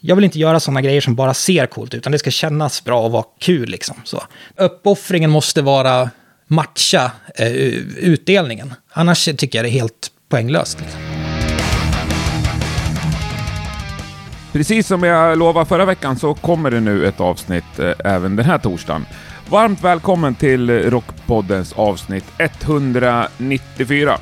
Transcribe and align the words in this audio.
jag 0.00 0.16
vill 0.16 0.24
inte 0.24 0.38
göra 0.38 0.60
sådana 0.60 0.82
grejer 0.82 1.00
som 1.00 1.14
bara 1.14 1.34
ser 1.34 1.66
coolt 1.66 1.94
ut, 1.94 1.98
utan 1.98 2.12
det 2.12 2.18
ska 2.18 2.30
kännas 2.30 2.84
bra 2.84 3.00
och 3.00 3.12
vara 3.12 3.24
kul. 3.38 3.68
Liksom. 3.68 3.96
Så. 4.04 4.22
Uppoffringen 4.56 5.30
måste 5.30 5.62
vara 5.62 6.10
matcha 6.46 7.12
eh, 7.34 7.48
utdelningen. 7.96 8.74
Annars 8.92 9.24
tycker 9.24 9.58
jag 9.58 9.64
det 9.64 9.68
är 9.68 9.72
helt 9.72 10.10
poänglöst. 10.28 10.80
Liksom. 10.80 11.00
Precis 14.52 14.86
som 14.86 15.02
jag 15.02 15.38
lovade 15.38 15.66
förra 15.66 15.84
veckan 15.84 16.18
så 16.18 16.34
kommer 16.34 16.70
det 16.70 16.80
nu 16.80 17.06
ett 17.06 17.20
avsnitt 17.20 17.78
eh, 17.78 17.92
även 18.04 18.36
den 18.36 18.46
här 18.46 18.58
torsdagen. 18.58 19.06
Varmt 19.50 19.84
välkommen 19.84 20.34
till 20.34 20.90
Rockpoddens 20.90 21.72
avsnitt 21.72 22.24
194. 22.38 24.18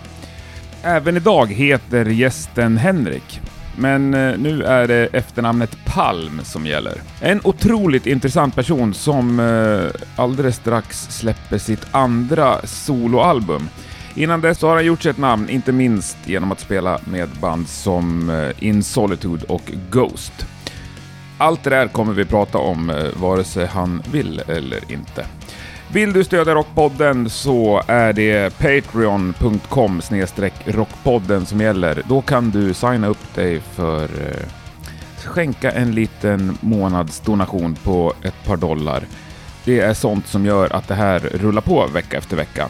Även 0.82 1.16
idag 1.16 1.52
heter 1.52 2.04
gästen 2.04 2.76
Henrik, 2.76 3.40
men 3.78 4.14
eh, 4.14 4.38
nu 4.38 4.62
är 4.62 4.88
det 4.88 5.08
efternamnet 5.12 5.76
Palm 5.84 6.40
som 6.44 6.66
gäller. 6.66 7.00
En 7.20 7.40
otroligt 7.44 8.06
intressant 8.06 8.54
person 8.54 8.94
som 8.94 9.40
eh, 9.40 10.02
alldeles 10.16 10.56
strax 10.56 11.06
släpper 11.10 11.58
sitt 11.58 11.86
andra 11.90 12.66
soloalbum. 12.66 13.68
Innan 14.14 14.40
dess 14.40 14.62
har 14.62 14.74
han 14.74 14.84
gjort 14.84 15.02
sig 15.02 15.10
ett 15.10 15.18
namn, 15.18 15.48
inte 15.48 15.72
minst 15.72 16.16
genom 16.24 16.52
att 16.52 16.60
spela 16.60 17.00
med 17.04 17.28
band 17.40 17.68
som 17.68 18.30
eh, 18.30 18.64
In 18.64 18.82
Solitude 18.82 19.46
och 19.48 19.72
Ghost. 19.90 20.46
Allt 21.38 21.64
det 21.64 21.70
där 21.70 21.88
kommer 21.88 22.12
vi 22.12 22.24
prata 22.24 22.58
om 22.58 23.10
vare 23.16 23.44
sig 23.44 23.66
han 23.66 24.02
vill 24.12 24.42
eller 24.48 24.92
inte. 24.92 25.26
Vill 25.92 26.12
du 26.12 26.24
stödja 26.24 26.54
Rockpodden 26.54 27.30
så 27.30 27.82
är 27.86 28.12
det 28.12 28.58
patreon.com 28.58 30.02
rockpodden 30.64 31.46
som 31.46 31.60
gäller. 31.60 32.02
Då 32.08 32.22
kan 32.22 32.50
du 32.50 32.74
signa 32.74 33.06
upp 33.06 33.34
dig 33.34 33.60
för 33.60 34.02
eh, 34.02 34.48
skänka 35.24 35.70
en 35.70 35.94
liten 35.94 36.58
månadsdonation 36.60 37.74
på 37.74 38.12
ett 38.22 38.44
par 38.46 38.56
dollar. 38.56 39.04
Det 39.64 39.80
är 39.80 39.94
sånt 39.94 40.26
som 40.26 40.46
gör 40.46 40.76
att 40.76 40.88
det 40.88 40.94
här 40.94 41.18
rullar 41.20 41.62
på 41.62 41.86
vecka 41.86 42.18
efter 42.18 42.36
vecka. 42.36 42.68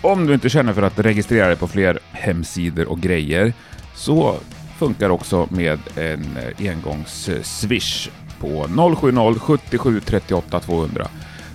Om 0.00 0.26
du 0.26 0.34
inte 0.34 0.48
känner 0.48 0.72
för 0.72 0.82
att 0.82 0.98
registrera 0.98 1.46
dig 1.46 1.56
på 1.56 1.68
fler 1.68 1.98
hemsidor 2.12 2.88
och 2.88 3.00
grejer 3.00 3.52
så 3.94 4.34
funkar 4.78 5.10
också 5.10 5.46
med 5.50 5.78
en 5.96 6.36
eh, 6.36 6.70
engångs-swish 6.70 8.08
eh, 8.08 8.12
på 8.40 8.68
070 9.38 9.78
77 9.78 10.00
38 10.00 10.60
200. 10.60 11.08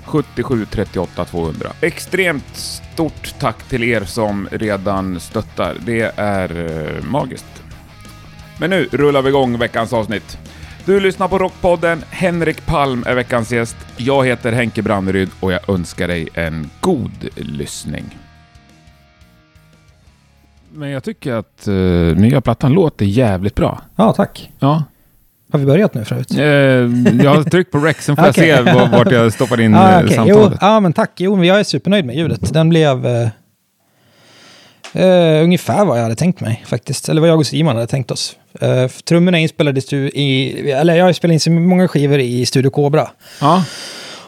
77 0.09 0.65
38 0.65 1.25
200. 1.25 1.69
Extremt 1.81 2.55
stort 2.55 3.35
tack 3.39 3.63
till 3.63 3.83
er 3.83 4.03
som 4.03 4.47
redan 4.52 5.19
stöttar. 5.19 5.75
Det 5.85 6.13
är 6.15 6.67
eh, 6.67 7.03
magiskt. 7.03 7.63
Men 8.59 8.69
nu 8.69 8.87
rullar 8.91 9.21
vi 9.21 9.30
igång 9.30 9.57
veckans 9.57 9.93
avsnitt. 9.93 10.37
Du 10.85 10.99
lyssnar 10.99 11.27
på 11.27 11.37
Rockpodden. 11.37 12.03
Henrik 12.09 12.65
Palm 12.65 13.03
är 13.07 13.15
veckans 13.15 13.52
gäst. 13.52 13.77
Jag 13.97 14.25
heter 14.25 14.52
Henke 14.52 14.81
Branneryd 14.81 15.30
och 15.39 15.52
jag 15.52 15.69
önskar 15.69 16.07
dig 16.07 16.30
en 16.33 16.69
god 16.80 17.27
lyssning. 17.35 18.17
Men 20.71 20.89
jag 20.89 21.03
tycker 21.03 21.33
att 21.33 21.67
uh, 21.67 22.17
nya 22.17 22.41
plattan 22.41 22.73
låter 22.73 23.05
jävligt 23.05 23.55
bra. 23.55 23.81
Ja, 23.95 24.13
tack. 24.13 24.52
Ja, 24.59 24.83
har 25.52 25.59
vi 25.59 25.66
börjat 25.66 25.94
nu 25.94 26.05
förut? 26.05 26.31
Eh, 26.31 26.44
jag 27.23 27.36
har 27.36 27.44
tryckt 27.44 27.72
på 27.72 27.78
rec, 27.78 27.97
sen 28.00 28.16
får 28.16 28.30
okay. 28.30 28.47
jag 28.47 28.66
se 28.66 28.97
vart 28.97 29.11
jag 29.11 29.33
stoppar 29.33 29.61
in 29.61 29.75
ah, 29.75 30.03
okay. 30.03 30.16
samtalet. 30.16 30.52
Jo, 30.52 30.58
ja, 30.61 30.80
men 30.80 30.94
tack. 30.94 31.11
Jo, 31.17 31.45
jag 31.45 31.59
är 31.59 31.64
supernöjd 31.64 32.05
med 32.05 32.16
ljudet. 32.16 32.53
Den 32.53 32.69
blev 32.69 33.05
eh, 33.05 33.28
eh, 34.94 35.44
ungefär 35.44 35.86
vad 35.86 35.97
jag 35.97 36.03
hade 36.03 36.16
tänkt 36.16 36.42
mig 36.42 36.64
faktiskt. 36.67 37.09
Eller 37.09 37.22
vad 37.22 37.30
jag 37.30 37.39
och 37.39 37.47
Simon 37.47 37.75
hade 37.75 37.88
tänkt 37.88 38.11
oss. 38.11 38.36
Eh, 38.61 38.88
trummorna 38.88 39.39
inspelades 39.39 39.94
i, 39.94 40.72
eller 40.72 40.95
jag 40.95 41.05
har 41.05 41.14
spelat 41.14 41.47
in 41.47 41.67
många 41.67 41.88
skivor 41.88 42.20
i 42.20 42.45
Studio 42.45 42.70
Cobra. 42.70 43.09
Ja. 43.42 43.64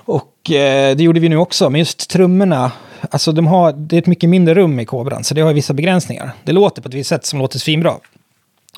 Och 0.05 0.51
eh, 0.51 0.95
det 0.95 1.03
gjorde 1.03 1.19
vi 1.19 1.29
nu 1.29 1.37
också, 1.37 1.69
men 1.69 1.79
just 1.79 2.09
trummorna, 2.09 2.71
alltså 3.09 3.31
de 3.31 3.47
har, 3.47 3.73
det 3.73 3.95
är 3.95 3.99
ett 3.99 4.07
mycket 4.07 4.29
mindre 4.29 4.53
rum 4.53 4.79
i 4.79 4.85
Cobran, 4.85 5.23
så 5.23 5.33
det 5.33 5.41
har 5.41 5.53
vissa 5.53 5.73
begränsningar. 5.73 6.31
Det 6.43 6.51
låter 6.51 6.81
på 6.81 6.87
ett 6.87 6.93
visst 6.93 7.09
sätt 7.09 7.25
som 7.25 7.39
låter 7.39 7.59
svinbra. 7.59 7.93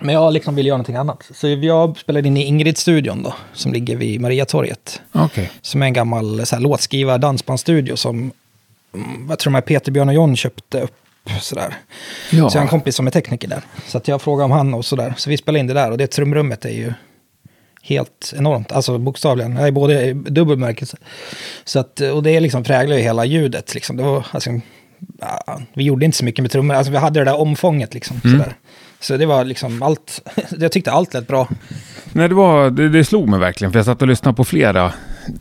Men 0.01 0.15
jag 0.15 0.33
liksom 0.33 0.55
vill 0.55 0.65
göra 0.65 0.77
någonting 0.77 0.95
annat. 0.95 1.29
Så 1.33 1.47
jag 1.47 1.97
spelade 1.97 2.27
in 2.27 2.37
i 2.37 2.43
Ingrid-studion 2.43 3.23
då, 3.23 3.33
som 3.53 3.73
ligger 3.73 3.95
vid 3.95 4.21
Mariatorget. 4.21 5.01
Okay. 5.13 5.47
Som 5.61 5.81
är 5.81 5.85
en 5.85 5.93
gammal 5.93 6.45
så 6.45 6.55
här, 6.55 6.63
låtskrivar 6.63 7.17
dansbandsstudio 7.17 7.95
som, 7.95 8.31
mm, 8.93 9.25
jag 9.29 9.39
tror 9.39 9.53
de 9.53 9.61
Peter, 9.61 9.91
Björn 9.91 10.09
och 10.09 10.15
John 10.15 10.35
köpte 10.35 10.81
upp. 10.81 10.95
Sådär. 11.41 11.77
Ja. 12.31 12.49
Så 12.49 12.57
jag 12.57 12.61
har 12.61 12.65
en 12.65 12.69
kompis 12.69 12.95
som 12.95 13.07
är 13.07 13.11
tekniker 13.11 13.47
där. 13.47 13.61
Så 13.87 14.01
jag 14.05 14.21
frågade 14.21 14.45
om 14.45 14.51
han 14.51 14.73
och 14.73 14.85
sådär. 14.85 15.13
Så 15.17 15.29
vi 15.29 15.37
spelade 15.37 15.59
in 15.59 15.67
det 15.67 15.73
där 15.73 15.91
och 15.91 15.97
det 15.97 16.07
trumrummet 16.07 16.65
är 16.65 16.69
ju 16.69 16.93
helt 17.81 18.33
enormt. 18.37 18.71
Alltså 18.71 18.97
bokstavligen, 18.97 19.55
jag 19.55 19.67
är 19.67 19.71
både 19.71 20.13
dubbelmärkelse. 20.13 20.97
Så 21.63 21.79
att, 21.79 21.99
och 21.99 22.23
det 22.23 22.39
liksom 22.39 22.63
präglar 22.63 22.95
ju 22.95 23.01
hela 23.01 23.25
ljudet. 23.25 23.73
Liksom. 23.73 23.97
Det 23.97 24.03
var, 24.03 24.25
alltså, 24.31 24.49
vi 25.73 25.83
gjorde 25.83 26.05
inte 26.05 26.17
så 26.17 26.25
mycket 26.25 26.41
med 26.41 26.51
trummor, 26.51 26.75
alltså, 26.75 26.91
vi 26.91 26.97
hade 26.97 27.19
det 27.19 27.25
där 27.25 27.39
omfånget. 27.39 27.93
Liksom, 27.93 28.21
mm. 28.23 28.39
sådär. 28.39 28.55
Så 29.03 29.17
det 29.17 29.25
var 29.25 29.45
liksom 29.45 29.83
allt, 29.83 30.21
jag 30.59 30.71
tyckte 30.71 30.91
allt 30.91 31.13
lät 31.13 31.27
bra. 31.27 31.47
Nej, 32.11 32.29
det, 32.29 32.35
var, 32.35 32.69
det, 32.69 32.89
det 32.89 33.05
slog 33.05 33.29
mig 33.29 33.39
verkligen, 33.39 33.71
för 33.71 33.79
jag 33.79 33.85
satt 33.85 34.01
och 34.01 34.07
lyssnade 34.07 34.35
på 34.35 34.43
flera 34.43 34.93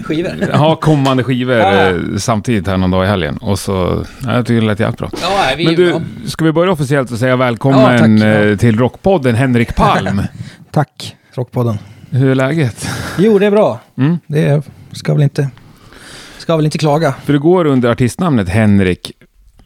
skivor. 0.04 0.32
Ja, 0.52 0.76
kommande 0.76 1.24
skivor 1.24 1.54
ja. 1.54 1.72
Eh, 1.72 1.96
samtidigt 2.16 2.66
här 2.66 2.76
någon 2.76 2.90
dag 2.90 3.04
i 3.04 3.08
helgen. 3.08 3.36
Och 3.36 3.58
så, 3.58 4.04
ja, 4.22 4.34
jag 4.34 4.46
tycker 4.46 4.60
det 4.60 4.66
lät 4.66 4.80
jävligt 4.80 4.98
bra. 4.98 5.10
Ja, 5.22 5.54
vi, 5.56 5.66
Men 5.66 5.74
du, 5.74 6.00
ska 6.26 6.44
vi 6.44 6.52
börja 6.52 6.72
officiellt 6.72 7.10
och 7.10 7.18
säga 7.18 7.36
välkommen 7.36 8.18
ja, 8.18 8.26
eh, 8.26 8.56
till 8.56 8.78
Rockpodden, 8.78 9.34
Henrik 9.34 9.74
Palm. 9.74 10.22
tack, 10.70 11.16
Rockpodden. 11.34 11.78
Hur 12.10 12.30
är 12.30 12.34
läget? 12.34 12.88
Jo, 13.18 13.38
det 13.38 13.46
är 13.46 13.50
bra. 13.50 13.80
Mm. 13.98 14.18
Det 14.26 14.62
ska 14.92 15.14
väl 15.14 15.22
inte, 15.22 15.50
ska 16.38 16.56
väl 16.56 16.64
inte 16.64 16.78
klaga. 16.78 17.14
För 17.24 17.32
du 17.32 17.38
går 17.38 17.64
under 17.64 17.90
artistnamnet 17.90 18.48
Henrik 18.48 19.12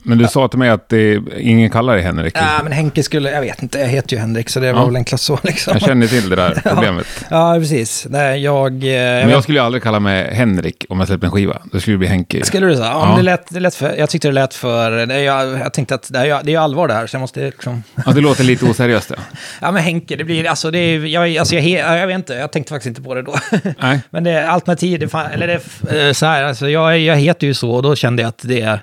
men 0.07 0.19
du 0.19 0.27
sa 0.27 0.49
till 0.49 0.59
mig 0.59 0.71
att 0.71 0.89
det, 0.89 1.21
ingen 1.37 1.71
kallar 1.71 1.95
dig 1.95 2.03
Henrik. 2.03 2.37
Ja, 2.37 2.61
men 2.63 2.73
Henke 2.73 3.03
skulle, 3.03 3.31
jag 3.31 3.41
vet 3.41 3.63
inte, 3.63 3.79
jag 3.79 3.89
heter 3.89 4.17
ju 4.17 4.21
Henrik 4.21 4.49
så 4.49 4.61
det 4.61 4.73
var 4.73 4.81
ja. 4.81 4.87
väl 4.87 4.97
enklast 4.97 5.25
så 5.25 5.39
liksom. 5.43 5.73
Jag 5.73 5.83
känner 5.83 6.07
till 6.07 6.29
det 6.29 6.37
där 6.37 6.61
problemet. 6.65 7.07
ja, 7.31 7.55
ja, 7.55 7.61
precis. 7.61 8.07
Nej, 8.11 8.43
jag... 8.43 8.85
Eh, 8.85 8.91
jag 8.91 9.25
men 9.25 9.31
jag 9.31 9.43
skulle 9.43 9.59
ju 9.59 9.65
aldrig 9.65 9.83
kalla 9.83 10.01
mig 10.01 10.35
Henrik 10.35 10.87
om 10.89 10.99
jag 10.99 11.09
släppte 11.09 11.27
en 11.27 11.31
skiva. 11.31 11.63
Då 11.73 11.81
skulle 11.81 11.95
det 11.95 11.99
bli 11.99 12.09
Henke. 12.09 12.45
Skulle 12.45 12.67
du 12.67 12.75
säga? 12.77 12.87
Ja, 12.87 13.11
ja. 13.11 13.17
Det, 13.17 13.23
lät, 13.23 13.47
det 13.51 13.61
lät 13.61 13.75
för, 13.75 13.97
jag 13.97 14.11
tyckte 14.11 14.29
det 14.29 14.33
lät 14.33 14.55
för... 14.55 15.07
Det, 15.07 15.23
jag, 15.23 15.59
jag 15.59 15.73
tänkte 15.73 15.95
att 15.95 16.13
det 16.13 16.19
är, 16.19 16.43
det 16.43 16.55
är 16.55 16.59
allvar 16.59 16.89
det 16.89 16.95
här, 16.95 17.07
så 17.07 17.15
jag 17.15 17.21
måste 17.21 17.41
liksom... 17.41 17.83
ja, 18.07 18.13
det 18.13 18.21
låter 18.21 18.45
lite 18.45 18.65
oseriöst 18.65 19.09
det. 19.09 19.17
ja, 19.61 19.73
men 19.73 19.83
Henke, 19.83 20.17
det 20.17 20.25
blir... 20.25 20.49
Alltså, 20.49 20.71
det 20.71 20.79
är, 20.79 20.99
jag, 20.99 21.37
alltså, 21.37 21.55
jag, 21.55 21.99
jag 21.99 22.07
vet 22.07 22.17
inte, 22.17 22.35
jag 22.35 22.53
tänkte 22.53 22.73
faktiskt 22.73 22.89
inte 22.89 23.03
på 23.03 23.15
det 23.15 23.23
då. 23.23 23.35
Nej. 23.79 24.01
men 24.11 24.25
det 24.25 24.31
är 24.31 24.47
alternativ, 24.47 25.01
det, 25.01 25.15
eller 25.33 25.47
det 25.47 26.07
eh, 26.07 26.13
så 26.13 26.27
här, 26.27 26.43
alltså, 26.43 26.69
jag, 26.69 26.99
jag 26.99 27.17
heter 27.17 27.47
ju 27.47 27.55
så 27.55 27.71
och 27.71 27.83
då 27.83 27.97
kände 27.97 28.23
jag 28.23 28.29
att 28.29 28.43
det 28.45 28.61
är 28.61 28.81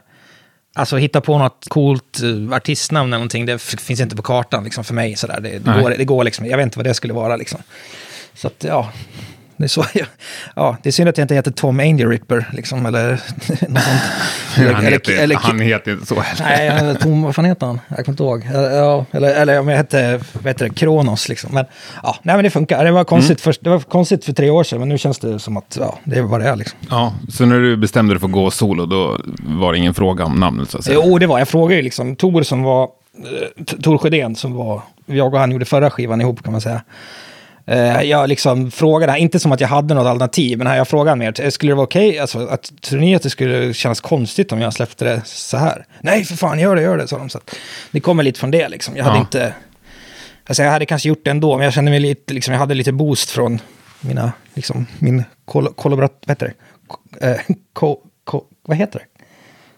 Alltså 0.75 0.97
hitta 0.97 1.21
på 1.21 1.37
något 1.37 1.65
coolt 1.69 2.19
uh, 2.23 2.53
artistnamn 2.53 3.13
eller 3.13 3.17
någonting, 3.17 3.45
det 3.45 3.61
finns 3.61 3.99
inte 3.99 4.15
på 4.15 4.21
kartan 4.21 4.63
liksom, 4.63 4.83
för 4.83 4.93
mig. 4.93 5.15
Sådär. 5.15 5.39
Det, 5.41 5.59
det, 5.59 5.81
går, 5.81 5.89
det 5.89 6.05
går 6.05 6.23
liksom, 6.23 6.45
jag 6.45 6.57
vet 6.57 6.63
inte 6.63 6.79
vad 6.79 6.85
det 6.85 6.93
skulle 6.93 7.13
vara 7.13 7.35
liksom. 7.35 7.59
Så 8.33 8.47
att, 8.47 8.63
ja, 8.63 8.91
det 9.63 9.65
är, 9.65 9.69
så 9.69 9.85
jag, 9.93 10.07
ja, 10.55 10.77
det 10.83 10.89
är 10.89 10.91
synd 10.91 11.09
att 11.09 11.17
jag 11.17 11.23
inte 11.23 11.35
heter 11.35 11.51
Tom 11.51 11.79
Angel 11.79 12.09
Ripper, 12.09 12.49
liksom, 12.53 12.85
eller 12.85 13.11
något 13.49 13.83
sånt. 13.83 14.01
Eller, 14.57 14.73
han, 14.73 14.85
heter, 14.85 15.17
eller, 15.17 15.35
han 15.35 15.59
heter 15.59 15.91
inte 15.91 16.05
så 16.05 16.19
heller. 16.19 16.73
Nej, 16.83 16.95
Tom, 16.95 17.21
vad 17.21 17.35
fan 17.35 17.45
heter 17.45 17.65
han? 17.65 17.79
Jag 17.87 18.05
kommer 18.05 18.13
inte 18.13 18.23
ihåg. 18.23 18.47
Ja, 18.53 19.05
eller, 19.11 19.35
eller 19.35 19.59
om 19.59 19.67
jag 19.67 19.77
hette, 19.77 20.19
vad 20.33 20.45
heter 20.45 20.69
det, 20.69 20.75
Kronos 20.75 21.29
liksom. 21.29 21.53
Men, 21.53 21.65
ja, 22.03 22.15
nej, 22.23 22.35
men 22.35 22.43
det 22.43 22.49
funkar. 22.49 22.85
Det 22.85 22.91
var, 22.91 23.03
konstigt 23.03 23.45
mm. 23.45 23.53
för, 23.53 23.63
det 23.63 23.69
var 23.69 23.79
konstigt 23.79 24.25
för 24.25 24.33
tre 24.33 24.49
år 24.49 24.63
sedan, 24.63 24.79
men 24.79 24.89
nu 24.89 24.97
känns 24.97 25.19
det 25.19 25.39
som 25.39 25.57
att 25.57 25.77
ja, 25.79 25.99
det 26.03 26.17
är 26.17 26.21
vad 26.21 26.39
det 26.39 26.47
är. 26.47 26.55
Liksom. 26.55 26.79
Ja, 26.89 27.13
så 27.29 27.45
när 27.45 27.59
du 27.59 27.77
bestämde 27.77 28.13
dig 28.13 28.19
för 28.19 28.27
att 28.27 28.33
gå 28.33 28.51
solo, 28.51 28.85
då 28.85 29.17
var 29.43 29.71
det 29.71 29.77
ingen 29.77 29.93
fråga 29.93 30.25
om 30.25 30.39
namnet? 30.39 30.69
Så 30.69 30.77
att 30.77 30.83
säga. 30.83 30.99
Jo, 31.03 31.17
det 31.17 31.27
var. 31.27 31.39
Jag 31.39 31.47
frågade 31.47 31.75
ju 31.75 31.81
liksom 31.81 32.15
Tor 32.15 32.43
som 32.43 32.63
var, 32.63 32.83
eh, 32.83 33.63
Tor 33.63 33.97
Sjödén 33.97 34.35
som 34.35 34.53
var, 34.53 34.81
jag 35.05 35.33
och 35.33 35.39
han 35.39 35.51
gjorde 35.51 35.65
förra 35.65 35.89
skivan 35.89 36.21
ihop 36.21 36.43
kan 36.43 36.51
man 36.51 36.61
säga. 36.61 36.81
Uh, 37.71 38.03
jag 38.03 38.29
liksom 38.29 38.71
frågade, 38.71 39.19
inte 39.19 39.39
som 39.39 39.51
att 39.51 39.61
jag 39.61 39.67
hade 39.67 39.93
något 39.93 40.07
alternativ, 40.07 40.57
men 40.57 40.77
jag 40.77 40.87
frågade 40.87 41.17
mer, 41.17 41.49
skulle 41.49 41.71
det 41.71 41.75
vara 41.75 41.83
okej, 41.83 42.09
okay? 42.09 42.19
alltså, 42.19 42.47
att 42.47 42.81
tror 42.81 43.15
att 43.15 43.23
det 43.23 43.29
skulle 43.29 43.73
kännas 43.73 44.01
konstigt 44.01 44.51
om 44.51 44.61
jag 44.61 44.73
släppte 44.73 45.05
det 45.05 45.21
så 45.25 45.57
här? 45.57 45.85
Nej, 46.01 46.23
för 46.23 46.35
fan, 46.35 46.59
gör 46.59 46.75
det, 46.75 46.81
gör 46.81 46.97
det, 46.97 47.07
sa 47.07 47.17
de. 47.17 47.29
Så 47.29 47.39
det 47.91 47.99
kommer 47.99 48.23
lite 48.23 48.39
från 48.39 48.51
det, 48.51 48.69
liksom. 48.69 48.97
Jag 48.97 49.05
hade 49.05 49.19
inte, 49.19 49.53
alltså 50.45 50.63
jag 50.63 50.71
hade 50.71 50.85
kanske 50.85 51.09
gjort 51.09 51.21
det 51.23 51.31
ändå, 51.31 51.57
men 51.57 51.63
jag 51.63 51.73
kände 51.73 51.91
mig 51.91 51.99
lite, 51.99 52.33
liksom, 52.33 52.51
jag 52.51 52.59
hade 52.59 52.73
lite 52.73 52.91
boost 52.91 53.29
från 53.29 53.59
mina, 54.01 54.31
liksom, 54.53 54.85
min 54.99 55.23
kollaborat, 55.75 56.13
vad 56.25 56.31
heter 56.37 56.53
det? 57.19 57.27
Uh, 57.27 57.55
ko, 57.73 57.97
ko, 58.23 58.43
vad 58.65 58.77
heter 58.77 58.99
det? 58.99 59.12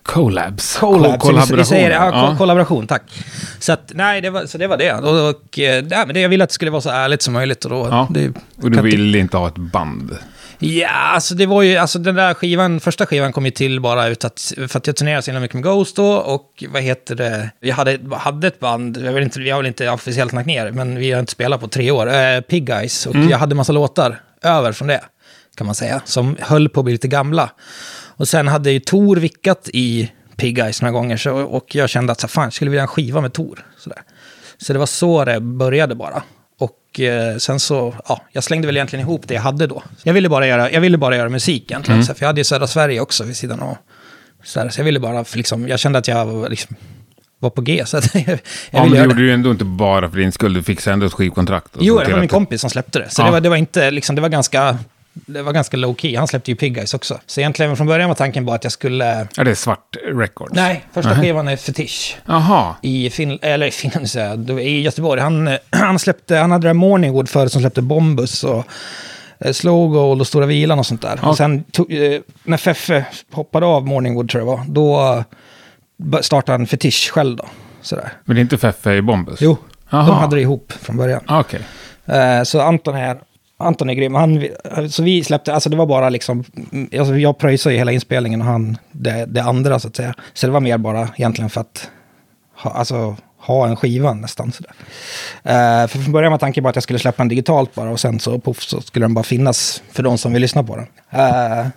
Collabs. 0.06 0.78
Collabs, 0.78 1.22
kollaboration. 1.24 1.66
Säger 1.66 1.92
ja, 1.92 2.10
ja. 2.14 2.36
kollaboration, 2.38 2.88
tack. 2.88 3.04
Så, 3.60 3.74
att, 3.74 3.92
nej, 3.94 4.22
det 4.22 4.30
var, 4.30 4.46
så 4.46 4.58
det 4.58 4.68
var 4.68 4.78
det. 4.78 4.94
Och, 4.94 5.30
och, 5.30 5.58
nej, 5.58 5.84
men 5.90 6.14
det, 6.14 6.20
jag 6.20 6.30
ville 6.30 6.44
att 6.44 6.50
det 6.50 6.54
skulle 6.54 6.72
vara 6.72 6.82
så 6.82 6.90
ärligt 6.90 7.22
som 7.22 7.34
möjligt. 7.34 7.66
Och, 7.66 7.72
då, 7.72 7.88
ja. 7.92 8.08
det, 8.10 8.34
och 8.64 8.72
du 8.72 8.82
ville 8.82 9.18
inte 9.18 9.38
ha 9.38 9.48
ett 9.48 9.58
band? 9.58 10.18
Ja, 10.60 10.90
alltså 10.90 11.36
det 11.36 11.46
var 11.46 11.62
ju, 11.62 11.78
alltså 11.78 12.00
den 12.00 12.16
där 12.16 12.34
skivan, 12.34 12.80
första 12.80 13.06
skivan 13.06 13.34
kom 13.34 13.46
ju 13.46 13.52
till 13.52 13.82
bara 13.82 14.08
ut 14.08 14.26
att, 14.26 14.54
för 14.56 14.78
att 14.78 14.88
jag 14.88 14.96
turnerade 14.96 15.22
så 15.22 15.32
himla 15.32 15.42
mycket 15.42 15.54
med 15.54 15.64
Ghost 15.64 15.96
då, 15.96 16.14
och 16.14 16.64
vad 16.70 16.82
heter 16.82 17.16
det, 17.16 17.50
vi 17.62 17.72
hade, 17.72 18.00
hade 18.12 18.48
ett 18.48 18.60
band, 18.60 18.98
jag 18.98 19.14
vill 19.14 19.24
inte, 19.24 19.40
vi 19.40 19.50
har 19.50 19.60
väl 19.60 19.68
inte 19.68 19.90
officiellt 19.90 20.34
lagt 20.34 20.48
ner, 20.48 20.72
men 20.72 20.96
vi 20.96 21.12
har 21.12 21.20
inte 21.20 21.32
spelat 21.32 21.62
på 21.62 21.68
tre 21.68 21.92
år, 21.92 22.14
äh, 22.14 22.42
Pig 22.42 22.70
Eyes, 22.70 23.06
och 23.06 23.16
jag 23.16 23.38
hade 23.38 23.56
massa 23.56 23.74
låtar 23.74 24.22
över 24.44 24.72
från 24.72 24.88
det, 24.88 25.02
kan 25.58 25.66
man 25.66 25.76
säga, 25.76 26.02
som 26.06 26.38
höll 26.40 26.70
på 26.70 26.80
att 26.80 26.84
bli 26.84 26.94
lite 26.94 27.08
gamla. 27.08 27.50
Och 28.18 28.28
sen 28.28 28.48
hade 28.48 28.72
ju 28.72 28.80
Tor 28.80 29.16
vickat 29.16 29.70
i 29.74 30.12
Pig 30.36 30.60
Eyes 30.60 30.82
några 30.82 30.92
gånger, 30.92 31.18
så, 31.18 31.32
och 31.34 31.76
jag 31.76 31.90
kände 31.90 32.12
att 32.12 32.20
så, 32.20 32.28
fan, 32.28 32.44
jag 32.44 32.54
skulle 32.54 32.72
vilja 32.72 32.82
ha 32.82 32.88
en 32.88 32.88
skiva 32.88 33.22
med 33.22 33.34
Tor. 33.34 33.66
Sådär. 33.78 34.00
Så 34.58 34.74
det 34.74 34.80
var 34.80 34.86
så 34.86 35.26
det 35.26 35.40
började 35.40 35.96
bara. 35.96 36.24
Och 36.60 37.00
eh, 37.00 37.38
sen 37.38 37.60
så, 37.60 37.96
ja, 38.08 38.22
jag 38.32 38.44
slängde 38.44 38.68
väl 38.68 38.78
egentligen 38.78 39.06
ihop 39.06 39.28
det 39.28 39.34
jag 39.34 39.42
hade 39.42 39.68
då. 39.68 39.84
Jag 40.04 40.14
ville 40.14 40.30
bara 40.30 40.48
göra, 40.48 40.72
jag 40.72 40.82
ville 40.82 40.98
bara 40.98 41.18
göra 41.18 41.30
musik 41.30 41.72
egentligen, 41.72 42.06
så, 42.06 42.14
för 42.14 42.24
jag 42.24 42.28
hade 42.28 42.40
ju 42.40 42.44
södra 42.44 42.68
Sverige 42.68 43.00
också 43.00 43.24
vid 43.24 43.36
sidan 43.38 43.60
av. 43.60 43.78
Så, 44.44 44.70
så 44.70 44.80
jag 44.80 44.86
ville 44.86 45.00
bara, 45.00 45.26
liksom, 45.34 45.68
jag 45.68 45.80
kände 45.80 46.00
att 46.00 46.08
jag 46.08 46.26
var 46.26 46.50
liksom, 46.50 46.76
var 47.40 47.50
på 47.50 47.62
G. 47.62 47.84
Så 47.86 47.98
att 47.98 48.16
jag, 48.16 48.24
jag 48.28 48.40
Ja, 48.72 48.84
men 48.84 48.92
det 48.92 49.04
gjorde 49.04 49.16
du 49.16 49.26
ju 49.26 49.34
ändå 49.34 49.52
inte 49.52 49.66
bara 49.66 50.10
för 50.10 50.18
din 50.18 50.32
skull. 50.32 50.54
Du 50.54 50.64
fick 50.64 50.88
ändå 50.88 51.06
ett 51.06 51.14
skivkontrakt. 51.14 51.70
Jo, 51.80 51.98
så 51.98 52.04
det 52.04 52.12
var 52.12 52.20
min 52.20 52.30
kompis 52.30 52.62
som 52.62 52.70
släppte 52.70 53.00
det. 53.00 53.10
Så 53.10 53.22
Ja. 53.22 53.26
det, 53.26 53.32
var, 53.32 53.40
det 53.42 53.50
var 53.50 53.56
inte, 53.56 53.92
liksom, 53.92 54.16
det 54.16 54.22
var 54.22 54.30
ganska... 54.30 54.78
Det 55.26 55.42
var 55.42 55.54
ganska 55.54 55.78
low 55.78 55.96
key. 55.96 56.16
Han 56.18 56.28
släppte 56.28 56.52
ju 56.52 56.56
Pig 56.56 56.78
Eyes 56.78 56.94
också. 56.94 57.20
Så 57.26 57.40
egentligen 57.40 57.78
från 57.78 57.88
början 57.88 58.10
var 58.10 58.16
tanken 58.16 58.46
bara 58.46 58.56
att 58.56 58.64
jag 58.64 58.74
skulle... 58.74 59.28
Ja, 59.38 59.44
det 59.44 59.52
är 59.52 59.56
Svart 59.56 59.96
Records. 60.14 60.54
Nej, 60.56 60.86
första 60.94 61.10
Nej. 61.14 61.22
skivan 61.22 61.48
är 61.48 61.56
Fetish. 61.56 62.16
Jaha. 62.26 62.76
I 62.82 63.10
Finland, 63.10 63.40
eller 63.44 63.68
i 63.68 63.72
Finland 63.72 64.10
säger 64.10 64.44
jag, 64.48 64.64
i 64.64 64.82
Göteborg. 64.82 65.22
Han, 65.22 65.58
han 65.70 66.00
släppte, 66.00 66.36
han 66.38 66.52
hade 66.52 66.68
det 66.68 66.74
Morningwood 66.74 67.30
förut 67.30 67.52
som 67.52 67.62
släppte 67.62 67.82
Bombus 67.82 68.44
och 68.44 68.66
eh, 69.40 69.52
Slow 69.52 69.90
Gold 69.92 70.22
och 70.22 70.28
Stora 70.28 70.46
Vilan 70.46 70.80
och 70.80 70.86
sånt 70.86 71.02
där. 71.02 71.20
Ja. 71.22 71.30
Och 71.30 71.38
sen 71.38 71.64
tog, 71.64 71.94
eh, 71.94 72.22
när 72.44 72.58
Feffe 72.58 73.06
hoppade 73.32 73.66
av 73.66 73.88
Morningwood 73.88 74.30
tror 74.30 74.42
jag 74.42 74.46
var, 74.58 74.64
då 74.68 75.24
startade 76.22 76.58
han 76.58 76.68
Fetish 76.68 77.10
själv 77.12 77.36
då. 77.38 77.46
Sådär. 77.82 78.14
Men 78.26 78.36
det 78.36 78.40
är 78.40 78.42
inte 78.42 78.58
Feffe 78.58 78.94
i 78.94 79.02
Bombus? 79.02 79.38
Jo, 79.42 79.58
Jaha. 79.90 80.08
de 80.08 80.16
hade 80.18 80.36
det 80.36 80.42
ihop 80.42 80.74
från 80.82 80.98
början. 80.98 81.22
Ah, 81.28 81.40
Okej. 81.40 81.62
Eh, 82.06 82.44
Så 82.44 82.62
Anton 82.62 82.96
här, 82.96 83.18
Anton 83.58 83.90
är 83.90 83.94
grym. 83.94 84.16
Han, 84.16 84.48
så 84.90 85.04
vi 85.04 85.24
släppte, 85.24 85.54
alltså 85.54 85.70
det 85.70 85.76
var 85.76 85.86
bara 85.86 86.10
liksom, 86.10 86.44
alltså 86.98 87.18
jag 87.18 87.38
pröjsade 87.38 87.74
ju 87.76 87.80
hela 87.80 87.92
inspelningen 87.92 88.42
och 88.42 88.48
han 88.48 88.78
det, 88.92 89.26
det 89.26 89.44
andra 89.44 89.80
så 89.80 89.88
att 89.88 89.96
säga. 89.96 90.14
Så 90.34 90.48
det 90.48 90.54
var 90.54 90.60
mer 90.60 90.78
bara 90.78 91.10
egentligen 91.16 91.50
för 91.50 91.62
att 91.62 91.90
ha, 92.56 92.72
alltså, 92.72 93.16
ha 93.38 93.68
en 93.68 93.76
skiva 93.76 94.14
nästan 94.14 94.52
sådär. 94.52 94.72
Uh, 95.46 95.82
eh, 95.82 95.88
för 95.88 96.00
från 96.00 96.12
början 96.12 96.32
var 96.32 96.40
tanken 96.40 96.64
bara 96.64 96.70
att 96.70 96.76
jag 96.76 96.84
skulle 96.84 97.00
släppa 97.00 97.24
den 97.24 97.28
digitalt 97.28 97.76
bara 97.76 97.90
och 97.90 98.00
sen 98.00 98.20
så 98.20 98.40
puff 98.40 98.62
så 98.62 98.82
skulle 98.82 99.04
den 99.04 99.14
bara 99.14 99.24
finnas 99.24 99.84
för 99.92 100.04
de 100.04 100.18
som 100.18 100.34
vill 100.34 100.42
lyssna 100.42 100.64
på 100.64 100.76
den. 100.76 100.88
Uh, 101.20 101.68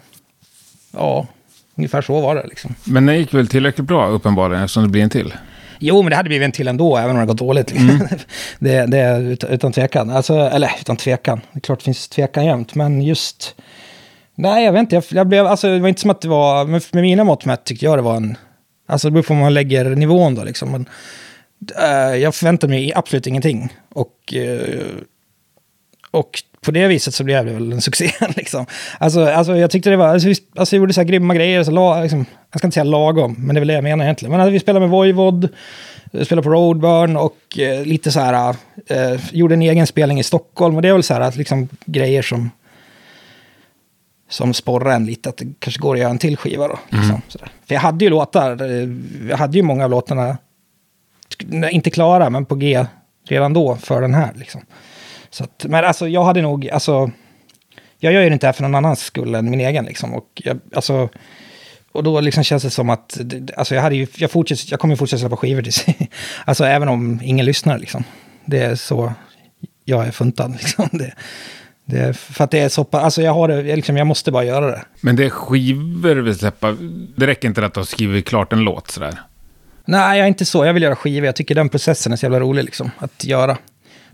ja, 0.92 1.26
ungefär 1.74 2.02
så 2.02 2.20
var 2.20 2.34
det 2.34 2.46
liksom. 2.46 2.74
Men 2.84 3.06
det 3.06 3.16
gick 3.16 3.34
väl 3.34 3.48
tillräckligt 3.48 3.86
bra 3.86 4.08
uppenbarligen 4.08 4.64
eftersom 4.64 4.82
det 4.82 4.88
blir 4.88 5.02
en 5.02 5.10
till? 5.10 5.34
Jo, 5.78 6.02
men 6.02 6.10
det 6.10 6.16
hade 6.16 6.28
blivit 6.28 6.44
en 6.44 6.52
till 6.52 6.68
ändå, 6.68 6.96
även 6.96 7.10
om 7.10 7.20
det 7.20 7.26
gått 7.26 7.38
dåligt. 7.38 7.70
Liksom. 7.70 8.08
det, 8.58 8.86
det 8.86 8.98
är 8.98 9.20
utan, 9.20 9.50
utan 9.50 9.72
tvekan. 9.72 10.10
Alltså, 10.10 10.34
eller 10.34 10.70
utan 10.80 10.96
tvekan. 10.96 11.40
Det 11.52 11.58
är 11.58 11.60
klart 11.60 11.78
det 11.78 11.84
finns 11.84 12.08
tvekan 12.08 12.46
jämt, 12.46 12.74
men 12.74 13.02
just... 13.02 13.54
Nej, 14.34 14.64
jag 14.64 14.72
vet 14.72 14.80
inte. 14.80 14.94
Jag, 14.94 15.04
jag 15.08 15.26
blev, 15.26 15.46
alltså, 15.46 15.68
det 15.68 15.78
var 15.78 15.88
inte 15.88 16.00
som 16.00 16.10
att 16.10 16.20
det 16.20 16.28
var... 16.28 16.64
Med, 16.64 16.82
med 16.92 17.02
mina 17.02 17.24
mått 17.24 17.44
mätt 17.44 17.64
tyckte 17.64 17.84
jag 17.84 17.98
det 17.98 18.02
var 18.02 18.16
en... 18.16 18.36
Alltså 18.88 19.08
det 19.08 19.12
beror 19.12 19.22
på 19.22 19.32
om 19.32 19.40
man 19.40 19.54
lägger 19.54 19.84
nivån 19.84 20.34
då 20.34 20.44
liksom. 20.44 20.70
Men, 20.72 20.88
eh, 21.76 22.16
jag 22.16 22.34
förväntade 22.34 22.70
mig 22.70 22.92
absolut 22.94 23.26
ingenting. 23.26 23.72
Och, 23.88 24.34
eh, 24.34 24.86
och 26.10 26.42
på 26.60 26.70
det 26.70 26.86
viset 26.86 27.14
så 27.14 27.24
blev 27.24 27.46
det 27.46 27.52
väl 27.52 27.72
en 27.72 27.80
succé. 27.80 28.10
Liksom. 28.36 28.66
Alltså, 28.98 29.24
alltså, 29.24 29.56
jag 29.56 29.70
tyckte 29.70 29.90
det 29.90 29.96
var... 29.96 30.08
Alltså, 30.08 30.28
vi, 30.28 30.34
alltså, 30.56 30.76
jag 30.76 30.80
gjorde 30.80 30.92
så 30.92 31.00
här 31.00 31.08
grymma 31.08 31.34
grejer. 31.34 31.64
Så 31.64 31.70
la, 31.70 32.02
liksom, 32.02 32.24
jag 32.50 32.60
ska 32.60 32.66
inte 32.66 32.74
säga 32.74 32.84
lagom, 32.84 33.34
men 33.38 33.54
det 33.54 33.58
är 33.58 33.60
väl 33.60 33.68
det 33.68 33.74
jag 33.74 33.84
menar 33.84 34.04
egentligen. 34.04 34.30
Men 34.32 34.40
alltså, 34.40 34.52
vi 34.52 34.60
spelade 34.60 34.80
med 34.80 34.90
Voivod, 34.90 35.48
spelade 36.22 36.42
på 36.42 36.50
Roadburn 36.50 37.16
och 37.16 37.58
eh, 37.58 37.84
lite 37.84 38.12
så 38.12 38.20
här... 38.20 38.56
Eh, 38.86 39.20
gjorde 39.32 39.54
en 39.54 39.62
egen 39.62 39.86
spelning 39.86 40.20
i 40.20 40.22
Stockholm. 40.22 40.76
Och 40.76 40.82
det 40.82 40.88
är 40.88 40.92
väl 40.92 41.02
så 41.02 41.14
här 41.14 41.20
att 41.20 41.36
liksom, 41.36 41.68
grejer 41.86 42.22
som 42.22 42.50
som 44.28 44.54
sporrar 44.54 44.94
en 44.94 45.06
lite 45.06 45.28
att 45.28 45.36
det 45.36 45.46
kanske 45.58 45.80
går 45.80 45.94
att 45.94 46.00
göra 46.00 46.10
en 46.10 46.18
till 46.18 46.36
skiva 46.36 46.68
då. 46.68 46.78
Liksom, 46.88 47.22
sådär. 47.28 47.48
För 47.66 47.74
jag 47.74 47.82
hade 47.82 48.04
ju 48.04 48.10
låtar, 48.10 48.62
eh, 48.62 48.88
jag 49.30 49.36
hade 49.36 49.56
ju 49.56 49.62
många 49.62 49.84
av 49.84 49.90
låtarna, 49.90 50.38
inte 51.70 51.90
klara, 51.90 52.30
men 52.30 52.44
på 52.44 52.54
G 52.54 52.86
redan 53.28 53.52
då 53.52 53.76
för 53.76 54.02
den 54.02 54.14
här. 54.14 54.32
Liksom. 54.36 54.60
Så 55.30 55.44
att, 55.44 55.64
men 55.68 55.84
alltså 55.84 56.08
jag 56.08 56.24
hade 56.24 56.42
nog, 56.42 56.68
alltså, 56.68 57.10
jag 57.98 58.12
gör 58.12 58.22
ju 58.22 58.28
det 58.28 58.32
inte 58.32 58.46
här 58.46 58.52
för 58.52 58.62
någon 58.62 58.74
annans 58.74 59.00
skull 59.00 59.34
än 59.34 59.50
min 59.50 59.60
egen 59.60 59.84
liksom. 59.84 60.14
Och, 60.14 60.24
jag, 60.44 60.60
alltså, 60.74 61.08
och 61.92 62.04
då 62.04 62.20
liksom 62.20 62.44
känns 62.44 62.62
det 62.62 62.70
som 62.70 62.90
att, 62.90 63.16
det- 63.24 63.54
alltså 63.56 63.74
jag, 63.74 63.82
hade 63.82 63.96
ju, 63.96 64.06
jag, 64.16 64.30
fortsätter, 64.30 64.66
jag 64.70 64.80
kommer 64.80 64.94
ju 64.94 64.98
fortsätta 64.98 65.20
släppa 65.20 65.36
skivor 65.36 65.62
tills, 65.62 65.84
alltså 66.44 66.64
även 66.64 66.88
om 66.88 67.20
ingen 67.22 67.46
lyssnar 67.46 67.78
liksom. 67.78 68.04
Det 68.44 68.58
är 68.58 68.74
så 68.74 69.12
jag 69.84 70.06
är 70.06 70.10
funtad 70.10 70.52
liksom. 70.60 70.88
Det, 70.92 71.12
det 71.84 72.16
för 72.16 72.44
att 72.44 72.50
det 72.50 72.58
är 72.58 72.68
så 72.68 72.84
pass, 72.84 73.02
alltså 73.04 73.22
jag 73.22 73.34
har 73.34 73.48
det, 73.48 73.54
jag, 73.54 73.76
liksom, 73.76 73.96
jag 73.96 74.06
måste 74.06 74.32
bara 74.32 74.44
göra 74.44 74.66
det. 74.66 74.82
Men 75.00 75.16
det 75.16 75.24
är 75.24 75.30
skivor 75.30 76.16
vi 76.16 76.34
släppa. 76.34 76.76
Det 77.16 77.26
räcker 77.26 77.48
inte 77.48 77.64
att 77.66 77.74
du 77.74 77.80
har 77.80 77.84
skrivit 77.84 78.26
klart 78.28 78.52
en 78.52 78.60
låt 78.60 78.90
sådär. 78.90 79.14
Nej, 79.84 80.18
jag 80.18 80.24
är 80.24 80.28
inte 80.28 80.44
så. 80.44 80.64
Jag 80.66 80.74
vill 80.74 80.82
göra 80.82 80.96
skivor. 80.96 81.26
Jag 81.26 81.36
tycker 81.36 81.54
den 81.54 81.68
processen 81.68 82.12
är 82.12 82.16
så 82.16 82.24
jävla 82.26 82.40
rolig 82.40 82.64
liksom, 82.64 82.90
att 82.98 83.24
göra. 83.24 83.56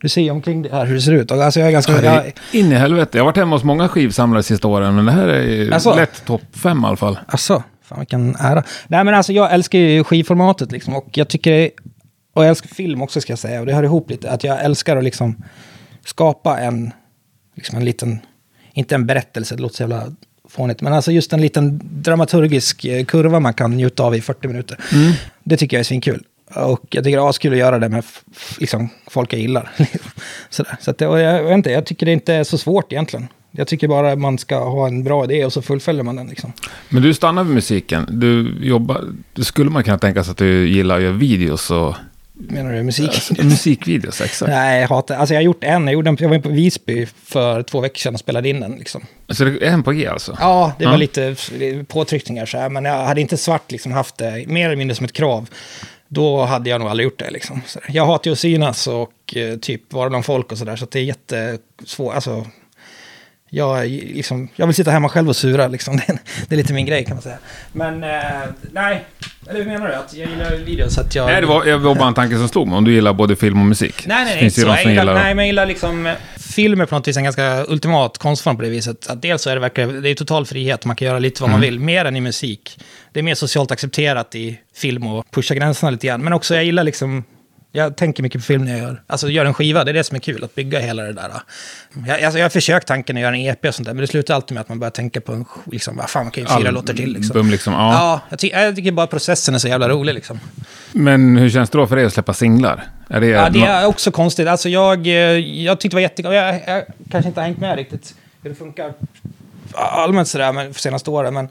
Du 0.05 0.09
ser 0.09 0.31
omkring 0.31 0.63
det 0.63 0.69
här 0.73 0.87
hur 0.87 0.95
det 0.95 1.01
ser 1.01 1.13
ut. 1.13 1.33
Alltså 1.33 1.61
jag 1.61 1.69
är 1.69 1.73
ganska... 1.73 2.03
Jag, 2.05 2.33
In 2.53 2.73
i 2.73 2.75
helvete. 2.75 3.19
Jag 3.19 3.23
har 3.25 3.27
varit 3.27 3.37
hemma 3.37 3.57
hos 3.57 3.65
många 3.65 3.89
skivsamlare 3.89 4.43
sista 4.43 4.69
åren, 4.69 4.95
men 4.95 5.05
det 5.05 5.13
här 5.13 5.29
är 5.29 5.71
Alltså? 5.73 5.95
lätt 5.95 6.25
topp 6.25 6.43
fem 6.53 6.85
i 6.85 6.87
alla 6.87 6.97
fall. 6.97 7.19
alltså, 7.27 7.63
fan 7.83 7.99
vilken 7.99 8.37
ära. 8.39 8.63
Nej 8.87 9.05
men 9.05 9.15
alltså 9.15 9.33
jag 9.33 9.53
älskar 9.53 9.79
ju 9.79 10.05
skivformatet 10.05 10.73
liksom. 10.73 10.95
Och 10.95 11.07
jag 11.19 11.29
tycker... 11.29 11.71
Och 12.35 12.43
jag 12.43 12.49
älskar 12.49 12.69
film 12.69 13.03
också 13.03 13.21
ska 13.21 13.33
jag 13.33 13.39
säga. 13.39 13.61
Och 13.61 13.67
det 13.67 13.73
hör 13.75 13.83
ihop 13.83 14.11
lite. 14.11 14.31
Att 14.31 14.45
jag 14.45 14.65
älskar 14.65 14.97
att 14.97 15.05
liksom 15.05 15.43
skapa 16.05 16.59
en... 16.61 16.93
Liksom 17.57 17.79
en 17.79 17.85
liten... 17.85 18.19
Inte 18.73 18.95
en 18.95 19.07
berättelse, 19.07 19.57
det 19.57 19.63
låter 19.63 19.77
så 19.77 19.83
jävla 19.83 20.03
fånigt. 20.49 20.81
Men 20.81 20.93
alltså 20.93 21.13
just 21.13 21.33
en 21.33 21.41
liten 21.41 21.81
dramaturgisk 21.85 22.85
eh, 22.85 23.05
kurva 23.05 23.41
man 23.41 23.55
kan 23.55 23.71
njuta 23.71 24.03
av 24.03 24.15
i 24.17 24.21
40 24.21 24.49
minuter. 24.49 24.79
Det 25.45 25.57
tycker 25.57 25.77
jag 25.77 25.81
är 25.81 25.85
svinkul. 25.85 26.25
Och 26.47 26.87
jag 26.91 27.05
tycker 27.05 27.17
det 27.17 27.23
är 27.23 27.29
askul 27.31 27.53
att 27.53 27.59
göra 27.59 27.79
det 27.79 27.89
med 27.89 28.05
liksom, 28.59 28.89
folk 29.07 29.33
jag 29.33 29.41
gillar. 29.41 29.71
Sådär. 30.51 30.77
Så 30.81 30.91
att 30.91 30.99
det, 30.99 31.07
och 31.07 31.21
jag, 31.21 31.55
inte, 31.55 31.71
jag 31.71 31.87
tycker 31.87 32.07
det 32.07 32.13
inte 32.13 32.35
är 32.35 32.45
så 32.45 32.59
svårt 32.59 32.93
egentligen. 32.93 33.29
Jag 33.57 33.69
tycker 33.69 33.89
bara 33.89 34.13
att 34.13 34.19
man 34.19 34.39
ska 34.39 34.59
ha 34.59 34.87
en 34.87 35.05
bra 35.05 35.25
idé 35.25 35.45
och 35.45 35.53
så 35.53 35.63
fullföljer 35.63 36.03
man 36.03 36.17
den. 36.17 36.27
Liksom. 36.27 36.53
Men 36.89 37.03
du 37.03 37.15
stannar 37.15 37.45
vid 37.45 37.55
musiken. 37.55 38.07
Du 38.11 38.57
jobbar... 38.61 39.05
Skulle 39.37 39.71
man 39.71 39.85
kunna 39.85 39.99
tänka 39.99 40.25
sig 40.25 40.31
att 40.31 40.39
du 40.39 40.69
gillar 40.69 40.97
att 40.97 41.03
göra 41.03 41.13
videos 41.13 41.71
och... 41.71 41.95
Menar 42.37 42.73
du 42.73 42.83
musik? 42.83 43.31
Musikvideos, 43.43 44.21
exakt. 44.25 44.51
Nej, 44.51 44.81
jag 44.81 44.89
hatar 44.89 45.17
Alltså 45.17 45.35
jag 45.35 45.39
har 45.39 45.45
gjort 45.45 45.65
en. 45.65 45.85
Jag, 45.85 45.93
gjorde 45.93 46.11
en, 46.11 46.17
jag 46.21 46.29
var 46.29 46.39
på 46.39 46.49
Visby 46.49 47.07
för 47.25 47.63
två 47.63 47.81
veckor 47.81 47.99
sedan 47.99 48.15
och 48.15 48.21
spelade 48.21 48.49
in 48.49 48.61
den. 48.61 48.73
Liksom. 48.73 49.03
Så 49.29 49.45
det 49.45 49.67
är 49.67 49.71
en 49.71 49.83
på 49.83 49.93
G 49.93 50.07
alltså? 50.07 50.37
Ja, 50.41 50.73
det 50.79 50.87
var 50.87 50.97
lite 50.99 51.37
påtryckningar 51.89 52.47
så 52.47 52.59
här, 52.59 52.69
men 52.69 52.85
jag 52.85 53.05
hade 53.05 53.21
inte 53.21 53.37
svart 53.37 53.73
liksom 53.73 53.93
haft 53.93 54.19
det 54.19 54.45
mer 54.47 54.67
eller 54.67 54.77
mindre 54.77 54.95
som 54.95 55.05
ett 55.05 55.13
krav. 55.13 55.49
Då 56.09 56.43
hade 56.43 56.71
jag 56.71 56.81
nog 56.81 56.89
aldrig 56.89 57.05
gjort 57.05 57.19
det 57.19 57.31
liksom. 57.31 57.61
Så 57.67 57.81
jag 57.89 58.07
hatar 58.07 58.29
ju 58.31 58.33
att 58.33 58.39
synas 58.39 58.87
och 58.87 59.37
eh, 59.37 59.57
typ 59.57 59.93
vara 59.93 60.09
bland 60.09 60.25
folk 60.25 60.53
och 60.53 60.59
sådär, 60.59 60.77
så 60.77 60.85
att 60.85 60.91
det 60.91 60.99
är 60.99 61.05
jättesvårt. 61.05 62.15
Alltså, 62.15 62.47
jag, 63.55 63.87
liksom, 63.89 64.49
jag 64.57 64.67
vill 64.67 64.75
sitta 64.75 64.91
hemma 64.91 65.09
själv 65.09 65.29
och 65.29 65.37
sura 65.37 65.69
liksom. 65.69 65.97
Det, 66.07 66.09
är- 66.13 66.19
det 66.49 66.55
är 66.55 66.57
lite 66.57 66.73
min 66.73 66.87
grej 66.87 67.05
kan 67.05 67.17
man 67.17 67.23
säga. 67.23 67.39
Men 67.73 68.05
eh, 68.05 68.11
nej, 68.73 69.05
eller 69.49 69.59
hur 69.61 69.67
menar 69.67 69.89
du? 69.89 69.95
Att 69.95 70.15
jag 70.15 70.31
gillar 70.31 70.57
videos? 70.57 70.99
Att 70.99 71.15
jag... 71.15 71.27
Nej, 71.27 71.41
det 71.41 71.47
var, 71.47 71.65
det 71.65 71.77
var 71.77 71.95
bara 71.95 72.09
en 72.09 72.15
tanke 72.15 72.37
som 72.37 72.49
slog 72.49 72.69
mig. 72.69 72.77
Om 72.77 72.85
du 72.85 72.93
gillar 72.93 73.13
både 73.13 73.37
film 73.37 73.61
och 73.61 73.67
musik. 73.67 74.07
Nej, 74.07 74.17
nej, 74.17 74.27
Så 74.27 74.31
nej. 74.33 74.41
finns 74.41 74.55
det 74.55 74.61
så. 74.61 74.67
Jag 74.67 74.79
gillar, 74.79 74.91
gillar... 74.93 75.15
nej, 75.15 75.35
men 75.35 75.39
jag 75.45 75.47
gillar 75.47 75.67
liksom... 75.67 76.15
Film 76.37 76.81
är 76.81 76.87
på 76.87 76.95
något 76.95 77.09
vis 77.09 77.17
en 77.17 77.25
ganska 77.25 77.65
ultimat 77.69 78.19
konstform 78.19 78.57
på 78.57 78.63
det 78.63 78.69
viset. 78.69 79.07
Att 79.11 79.23
dels 79.23 79.43
så 79.43 79.51
är 79.51 79.55
det 79.55 79.61
verkligen, 79.61 80.03
det 80.03 80.09
är 80.11 80.15
total 80.15 80.47
frihet, 80.47 80.85
man 80.85 80.97
kan 80.97 81.09
göra 81.09 81.19
lite 81.19 81.43
vad 81.43 81.51
man 81.51 81.61
vill, 81.61 81.81
mer 81.81 82.05
än 82.05 82.17
i 82.17 82.21
musik. 82.21 82.79
Det 83.13 83.19
är 83.21 83.23
mer 83.25 83.35
socialt 83.35 83.71
accepterat 83.71 84.35
i 84.35 84.59
film 84.77 85.07
och 85.07 85.31
pusha 85.31 85.55
gränserna 85.55 85.91
lite 85.91 86.07
grann. 86.07 86.25
Men 86.25 86.33
också, 86.33 86.55
jag 86.55 86.65
gillar 86.65 86.85
liksom... 86.85 87.25
Jag 87.77 87.97
tänker 87.97 88.23
mycket 88.23 88.41
på 88.41 88.45
film 88.45 88.65
när 88.65 88.73
jag 88.73 88.81
gör, 88.81 89.03
alltså 89.07 89.29
gör 89.29 89.45
en 89.45 89.55
skiva, 89.55 89.85
det 89.85 89.91
är 89.91 89.93
det 89.93 90.05
som 90.05 90.15
är 90.17 90.21
kul, 90.21 90.45
att 90.45 90.55
bygga 90.55 90.79
hela 90.79 91.03
det 91.03 91.13
där. 91.13 91.31
Jag, 92.07 92.23
alltså, 92.23 92.39
jag 92.39 92.45
har 92.45 92.51
försökt 92.51 92.87
tanken 92.87 93.17
att 93.17 93.23
göra 93.23 93.37
en 93.37 93.41
EP 93.41 93.65
och 93.65 93.75
sånt 93.75 93.87
där, 93.87 93.95
men 93.95 94.01
det 94.01 94.07
slutar 94.07 94.35
alltid 94.35 94.55
med 94.55 94.61
att 94.61 94.69
man 94.69 94.79
börjar 94.79 94.91
tänka 94.91 95.21
på 95.21 95.33
en, 95.33 95.45
liksom, 95.65 95.97
vad 95.97 96.11
fan, 96.11 96.25
man 96.25 96.31
kan 96.31 96.45
ju 96.45 96.49
fyra 96.59 96.71
låtar 96.71 96.95
till 96.95 97.13
liksom. 97.13 97.37
Album 97.37 97.51
liksom, 97.51 97.73
ja. 97.73 97.93
Ja, 97.93 98.21
jag, 98.31 98.39
ty- 98.39 98.51
jag 98.53 98.77
tycker 98.77 98.93
bara 98.93 99.07
processen 99.07 99.55
är 99.55 99.59
så 99.59 99.69
jävla 99.69 99.89
rolig 99.89 100.15
liksom. 100.15 100.41
Men 100.93 101.37
hur 101.37 101.51
känns 101.51 101.71
det 101.71 101.79
då 101.79 101.87
för 101.87 101.97
dig 101.97 102.05
att 102.05 102.13
släppa 102.13 102.35
singlar? 102.35 102.85
Är 103.09 103.21
det, 103.21 103.27
Ja, 103.27 103.51
det 103.51 103.61
är 103.61 103.87
också 103.87 104.11
konstigt. 104.11 104.49
Alltså 104.49 104.69
jag, 104.69 105.07
eh, 105.07 105.13
jag 105.13 105.81
tyckte 105.81 105.95
det 105.95 105.97
var 105.97 106.03
jättekul. 106.03 106.33
Jag, 106.33 106.55
jag 106.67 106.85
kanske 107.11 107.29
inte 107.29 107.41
har 107.41 107.47
hängt 107.47 107.59
med 107.59 107.77
riktigt 107.77 108.15
hur 108.43 108.51
det 108.51 108.57
funkar 108.57 108.93
allmänt 109.75 110.29
sådär 110.29 110.53
men, 110.53 110.75
för 110.75 110.81
senaste 110.81 111.11
åren. 111.11 111.35
Men, 111.35 111.49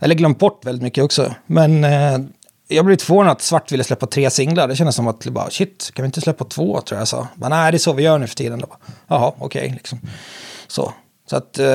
eller 0.00 0.14
glömt 0.14 0.38
bort 0.38 0.64
väldigt 0.64 0.82
mycket 0.82 1.04
också. 1.04 1.34
Men 1.46 1.84
eh, 1.84 2.18
jag 2.68 2.84
blev 2.84 2.92
lite 2.92 3.04
förvånad 3.04 3.32
att 3.32 3.42
Svart 3.42 3.72
ville 3.72 3.84
släppa 3.84 4.06
tre 4.06 4.30
singlar. 4.30 4.68
Det 4.68 4.76
kändes 4.76 4.96
som 4.96 5.06
att, 5.08 5.24
bara, 5.26 5.50
shit, 5.50 5.90
kan 5.94 6.02
vi 6.02 6.06
inte 6.06 6.20
släppa 6.20 6.44
två, 6.44 6.80
tror 6.80 6.96
jag 6.96 7.00
jag 7.00 7.08
sa. 7.08 7.28
Men 7.34 7.50
nej, 7.50 7.72
det 7.72 7.76
är 7.76 7.78
så 7.78 7.92
vi 7.92 8.02
gör 8.02 8.18
nu 8.18 8.26
för 8.26 8.34
tiden. 8.34 8.58
Då. 8.58 8.66
bara, 8.66 8.78
Jaha, 9.08 9.32
okej, 9.38 9.70
liksom. 9.74 10.00
Så. 10.66 10.92
Så 11.30 11.36
att, 11.36 11.58
eh, 11.58 11.66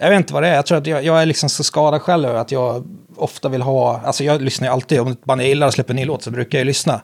Jag 0.00 0.10
vet 0.10 0.16
inte 0.16 0.34
vad 0.34 0.42
det 0.42 0.48
är. 0.48 0.54
Jag 0.54 0.66
tror 0.66 0.78
att 0.78 0.86
jag, 0.86 1.04
jag 1.04 1.22
är 1.22 1.26
liksom 1.26 1.48
så 1.48 1.64
skadad 1.64 2.02
själv 2.02 2.36
att 2.36 2.52
jag 2.52 2.84
ofta 3.16 3.48
vill 3.48 3.62
ha... 3.62 4.00
Alltså 4.04 4.24
jag 4.24 4.42
lyssnar 4.42 4.68
ju 4.68 4.72
alltid. 4.72 5.00
Om 5.00 5.08
ett 5.08 5.24
band 5.24 5.40
jag 5.40 5.48
gillar 5.48 5.66
och 5.66 5.72
släpper 5.74 5.92
en 5.92 5.96
ny 5.96 6.04
låt 6.04 6.22
så 6.22 6.30
brukar 6.30 6.58
jag 6.58 6.64
ju 6.64 6.66
lyssna. 6.68 7.00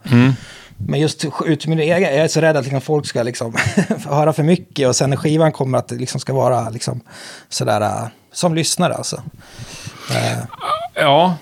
Men 0.87 1.01
just 1.01 1.25
ut 1.47 1.67
min 1.67 1.79
egen... 1.81 2.03
Jag 2.03 2.13
är 2.15 2.29
så 2.29 2.41
rädd 2.41 2.57
att 2.57 2.65
liksom 2.65 2.81
folk 2.81 3.07
ska 3.07 3.23
liksom 3.23 3.55
höra 4.09 4.33
för 4.33 4.43
mycket. 4.43 4.89
Och 4.89 4.97
sen 4.97 5.11
när 5.11 5.17
skivan 5.17 5.53
kommer 5.53 5.79
att 5.79 5.89
det 5.89 5.95
liksom 5.95 6.21
ska 6.21 6.33
vara 6.33 6.71
liksom 6.71 7.01
sådär... 7.49 7.81
äh, 7.81 8.07
Som 8.33 8.55
lyssnare 8.55 8.95
alltså. 8.95 9.23
Eh, 10.11 10.39
Ja, 10.95 11.35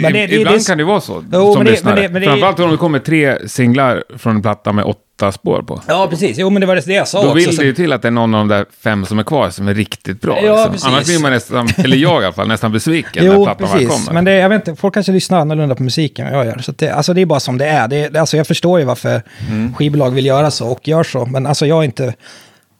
Men 0.00 0.12
det- 0.12 0.32
ibland 0.32 0.58
det- 0.58 0.66
kan 0.66 0.78
det 0.78 0.84
vara 0.84 1.00
så. 1.00 1.24
Jo, 1.32 1.52
som 1.54 1.62
lyssnare. 1.66 2.08
Framförallt 2.24 2.60
om 2.60 2.70
det 2.70 2.76
kommer 2.76 2.98
tre 2.98 3.48
singlar 3.48 4.04
från 4.18 4.36
en 4.36 4.42
platta 4.42 4.72
med 4.72 4.84
åtta 4.84 5.32
spår 5.32 5.62
på. 5.62 5.80
Ja, 5.88 6.06
precis. 6.10 6.38
Jo, 6.38 6.50
men 6.50 6.60
det 6.60 6.66
var 6.66 6.76
det 6.76 6.86
jag 6.86 7.08
sa 7.08 7.18
Då 7.18 7.24
också. 7.24 7.34
vill 7.34 7.56
Så- 7.56 7.60
det 7.62 7.66
ju 7.66 7.74
till 7.74 7.92
att 7.92 8.02
det 8.02 8.08
är 8.08 8.12
någon 8.12 8.34
av 8.34 8.38
de 8.40 8.48
där 8.56 8.66
fem 8.84 9.04
som 9.06 9.18
är 9.18 9.22
kvar 9.22 9.50
som 9.50 9.68
är 9.68 9.74
riktigt 9.74 10.20
bra. 10.20 10.38
Ja, 10.42 10.52
liksom. 10.52 10.72
precis. 10.72 10.86
Annars 10.86 11.04
blir 11.04 11.18
man 11.18 11.32
nästan, 11.32 11.68
eller 11.76 11.96
jag 11.96 12.22
i 12.22 12.24
alla 12.24 12.32
fall, 12.34 12.48
nästan 12.48 12.72
besviken 12.72 13.24
när 13.26 13.34
Jo, 13.34 13.44
plattan 13.44 13.68
väl 13.68 13.78
precis. 13.78 13.88
kommer. 13.98 14.12
Men 14.14 14.24
det, 14.24 14.34
jag 14.34 14.48
vet 14.48 14.68
inte, 14.68 14.80
folk 14.80 14.94
kanske 14.94 15.12
lyssnar 15.12 15.38
annorlunda 15.40 15.74
på 15.74 15.82
musiken 15.82 16.26
än 16.26 16.34
jag 16.34 16.46
gör. 16.46 16.58
Så 16.58 16.72
det, 16.72 16.88
alltså 16.90 17.14
det 17.14 17.20
är 17.20 17.26
bara 17.26 17.40
som 17.40 17.58
det 17.58 17.66
är. 17.66 17.88
Det, 17.88 18.16
alltså 18.16 18.36
jag 18.36 18.46
förstår 18.46 18.78
ju 18.78 18.84
varför 18.84 19.22
Mm. 19.50 19.74
skivbolag 19.74 20.10
vill 20.10 20.26
göra 20.26 20.50
så 20.50 20.68
och 20.68 20.88
gör 20.88 21.02
så. 21.02 21.26
Men 21.26 21.46
alltså 21.46 21.66
jag 21.66 21.78
är 21.78 21.84
inte... 21.84 22.14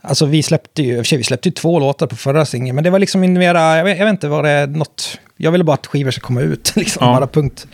Alltså 0.06 0.26
vi 0.26 0.42
släppte 0.42 0.82
ju, 0.82 0.96
för 0.96 1.04
sig, 1.04 1.18
vi 1.18 1.24
släppte 1.24 1.48
ju 1.48 1.52
två 1.52 1.78
låtar 1.78 2.06
på 2.06 2.16
förra 2.16 2.46
singeln. 2.46 2.74
Men 2.74 2.84
det 2.84 2.90
var 2.90 2.98
liksom 2.98 3.20
mera, 3.20 3.76
jag 3.76 3.84
vet, 3.84 3.98
jag 3.98 4.04
vet 4.04 4.12
inte 4.12 4.28
vad 4.28 4.44
det 4.44 4.66
något... 4.66 5.18
Jag 5.36 5.52
ville 5.52 5.64
bara 5.64 5.74
att 5.74 5.86
skivor 5.86 6.10
ska 6.10 6.20
komma 6.20 6.40
ut, 6.40 6.72
liksom. 6.76 7.06
Ja. 7.06 7.12
Bara 7.14 7.26
punkt. 7.26 7.66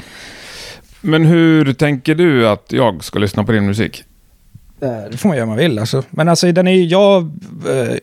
Men 1.01 1.25
hur 1.27 1.73
tänker 1.73 2.15
du 2.15 2.49
att 2.49 2.73
jag 2.73 3.05
ska 3.05 3.19
lyssna 3.19 3.45
på 3.45 3.53
din 3.53 3.67
musik? 3.67 4.05
Eh, 4.81 5.11
Det 5.11 5.17
får 5.17 5.29
man 5.29 5.37
göra 5.37 5.45
om 5.45 5.49
man 5.49 5.59
vill. 5.59 5.79
Alltså. 5.79 6.03
Men 6.11 6.29
alltså 6.29 6.53
den 6.53 6.67
är 6.69 6.73
ju, 6.73 6.85
jag... 6.85 7.23
eh, 7.69 7.97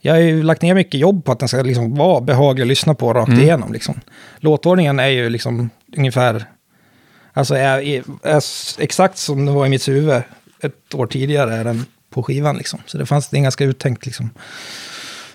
Jag 0.00 0.12
har 0.14 0.20
ju 0.20 0.42
lagt 0.42 0.62
ner 0.62 0.74
mycket 0.74 1.00
jobb 1.00 1.24
på 1.24 1.32
att 1.32 1.38
den 1.38 1.48
ska 1.48 1.62
liksom 1.62 1.94
vara 1.94 2.20
behaglig 2.20 2.62
att 2.62 2.68
lyssna 2.68 2.94
på 2.94 3.12
rakt 3.14 3.28
Mm. 3.28 3.40
igenom. 3.40 3.72
Liksom. 3.72 4.00
Låtordningen 4.38 4.98
är 5.00 5.08
ju 5.08 5.30
liksom 5.30 5.70
ungefär... 5.96 6.44
Alltså 7.32 7.54
är, 7.54 7.78
är, 8.26 8.42
exakt 8.78 9.18
som 9.18 9.46
det 9.46 9.52
var 9.52 9.66
i 9.66 9.68
mitt 9.68 9.88
huvud 9.88 10.22
ett 10.62 10.94
år 10.94 11.06
tidigare 11.06 11.54
är 11.54 11.64
den 11.64 11.84
på 12.10 12.22
skivan. 12.22 12.56
Liksom. 12.56 12.80
Så 12.86 12.98
det 12.98 13.06
fanns 13.06 13.32
en 13.32 13.42
ganska 13.42 13.64
uttänkt 13.64 14.06
liksom, 14.06 14.30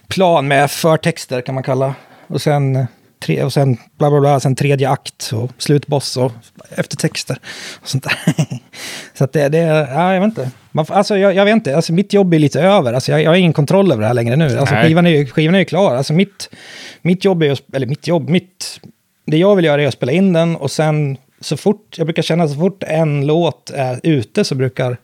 plan 0.08 0.48
med 0.48 0.72
förtexter 0.72 1.42
kan 1.42 1.56
man 1.56 1.64
kalla. 1.64 1.96
Och 2.28 2.42
sen, 2.42 2.88
tre, 3.26 3.44
och 3.44 3.54
sen 3.54 3.78
bla 3.98 4.10
bla 4.10 4.20
bla, 4.20 4.40
sen 4.40 4.56
tredje 4.56 4.90
akt 4.90 5.32
och 5.34 5.52
slutboss 5.58 6.18
och 6.18 6.32
eftertexter. 6.76 7.38
Och 7.82 7.88
sånt 7.88 8.04
där. 8.04 8.18
Så 9.14 9.24
att 9.24 9.34
det, 9.34 9.50
det 9.50 9.58
ja, 9.58 10.14
jag 10.14 10.22
vet 10.22 10.28
inte. 10.28 10.52
Man, 10.72 10.86
alltså, 10.90 11.18
jag, 11.18 11.36
jag 11.36 11.46
vet 11.46 11.54
inte, 11.54 11.76
alltså, 11.76 11.94
mitt 11.94 12.14
jobb 12.14 12.34
är 12.34 12.40
lite 12.40 12.62
över. 12.62 12.94
Alltså, 12.94 13.12
jag, 13.12 13.22
jag 13.22 13.30
har 13.30 13.36
ingen 13.36 13.54
kontroll 13.54 13.92
över 13.92 14.02
det 14.02 14.08
här 14.08 14.14
längre 14.14 14.36
nu. 14.36 14.58
Alltså, 14.58 14.76
Nej. 14.76 14.88
skivan, 14.88 15.06
är 15.06 15.10
ju, 15.10 15.26
skivan 15.26 15.56
är 15.56 15.60
ju 15.60 15.66
klar. 15.66 15.96
Alltså, 15.96 16.14
mitt, 16.14 16.50
mitt 17.02 17.26
jobb 17.26 17.44
är 17.44 17.48
ju, 17.48 17.56
eller 17.74 17.88
mitt 17.88 18.08
jobb, 18.08 18.30
mitt, 18.30 18.80
det 19.26 19.38
jag 19.38 19.56
vill 19.56 19.66
göra 19.66 19.84
är 19.84 19.88
att 19.88 19.94
spela 19.94 20.12
in 20.12 20.34
den 20.34 20.56
och 20.56 20.72
sen 20.72 21.18
så 21.42 21.58
fort, 21.58 21.96
jag 21.98 22.08
brukar 22.08 22.24
känna 22.24 22.48
så 22.48 22.56
fort 22.56 22.84
en 22.84 23.28
låt 23.28 23.70
är 23.70 24.00
ute 24.04 24.44
så 24.44 24.56
brukar, 24.56 24.98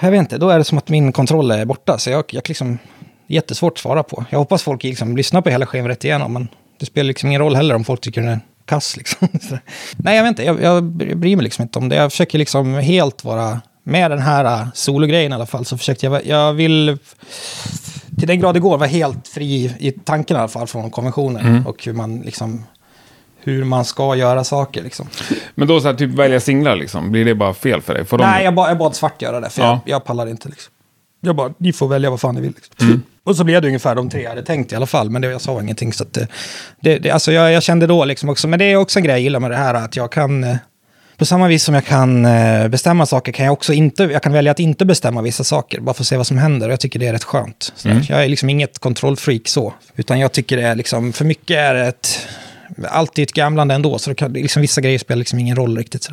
jag 0.00 0.10
vet 0.10 0.18
inte, 0.18 0.38
då 0.38 0.48
är 0.50 0.58
det 0.58 0.64
som 0.64 0.78
att 0.78 0.88
min 0.88 1.12
kontroll 1.12 1.50
är 1.50 1.64
borta. 1.64 1.98
Så 1.98 2.10
jag, 2.10 2.24
jag 2.28 2.48
liksom, 2.48 2.78
jättesvårt 3.26 3.72
att 3.72 3.78
svara 3.78 4.02
på. 4.02 4.24
Jag 4.30 4.38
hoppas 4.38 4.62
folk 4.62 4.82
liksom 4.82 5.16
lyssnar 5.16 5.40
på 5.40 5.50
hela 5.50 5.66
skivan 5.66 5.88
rätt 5.88 6.04
igenom, 6.04 6.32
men 6.32 6.48
det 6.78 6.86
spelar 6.86 7.06
liksom 7.08 7.28
ingen 7.28 7.40
roll 7.40 7.56
heller 7.56 7.74
om 7.74 7.84
folk 7.84 8.00
tycker 8.00 8.20
den 8.20 8.30
är 8.30 8.40
kass. 8.64 8.96
Liksom. 8.96 9.28
Nej, 9.96 10.16
jag 10.16 10.22
vet 10.22 10.28
inte, 10.28 10.42
jag, 10.42 10.62
jag 10.62 10.84
bryr 10.84 11.36
mig 11.36 11.44
liksom 11.44 11.62
inte 11.62 11.78
om 11.78 11.88
det. 11.88 11.96
Jag 11.96 12.10
försöker 12.10 12.38
liksom 12.38 12.74
helt 12.74 13.24
vara, 13.24 13.60
med 13.82 14.10
den 14.10 14.18
här 14.18 14.62
uh, 14.62 14.68
sologrejen 14.74 15.32
i 15.32 15.34
alla 15.34 15.46
fall, 15.46 15.64
så 15.64 15.78
försökte 15.78 16.06
jag, 16.06 16.26
jag 16.26 16.52
vill 16.52 16.98
till 18.18 18.28
den 18.28 18.40
grad 18.40 18.54
det 18.54 18.60
går 18.60 18.78
vara 18.78 18.88
helt 18.88 19.28
fri 19.28 19.74
i 19.78 19.92
tanken 19.92 20.36
i 20.36 20.40
alla 20.40 20.48
fall 20.48 20.66
från 20.66 20.90
konventionen 20.90 21.66
och 21.66 21.84
hur 21.84 21.92
man 21.92 22.20
liksom 22.20 22.64
hur 23.40 23.64
man 23.64 23.84
ska 23.84 24.14
göra 24.16 24.44
saker 24.44 24.82
liksom. 24.82 25.06
Men 25.54 25.68
då 25.68 25.80
så 25.80 25.88
här, 25.88 25.94
typ 25.94 26.10
välja 26.10 26.40
singlar 26.40 26.76
liksom, 26.76 27.12
blir 27.12 27.24
det 27.24 27.34
bara 27.34 27.54
fel 27.54 27.82
för 27.82 27.94
dig? 27.94 28.04
Får 28.04 28.18
de... 28.18 28.24
Nej, 28.24 28.44
jag, 28.44 28.54
ba, 28.54 28.68
jag 28.68 28.78
bad 28.78 28.96
Svart 28.96 29.22
göra 29.22 29.40
det, 29.40 29.50
för 29.50 29.62
Ja. 29.62 29.80
jag, 29.84 29.94
jag 29.94 30.04
pallar 30.04 30.26
inte. 30.26 30.48
Liksom. 30.48 30.72
Jag 31.20 31.36
bara, 31.36 31.52
ni 31.58 31.72
får 31.72 31.88
välja 31.88 32.10
vad 32.10 32.20
fan 32.20 32.34
ni 32.34 32.40
vill. 32.40 32.52
Liksom. 32.70 33.02
Och 33.24 33.36
så 33.36 33.44
blev 33.44 33.62
det 33.62 33.68
ungefär 33.68 33.94
de 33.94 34.10
tre 34.10 34.22
jag 34.22 34.28
hade 34.30 34.42
tänkt 34.42 34.72
i 34.72 34.76
alla 34.76 34.86
fall, 34.86 35.10
men 35.10 35.22
det, 35.22 35.28
jag 35.28 35.40
sa 35.40 35.60
ingenting. 35.62 35.92
Så 35.92 36.02
att 36.02 36.12
det, 36.80 36.98
det, 36.98 37.10
alltså 37.10 37.32
jag, 37.32 37.52
jag 37.52 37.62
kände 37.62 37.86
då 37.86 38.04
liksom 38.04 38.28
också, 38.28 38.48
men 38.48 38.58
det 38.58 38.64
är 38.64 38.76
också 38.76 38.98
en 38.98 39.04
grej 39.04 39.12
jag 39.14 39.20
gillar 39.20 39.40
med 39.40 39.50
det 39.50 39.56
här, 39.56 39.74
att 39.74 39.96
jag 39.96 40.12
kan... 40.12 40.44
eh, 40.44 40.56
På 41.16 41.24
samma 41.24 41.48
vis 41.48 41.64
som 41.64 41.74
jag 41.74 41.84
kan 41.84 42.24
eh, 42.24 42.68
bestämma 42.68 43.06
saker 43.06 43.32
kan 43.32 43.44
jag 43.46 43.52
också 43.52 43.72
inte, 43.72 44.02
jag 44.04 44.22
kan 44.22 44.32
välja 44.32 44.52
att 44.52 44.60
inte 44.60 44.84
bestämma 44.84 45.22
vissa 45.22 45.44
saker, 45.44 45.80
bara 45.80 45.94
för 45.94 46.02
att 46.02 46.06
se 46.06 46.16
vad 46.16 46.26
som 46.26 46.38
händer. 46.38 46.66
Och 46.68 46.72
jag 46.72 46.80
tycker 46.80 46.98
det 46.98 47.06
är 47.06 47.12
rätt 47.12 47.24
skönt. 47.24 47.72
Så 47.76 47.88
Jag 47.88 48.24
är 48.24 48.28
liksom 48.28 48.50
inget 48.50 48.78
kontrollfreak 48.78 49.48
så, 49.48 49.74
utan 49.96 50.18
jag 50.20 50.32
tycker 50.32 50.56
det 50.56 50.62
är 50.62 50.74
liksom, 50.74 51.12
för 51.12 51.24
mycket 51.24 51.56
är 51.56 51.74
ett, 51.74 52.28
alltid 52.88 53.22
ett 53.22 53.32
gamlande 53.32 53.74
ändå, 53.74 53.98
så 53.98 54.10
det 54.10 54.14
kan, 54.16 54.32
liksom, 54.32 54.62
vissa 54.62 54.80
grejer 54.80 54.98
spelar 54.98 55.18
liksom 55.18 55.38
ingen 55.38 55.56
roll 55.56 55.76
riktigt. 55.78 56.02
Så. 56.02 56.12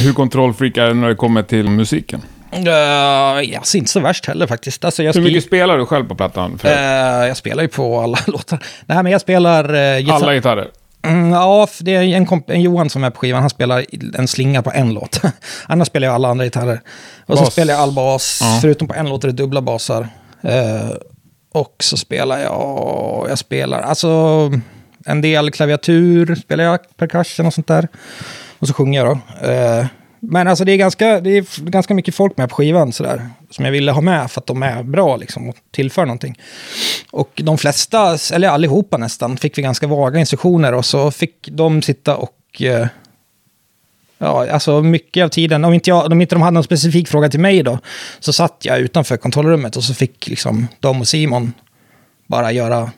Hur 0.00 0.12
kontrollfreak 0.12 0.76
är 0.76 0.86
det 0.86 0.94
när 0.94 1.08
det 1.08 1.14
kommer 1.14 1.42
till 1.42 1.68
musiken? 1.70 2.22
Uh, 2.56 3.42
ja, 3.52 3.60
så 3.62 3.76
inte 3.76 3.90
så 3.90 4.00
värst 4.00 4.26
heller 4.26 4.46
faktiskt. 4.46 4.84
Alltså, 4.84 5.02
Hur 5.02 5.20
mycket 5.20 5.44
spelar 5.44 5.78
du 5.78 5.86
själv 5.86 6.08
på 6.08 6.14
plattan? 6.14 6.58
Eh, 6.64 6.72
jag 7.26 7.36
spelar 7.36 7.62
ju 7.62 7.68
på 7.68 8.00
alla 8.00 8.18
låtar. 8.26 8.64
Nej, 8.86 9.02
men 9.02 9.12
jag 9.12 9.20
spelar... 9.20 9.74
Uh, 9.74 9.98
gitarr. 9.98 10.14
alla 10.14 10.34
gitarrer? 10.34 10.68
Mm, 11.06 11.30
ja, 11.32 11.68
det 11.80 11.94
är 11.96 12.02
en, 12.02 12.26
komp- 12.26 12.50
en 12.52 12.60
Johan 12.60 12.90
som 12.90 13.04
är 13.04 13.10
på 13.10 13.18
skivan. 13.20 13.40
Han 13.40 13.50
spelar 13.50 13.84
en 14.18 14.28
slinga 14.28 14.62
på 14.62 14.70
en 14.74 14.94
låt. 14.94 15.20
Annars 15.66 15.88
spelar 15.88 16.08
jag 16.08 16.14
alla 16.14 16.28
andra 16.28 16.44
gitarrer. 16.44 16.80
Och 17.26 17.38
så 17.38 17.44
Bas. 17.44 17.52
spelar 17.52 17.74
jag 17.74 17.82
all 17.82 17.92
bas. 17.92 18.38
Ja. 18.42 18.58
Förutom 18.60 18.88
på 18.88 18.94
en 18.94 19.08
låt 19.08 19.24
är 19.24 19.28
det 19.28 19.34
dubbla 19.34 19.60
basar. 19.60 20.08
Eh, 20.42 20.90
och 21.54 21.76
så 21.78 21.96
spelar 21.96 22.38
jag... 22.38 23.26
Jag 23.28 23.38
spelar 23.38 23.80
alltså 23.80 24.08
en 25.06 25.20
del 25.20 25.50
klaviatur. 25.50 26.34
Spelar 26.34 26.64
jag 26.64 26.78
percussion 26.96 27.46
och 27.46 27.54
sånt 27.54 27.66
där. 27.66 27.88
Och 28.58 28.68
så 28.68 28.74
sjunger 28.74 29.04
jag 29.04 29.16
då. 29.16 29.46
Men 30.24 30.48
alltså 30.48 30.64
det 30.64 30.72
är, 30.72 30.76
ganska, 30.76 31.20
det 31.20 31.30
är 31.30 31.70
ganska 31.70 31.94
mycket 31.94 32.14
folk 32.14 32.36
med 32.36 32.48
på 32.48 32.54
skivan 32.54 32.92
sådär. 32.92 33.30
Som 33.50 33.64
jag 33.64 33.72
ville 33.72 33.92
ha 33.92 34.00
med 34.00 34.30
för 34.30 34.40
att 34.40 34.46
de 34.46 34.62
är 34.62 34.82
bra 34.82 35.16
liksom 35.16 35.48
och 35.48 35.56
tillför 35.70 36.06
någonting. 36.06 36.38
Och 37.10 37.30
de 37.44 37.58
flesta, 37.58 38.18
eller 38.32 38.48
allihopa 38.48 38.96
nästan, 38.96 39.36
fick 39.36 39.58
vi 39.58 39.62
ganska 39.62 39.86
vaga 39.86 40.20
instruktioner 40.20 40.74
och 40.74 40.84
så 40.84 41.10
fick 41.10 41.48
de 41.52 41.82
sitta 41.82 42.16
och... 42.16 42.62
eh, 42.62 42.86
Ja, 44.24 44.50
alltså 44.50 44.82
mycket 44.82 45.24
av 45.24 45.28
tiden, 45.28 45.64
om 45.64 45.72
inte, 45.72 45.90
jag, 45.90 46.12
om 46.12 46.20
inte 46.20 46.34
de 46.34 46.42
hade 46.42 46.54
någon 46.54 46.64
specifik 46.64 47.08
fråga 47.08 47.28
till 47.28 47.40
mig 47.40 47.62
då, 47.62 47.78
så 48.20 48.32
satt 48.32 48.56
jag 48.62 48.78
utanför 48.78 49.16
kontrollrummet 49.16 49.76
och 49.76 49.84
så 49.84 49.94
fick 49.94 50.28
liksom 50.28 50.68
de 50.80 51.00
och 51.00 51.08
Simon 51.08 51.52
bara 52.26 52.52
göra 52.52 52.90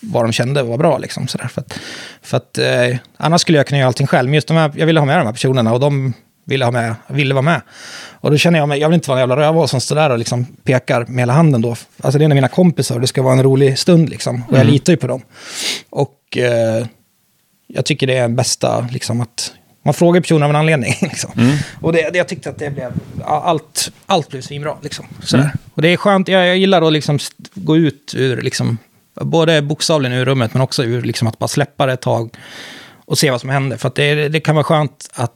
vad 0.00 0.24
de 0.24 0.32
kände 0.32 0.62
var 0.62 0.78
bra. 0.78 0.98
Liksom, 0.98 1.28
sådär. 1.28 1.48
För 1.48 1.60
att, 1.60 1.78
för 2.22 2.36
att, 2.36 2.58
eh, 2.58 2.96
annars 3.16 3.40
skulle 3.40 3.58
jag 3.58 3.66
kunna 3.66 3.78
göra 3.78 3.88
allting 3.88 4.06
själv, 4.06 4.28
men 4.28 4.34
just 4.34 4.48
de 4.48 4.56
här, 4.56 4.72
jag 4.76 4.86
ville 4.86 5.00
ha 5.00 5.06
med 5.06 5.18
de 5.18 5.26
här 5.26 5.32
personerna 5.32 5.72
och 5.72 5.80
de 5.80 6.12
ville, 6.44 6.64
ha 6.64 6.72
med, 6.72 6.94
ville 7.06 7.34
vara 7.34 7.42
med. 7.42 7.60
Och 8.20 8.30
då 8.30 8.36
känner 8.36 8.58
jag 8.58 8.68
mig, 8.68 8.80
jag 8.80 8.88
vill 8.88 8.94
inte 8.94 9.10
vara 9.10 9.18
en 9.18 9.22
jävla 9.22 9.36
rövhål 9.36 9.68
som 9.68 9.80
står 9.80 9.96
där 9.96 10.10
och 10.10 10.18
liksom 10.18 10.44
pekar 10.44 11.06
med 11.08 11.18
hela 11.18 11.32
handen 11.32 11.62
då. 11.62 11.76
Alltså 12.00 12.18
det 12.18 12.22
är 12.22 12.24
en 12.24 12.32
av 12.32 12.34
mina 12.34 12.48
kompisar 12.48 12.94
och 12.94 13.00
det 13.00 13.06
ska 13.06 13.22
vara 13.22 13.32
en 13.32 13.42
rolig 13.42 13.78
stund 13.78 14.10
liksom. 14.10 14.44
Och 14.48 14.58
jag 14.58 14.66
litar 14.66 14.92
ju 14.92 14.96
på 14.96 15.06
dem. 15.06 15.22
Och 15.90 16.38
eh, 16.38 16.86
jag 17.66 17.84
tycker 17.84 18.06
det 18.06 18.16
är 18.16 18.28
bästa, 18.28 18.88
liksom 18.92 19.20
att 19.20 19.52
man 19.84 19.94
frågar 19.94 20.20
personen 20.20 20.42
av 20.42 20.50
en 20.50 20.56
anledning. 20.56 20.94
Liksom. 21.00 21.30
Och 21.80 21.92
det, 21.92 22.10
det, 22.10 22.18
jag 22.18 22.28
tyckte 22.28 22.50
att 22.50 22.58
det 22.58 22.70
blev, 22.70 22.92
allt, 23.24 23.92
allt 24.06 24.28
blev 24.28 24.40
svinbra. 24.40 24.76
Liksom. 24.82 25.06
Sådär. 25.22 25.52
Och 25.74 25.82
det 25.82 25.88
är 25.88 25.96
skönt, 25.96 26.28
jag, 26.28 26.46
jag 26.46 26.58
gillar 26.58 26.82
att 26.82 26.92
liksom 26.92 27.18
gå 27.54 27.76
ut 27.76 28.14
ur, 28.16 28.42
liksom, 28.42 28.78
både 29.14 29.62
bokstavligen 29.62 30.18
ur 30.18 30.24
rummet, 30.24 30.54
men 30.54 30.62
också 30.62 30.84
ur 30.84 31.02
liksom, 31.02 31.28
att 31.28 31.38
bara 31.38 31.48
släppa 31.48 31.86
det 31.86 31.92
ett 31.92 32.00
tag 32.00 32.36
och 33.04 33.18
se 33.18 33.30
vad 33.30 33.40
som 33.40 33.50
händer. 33.50 33.76
För 33.76 33.92
det, 33.94 34.28
det 34.28 34.40
kan 34.40 34.54
vara 34.54 34.64
skönt 34.64 35.10
att 35.14 35.34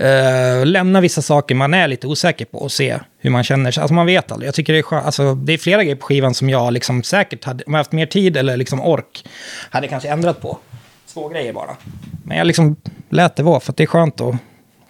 eh, 0.00 0.66
lämna 0.66 1.00
vissa 1.00 1.22
saker 1.22 1.54
man 1.54 1.74
är 1.74 1.88
lite 1.88 2.06
osäker 2.06 2.44
på 2.44 2.58
och 2.58 2.72
se 2.72 2.98
hur 3.18 3.30
man 3.30 3.44
känner 3.44 3.70
sig. 3.70 3.80
Alltså 3.80 3.94
man 3.94 4.06
vet 4.06 4.32
aldrig. 4.32 4.48
Jag 4.48 4.54
tycker 4.54 4.72
det 4.72 4.78
är 4.78 4.82
skönt. 4.82 5.06
Alltså, 5.06 5.34
det 5.34 5.52
är 5.52 5.58
flera 5.58 5.82
grejer 5.84 5.96
på 5.96 6.06
skivan 6.06 6.34
som 6.34 6.50
jag 6.50 6.72
liksom 6.72 7.02
säkert 7.02 7.44
hade, 7.44 7.64
om 7.66 7.72
jag 7.74 7.78
haft 7.80 7.92
mer 7.92 8.06
tid 8.06 8.36
eller 8.36 8.56
liksom 8.56 8.80
ork, 8.80 9.24
hade 9.70 9.88
kanske 9.88 10.08
ändrat 10.08 10.40
på. 10.40 10.58
Små 11.06 11.28
grejer 11.28 11.52
bara. 11.52 11.76
Men 12.24 12.36
jag 12.38 12.46
liksom 12.46 12.76
lät 13.10 13.36
det 13.36 13.42
vara 13.42 13.60
för 13.60 13.72
att 13.72 13.76
det 13.76 13.82
är 13.82 13.86
skönt 13.86 14.20
och 14.20 14.34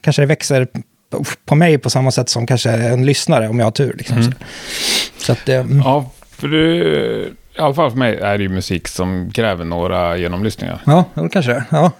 kanske 0.00 0.22
det 0.22 0.26
växer 0.26 0.66
på 1.44 1.54
mig 1.54 1.78
på 1.78 1.90
samma 1.90 2.10
sätt 2.10 2.28
som 2.28 2.46
kanske 2.46 2.70
en 2.70 3.06
lyssnare 3.06 3.48
om 3.48 3.58
jag 3.58 3.66
har 3.66 3.70
tur. 3.72 3.94
Liksom. 3.98 4.22
Så, 4.22 4.30
så 5.18 5.32
att, 5.32 5.48
eh, 5.48 5.64
Ja, 5.84 6.10
för 6.30 6.48
du, 6.48 6.84
i 7.56 7.60
alla 7.60 7.74
fall 7.74 7.90
för 7.90 7.98
mig 7.98 8.16
är 8.16 8.38
det 8.38 8.42
ju 8.42 8.48
musik 8.48 8.88
som 8.88 9.30
kräver 9.34 9.64
några 9.64 10.16
genomlyssningar. 10.16 10.80
ja, 10.86 11.04
det 11.14 11.28
kanske 11.28 11.52
det 11.52 11.56
är. 11.56 11.64
Ja. 11.70 11.92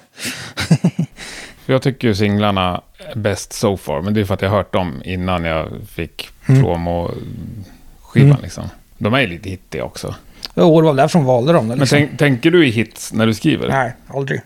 För 1.70 1.74
jag 1.74 1.82
tycker 1.82 2.08
ju 2.08 2.14
singlarna 2.14 2.80
är 2.98 3.16
bäst 3.18 3.52
so 3.52 3.76
far, 3.76 4.02
men 4.02 4.14
det 4.14 4.20
är 4.20 4.24
för 4.24 4.34
att 4.34 4.42
jag 4.42 4.50
har 4.50 4.56
hört 4.56 4.72
dem 4.72 5.02
innan 5.04 5.44
jag 5.44 5.68
fick 5.88 6.28
Mm. 6.48 6.62
promo-skivan 6.62 8.38
liksom. 8.42 8.64
De 8.98 9.14
är 9.14 9.20
ju 9.20 9.26
lite 9.26 9.50
hittiga 9.50 9.84
också. 9.84 10.14
Jo, 10.54 10.80
det 10.80 10.86
var 10.86 10.94
därför 10.94 11.18
de 11.18 11.24
valde 11.26 11.52
dem. 11.52 11.66
Men 11.66 11.78
Liksom. 11.78 11.98
tänk, 11.98 12.18
tänker 12.18 12.50
du 12.50 12.66
i 12.66 12.70
hits 12.70 13.12
när 13.12 13.26
du 13.26 13.34
skriver? 13.34 13.68
Nej, 13.68 13.92
aldrig. 14.06 14.40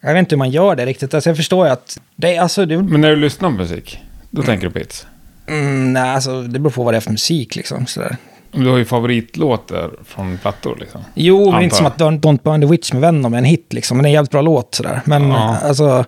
Jag 0.00 0.12
vet 0.12 0.18
inte 0.18 0.34
hur 0.34 0.38
man 0.38 0.50
gör 0.50 0.76
det 0.76 0.86
riktigt. 0.86 1.14
Alltså, 1.14 1.30
jag 1.30 1.36
förstår 1.36 1.66
ju 1.66 1.72
att... 1.72 2.00
Det, 2.16 2.38
alltså, 2.38 2.66
det, 2.66 2.82
Men 2.82 3.00
när 3.00 3.10
du 3.10 3.16
lyssnar 3.16 3.50
på 3.50 3.56
musik, 3.56 3.98
då 4.30 4.42
tänker 4.42 4.66
du 4.66 4.72
på 4.72 4.78
hits? 4.78 5.06
mm, 5.46 5.92
nej, 5.92 6.10
alltså, 6.10 6.42
det 6.42 6.58
beror 6.58 6.70
på 6.72 6.82
vad 6.84 6.94
det 6.94 6.98
är 6.98 7.00
för 7.00 7.10
musik. 7.10 7.56
Liksom, 7.56 7.86
sådär. 7.86 8.16
Du 8.52 8.68
har 8.68 8.76
ju 8.78 8.84
favoritlåtar 8.84 9.90
från 10.04 10.38
plattor 10.38 10.76
liksom. 10.80 11.00
Jo, 11.14 11.38
men 11.38 11.48
Antar 11.48 11.62
inte 11.62 11.76
som 11.76 11.86
att 11.86 11.98
Don't, 11.98 12.42
Burn 12.42 12.60
the 12.60 12.66
Witch 12.66 12.92
med 12.92 13.02
Venom 13.02 13.34
är 13.34 13.38
en 13.38 13.44
hit 13.44 13.72
liksom. 13.72 13.96
Men 13.96 14.02
det 14.02 14.06
är 14.08 14.10
en 14.10 14.14
jävligt 14.14 14.30
bra 14.30 14.40
låt 14.42 14.74
sådär. 14.74 15.00
Men 15.04 15.30
Ja. 15.30 15.56
alltså... 15.62 16.04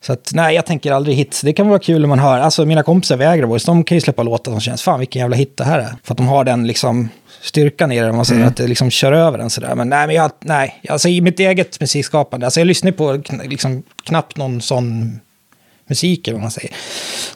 Så 0.00 0.12
att, 0.12 0.30
nej, 0.34 0.54
jag 0.54 0.66
tänker 0.66 0.92
aldrig 0.92 1.16
hits. 1.16 1.40
Det 1.40 1.52
kan 1.52 1.68
vara 1.68 1.78
kul 1.78 2.00
när 2.00 2.08
man 2.08 2.18
hör, 2.18 2.40
alltså 2.40 2.64
mina 2.64 2.82
kompisar 2.82 3.16
vid 3.16 3.26
Agraboys, 3.26 3.64
de 3.64 3.84
kan 3.84 3.96
ju 3.96 4.00
släppa 4.00 4.22
låtar 4.22 4.52
som 4.52 4.60
känns, 4.60 4.82
fan 4.82 4.98
vilken 4.98 5.20
jävla 5.20 5.36
hit 5.36 5.56
det 5.56 5.64
här 5.64 5.78
är. 5.78 5.94
För 6.04 6.14
att 6.14 6.16
de 6.16 6.26
har 6.28 6.44
den 6.44 6.66
liksom 6.66 7.08
styrkan 7.42 7.92
i 7.92 8.00
det, 8.00 8.10
om 8.10 8.16
man 8.16 8.24
säger 8.24 8.44
att 8.46 8.56
det 8.56 8.66
liksom 8.66 8.90
kör 8.90 9.12
över 9.12 9.38
den 9.38 9.50
sådär. 9.50 9.74
Men 9.74 9.88
nej, 9.88 10.06
men 10.06 10.16
jag, 10.16 10.30
nej, 10.40 10.80
alltså 10.88 11.08
i 11.08 11.20
mitt 11.20 11.40
eget 11.40 11.80
musikskapande, 11.80 12.46
alltså 12.46 12.60
jag 12.60 12.66
lyssnar 12.66 12.92
på 12.92 13.22
liksom 13.44 13.82
knappt 14.04 14.36
någon 14.36 14.60
sån 14.60 15.20
musik, 15.88 16.28
eller 16.28 16.34
vad 16.34 16.42
man 16.42 16.50
säger. 16.50 16.70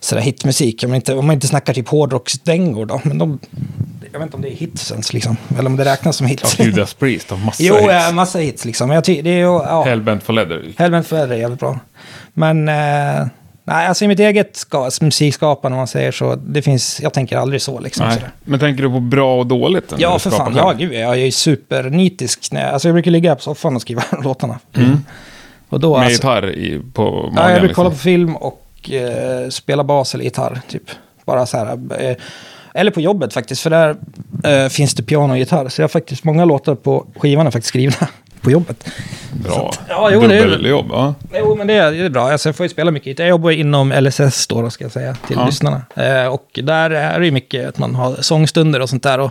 Sådär 0.00 0.22
hitmusik, 0.22 0.84
om 0.84 0.90
man 0.90 0.96
inte, 0.96 1.14
om 1.14 1.26
man 1.26 1.34
inte 1.34 1.46
snackar 1.46 1.74
typ 1.74 1.88
hårdrocksdängor 1.88 2.86
då. 2.86 3.00
Men 3.04 3.18
de, 3.18 3.38
jag 4.12 4.18
vet 4.18 4.26
inte 4.26 4.36
om 4.36 4.42
det 4.42 4.48
är 4.48 4.56
hits 4.56 4.90
ens 4.92 5.12
liksom, 5.12 5.36
eller 5.58 5.66
om 5.70 5.76
det 5.76 5.84
räknas 5.84 6.16
som 6.16 6.26
hits. 6.26 6.56
Ja, 6.58 6.64
Judas 6.64 6.94
Priest 6.94 7.30
har 7.30 7.36
massa 7.36 7.62
Jo, 7.62 7.74
hits. 7.74 7.86
ja, 7.90 8.12
massa 8.12 8.38
hits 8.38 8.64
liksom. 8.64 8.88
Men 8.88 8.94
jag 8.94 9.04
ty- 9.04 9.22
det 9.22 9.30
är 9.30 9.38
ju, 9.38 9.42
ja. 9.44 9.82
Hellbent 9.82 10.22
for 10.22 10.32
Leather. 10.32 10.72
Helvete 10.76 11.08
för 11.08 11.26
det 11.26 11.34
är 11.34 11.38
jävligt 11.38 11.60
bra. 11.60 11.78
Men, 12.34 12.68
eh, 12.68 13.26
nej, 13.64 13.86
alltså 13.86 14.04
i 14.04 14.08
mitt 14.08 14.18
eget 14.20 14.56
ska, 14.56 14.90
musikskapande, 15.00 15.74
om 15.74 15.78
man 15.78 15.86
säger 15.88 16.12
så, 16.12 16.34
det 16.34 16.62
finns, 16.62 17.00
jag 17.00 17.12
tänker 17.12 17.36
aldrig 17.36 17.62
så 17.62 17.80
liksom. 17.80 18.06
Nej. 18.06 18.14
Sådär. 18.14 18.30
Men 18.44 18.60
tänker 18.60 18.82
du 18.82 18.90
på 18.90 19.00
bra 19.00 19.38
och 19.38 19.46
dåligt? 19.46 19.92
Ja, 19.98 20.18
för 20.18 20.30
fan. 20.30 20.54
Ja, 20.56 20.72
gud, 20.78 20.92
jag 20.92 21.10
är 21.12 21.24
ju 21.24 21.30
supernitisk. 21.32 22.52
När, 22.52 22.72
alltså 22.72 22.88
jag 22.88 22.94
brukar 22.94 23.10
ligga 23.10 23.34
på 23.34 23.42
soffan 23.42 23.76
och 23.76 23.82
skriva 23.82 24.02
låtarna. 24.22 24.58
Och 25.68 25.80
då, 25.80 25.90
Med 25.98 26.06
alltså, 26.06 26.12
gitarr 26.12 26.50
i, 26.50 26.80
på 26.92 27.02
magen? 27.10 27.32
ja, 27.36 27.42
jag 27.42 27.50
brukar 27.50 27.62
liksom. 27.68 27.74
kolla 27.84 27.90
på 27.90 27.96
film 27.96 28.36
och 28.36 28.90
eh, 28.90 29.48
spela 29.48 29.84
bas 29.84 30.14
eller 30.14 30.24
gitarr, 30.24 30.60
typ. 30.68 30.82
Bara 31.24 31.46
så 31.46 31.56
här. 31.56 31.78
Eh, 32.00 32.16
eller 32.74 32.90
på 32.90 33.00
jobbet 33.00 33.32
faktiskt, 33.34 33.62
för 33.62 33.70
där 33.70 33.96
eh, 34.44 34.68
finns 34.68 34.94
det 34.94 35.02
piano 35.02 35.32
och 35.32 35.38
gitarr. 35.38 35.68
Så 35.68 35.80
jag 35.80 35.84
har 35.84 35.88
faktiskt 35.88 36.24
många 36.24 36.44
låtar 36.44 36.74
på 36.74 37.06
skivan 37.16 37.46
är 37.46 37.50
faktiskt 37.50 37.68
skrivna 37.68 38.08
på 38.40 38.50
jobbet. 38.50 38.88
Bra. 39.32 39.72
Ja, 39.88 40.10
jo, 40.12 40.20
Dubbeljobb, 40.20 40.86
ja. 40.90 41.14
Jo, 41.34 41.54
men 41.54 41.66
det 41.66 41.74
är, 41.74 41.92
det 41.92 42.04
är 42.04 42.08
bra. 42.10 42.30
Alltså, 42.30 42.48
jag 42.48 42.56
får 42.56 42.64
ju 42.64 42.70
spela 42.70 42.90
mycket. 42.90 43.18
Jag 43.18 43.28
jobbar 43.28 43.50
inom 43.50 43.92
LSS 43.92 44.46
då, 44.46 44.70
ska 44.70 44.84
jag 44.84 44.92
säga, 44.92 45.16
till 45.26 45.36
Ja. 45.36 45.46
lyssnarna. 45.46 45.82
Eh, 45.96 46.26
och 46.26 46.46
där 46.62 46.90
är 46.90 47.18
det 47.20 47.24
ju 47.26 47.32
mycket 47.32 47.68
att 47.68 47.78
man 47.78 47.94
har 47.94 48.16
sångstunder 48.20 48.80
och 48.80 48.88
sånt 48.90 49.02
där. 49.02 49.20
Och 49.20 49.30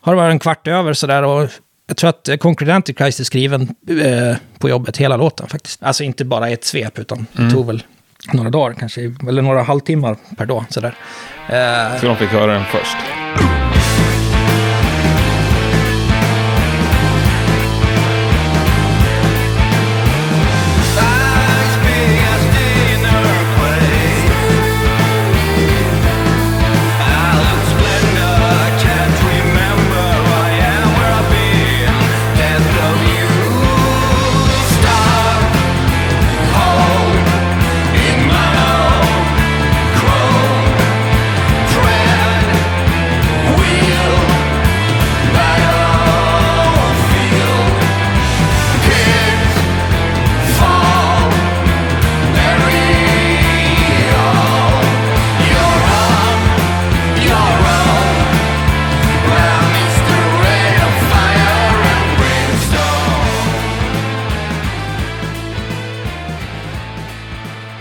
har 0.00 0.12
det 0.12 0.16
varit 0.16 0.32
en 0.32 0.38
kvart 0.38 0.66
över 0.68 0.92
så 0.92 1.06
där 1.06 1.22
och 1.22 1.48
jag 1.86 1.96
tror 1.96 2.10
att 2.10 2.28
Concrete 2.40 2.74
Antichrist 2.74 3.20
är 3.20 3.24
skriven 3.24 3.62
eh, 3.88 4.36
på 4.58 4.68
jobbet, 4.68 4.96
hela 4.96 5.16
låten 5.16 5.48
faktiskt. 5.48 5.82
Alltså 5.82 6.04
inte 6.04 6.24
bara 6.24 6.48
ett 6.48 6.64
svep, 6.64 6.98
utan 6.98 7.26
det 7.32 7.50
tog 7.50 7.66
väl 7.66 7.82
några 8.32 8.50
dagar 8.50 8.74
kanske, 8.78 9.14
eller 9.28 9.42
några 9.42 9.62
halvtimmar 9.62 10.16
per 10.36 10.46
dag. 10.46 10.64
Sådär. 10.70 10.94
Eh. 11.48 11.96
Så 12.00 12.06
de 12.06 12.16
fick 12.16 12.30
höra 12.30 12.52
den 12.52 12.64
först. 12.64 12.96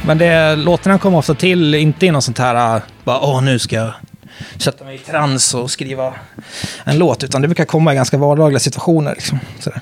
Men 0.05 0.17
det, 0.17 0.55
låtarna 0.55 0.97
kommer 0.99 1.17
ofta 1.17 1.33
till, 1.33 1.75
inte 1.75 2.05
i 2.05 2.11
något 2.11 2.23
sånt 2.23 2.37
här, 2.37 2.75
äh, 2.75 2.81
bara 3.03 3.19
åh 3.19 3.43
nu 3.43 3.59
ska 3.59 3.75
jag 3.75 3.91
sätta 4.57 4.83
mig 4.85 4.95
i 4.95 4.97
trans 4.97 5.53
och 5.53 5.71
skriva 5.71 6.13
en 6.83 6.97
låt, 6.97 7.23
utan 7.23 7.41
det 7.41 7.47
brukar 7.47 7.65
komma 7.65 7.93
i 7.93 7.95
ganska 7.95 8.17
vardagliga 8.17 8.59
situationer. 8.59 9.13
Liksom. 9.15 9.39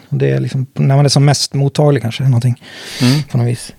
Det 0.10 0.30
är 0.30 0.40
liksom 0.40 0.66
när 0.74 0.96
man 0.96 1.06
är 1.06 1.10
som 1.10 1.26
mest 1.26 1.54
mottaglig 1.54 2.02
kanske, 2.02 2.24
någonting 2.24 2.64
på 3.32 3.38
något 3.38 3.48
vis. 3.48 3.74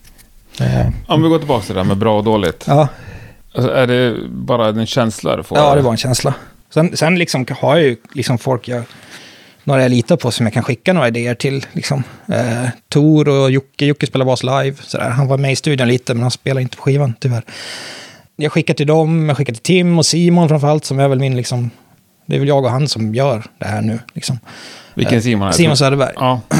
Eh, 0.61 0.87
Om 1.07 1.23
vi 1.23 1.29
går 1.29 1.39
tillbaka 1.39 1.65
till 1.67 1.75
det 1.75 1.81
där 1.81 1.85
med 1.85 1.97
bra 1.97 2.19
och 2.19 2.25
dåligt. 2.25 2.65
ja, 2.67 2.89
Alltså, 3.55 3.73
är 3.73 3.87
det 3.87 4.17
bara 4.29 4.69
en 4.69 4.87
känsla 4.87 5.37
du 5.37 5.43
får? 5.43 5.59
ja, 5.59 5.75
det 5.75 5.83
var 5.83 5.91
en 5.91 5.97
känsla. 5.97 6.35
Sen, 6.75 6.97
sen 6.97 7.19
liksom 7.19 7.47
har 7.61 7.77
jag 7.77 7.85
ju 7.87 7.97
liksom 8.13 8.39
folk 8.39 8.69
jag, 8.69 8.83
några 9.65 9.83
jag 9.83 9.91
litar 9.91 10.17
på 10.17 10.31
som 10.31 10.47
jag 10.47 10.53
kan 10.53 10.63
skicka 10.63 10.93
några 10.93 11.09
idéer 11.09 11.35
till. 11.35 11.67
Liksom. 11.73 12.03
Eh, 12.29 12.69
Tor 12.89 13.29
och 13.29 13.51
Jocke, 13.51 13.87
Jocke 13.87 14.07
spelar 14.07 14.27
bas 14.27 14.43
live. 14.43 14.77
Sådär. 14.83 15.11
Han 15.11 15.29
var 15.29 15.39
med 15.39 15.53
i 15.53 15.57
studion 15.57 15.89
lite, 15.89 16.15
men 16.15 16.23
han 16.23 16.31
spelar 16.31 16.61
inte 16.61 16.77
på 16.77 16.83
skivan 16.83 17.15
tyvärr. 17.21 17.43
Jag 18.37 18.53
skickar 18.53 18.75
till 18.75 18.87
dem, 18.87 19.29
jag 19.29 19.37
skickar 19.37 19.53
till 19.53 19.63
Tim 19.63 19.99
och 19.99 20.07
Simon 20.07 20.49
framförallt, 20.49 20.85
som 20.85 21.01
är 21.01 21.09
väl 21.09 21.19
min 21.21 21.37
liksom... 21.37 21.71
Det 22.27 22.37
är 22.37 22.39
väl 22.39 22.49
jag 22.49 22.65
och 22.65 22.71
han 22.71 22.89
som 22.89 23.15
gör 23.15 23.45
det 23.59 23.67
här 23.67 23.83
nu. 23.83 23.99
Liksom. 24.15 24.39
Vilken 24.95 25.23
Simon 25.23 25.43
är 25.49 25.53
det? 25.53 25.57
Simon 25.57 25.77
Söderberg. 25.77 26.13
Ja. 26.17 26.41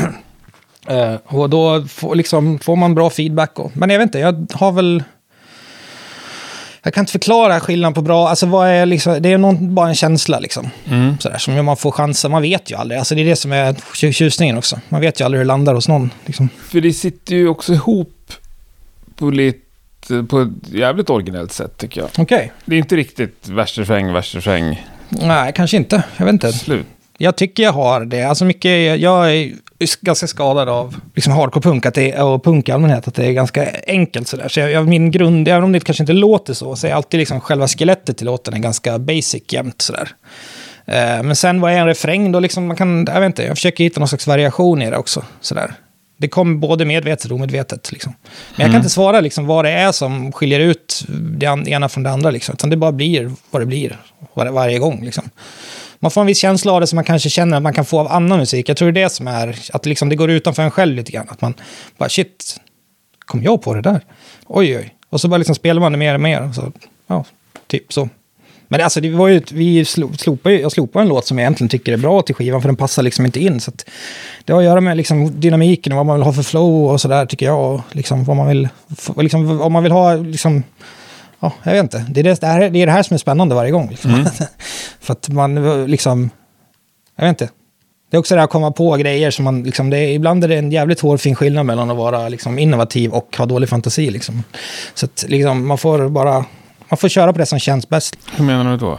Eh, 0.89 1.15
och 1.25 1.51
då 1.51 1.85
får, 1.89 2.15
liksom, 2.15 2.59
får 2.59 2.77
man 2.77 2.95
bra 2.95 3.11
feedback. 3.11 3.59
Och, 3.59 3.77
men 3.77 3.91
jag 3.91 3.99
vet 3.99 4.07
inte, 4.07 4.19
jag 4.19 4.47
har 4.53 4.73
väl... 4.73 5.03
Jag 6.83 6.95
kan 6.95 7.03
inte 7.03 7.13
förklara 7.13 7.61
skillnaden 7.61 7.95
på 7.95 8.03
bra, 8.03 8.29
alltså 8.29 8.47
vad 8.47 8.69
är 8.69 8.87
liksom, 8.87 9.23
det 9.23 9.33
är 9.33 9.39
någon, 9.39 9.75
bara 9.75 9.89
en 9.89 9.95
känsla 9.95 10.39
liksom. 10.39 10.71
Mm. 10.91 11.19
Sådär, 11.19 11.39
som 11.39 11.65
man 11.65 11.77
får 11.77 11.91
chanser, 11.91 12.29
man 12.29 12.43
vet 12.43 12.71
ju 12.71 12.77
aldrig. 12.77 12.99
Alltså 12.99 13.15
det 13.15 13.21
är 13.21 13.25
det 13.25 13.37
som 13.37 13.53
är 13.53 13.73
tju- 13.73 14.13
tjusningen 14.13 14.59
också. 14.59 14.81
Man 14.89 15.01
vet 15.01 15.21
ju 15.21 15.25
aldrig 15.25 15.39
hur 15.39 15.45
det 15.45 15.49
landar 15.49 15.75
hos 15.75 15.89
någon. 15.89 16.11
Liksom. 16.27 16.49
För 16.69 16.81
det 16.81 16.93
sitter 16.93 17.35
ju 17.37 17.49
också 17.49 17.73
ihop 17.73 18.33
på 19.17 19.31
lite, 19.31 20.23
på 20.29 20.41
ett 20.41 20.49
jävligt 20.73 21.11
originellt 21.11 21.53
sätt 21.53 21.77
tycker 21.79 22.01
jag. 22.01 22.11
Okej. 22.19 22.53
Det 22.65 22.75
är 22.75 22.79
inte 22.79 22.97
riktigt 22.97 23.49
vers, 23.49 23.79
refräng, 23.79 24.13
Nej, 25.09 25.53
kanske 25.55 25.77
inte. 25.77 26.03
Jag 26.17 26.25
vet 26.25 26.33
inte. 26.33 26.53
slut. 26.53 26.87
Jag 27.19 27.37
tycker 27.37 27.63
jag 27.63 27.73
har 27.73 28.05
det. 28.05 28.23
Alltså 28.23 28.45
mycket, 28.45 29.01
jag 29.01 29.35
är 29.37 29.53
ganska 30.01 30.27
skadad 30.27 30.69
av 30.69 30.97
liksom 31.15 31.33
hardcore-punk 31.33 31.87
att 31.87 31.95
det 31.95 32.13
är, 32.13 32.25
och 32.25 32.45
punk 32.45 32.69
i 32.69 32.73
allmänhet, 32.73 33.09
att 33.09 33.15
det 33.15 33.27
är 33.27 33.33
ganska 33.33 33.67
enkelt 33.87 34.29
sådär. 34.29 34.49
Så 34.49 34.61
jag, 34.61 34.89
min 34.89 35.11
grund, 35.11 35.49
även 35.49 35.65
om 35.65 35.73
det 35.73 35.81
kanske 35.81 36.03
inte 36.03 36.13
låter 36.13 36.55
så, 36.55 36.77
så 36.77 36.87
är 36.87 36.93
alltid 36.93 37.19
liksom 37.19 37.41
själva 37.41 37.69
skelettet 37.69 38.17
till 38.17 38.27
låten 38.27 38.55
är 38.55 38.59
ganska 38.59 38.99
basic 38.99 39.43
jämt 39.49 39.83
sådär. 39.83 40.09
Eh, 40.87 41.23
men 41.23 41.37
sen 41.37 41.61
vad 41.61 41.73
är 41.73 41.77
en 41.77 41.87
refräng 41.87 42.33
då? 42.33 42.41
Liksom 42.41 42.67
man 42.67 42.77
kan, 42.77 43.07
jag 43.09 43.21
vet 43.21 43.27
inte, 43.27 43.43
jag 43.43 43.57
försöker 43.57 43.85
hitta 43.85 44.01
någon 44.01 44.09
slags 44.09 44.27
variation 44.27 44.83
i 44.83 44.91
det 44.91 44.97
också. 44.97 45.25
Sådär. 45.41 45.75
Det 46.17 46.29
kommer 46.29 46.57
både 46.57 46.85
medvetet 46.85 47.31
och 47.31 47.37
omedvetet. 47.37 47.93
Liksom. 47.93 48.15
Men 48.57 48.65
jag 48.65 48.71
kan 48.71 48.77
inte 48.77 48.91
svara 48.91 49.21
liksom, 49.21 49.47
vad 49.47 49.65
det 49.65 49.71
är 49.71 49.93
som 49.93 50.33
skiljer 50.33 50.61
ut 50.61 51.05
det 51.09 51.47
ena 51.47 51.89
från 51.89 52.03
det 52.03 52.11
andra. 52.11 52.31
Liksom. 52.31 52.53
Utan 52.53 52.71
det 52.71 52.77
bara 52.77 52.93
blir 52.93 53.33
vad 53.51 53.63
det 53.63 53.67
blir 53.67 53.97
var, 54.35 54.47
varje 54.47 54.79
gång. 54.79 55.05
Liksom. 55.05 55.31
Man 56.03 56.11
får 56.11 56.21
en 56.21 56.27
viss 56.27 56.39
känsla 56.39 56.73
av 56.73 56.81
det 56.81 56.87
som 56.87 56.97
man 56.97 57.05
kanske 57.05 57.31
känner 57.31 57.57
att 57.57 57.63
man 57.63 57.73
kan 57.73 57.85
få 57.85 58.01
av 58.01 58.13
annan 58.13 58.39
musik. 58.39 58.69
Jag 58.69 58.77
tror 58.77 58.93
det 58.93 59.01
är 59.01 59.05
det 59.05 59.11
som 59.11 59.29
är, 59.29 59.59
att 59.73 59.87
liksom 59.87 60.09
det 60.09 60.17
går 60.17 60.31
utanför 60.31 60.63
en 60.63 60.71
själv 60.71 60.97
lite 60.97 61.13
grann. 61.13 61.27
Att 61.29 61.41
man 61.41 61.55
bara, 61.99 62.09
shit, 62.09 62.57
kom 63.19 63.43
jag 63.43 63.63
på 63.63 63.75
det 63.75 63.81
där? 63.83 64.01
Oj, 64.47 64.77
oj. 64.77 64.95
Och 65.11 65.21
så 65.21 65.29
bara 65.29 65.39
liksom 65.39 65.55
spelar 65.55 65.81
man 65.81 65.93
det 65.93 65.99
mer 65.99 66.15
och 66.15 66.21
mer. 66.21 66.49
Och 66.49 66.55
så, 66.55 66.73
ja, 67.07 67.25
typ 67.67 67.93
så. 67.93 68.09
Men 68.69 68.81
alltså, 68.81 69.01
det 69.01 69.11
var 69.11 69.29
ju, 69.29 69.43
vi 69.53 69.85
slopade, 69.85 70.55
ju- 70.55 70.61
jag 70.61 70.73
slopade 70.73 71.03
en 71.03 71.09
låt 71.09 71.27
som 71.27 71.39
jag 71.39 71.43
egentligen 71.43 71.69
tycker 71.69 71.93
är 71.93 71.97
bra 71.97 72.23
till 72.23 72.35
skivan, 72.35 72.61
för 72.63 72.69
den 72.69 72.77
passar 72.77 73.03
liksom 73.03 73.27
inte 73.27 73.41
in. 73.41 73.61
Så 73.61 73.71
att 73.71 73.85
det 74.45 74.53
har 74.53 74.61
att 74.61 74.65
göra 74.67 74.81
med 74.81 74.97
liksom 74.97 75.41
dynamiken 75.41 75.93
och 75.93 75.97
vad 75.97 76.07
man 76.07 76.17
vill 76.17 76.25
ha 76.25 76.33
för 76.33 76.43
flow 76.43 76.91
och 76.93 77.01
sådär, 77.01 77.27
tycker 77.27 77.47
jag. 77.47 77.75
Och 77.75 77.81
liksom 77.93 78.25
vad 78.25 78.37
man 78.37 78.49
vill, 78.49 78.69
liksom, 79.17 79.61
om 79.61 79.73
man 79.73 79.83
vill 79.83 79.93
ha, 79.93 80.15
liksom, 80.15 80.63
ja, 81.41 81.53
jag 81.63 81.73
vet 81.73 81.83
inte. 81.83 82.07
Det 82.09 82.21
är 82.21 82.25
det, 82.25 82.43
här, 82.43 82.71
det 82.71 82.83
är 82.83 82.87
det 82.87 82.93
här 82.93 83.03
som 83.03 83.15
är 83.15 83.19
spännande 83.19 83.55
varje 83.55 83.71
gång. 83.71 83.89
Liksom. 83.91 84.27
för 85.01 85.13
att 85.13 85.29
man 85.29 85.87
liksom, 85.87 86.31
jag 87.17 87.25
vet 87.25 87.43
inte. 87.43 87.53
Det 88.11 88.17
är 88.17 88.19
också 88.19 88.35
det 88.35 88.41
här 88.41 88.45
att 88.45 88.51
komma 88.51 88.71
på 88.73 88.97
grejer 88.97 89.31
som 89.31 89.45
man, 89.45 89.63
liksom, 89.63 89.91
det 89.91 89.99
är, 89.99 90.09
ibland 90.09 90.45
är 90.45 90.49
det 90.49 90.57
en 90.57 90.73
jävligt 90.73 91.01
hårfin 91.01 91.35
skillnad 91.35 91.67
mellan 91.67 91.91
att 91.91 91.97
vara 91.97 92.29
liksom, 92.29 92.59
innovativ 92.59 93.13
och 93.13 93.37
ha 93.39 93.47
dålig 93.47 93.69
fantasi. 93.69 94.11
Liksom. 94.11 94.43
Så 94.95 95.07
att 95.07 95.25
liksom, 95.29 95.67
man 95.67 95.79
får 95.79 96.09
bara, 96.09 96.45
man 96.89 96.97
får 96.97 97.09
köra 97.09 97.33
på 97.33 97.39
det 97.39 97.47
som 97.47 97.59
känns 97.59 97.89
bäst. 97.89 98.17
Hur 98.37 98.45
menar 98.45 98.71
du 98.71 98.77
då? 98.77 98.99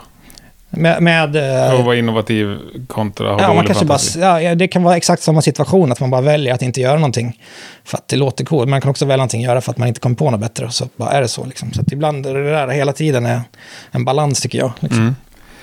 Med, 0.73 1.01
med 1.03 1.35
eh, 1.35 1.73
Att 1.73 1.85
vara 1.85 1.95
innovativ 1.95 2.57
kontra 2.87 3.31
ha 3.33 3.41
Ja, 3.41 3.53
man 3.53 3.65
kanske 3.65 3.85
bara, 3.85 3.97
fantasi? 3.97 4.19
ja, 4.19 4.41
ja, 4.41 4.55
det 4.55 4.67
kan 4.67 4.83
vara 4.83 4.97
exakt 4.97 5.23
samma 5.23 5.41
situation, 5.41 5.91
att 5.91 5.99
man 5.99 6.09
bara 6.09 6.21
väljer 6.21 6.53
att 6.53 6.61
inte 6.61 6.81
göra 6.81 6.95
någonting 6.95 7.39
för 7.83 7.97
att 7.97 8.07
det 8.07 8.15
låter 8.15 8.45
coolt. 8.45 8.69
Man 8.69 8.81
kan 8.81 8.91
också 8.91 9.05
välja 9.05 9.17
någonting 9.17 9.41
att 9.41 9.49
göra 9.49 9.61
för 9.61 9.71
att 9.71 9.77
man 9.77 9.87
inte 9.87 9.99
kommer 9.99 10.15
på 10.15 10.31
något 10.31 10.39
bättre. 10.39 10.65
Och 10.65 10.73
så 10.73 10.87
bara 10.95 11.11
är 11.11 11.21
det 11.21 11.27
så. 11.27 11.45
Liksom. 11.45 11.73
Så 11.73 11.81
ibland 11.91 12.25
är 12.25 12.33
det 12.33 12.51
där 12.51 12.67
hela 12.67 12.93
tiden 12.93 13.25
är 13.25 13.41
en 13.91 14.05
balans, 14.05 14.41
tycker 14.41 14.57
jag. 14.59 14.71
Liksom. 14.79 15.01
Mm. 15.01 15.15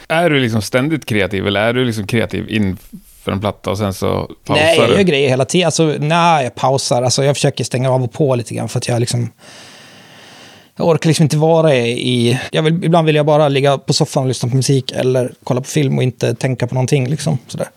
Är 0.08 0.30
du 0.30 0.40
liksom 0.40 0.62
ständigt 0.62 1.06
kreativ 1.06 1.46
eller 1.46 1.60
är 1.60 1.72
du 1.72 1.84
liksom 1.84 2.06
kreativ 2.06 2.50
inför 2.50 3.32
en 3.32 3.40
platta 3.40 3.70
och 3.70 3.78
sen 3.78 3.94
så 3.94 4.30
pausar 4.44 4.64
Nej, 4.64 4.78
jag 4.78 4.88
du? 4.88 4.94
gör 4.94 5.02
grejer 5.02 5.28
hela 5.28 5.44
tiden. 5.44 5.66
Alltså, 5.66 5.94
nej, 5.98 6.44
jag 6.44 6.54
pausar. 6.54 7.02
Alltså, 7.02 7.24
jag 7.24 7.36
försöker 7.36 7.64
stänga 7.64 7.90
av 7.90 8.02
och 8.02 8.12
på 8.12 8.34
lite 8.34 8.54
grann 8.54 8.68
för 8.68 8.78
att 8.78 8.88
jag 8.88 9.00
liksom... 9.00 9.30
Jag 10.78 10.86
orkar 10.88 11.08
liksom 11.08 11.22
inte 11.22 11.36
vara 11.36 11.74
i... 11.76 12.38
Jag 12.52 12.62
vill, 12.62 12.84
ibland 12.84 13.06
vill 13.06 13.16
jag 13.16 13.26
bara 13.26 13.48
ligga 13.48 13.78
på 13.78 13.92
soffan 13.92 14.22
och 14.22 14.28
lyssna 14.28 14.48
på 14.48 14.56
musik 14.56 14.92
eller 14.92 15.32
kolla 15.44 15.60
på 15.60 15.66
film 15.68 15.96
och 15.96 16.02
inte 16.02 16.34
tänka 16.34 16.66
på 16.66 16.74
någonting. 16.74 17.08
Liksom, 17.08 17.38
sådär. 17.46 17.68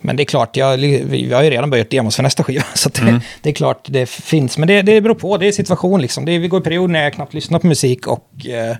Men 0.00 0.16
det 0.16 0.22
är 0.22 0.24
klart, 0.24 0.56
jag, 0.56 0.78
jag 1.14 1.36
har 1.36 1.44
ju 1.44 1.50
redan 1.50 1.70
börjat 1.70 1.90
demos 1.90 2.16
för 2.16 2.22
nästa 2.22 2.44
skiva. 2.44 2.64
Så 2.74 2.88
det, 2.88 3.00
Mm. 3.00 3.20
det 3.42 3.48
är 3.50 3.54
klart 3.54 3.86
det 3.88 4.06
finns. 4.06 4.58
Men 4.58 4.68
det, 4.68 4.82
det 4.82 5.00
beror 5.00 5.14
på, 5.14 5.36
det 5.36 5.48
är 5.48 5.52
situation 5.52 6.00
liksom. 6.02 6.24
Det 6.24 6.32
är, 6.32 6.38
vi 6.38 6.48
går 6.48 6.60
i 6.60 6.64
perioder 6.64 6.92
när 6.92 7.02
jag 7.02 7.12
knappt 7.12 7.34
lyssnar 7.34 7.58
på 7.58 7.66
musik 7.66 8.06
och 8.06 8.46
eh, 8.46 8.76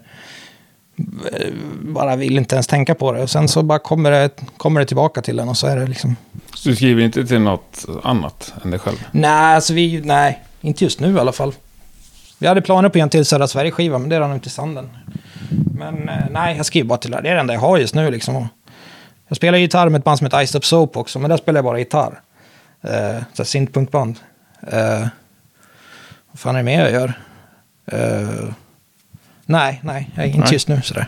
bara 1.82 2.16
vill 2.16 2.36
inte 2.36 2.54
ens 2.54 2.66
tänka 2.66 2.94
på 2.94 3.12
det. 3.12 3.22
Och 3.22 3.30
sen 3.30 3.48
så 3.48 3.62
bara 3.62 3.78
kommer 3.78 4.10
det, 4.10 4.30
kommer 4.56 4.80
det 4.80 4.86
tillbaka 4.86 5.22
till 5.22 5.38
en 5.38 5.48
och 5.48 5.56
så 5.56 5.66
är 5.66 5.76
det 5.76 5.86
liksom... 5.86 6.16
Så 6.54 6.68
du 6.68 6.76
skriver 6.76 7.02
inte 7.02 7.26
till 7.26 7.40
något 7.40 7.84
annat 8.02 8.52
än 8.64 8.70
dig 8.70 8.80
själv? 8.80 8.96
Nej, 9.12 9.30
alltså 9.54 9.74
vi, 9.74 10.00
nej, 10.04 10.40
inte 10.60 10.84
just 10.84 11.00
nu 11.00 11.16
i 11.16 11.18
alla 11.18 11.32
fall. 11.32 11.52
Vi 12.38 12.46
hade 12.46 12.60
planer 12.62 12.88
på 12.88 12.98
en 12.98 13.08
till 13.08 13.24
Södra 13.24 13.46
Sverige-skiva, 13.48 13.98
men 13.98 14.08
det 14.08 14.20
rann 14.20 14.36
ut 14.36 14.46
i 14.46 14.50
sanden. 14.50 14.88
Men 15.78 16.08
eh, 16.08 16.14
nej, 16.30 16.56
jag 16.56 16.66
skriver 16.66 16.88
bara 16.88 16.98
till 16.98 17.10
det. 17.10 17.20
Det 17.22 17.28
är 17.28 17.34
det 17.34 17.40
enda 17.40 17.54
jag 17.54 17.60
har 17.60 17.78
just 17.78 17.94
nu 17.94 18.10
liksom. 18.10 18.48
Jag 19.28 19.36
spelar 19.36 19.58
gitarr 19.58 19.88
med 19.88 19.98
ett 19.98 20.04
band 20.04 20.18
som 20.18 20.24
heter 20.24 20.42
Iced 20.42 20.58
Up 20.58 20.64
Soap 20.64 20.96
också, 20.96 21.18
men 21.18 21.30
där 21.30 21.36
spelar 21.36 21.58
jag 21.58 21.64
bara 21.64 21.78
gitarr. 21.78 22.20
Eh, 22.82 22.90
så 23.32 23.42
här 23.42 23.44
syntpunkband. 23.44 24.18
Eh, 24.72 25.06
vad 26.30 26.38
fan 26.40 26.54
är 26.54 26.58
det 26.58 26.64
mer 26.64 26.80
jag 26.80 26.92
gör? 26.92 27.12
Eh, 27.92 28.48
nej, 29.46 29.80
nej, 29.84 30.10
jag 30.14 30.24
är 30.24 30.28
inte 30.28 30.38
Nej. 30.40 30.52
just 30.52 30.68
nu 30.68 30.82
sådär. 30.82 31.06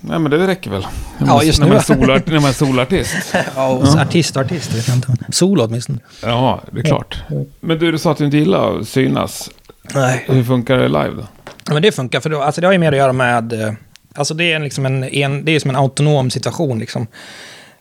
Nej, 0.00 0.18
men 0.18 0.30
det 0.30 0.46
räcker 0.46 0.70
väl? 0.70 0.86
När 1.18 1.26
Ja, 1.26 1.34
man- 1.34 1.46
just 1.46 1.58
när 1.58 1.66
nu. 1.66 1.72
Man 1.72 1.78
är 1.80 1.82
solart, 1.84 2.26
när 2.26 2.40
man 2.40 2.48
är 2.50 2.54
solartist. 2.54 3.16
Ja, 3.56 3.68
och 3.68 3.88
så 3.88 3.98
artist 3.98 4.36
artist 4.36 4.74
vet 4.74 4.88
jag 4.88 4.96
inte. 4.96 5.16
Solo 5.32 5.64
åtminstone. 5.64 5.98
Ja, 6.22 6.60
det 6.70 6.80
är 6.80 6.84
klart. 6.84 7.22
Men 7.60 7.78
du, 7.78 7.92
du 7.92 7.98
sa 7.98 8.12
att 8.12 8.18
du 8.18 8.24
inte 8.24 8.36
gillar 8.36 8.78
att 8.80 8.88
synas. 8.88 9.50
Nej. 9.82 10.24
Hur 10.28 10.44
funkar 10.44 10.76
det 10.78 10.88
live 10.88 11.10
då? 11.16 11.26
Men 11.72 11.82
det 11.82 11.92
funkar, 11.92 12.20
för 12.20 12.30
då, 12.30 12.42
alltså 12.42 12.60
det 12.60 12.66
har 12.66 12.72
ju 12.72 12.78
mer 12.78 12.92
att 12.92 12.98
göra 12.98 13.12
med... 13.12 13.52
eh, 13.52 13.72
Alltså 14.14 14.34
det 14.34 14.52
är, 14.52 14.56
en, 14.56 14.64
liksom 14.64 14.86
en, 14.86 15.04
en, 15.04 15.44
det 15.44 15.52
är 15.52 15.60
som 15.60 15.70
en 15.70 15.76
autonom 15.76 16.30
situation. 16.30 16.78
Liksom. 16.78 17.06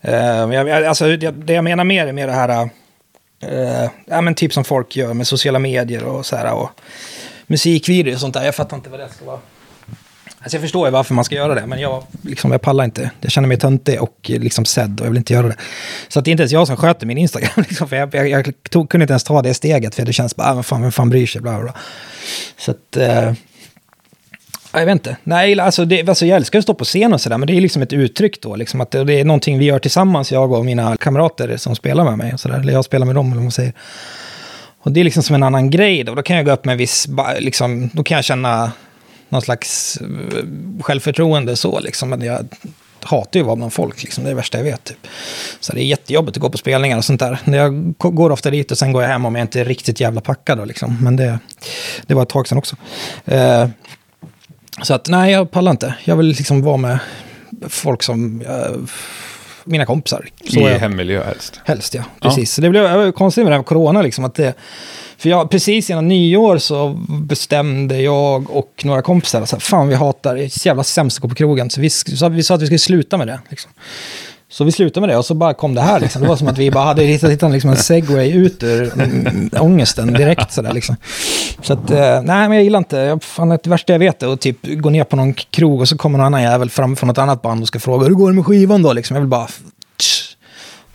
Eh, 0.01 0.13
jag, 0.15 0.69
alltså 0.85 1.05
det, 1.17 1.31
det 1.31 1.53
jag 1.53 1.63
menar 1.63 1.83
mer 1.83 2.07
är 2.07 2.11
mer 2.13 2.27
det 2.27 2.33
här... 2.33 2.69
eh, 3.43 3.89
ja, 4.05 4.21
men 4.21 4.35
typ 4.35 4.53
som 4.53 4.63
folk 4.63 4.95
gör 4.95 5.13
med 5.13 5.27
sociala 5.27 5.59
medier 5.59 6.03
och 6.03 6.25
så 6.25 6.35
här. 6.35 6.53
Och 6.53 6.69
musikvideor 7.47 8.13
och 8.13 8.19
sånt 8.21 8.33
där. 8.33 8.45
Jag 8.45 8.55
fattar 8.55 8.77
inte 8.77 8.89
vad 8.89 8.99
det 8.99 9.09
ska 9.09 9.25
vara. 9.25 9.39
Alltså 10.41 10.55
jag 10.57 10.61
förstår 10.61 10.87
ju 10.87 10.91
varför 10.91 11.13
man 11.13 11.25
ska 11.25 11.35
göra 11.35 11.55
det, 11.55 11.65
men 11.65 11.79
jag, 11.79 12.03
liksom, 12.21 12.51
jag 12.51 12.61
pallar 12.61 12.83
inte. 12.83 13.11
Jag 13.21 13.31
känner 13.31 13.47
mig 13.47 13.57
töntig 13.57 14.01
och 14.01 14.15
liksom 14.23 14.65
sedd 14.65 14.99
och 14.99 15.05
jag 15.05 15.11
vill 15.11 15.17
inte 15.17 15.33
göra 15.33 15.47
det. 15.47 15.55
Så 16.07 16.19
att 16.19 16.25
det 16.25 16.29
är 16.29 16.31
inte 16.31 16.43
ens 16.43 16.51
jag 16.51 16.67
som 16.67 16.77
sköter 16.77 17.05
min 17.07 17.17
Instagram. 17.17 17.51
Liksom, 17.69 17.89
för 17.89 17.95
jag, 17.95 18.15
jag, 18.15 18.29
jag 18.29 18.53
tog, 18.69 18.89
kunde 18.89 19.03
inte 19.03 19.11
ens 19.11 19.23
ta 19.23 19.41
det 19.41 19.53
steget, 19.53 19.95
för 19.95 20.05
det 20.05 20.13
känns 20.13 20.35
bara, 20.35 20.51
ah, 20.59 20.63
fan, 20.63 20.81
vem 20.81 20.91
fan 20.91 21.09
bryr 21.09 21.27
sig? 21.27 21.41
Bla, 21.41 21.51
bla, 21.51 21.63
bla. 21.63 21.73
Så 22.57 22.71
att... 22.71 22.97
Eh, 22.97 23.33
Jag 24.73 24.85
vet 24.85 24.91
inte. 24.91 25.17
Nej, 25.23 25.59
alltså, 25.59 25.85
det, 25.85 26.09
alltså 26.09 26.25
jag 26.25 26.35
älskar 26.35 26.59
att 26.59 26.63
stå 26.63 26.73
på 26.73 26.85
scen 26.85 27.13
och 27.13 27.21
sådär, 27.21 27.37
men 27.37 27.47
det 27.47 27.57
är 27.57 27.61
liksom 27.61 27.81
ett 27.81 27.93
uttryck 27.93 28.41
då. 28.41 28.55
Liksom, 28.55 28.81
att 28.81 28.91
det, 28.91 29.03
det 29.03 29.19
är 29.19 29.25
någonting 29.25 29.59
vi 29.59 29.65
gör 29.65 29.79
tillsammans, 29.79 30.31
jag 30.31 30.51
och 30.51 30.65
mina 30.65 30.97
kamrater 30.97 31.57
som 31.57 31.75
spelar 31.75 32.03
med 32.03 32.17
mig. 32.17 32.33
Och 32.33 32.39
så 32.39 32.47
där, 32.47 32.59
eller 32.59 32.73
jag 32.73 32.85
spelar 32.85 33.05
med 33.05 33.15
dem, 33.15 33.25
eller 33.25 33.35
vad 33.35 33.43
man 33.43 33.51
säger. 33.51 33.73
Och 34.81 34.91
det 34.91 34.99
är 34.99 35.03
liksom 35.03 35.23
som 35.23 35.35
en 35.35 35.43
annan 35.43 35.69
grej 35.69 36.03
då. 36.03 36.15
Då 36.15 36.21
kan 36.21 36.35
jag 36.35 36.45
gå 36.45 36.51
upp 36.51 36.65
med 36.65 36.71
en 36.73 36.77
viss, 36.77 37.07
liksom, 37.39 37.89
då 37.93 38.03
kan 38.03 38.15
jag 38.15 38.25
känna 38.25 38.71
någon 39.29 39.41
slags 39.41 39.97
eh, 39.97 40.45
självförtroende 40.81 41.55
så 41.55 41.79
liksom. 41.79 42.09
Men 42.09 42.21
jag 42.21 42.47
hatar 43.03 43.39
ju 43.39 43.41
att 43.41 43.47
vara 43.47 43.55
bland 43.55 43.73
folk, 43.73 44.03
liksom. 44.03 44.23
det 44.23 44.27
är 44.27 44.31
det 44.31 44.35
värsta 44.35 44.57
jag 44.57 44.65
vet. 44.65 44.83
Typ. 44.83 45.07
Så 45.59 45.73
det 45.73 45.81
är 45.81 45.85
jättejobbigt 45.85 46.37
att 46.37 46.41
gå 46.41 46.49
på 46.49 46.57
spelningar 46.57 46.97
och 46.97 47.05
sånt 47.05 47.19
där. 47.19 47.39
Jag 47.45 47.93
går 47.97 48.29
ofta 48.29 48.49
dit 48.49 48.71
och 48.71 48.77
sen 48.77 48.93
går 48.93 49.01
jag 49.01 49.09
hem 49.09 49.25
om 49.25 49.35
jag 49.35 49.43
inte 49.43 49.59
är 49.59 49.65
riktigt 49.65 49.99
jävla 49.99 50.21
packad. 50.21 50.57
Då, 50.57 50.65
liksom. 50.65 50.97
Men 51.01 51.15
det, 51.15 51.39
det 52.07 52.13
var 52.13 52.23
ett 52.23 52.29
tag 52.29 52.47
sedan 52.47 52.57
också. 52.57 52.75
Eh, 53.25 53.67
så 54.81 54.93
att 54.93 55.07
nej, 55.07 55.31
jag 55.31 55.51
pallar 55.51 55.71
inte. 55.71 55.95
Jag 56.03 56.15
vill 56.15 56.27
liksom 56.27 56.61
vara 56.61 56.77
med 56.77 56.99
folk 57.69 58.03
som... 58.03 58.41
eh, 58.41 58.77
mina 59.69 59.85
kompisar. 59.85 60.29
Så 60.49 60.59
I 60.59 60.63
jag. 60.63 60.79
hemmiljö 60.79 61.23
helst. 61.23 61.61
Helst 61.65 61.93
ja, 61.93 62.03
precis. 62.21 62.53
Så 62.53 62.61
det 62.61 62.69
blev 62.69 63.11
konstigt 63.11 63.43
med 63.43 63.51
det 63.51 63.55
här 63.55 63.59
med 63.59 63.65
corona 63.65 64.01
liksom. 64.01 64.25
Att 64.25 64.35
det, 64.35 64.53
för 65.17 65.29
jag, 65.29 65.49
precis 65.49 65.89
innan 65.89 66.07
nyår 66.07 66.57
så 66.57 66.99
bestämde 67.07 68.01
jag 68.01 68.49
och 68.49 68.81
några 68.83 69.01
kompisar 69.01 69.41
att 69.41 69.63
fan 69.63 69.87
vi 69.87 69.95
hatar, 69.95 70.35
det 70.35 70.43
är 70.43 70.49
så 70.49 70.67
jävla 70.67 70.83
sämst 70.83 71.17
att 71.17 71.21
gå 71.21 71.29
på 71.29 71.35
krogen. 71.35 71.69
Så 71.69 71.81
vi, 71.81 71.89
så 71.89 72.29
vi 72.29 72.43
sa 72.43 72.55
att 72.55 72.61
vi 72.61 72.65
skulle 72.65 72.79
sluta 72.79 73.17
med 73.17 73.27
det. 73.27 73.39
Liksom. 73.49 73.71
Så 74.51 74.63
vi 74.63 74.71
slutade 74.71 75.07
med 75.07 75.15
det 75.15 75.17
och 75.17 75.25
så 75.25 75.33
bara 75.33 75.53
kom 75.53 75.75
det 75.75 75.81
här. 75.81 75.99
Liksom. 75.99 76.21
Det 76.21 76.27
var 76.27 76.35
som 76.35 76.47
att 76.47 76.57
vi 76.57 76.71
bara 76.71 76.83
hade 76.83 77.03
hittat, 77.03 77.31
hittat 77.31 77.51
liksom 77.51 77.69
en 77.69 77.77
segway 77.77 78.31
ut 78.31 78.63
ur 78.63 78.93
mm, 78.93 79.49
ångesten 79.59 80.13
direkt. 80.13 80.51
Sådär, 80.51 80.73
liksom. 80.73 80.95
Så 81.61 81.73
att, 81.73 81.91
eh, 81.91 82.21
nej 82.21 82.23
men 82.23 82.51
jag 82.51 82.63
gillar 82.63 82.77
inte, 82.77 82.97
jag, 82.97 83.23
fan, 83.23 83.49
det 83.49 83.67
värsta 83.67 83.93
jag 83.93 83.99
vet 83.99 84.23
är 84.23 84.33
att 84.33 84.41
typ 84.41 84.57
gå 84.61 84.89
ner 84.89 85.03
på 85.03 85.15
någon 85.15 85.33
krog 85.33 85.81
och 85.81 85.87
så 85.87 85.97
kommer 85.97 86.17
någon 86.17 86.25
annan 86.25 86.41
jävel 86.41 86.69
fram 86.69 86.95
från 86.95 87.07
något 87.07 87.17
annat 87.17 87.41
band 87.41 87.61
och 87.61 87.67
ska 87.67 87.79
fråga 87.79 88.07
hur 88.07 88.13
går 88.13 88.29
det 88.29 88.35
med 88.35 88.45
skivan 88.45 88.81
då? 88.81 88.93
Liksom. 88.93 89.15
Jag 89.15 89.21
vill 89.21 89.29
bara, 89.29 89.47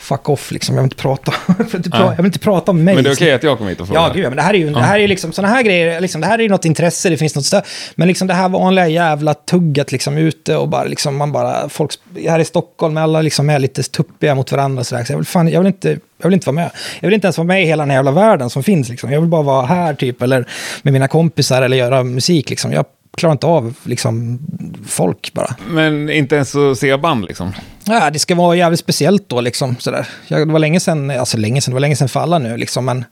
fuck 0.05 0.29
off 0.29 0.51
liksom, 0.51 0.75
jag 0.75 0.83
vill 0.83 0.87
inte 0.87 1.03
prata. 1.03 1.35
jag, 1.59 1.65
vill 1.65 1.77
inte 1.77 1.91
pra- 1.91 2.11
jag 2.11 2.17
vill 2.17 2.27
inte 2.27 2.39
prata 2.39 2.71
om 2.71 2.85
mig. 2.85 2.95
Men 2.95 3.05
det 3.05 3.11
är 3.11 3.15
okej 3.15 3.33
att 3.33 3.43
jag 3.43 3.59
kommer 3.59 3.71
hit 3.71 3.81
och 3.81 3.87
frågar? 3.87 4.03
Ja, 4.03 4.13
gud, 4.15 4.25
men 4.25 4.37
det 4.37 4.43
här 4.43 4.55
är 4.55 4.59
ju, 4.59 4.71
det 4.71 4.81
här 4.81 4.99
är 4.99 5.09
liksom, 5.09 5.33
sådana 5.33 5.55
här 5.55 5.63
grejer, 5.63 6.01
liksom, 6.01 6.21
det 6.21 6.27
här 6.27 6.39
är 6.39 6.43
ju 6.43 6.49
något 6.49 6.65
intresse, 6.65 7.11
det 7.11 7.17
finns 7.17 7.35
något 7.35 7.45
större. 7.45 7.63
Men 7.95 8.09
liksom 8.09 8.29
det 8.29 8.35
här 8.35 8.49
vanliga 8.49 8.89
jävla 8.89 9.35
tugget 9.35 9.93
liksom 9.93 10.19
ute 10.19 10.57
och 10.57 10.69
bara 10.69 10.85
liksom, 10.85 11.17
man 11.17 11.33
bara, 11.33 11.69
folk, 11.69 11.91
här 12.29 12.39
i 12.39 12.45
Stockholm, 12.45 12.97
alla 12.97 13.23
liksom 13.23 13.51
är 13.51 13.59
lite 13.59 13.83
tuppiga 13.83 14.35
mot 14.35 14.53
varandra 14.53 14.85
så, 14.85 14.95
där, 14.95 15.05
så 15.05 15.13
jag 15.13 15.19
vill 15.19 15.27
fan, 15.27 15.49
jag 15.49 15.61
vill 15.61 15.67
inte, 15.67 15.99
jag 16.19 16.29
vill 16.29 16.35
inte 16.35 16.47
vara 16.47 16.55
med. 16.55 16.71
Jag 17.01 17.09
vill 17.09 17.15
inte 17.15 17.27
ens 17.27 17.39
vara 17.39 17.47
med 17.47 17.63
i 17.63 17.67
hela 17.67 17.83
den 17.83 17.91
här 17.91 17.97
jävla 17.97 18.11
världen 18.11 18.51
som 18.51 18.63
finns 18.63 18.89
liksom. 18.89 19.13
Jag 19.13 19.21
vill 19.21 19.31
bara 19.31 19.43
vara 19.43 19.67
här 19.67 19.95
typ, 19.95 20.23
eller 20.23 20.49
med 20.83 20.93
mina 20.93 21.09
kompisar, 21.09 21.63
eller 21.63 21.77
göra 21.77 22.05
musik 22.05 22.51
liksom. 22.51 22.73
Jag 22.73 22.85
klarar 23.17 23.33
inte 23.33 23.47
av 23.47 23.75
liksom 23.83 24.39
folk 24.87 25.33
bara. 25.33 25.57
Men 25.69 26.11
inte 26.11 26.35
ens 26.35 26.57
att 26.57 26.79
se 26.79 26.97
band 26.97 27.25
liksom? 27.25 27.53
Ja, 27.85 28.11
det 28.11 28.19
ska 28.19 28.35
vara 28.35 28.57
jävligt 28.57 28.81
speciellt 28.81 29.29
då 29.29 29.41
liksom. 29.41 29.77
Sådär. 29.79 30.09
Jag, 30.29 30.49
det 30.49 30.53
var 30.53 30.59
länge 30.59 30.81
sedan, 30.81 31.11
alltså 31.11 31.37
länge 31.37 31.61
sedan, 31.61 31.73
det 31.73 31.75
var 31.75 31.81
länge 31.81 31.97
sedan 31.97 32.09
för 32.09 32.21
alla 32.21 32.39
nu 32.39 32.57
liksom. 32.57 32.85
Men 32.85 33.05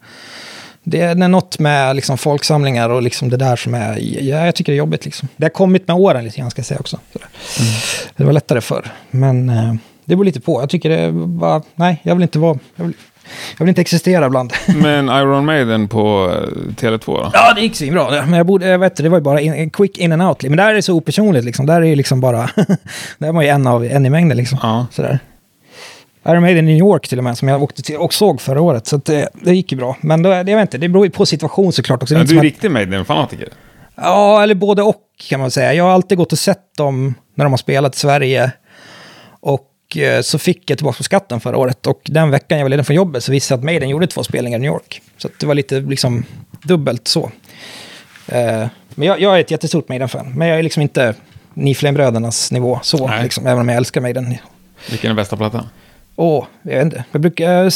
det 0.84 1.00
är 1.00 1.14
något 1.14 1.58
med 1.58 1.96
liksom 1.96 2.18
folksamlingar 2.18 2.90
och 2.90 3.02
liksom 3.02 3.28
det 3.28 3.36
där 3.36 3.56
som 3.56 3.74
är, 3.74 3.98
ja, 4.00 4.46
jag 4.46 4.54
tycker 4.54 4.72
det 4.72 4.76
är 4.76 4.78
jobbigt 4.78 5.04
liksom. 5.04 5.28
Det 5.36 5.44
har 5.44 5.50
kommit 5.50 5.88
med 5.88 5.96
åren 5.96 6.24
lite 6.24 6.38
grann 6.38 6.50
ska 6.50 6.58
jag 6.58 6.66
säga 6.66 6.80
också. 6.80 6.98
Sådär. 7.12 7.28
Det 8.16 8.24
var 8.24 8.32
lättare 8.32 8.60
förr. 8.60 8.92
Men 9.10 9.48
eh, 9.48 9.74
det 10.04 10.16
beror 10.16 10.24
lite 10.24 10.40
på. 10.40 10.62
Jag 10.62 10.70
tycker 10.70 10.90
det 10.90 11.10
var, 11.12 11.62
nej, 11.74 12.00
jag 12.02 12.14
vill 12.14 12.22
inte 12.22 12.38
vara, 12.38 12.58
jag 12.76 12.84
vill, 12.84 12.94
jag 13.58 13.64
vill 13.64 13.68
inte 13.68 13.80
existera 13.80 14.26
ibland. 14.26 14.52
Men 14.76 15.08
Iron 15.08 15.44
Maiden 15.44 15.88
på 15.88 16.30
eh, 16.30 16.58
Tele2 16.80 17.06
då? 17.06 17.30
Ja, 17.34 17.54
det 17.54 17.60
gick 17.60 17.76
svinbra. 17.76 18.10
Men 18.10 18.32
jag 18.32 18.46
borde, 18.46 18.66
jag 18.66 18.78
vet, 18.78 18.96
det 18.96 19.08
var 19.08 19.18
ju 19.18 19.22
bara 19.24 19.40
in, 19.40 19.70
quick 19.70 19.98
in 19.98 20.12
and 20.12 20.22
out. 20.22 20.42
Men 20.42 20.56
där 20.56 20.68
är 20.70 20.74
det 20.74 20.82
så 20.82 20.94
opersonligt 20.94 21.44
liksom. 21.44 21.66
Där 21.66 21.76
är 21.76 21.80
det 21.80 21.94
liksom 21.96 22.20
bara, 22.20 22.50
där 23.18 23.28
är 23.28 23.32
man 23.32 23.44
ju 23.44 23.50
en 23.50 23.66
av 23.66 23.84
en 23.84 24.06
i 24.06 24.10
mängden 24.10 24.36
liksom. 24.36 24.58
Ja. 24.62 24.86
Sådär. 24.90 25.18
Iron 26.28 26.42
Maiden 26.42 26.68
i 26.68 26.72
New 26.72 26.78
York 26.78 27.08
till 27.08 27.18
och 27.18 27.24
med, 27.24 27.38
som 27.38 27.48
jag 27.48 27.62
åkte 27.62 27.82
till 27.82 27.96
och 27.96 28.14
såg 28.14 28.40
förra 28.40 28.60
året. 28.60 28.86
Så 28.86 28.96
det, 28.96 29.28
det 29.32 29.54
gick 29.54 29.72
ju 29.72 29.78
bra. 29.78 29.96
Men 30.00 30.22
då, 30.22 30.30
jag 30.30 30.44
vet 30.44 30.60
inte, 30.60 30.78
det 30.78 30.88
beror 30.88 31.04
ju 31.04 31.10
på 31.10 31.26
situation 31.26 31.72
såklart 31.72 32.02
också. 32.02 32.14
Ja, 32.14 32.24
du 32.24 32.34
är 32.34 32.38
att- 32.38 32.42
riktig 32.44 32.70
Maiden-fanatiker? 32.70 33.48
Ja, 33.96 34.42
eller 34.42 34.54
både 34.54 34.82
och 34.82 34.96
kan 35.28 35.40
man 35.40 35.50
säga. 35.50 35.74
Jag 35.74 35.84
har 35.84 35.90
alltid 35.90 36.18
gått 36.18 36.32
och 36.32 36.38
sett 36.38 36.76
dem 36.76 37.14
när 37.34 37.44
de 37.44 37.52
har 37.52 37.58
spelat 37.58 37.94
i 37.94 37.98
Sverige. 37.98 38.50
Och 39.40 39.60
eh, 39.96 40.20
så 40.20 40.38
fick 40.38 40.70
jag 40.70 40.78
tillbaka 40.78 40.96
på 40.96 41.02
skatten 41.02 41.40
förra 41.40 41.56
året. 41.56 41.86
Och 41.86 42.00
den 42.04 42.30
veckan 42.30 42.58
jag 42.58 42.64
var 42.64 42.70
ledig 42.70 42.86
från 42.86 42.96
jobbet 42.96 43.24
så 43.24 43.32
visste 43.32 43.52
jag 43.52 43.58
att 43.58 43.64
Maiden 43.64 43.88
gjorde 43.88 44.06
två 44.06 44.24
spelningar 44.24 44.58
i 44.58 44.60
New 44.60 44.70
York. 44.70 45.02
Så 45.18 45.28
det 45.40 45.46
var 45.46 45.54
lite 45.54 45.80
liksom 45.80 46.24
dubbelt 46.62 47.08
så. 47.08 47.30
Eh, 48.28 48.66
men 48.94 49.08
jag, 49.08 49.20
jag 49.20 49.36
är 49.36 49.40
ett 49.40 49.50
jättestort 49.50 49.88
Maiden-fan. 49.88 50.32
Men 50.36 50.48
jag 50.48 50.58
är 50.58 50.62
liksom 50.62 50.82
inte 50.82 51.14
Niflame-brödernas 51.54 52.52
nivå 52.52 52.80
så. 52.82 53.10
Liksom, 53.22 53.46
även 53.46 53.60
om 53.60 53.68
jag 53.68 53.76
älskar 53.76 54.00
Maiden. 54.00 54.34
Vilken 54.90 55.10
är 55.10 55.14
bästa 55.14 55.36
plattan? 55.36 55.68
Åh, 56.16 56.46
jag 56.62 56.72
vet 56.72 56.84
inte. 56.84 57.04
Jag 57.12 57.20
brukar... 57.20 57.70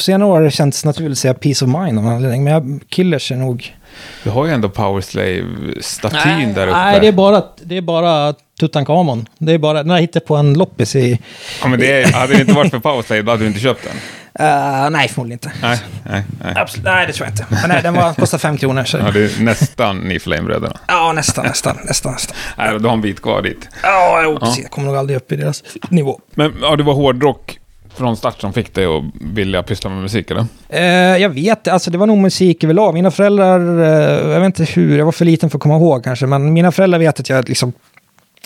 senare 0.00 0.28
år 0.28 0.36
har 0.36 0.42
det 0.42 0.50
känts 0.50 0.84
naturligt 0.84 1.12
att 1.12 1.18
säga 1.18 1.34
Peace 1.34 1.64
of 1.64 1.70
Mind 1.70 1.98
av 1.98 2.06
anledning. 2.06 2.44
Men 2.44 2.52
jag, 2.52 2.80
Killers 2.88 3.32
är 3.32 3.36
nog... 3.36 3.74
Du 4.22 4.30
har 4.30 4.46
ju 4.46 4.52
ändå 4.52 4.68
Powerslave-statyn 4.68 6.54
där 6.54 6.66
uppe. 6.66 6.78
Nej, 6.78 7.00
det 7.00 7.06
är 7.06 7.12
bara, 7.12 7.42
det 7.62 7.76
är 7.76 7.82
bara 7.82 8.34
Tutankhamon. 8.60 9.28
Det 9.38 9.52
är 9.52 9.58
bara, 9.58 9.82
den 9.82 9.90
har 9.90 9.96
jag 9.96 10.02
hittat 10.02 10.24
på 10.24 10.36
en 10.36 10.54
loppis 10.54 10.96
i... 10.96 11.18
Ja, 11.62 11.68
men 11.68 11.78
det 11.80 12.02
är, 12.02 12.12
hade 12.12 12.34
det 12.34 12.40
inte 12.40 12.52
varit 12.52 12.70
för 12.70 12.78
Powerslave, 12.78 13.22
då 13.22 13.30
hade 13.30 13.42
du 13.42 13.48
inte 13.48 13.60
köpt 13.60 13.84
den. 13.84 13.96
Uh, 14.40 14.90
nej, 14.90 15.08
förmodligen 15.08 15.38
inte. 15.44 15.52
Nej, 15.62 15.78
nej, 16.10 16.22
nej. 16.44 16.54
Absolut, 16.56 16.84
nej, 16.84 17.06
det 17.06 17.12
tror 17.12 17.26
jag 17.26 17.32
inte. 17.32 17.46
Men 17.50 17.68
nej, 17.68 17.82
den 17.82 17.94
var, 17.94 18.14
kostar 18.14 18.38
fem 18.38 18.56
kronor. 18.56 18.84
Så. 18.84 18.96
Ja, 18.98 19.10
det 19.10 19.20
är 19.20 19.42
nästan 19.42 19.98
ni 19.98 20.18
Flame-bröderna. 20.18 20.76
Ja, 20.88 21.12
nästan, 21.12 21.46
nästan, 21.46 21.76
nästan. 21.84 22.12
nästan. 22.12 22.36
Nej, 22.58 22.78
du 22.78 22.86
har 22.86 22.94
en 22.94 23.00
bit 23.00 23.22
kvar 23.22 23.42
dit. 23.42 23.68
Ja, 23.82 24.20
jo, 24.24 24.38
precis. 24.38 24.62
Jag 24.62 24.70
kommer 24.70 24.86
nog 24.86 24.96
aldrig 24.96 25.16
upp 25.16 25.32
i 25.32 25.36
deras 25.36 25.62
nivå. 25.88 26.20
Men 26.34 26.54
ja, 26.62 26.76
det 26.76 26.82
var 26.82 26.94
hårdrock 26.94 27.58
från 27.96 28.16
start 28.16 28.40
som 28.40 28.52
fick 28.52 28.74
dig 28.74 28.84
att 28.84 29.04
vilja 29.20 29.62
pyssla 29.62 29.90
med 29.90 30.02
musik, 30.02 30.30
eller? 30.30 30.46
Eh, 30.68 30.82
jag 31.22 31.28
vet 31.28 31.68
alltså 31.68 31.90
det 31.90 31.98
var 31.98 32.06
nog 32.06 32.18
musik 32.18 32.64
överlag. 32.64 32.94
Mina 32.94 33.10
föräldrar, 33.10 33.60
eh, 33.82 34.32
jag 34.32 34.40
vet 34.40 34.46
inte 34.46 34.64
hur, 34.64 34.98
jag 34.98 35.04
var 35.04 35.12
för 35.12 35.24
liten 35.24 35.50
för 35.50 35.58
att 35.58 35.62
komma 35.62 35.76
ihåg 35.76 36.04
kanske, 36.04 36.26
men 36.26 36.52
mina 36.52 36.72
föräldrar 36.72 36.98
vet 36.98 37.20
att 37.20 37.28
jag 37.28 37.48
liksom 37.48 37.72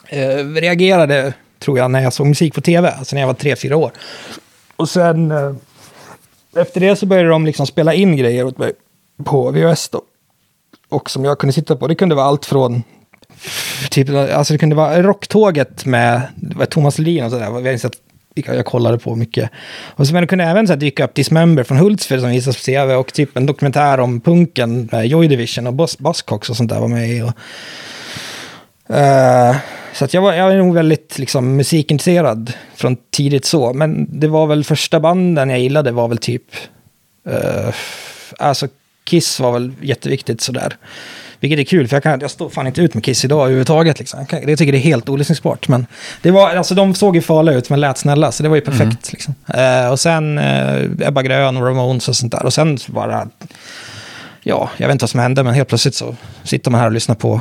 eh, 0.08 0.44
reagerade, 0.46 1.32
tror 1.58 1.78
jag, 1.78 1.90
när 1.90 2.00
jag 2.00 2.12
såg 2.12 2.26
musik 2.26 2.54
på 2.54 2.60
tv, 2.60 2.90
alltså 2.90 3.16
när 3.16 3.22
jag 3.22 3.26
var 3.26 3.34
tre, 3.34 3.56
fyra 3.56 3.76
år. 3.76 3.92
Och 4.76 4.88
sen, 4.88 5.30
eh, 5.30 5.54
efter 6.56 6.80
det 6.80 6.96
så 6.96 7.06
började 7.06 7.28
de 7.28 7.46
liksom 7.46 7.66
spela 7.66 7.94
in 7.94 8.16
grejer 8.16 8.46
åt 8.46 8.58
mig 8.58 8.72
på 9.24 9.50
VHS 9.50 9.88
då. 9.88 10.02
Och 10.88 11.10
som 11.10 11.24
jag 11.24 11.38
kunde 11.38 11.52
sitta 11.52 11.76
på, 11.76 11.88
det 11.88 11.94
kunde 11.94 12.14
vara 12.14 12.26
allt 12.26 12.46
från 12.46 12.82
Typ, 13.90 14.08
alltså 14.08 14.54
det 14.54 14.58
kunde 14.58 14.76
vara 14.76 15.02
Rocktåget 15.02 15.84
med 15.84 16.22
det 16.34 16.56
var 16.56 16.66
Thomas 16.66 16.98
Ledin 16.98 17.24
och 17.24 17.30
sådär. 17.30 17.44
Jag 17.44 17.80
jag 18.34 18.66
kollade 18.66 18.98
på 18.98 19.16
mycket. 19.16 19.50
Och 19.94 20.06
så, 20.06 20.12
men 20.12 20.22
det 20.22 20.26
kunde 20.26 20.44
även 20.44 20.66
så 20.66 20.72
här, 20.72 20.80
dyka 20.80 21.04
upp 21.04 21.14
Dismember 21.14 21.62
från 21.62 21.78
Hultsfred 21.78 22.20
som 22.20 22.30
visas 22.30 22.56
på 22.56 22.62
tv. 22.62 22.94
Och 22.94 23.12
typ 23.12 23.36
en 23.36 23.46
dokumentär 23.46 24.00
om 24.00 24.20
punken, 24.20 24.88
med 24.92 25.06
Joy 25.06 25.28
Division 25.28 25.66
och 25.66 25.74
Buzzcocks 25.98 26.50
och 26.50 26.56
sånt 26.56 26.70
där 26.70 26.80
var 26.80 26.88
med 26.88 27.10
i. 27.10 27.22
Och, 27.22 27.32
uh, 28.90 29.56
så 29.92 30.04
att 30.04 30.14
jag, 30.14 30.22
var, 30.22 30.32
jag 30.32 30.48
var 30.48 30.54
nog 30.54 30.74
väldigt 30.74 31.18
liksom, 31.18 31.56
musikintresserad 31.56 32.52
från 32.74 32.96
tidigt 33.10 33.44
så. 33.44 33.72
Men 33.72 34.20
det 34.20 34.28
var 34.28 34.46
väl 34.46 34.64
första 34.64 35.00
banden 35.00 35.50
jag 35.50 35.60
gillade 35.60 35.90
var 35.90 36.08
väl 36.08 36.18
typ... 36.18 36.44
Uh, 37.28 37.74
alltså 38.38 38.68
Kiss 39.04 39.40
var 39.40 39.52
väl 39.52 39.72
jätteviktigt 39.80 40.40
sådär. 40.40 40.76
Vilket 41.40 41.58
är 41.58 41.64
kul, 41.64 41.88
för 41.88 41.96
jag, 41.96 42.02
kan, 42.02 42.20
jag 42.20 42.30
står 42.30 42.48
fan 42.48 42.66
inte 42.66 42.80
ut 42.80 42.94
med 42.94 43.04
Kiss 43.04 43.24
idag 43.24 43.40
överhuvudtaget. 43.40 43.98
Liksom. 43.98 44.26
Jag, 44.30 44.58
tycker 44.58 44.72
det 44.72 44.78
är 44.78 44.82
helt 44.82 45.08
olyssningsbart. 45.08 45.68
Men 45.68 45.86
det 46.22 46.30
var, 46.30 46.50
alltså, 46.50 46.74
de 46.74 46.94
såg 46.94 47.16
ju 47.16 47.22
farliga 47.22 47.56
ut, 47.56 47.70
men 47.70 47.80
lät 47.80 47.98
snälla, 47.98 48.32
så 48.32 48.42
det 48.42 48.48
var 48.48 48.56
ju 48.56 48.62
perfekt. 48.62 48.82
Mm. 48.82 48.96
Liksom. 49.12 49.34
Uh, 49.56 49.90
och 49.90 50.00
sen 50.00 50.38
uh, 50.38 51.08
Ebba 51.08 51.22
Grön 51.22 51.56
och 51.56 51.66
Ramones 51.66 52.08
och 52.08 52.16
sånt 52.16 52.32
där. 52.32 52.44
Och 52.44 52.52
sen 52.54 52.78
bara... 52.86 53.28
Ja, 54.42 54.70
jag 54.76 54.86
vet 54.86 54.94
inte 54.94 55.02
vad 55.02 55.10
som 55.10 55.20
hände, 55.20 55.42
men 55.42 55.54
helt 55.54 55.68
plötsligt 55.68 55.94
så 55.94 56.16
sitter 56.44 56.70
man 56.70 56.80
här 56.80 56.86
och 56.86 56.92
lyssnar 56.92 57.14
på 57.14 57.40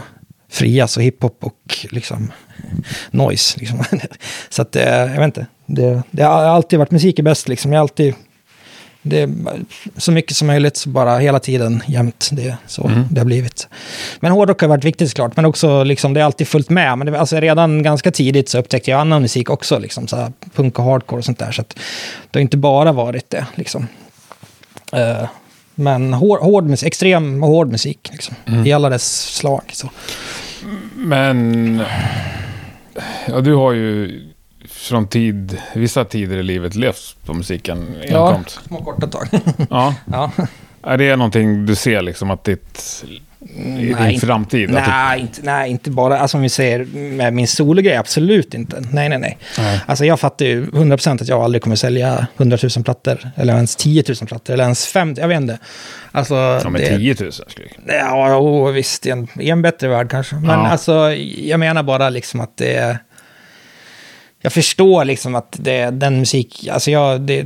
Frias 0.52 0.98
och 0.98 1.04
hiphop 1.04 1.38
och 1.44 1.78
liksom 1.92 2.32
noise. 3.12 3.60
Liksom. 3.60 3.84
så 4.50 4.62
att, 4.62 4.76
uh, 4.76 4.84
jag 4.84 5.08
vet 5.08 5.24
inte. 5.24 5.46
Det, 5.66 6.04
det 6.12 6.24
har 6.24 6.44
alltid 6.44 6.80
varit 6.80 6.92
musik 6.92 7.20
är 7.20 7.24
bäst, 7.24 7.48
liksom. 7.48 7.74
Jag 7.74 7.80
har 7.80 7.84
alltid 7.84 8.16
det 9.02 9.22
är 9.22 9.30
så 9.98 10.12
mycket 10.12 10.38
som 10.38 10.48
möjligt, 10.48 10.86
bara 10.86 11.18
hela 11.18 11.40
tiden, 11.40 11.84
jämt. 11.88 12.30
Det 12.32 12.48
är 12.48 12.58
så 12.68 12.88
mm. 12.88 13.08
det 13.12 13.20
har 13.20 13.26
blivit. 13.26 13.68
Men 14.20 14.32
hårdrock 14.32 14.62
har 14.62 14.68
varit 14.68 14.84
viktigt 14.84 15.10
såklart, 15.10 15.36
men 15.36 15.46
också 15.46 15.84
liksom, 15.84 16.14
det 16.14 16.20
har 16.20 16.26
alltid 16.26 16.48
följt 16.48 16.70
med. 16.70 16.98
Men 16.98 17.12
det, 17.12 17.20
alltså, 17.20 17.40
redan 17.40 17.84
ganska 17.84 18.12
tidigt 18.12 18.50
så 18.50 18.58
upptäckte 18.58 18.92
jag 18.92 19.00
annan 19.00 19.22
musik 19.22 19.50
också, 19.50 19.80
liksom, 19.80 20.08
så 20.08 20.16
här, 20.16 20.32
punk 20.56 20.80
och 20.80 20.86
hardcore 20.86 21.20
och 21.20 21.26
sånt 21.26 21.40
där. 21.40 21.52
Så 21.52 21.62
att, 21.62 21.80
det 22.32 22.40
har 22.40 22.42
inte 22.42 22.58
bara 22.58 22.92
varit 22.92 23.30
det. 23.30 23.46
Liksom. 23.56 23.88
Uh, 24.94 25.30
men 25.76 26.14
hård, 26.14 26.40
hård 26.40 26.64
musik, 26.64 26.88
extrem 26.88 27.44
och 27.44 27.50
hård 27.50 27.72
musik, 27.72 28.10
liksom, 28.12 28.36
mm. 28.46 28.68
i 28.68 28.74
alla 28.74 28.90
dess 28.90 29.36
slag. 29.36 29.64
Så. 29.74 29.90
Men, 30.96 31.82
ja, 33.28 33.42
du 33.42 33.54
har 33.54 33.72
ju 33.72 34.22
från 34.80 35.08
tid, 35.08 35.58
vissa 35.76 36.06
tider 36.06 36.38
i 36.38 36.44
livet 36.44 36.76
levt 36.76 37.16
på 37.26 37.34
musiken 37.34 37.96
enkomt? 38.04 38.60
Ja, 38.60 38.62
små 38.68 38.84
korta 38.84 39.08
tag. 39.08 39.28
ja. 39.70 39.96
ja. 40.12 40.32
Är 40.84 40.98
det 40.98 41.16
någonting 41.16 41.66
du 41.66 41.76
ser 41.76 42.02
liksom 42.02 42.32
att 42.32 42.44
ditt 42.44 43.04
i 43.42 43.94
nej, 44.00 44.12
din 44.12 44.20
framtid? 44.20 44.70
Nej, 44.70 45.18
du... 45.18 45.22
inte, 45.22 45.42
nej, 45.44 45.72
inte 45.72 45.92
bara, 45.92 46.20
alltså 46.20 46.38
om 46.38 46.44
vi 46.44 46.50
säger 46.50 46.86
med 46.94 47.34
min 47.34 47.48
sologrej, 47.48 47.96
absolut 47.96 48.54
inte. 48.54 48.84
Nej, 48.92 49.10
nej, 49.10 49.20
nej. 49.20 49.38
nej. 49.58 49.82
Alltså 49.86 50.06
jag 50.06 50.20
fattar 50.20 50.46
ju 50.46 50.66
100% 50.66 51.22
att 51.22 51.28
jag 51.28 51.42
aldrig 51.42 51.62
kommer 51.62 51.76
sälja 51.76 52.28
100 52.38 52.58
000 52.76 52.84
plattor, 52.84 53.32
eller 53.36 53.54
ens 53.54 53.76
10 53.76 54.04
000 54.08 54.16
plattor, 54.28 54.54
eller 54.54 54.64
ens 54.64 54.86
50, 54.86 55.22
jag 55.22 55.28
vet 55.28 55.42
inte. 55.42 55.60
Alltså, 56.12 56.36
ja, 56.36 56.70
men 56.70 56.82
10 56.82 57.16
000 57.20 57.32
skulle 57.32 57.68
jag 57.86 57.96
Ja, 57.96 58.38
oh, 58.38 58.72
visst, 58.72 59.06
i 59.06 59.10
en, 59.10 59.28
i 59.40 59.50
en 59.50 59.62
bättre 59.62 59.88
värld 59.88 60.10
kanske. 60.10 60.36
Men 60.36 60.50
ja. 60.50 60.68
alltså, 60.68 61.14
jag 61.38 61.60
menar 61.60 61.84
bara 61.84 62.10
liksom 62.10 62.40
att 62.40 62.58
det 62.58 62.76
är 62.76 62.98
jag 64.42 64.54
förstår 64.54 65.06
liksom 65.06 65.36
att 65.36 65.56
det, 65.60 65.90
den 65.90 66.20
musik, 66.20 66.68
alltså 66.72 66.92
jag, 66.92 67.22
det, 67.22 67.46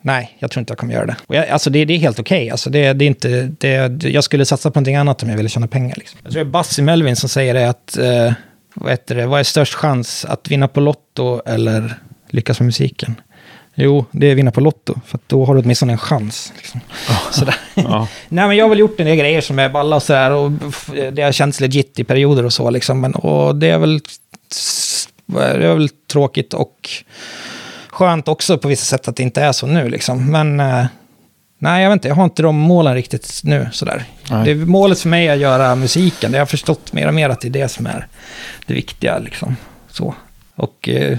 nej, 0.00 0.36
jag 0.38 0.50
tror 0.50 0.60
inte 0.60 0.70
jag 0.70 0.78
kommer 0.78 0.94
göra 0.94 1.06
det. 1.06 1.16
Och 1.26 1.34
jag, 1.34 1.48
alltså 1.48 1.70
det, 1.70 1.84
det 1.84 1.94
är 1.94 1.98
helt 1.98 2.18
okej, 2.18 2.42
okay. 2.42 2.50
alltså 2.50 2.70
det, 2.70 2.92
det, 2.92 3.04
är 3.04 3.06
inte, 3.06 3.54
det, 3.58 4.04
jag 4.04 4.24
skulle 4.24 4.44
satsa 4.44 4.70
på 4.70 4.78
någonting 4.78 4.96
annat 4.96 5.22
om 5.22 5.28
jag 5.28 5.36
ville 5.36 5.48
tjäna 5.48 5.66
pengar. 5.66 5.94
Liksom. 5.96 6.20
Jag 6.22 6.32
tror 6.32 6.44
det 6.44 6.48
är 6.48 6.52
Bassi 6.52 6.82
Melvin 6.82 7.16
som 7.16 7.28
säger 7.28 7.54
det 7.54 7.68
att, 7.68 7.98
eh, 7.98 8.32
vad 8.74 8.90
heter 8.90 9.14
det, 9.14 9.26
vad 9.26 9.40
är 9.40 9.44
störst 9.44 9.74
chans, 9.74 10.24
att 10.24 10.48
vinna 10.48 10.68
på 10.68 10.80
Lotto 10.80 11.40
eller 11.46 11.94
lyckas 12.30 12.60
med 12.60 12.66
musiken? 12.66 13.20
Jo, 13.80 14.04
det 14.10 14.26
är 14.26 14.34
vinna 14.34 14.50
på 14.50 14.60
Lotto, 14.60 14.94
för 15.06 15.18
då 15.26 15.44
har 15.44 15.54
du 15.54 15.60
åtminstone 15.60 15.92
en 15.92 15.98
chans. 15.98 16.52
Liksom. 16.56 16.80
Oh. 17.08 17.30
Sådär. 17.30 17.56
Oh. 17.76 18.06
Nej, 18.28 18.48
men 18.48 18.56
jag 18.56 18.64
har 18.64 18.68
väl 18.68 18.78
gjort 18.78 19.00
en 19.00 19.06
del 19.06 19.16
grejer 19.16 19.40
som 19.40 19.58
är 19.58 19.68
balla 19.68 19.96
och 19.96 20.02
sådär, 20.02 20.30
och 20.30 20.50
det 21.12 21.22
har 21.22 21.32
känts 21.32 21.60
legit 21.60 21.98
i 21.98 22.04
perioder 22.04 22.44
och 22.44 22.52
så, 22.52 22.70
liksom. 22.70 23.00
Men, 23.00 23.14
och 23.14 23.56
det 23.56 23.70
är 23.70 23.78
väl 23.78 24.00
det 25.36 25.66
är 25.66 25.74
väl 25.74 25.88
tråkigt 25.88 26.54
och 26.54 26.90
skönt 27.88 28.28
också 28.28 28.58
på 28.58 28.68
vissa 28.68 28.84
sätt 28.84 29.08
att 29.08 29.16
det 29.16 29.22
inte 29.22 29.42
är 29.42 29.52
så 29.52 29.66
nu. 29.66 29.88
Liksom. 29.88 30.30
Men 30.30 30.60
eh, 30.60 30.86
nej, 31.58 31.82
jag 31.82 31.90
vet 31.90 31.96
inte, 31.96 32.08
jag 32.08 32.14
har 32.14 32.24
inte 32.24 32.42
de 32.42 32.56
målen 32.56 32.94
riktigt 32.94 33.40
nu. 33.44 33.68
Sådär. 33.72 34.04
Det, 34.44 34.54
målet 34.54 35.00
för 35.00 35.08
mig 35.08 35.28
är 35.28 35.32
att 35.32 35.38
göra 35.38 35.74
musiken. 35.74 36.32
Det 36.32 36.38
har 36.38 36.40
jag 36.40 36.50
förstått 36.50 36.92
mer 36.92 37.08
och 37.08 37.14
mer 37.14 37.28
att 37.28 37.40
det 37.40 37.48
är 37.48 37.52
det 37.52 37.68
som 37.68 37.86
är 37.86 38.06
det 38.66 38.74
viktiga. 38.74 39.18
Liksom. 39.18 39.56
Så. 39.90 40.14
Och 40.54 40.88
eh, 40.88 41.18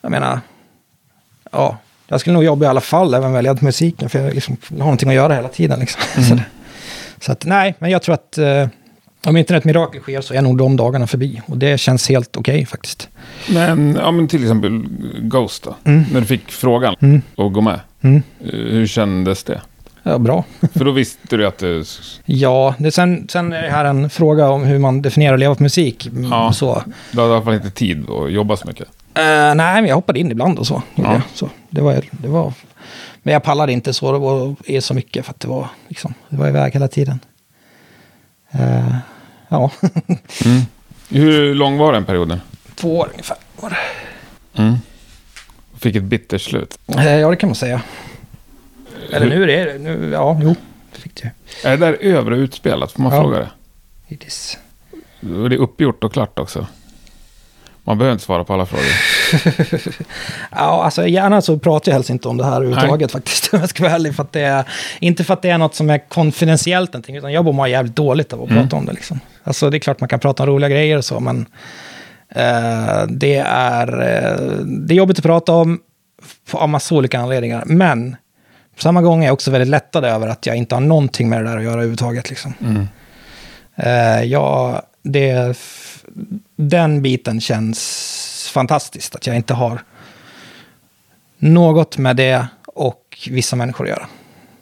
jag 0.00 0.10
menar, 0.10 0.40
ja, 1.52 1.78
jag 2.06 2.20
skulle 2.20 2.34
nog 2.34 2.44
jobba 2.44 2.64
i 2.64 2.68
alla 2.68 2.80
fall, 2.80 3.14
även 3.14 3.32
välja 3.32 3.56
musiken, 3.60 4.08
för 4.08 4.18
jag 4.18 4.34
liksom, 4.34 4.56
har 4.70 4.78
någonting 4.78 5.08
att 5.08 5.14
göra 5.14 5.34
hela 5.34 5.48
tiden. 5.48 5.80
Liksom. 5.80 6.02
Mm. 6.16 6.28
så, 6.28 6.44
så, 7.24 7.32
att, 7.32 7.44
nej, 7.44 7.74
men 7.78 7.90
jag 7.90 8.02
tror 8.02 8.14
att 8.14 8.38
eh, 8.38 8.68
om 9.26 9.36
inte 9.36 9.56
ett 9.56 9.64
mirakel 9.64 10.00
sker 10.00 10.20
så 10.20 10.34
är 10.34 10.42
nog 10.42 10.58
de 10.58 10.76
dagarna 10.76 11.06
förbi. 11.06 11.40
Och 11.46 11.58
det 11.58 11.80
känns 11.80 12.08
helt 12.08 12.36
okej 12.36 12.54
okay, 12.54 12.66
faktiskt. 12.66 13.08
Men, 13.50 13.98
ja, 14.00 14.10
men 14.10 14.28
till 14.28 14.42
exempel 14.42 14.86
Ghost 15.18 15.62
då? 15.62 15.76
Mm. 15.84 16.04
När 16.12 16.20
du 16.20 16.26
fick 16.26 16.50
frågan 16.50 16.96
mm. 17.00 17.22
att 17.36 17.52
gå 17.52 17.60
med. 17.60 17.80
Mm. 18.00 18.22
Eh, 18.40 18.50
hur 18.52 18.86
kändes 18.86 19.44
det? 19.44 19.60
Ja, 20.02 20.18
bra. 20.18 20.44
För 20.72 20.84
då 20.84 20.90
visste 20.90 21.36
du 21.36 21.46
att 21.46 21.58
det... 21.58 21.84
Ja, 22.24 22.74
det, 22.78 22.92
sen, 22.92 23.28
sen 23.28 23.52
är 23.52 23.62
det 23.62 23.70
här 23.70 23.84
en 23.84 24.10
fråga 24.10 24.50
om 24.50 24.64
hur 24.64 24.78
man 24.78 25.02
definierar 25.02 25.34
att 25.34 25.40
leva 25.40 25.54
på 25.54 25.62
musik. 25.62 26.08
Ja, 26.30 26.52
så. 26.52 26.82
Du 27.12 27.20
hade 27.20 27.32
i 27.32 27.34
alla 27.34 27.44
fall 27.44 27.54
inte 27.54 27.70
tid 27.70 28.10
att 28.10 28.32
jobba 28.32 28.56
så 28.56 28.66
mycket. 28.66 28.88
Uh, 29.18 29.54
nej, 29.54 29.54
men 29.54 29.86
jag 29.86 29.94
hoppade 29.94 30.20
in 30.20 30.30
ibland 30.30 30.58
och 30.58 30.66
så. 30.66 30.82
Ja. 30.94 31.22
så 31.34 31.50
det, 31.70 31.80
var, 31.80 32.04
det 32.10 32.28
var... 32.28 32.52
Men 33.22 33.32
jag 33.32 33.42
pallade 33.42 33.72
inte 33.72 33.92
så, 33.92 34.12
det 34.12 34.18
var, 34.18 34.80
så 34.80 34.94
mycket 34.94 35.24
för 35.24 35.30
att 35.30 35.40
det 35.40 35.48
var, 35.48 35.68
liksom, 35.88 36.14
det 36.28 36.36
var 36.36 36.48
iväg 36.48 36.72
hela 36.72 36.88
tiden. 36.88 37.20
Uh, 38.54 38.96
ja. 39.48 39.70
mm. 40.44 40.62
Hur 41.08 41.54
lång 41.54 41.78
var 41.78 41.92
den 41.92 42.04
perioden? 42.04 42.40
Två 42.74 42.98
år 42.98 43.08
ungefär 43.12 43.36
det. 43.60 43.76
Mm. 44.62 44.76
Fick 45.78 45.96
ett 45.96 46.02
bittert 46.02 46.42
slut? 46.42 46.78
Eh, 46.86 47.16
ja, 47.16 47.30
det 47.30 47.36
kan 47.36 47.48
man 47.48 47.56
säga. 47.56 47.82
Eller 49.12 49.26
nu 49.26 49.42
är 49.42 49.66
det, 49.66 49.78
nu, 49.78 50.10
ja, 50.12 50.40
jo, 50.42 50.54
det 50.92 51.00
fick 51.00 51.22
det 51.22 51.30
Är 51.64 51.76
det 51.76 51.86
där 51.86 52.30
och 52.32 52.36
utspelat? 52.36 52.92
Får 52.92 53.02
man 53.02 53.14
ja. 53.14 53.22
fråga 53.22 53.38
det? 53.38 53.50
It 54.14 54.24
is. 54.24 54.58
Då 55.20 55.44
är 55.44 55.48
det 55.48 55.56
uppgjort 55.56 56.04
och 56.04 56.12
klart 56.12 56.38
också. 56.38 56.66
Man 57.84 57.98
behöver 57.98 58.12
inte 58.12 58.24
svara 58.24 58.44
på 58.44 58.52
alla 58.52 58.66
frågor. 58.66 59.17
ja, 60.50 60.84
alltså 60.84 61.06
gärna 61.06 61.42
så 61.42 61.58
pratar 61.58 61.92
jag 61.92 61.94
helst 61.94 62.10
inte 62.10 62.28
om 62.28 62.36
det 62.36 62.44
här 62.44 62.56
överhuvudtaget 62.56 63.12
faktiskt. 63.12 63.48
jag 63.52 63.68
ska 63.68 63.82
vara 63.82 63.92
ärlig. 63.92 64.14
För 64.14 64.22
att 64.22 64.32
det 64.32 64.40
är, 64.40 64.64
inte 65.00 65.24
för 65.24 65.34
att 65.34 65.42
det 65.42 65.50
är 65.50 65.58
något 65.58 65.74
som 65.74 65.90
är 65.90 66.08
konfidentiellt 66.08 66.92
någonting, 66.92 67.16
utan 67.16 67.32
jag 67.32 67.54
mår 67.54 67.68
jävligt 67.68 67.96
dåligt 67.96 68.32
av 68.32 68.42
att 68.42 68.50
mm. 68.50 68.62
prata 68.62 68.76
om 68.76 68.86
det. 68.86 68.92
Liksom. 68.92 69.20
Alltså 69.44 69.70
det 69.70 69.76
är 69.76 69.78
klart 69.78 70.00
man 70.00 70.08
kan 70.08 70.20
prata 70.20 70.42
om 70.42 70.48
roliga 70.48 70.68
grejer 70.68 70.96
och 70.96 71.04
så, 71.04 71.20
men 71.20 71.38
uh, 72.36 73.06
det, 73.08 73.36
är, 73.46 73.94
uh, 73.94 74.64
det 74.64 74.94
är 74.94 74.96
jobbigt 74.96 75.18
att 75.18 75.24
prata 75.24 75.52
om 75.52 75.80
av 76.52 76.68
massa 76.68 76.94
olika 76.94 77.18
anledningar. 77.18 77.62
Men 77.66 78.16
på 78.76 78.82
samma 78.82 79.02
gång 79.02 79.22
är 79.22 79.26
jag 79.26 79.32
också 79.32 79.50
väldigt 79.50 79.68
lättad 79.68 80.04
över 80.04 80.28
att 80.28 80.46
jag 80.46 80.56
inte 80.56 80.74
har 80.74 80.80
någonting 80.80 81.28
med 81.28 81.44
det 81.44 81.50
där 81.50 81.56
att 81.56 81.62
göra 81.62 81.72
överhuvudtaget. 81.72 82.30
Liksom. 82.30 82.54
Mm. 82.60 82.88
Uh, 83.86 84.24
jag, 84.24 84.82
det 85.02 85.56
den 86.56 87.02
biten 87.02 87.40
känns 87.40 88.27
fantastiskt. 88.50 89.14
Att 89.14 89.26
jag 89.26 89.36
inte 89.36 89.54
har 89.54 89.82
något 91.38 91.98
med 91.98 92.16
det 92.16 92.46
och 92.66 93.28
vissa 93.30 93.56
människor 93.56 93.84
att 93.84 93.90
göra. 93.90 94.06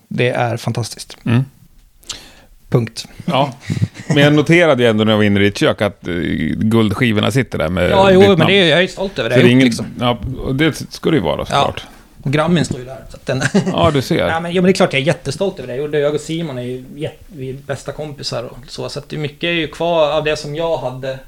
Det 0.09 0.29
är 0.29 0.57
fantastiskt. 0.57 1.16
Mm. 1.25 1.44
Punkt. 2.68 3.09
Ja, 3.25 3.53
men 4.09 4.16
jag 4.16 4.35
noterade 4.35 4.83
ju 4.83 4.88
ändå 4.88 5.05
när 5.05 5.12
jag 5.12 5.16
var 5.16 5.25
inne 5.25 5.40
i 5.40 5.42
ditt 5.42 5.59
kök 5.59 5.83
att 5.83 6.09
uh, 6.09 6.22
guldskivorna 6.57 7.31
sitter 7.31 7.59
där 7.59 7.68
med 7.68 7.90
Ja, 7.90 8.11
jo, 8.11 8.37
men 8.37 8.46
det 8.46 8.53
är, 8.53 8.68
jag 8.68 8.83
är 8.83 8.87
stolt 8.87 9.18
över 9.18 9.31
det. 9.31 9.42
det 9.42 9.49
ingen, 9.49 9.64
liksom. 9.64 9.87
Ja, 10.01 10.18
det 10.55 10.85
ska 10.90 11.11
det 11.11 11.16
ju 11.16 11.22
vara 11.22 11.46
såklart. 11.46 11.83
Ja. 11.85 11.92
Och 12.22 12.33
Grammin 12.33 12.64
står 12.64 12.79
ju 12.81 12.87
där. 12.87 13.05
Så 13.09 13.18
den... 13.25 13.42
Ja, 13.72 13.90
du 13.90 14.03
ser. 14.03 14.29
ja, 14.29 14.40
men, 14.40 14.53
ja, 14.53 14.62
men 14.62 14.64
det 14.64 14.70
är 14.70 14.75
klart 14.75 14.92
jag 14.92 15.03
är 15.03 15.07
jättestolt 15.07 15.59
över 15.59 15.88
det. 15.88 15.99
Jag 15.99 16.14
och 16.14 16.20
Simon 16.20 16.59
är 16.59 16.62
ju 16.62 16.85
vi 17.27 17.51
är 17.51 17.55
bästa 17.55 17.92
kompisar 17.92 18.44
och 18.44 18.59
så. 18.68 18.88
Så 18.88 18.99
att 18.99 19.09
det 19.09 19.16
är 19.16 19.20
mycket 19.20 19.44
är 19.44 19.53
ju 19.53 19.68
kvar 19.68 20.11
av 20.11 20.25
det 20.25 20.37
som 20.37 20.57
jag 20.57 20.77
hade 20.77 21.18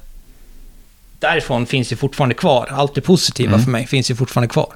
därifrån 1.19 1.65
finns 1.65 1.91
ju 1.91 1.95
fortfarande 1.95 2.35
kvar. 2.35 2.67
Allt 2.71 2.95
det 2.95 3.01
positiva 3.01 3.53
mm. 3.53 3.63
för 3.63 3.71
mig 3.71 3.87
finns 3.87 4.11
ju 4.11 4.15
fortfarande 4.15 4.47
kvar. 4.47 4.73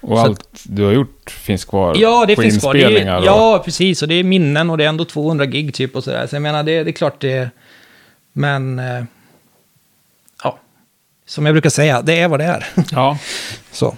Och 0.00 0.18
så 0.18 0.24
allt 0.24 0.40
att, 0.40 0.60
du 0.62 0.84
har 0.84 0.92
gjort 0.92 1.30
finns 1.30 1.64
kvar 1.64 1.96
ja, 1.98 2.24
det 2.26 2.36
på 2.36 2.42
finns 2.42 2.58
kvar. 2.58 2.74
Det 2.74 2.82
är, 2.82 3.24
ja, 3.24 3.62
precis. 3.64 4.02
Och 4.02 4.08
det 4.08 4.14
är 4.14 4.24
minnen 4.24 4.70
och 4.70 4.78
det 4.78 4.84
är 4.84 4.88
ändå 4.88 5.04
200 5.04 5.46
gig 5.46 5.74
typ 5.74 5.96
och 5.96 6.04
sådär. 6.04 6.26
Så 6.26 6.36
jag 6.36 6.42
menar, 6.42 6.62
det, 6.62 6.84
det 6.84 6.90
är 6.90 6.92
klart 6.92 7.20
det... 7.20 7.50
Men... 8.32 8.78
Eh, 8.78 9.04
ja. 10.42 10.58
som 11.26 11.46
jag 11.46 11.54
brukar 11.54 11.70
säga, 11.70 12.02
det 12.02 12.18
är 12.18 12.28
vad 12.28 12.40
det 12.40 12.44
är. 12.44 12.66
Ja. 12.90 13.18
Så. 13.72 13.96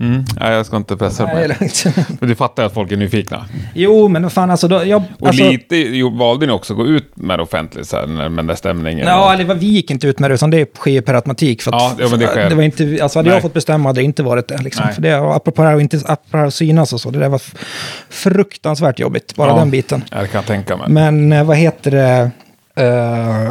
Mm. 0.00 0.24
Nej, 0.40 0.52
jag 0.52 0.66
ska 0.66 0.76
inte 0.76 0.96
pressa 0.96 1.24
Nej, 1.24 1.48
det. 1.48 1.94
Men 2.20 2.28
du 2.28 2.34
fattar 2.34 2.64
att 2.64 2.74
folk 2.74 2.92
är 2.92 2.96
nyfikna. 2.96 3.46
jo, 3.74 4.08
men 4.08 4.22
vad 4.22 4.32
fan 4.32 4.50
alltså, 4.50 4.68
då, 4.68 4.82
jag, 4.86 5.02
Och 5.20 5.28
alltså, 5.28 5.50
lite 5.50 5.76
jo, 5.76 6.10
valde 6.16 6.46
ni 6.46 6.52
också 6.52 6.72
att 6.72 6.76
gå 6.76 6.86
ut 6.86 7.16
med 7.16 7.38
det 7.38 7.42
offentligt, 7.42 7.88
så 7.88 7.96
här, 7.96 8.06
med 8.06 8.30
den 8.32 8.46
där 8.46 8.54
stämningen. 8.54 9.06
Ja, 9.06 9.32
eller 9.32 9.54
vi 9.54 9.66
gick 9.66 9.90
inte 9.90 10.06
ut 10.06 10.18
med 10.18 10.30
det, 10.30 10.34
utan 10.34 10.50
det 10.50 10.74
sker 10.76 11.00
per 11.00 11.14
automatik. 11.14 11.62
För 11.62 11.72
att, 11.72 11.94
Ja, 11.98 12.08
men 12.10 12.20
det 12.20 12.26
sker. 12.26 12.50
det 12.50 12.54
var 12.56 12.62
inte, 12.62 12.98
alltså 13.02 13.18
hade 13.18 13.28
Nej. 13.28 13.36
jag 13.36 13.42
fått 13.42 13.54
bestämma 13.54 13.88
hade 13.88 14.00
det 14.00 14.04
inte 14.04 14.22
varit 14.22 14.48
det. 14.48 14.58
Liksom. 14.62 14.82
Nej. 14.86 14.94
För 14.94 15.02
det 15.02 15.16
och 15.18 15.36
apropå 15.36 15.62
det 15.62 15.68
här 15.68 15.80
inte 15.80 15.96
apropå 16.06 16.38
här 16.38 16.50
synas 16.50 16.92
och 16.92 17.00
så, 17.00 17.10
det 17.10 17.18
där 17.18 17.28
var 17.28 17.42
fruktansvärt 18.10 18.98
jobbigt, 18.98 19.36
bara 19.36 19.50
Ja. 19.50 19.56
den 19.56 19.70
biten. 19.70 20.04
Ja, 20.10 20.20
det 20.20 20.26
kan 20.28 20.38
jag 20.38 20.46
tänka 20.46 20.76
mig. 20.76 20.88
Men 20.88 21.32
eh, 21.32 21.44
vad 21.44 21.56
heter 21.56 21.90
det? 21.90 22.30
Eh, 22.78 23.50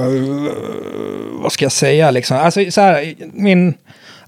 vad 1.41 1.51
ska 1.51 1.65
jag 1.65 1.71
säga 1.71 2.11
liksom? 2.11 2.37
Alltså, 2.37 2.71
så 2.71 2.81
här, 2.81 3.13
min, 3.33 3.73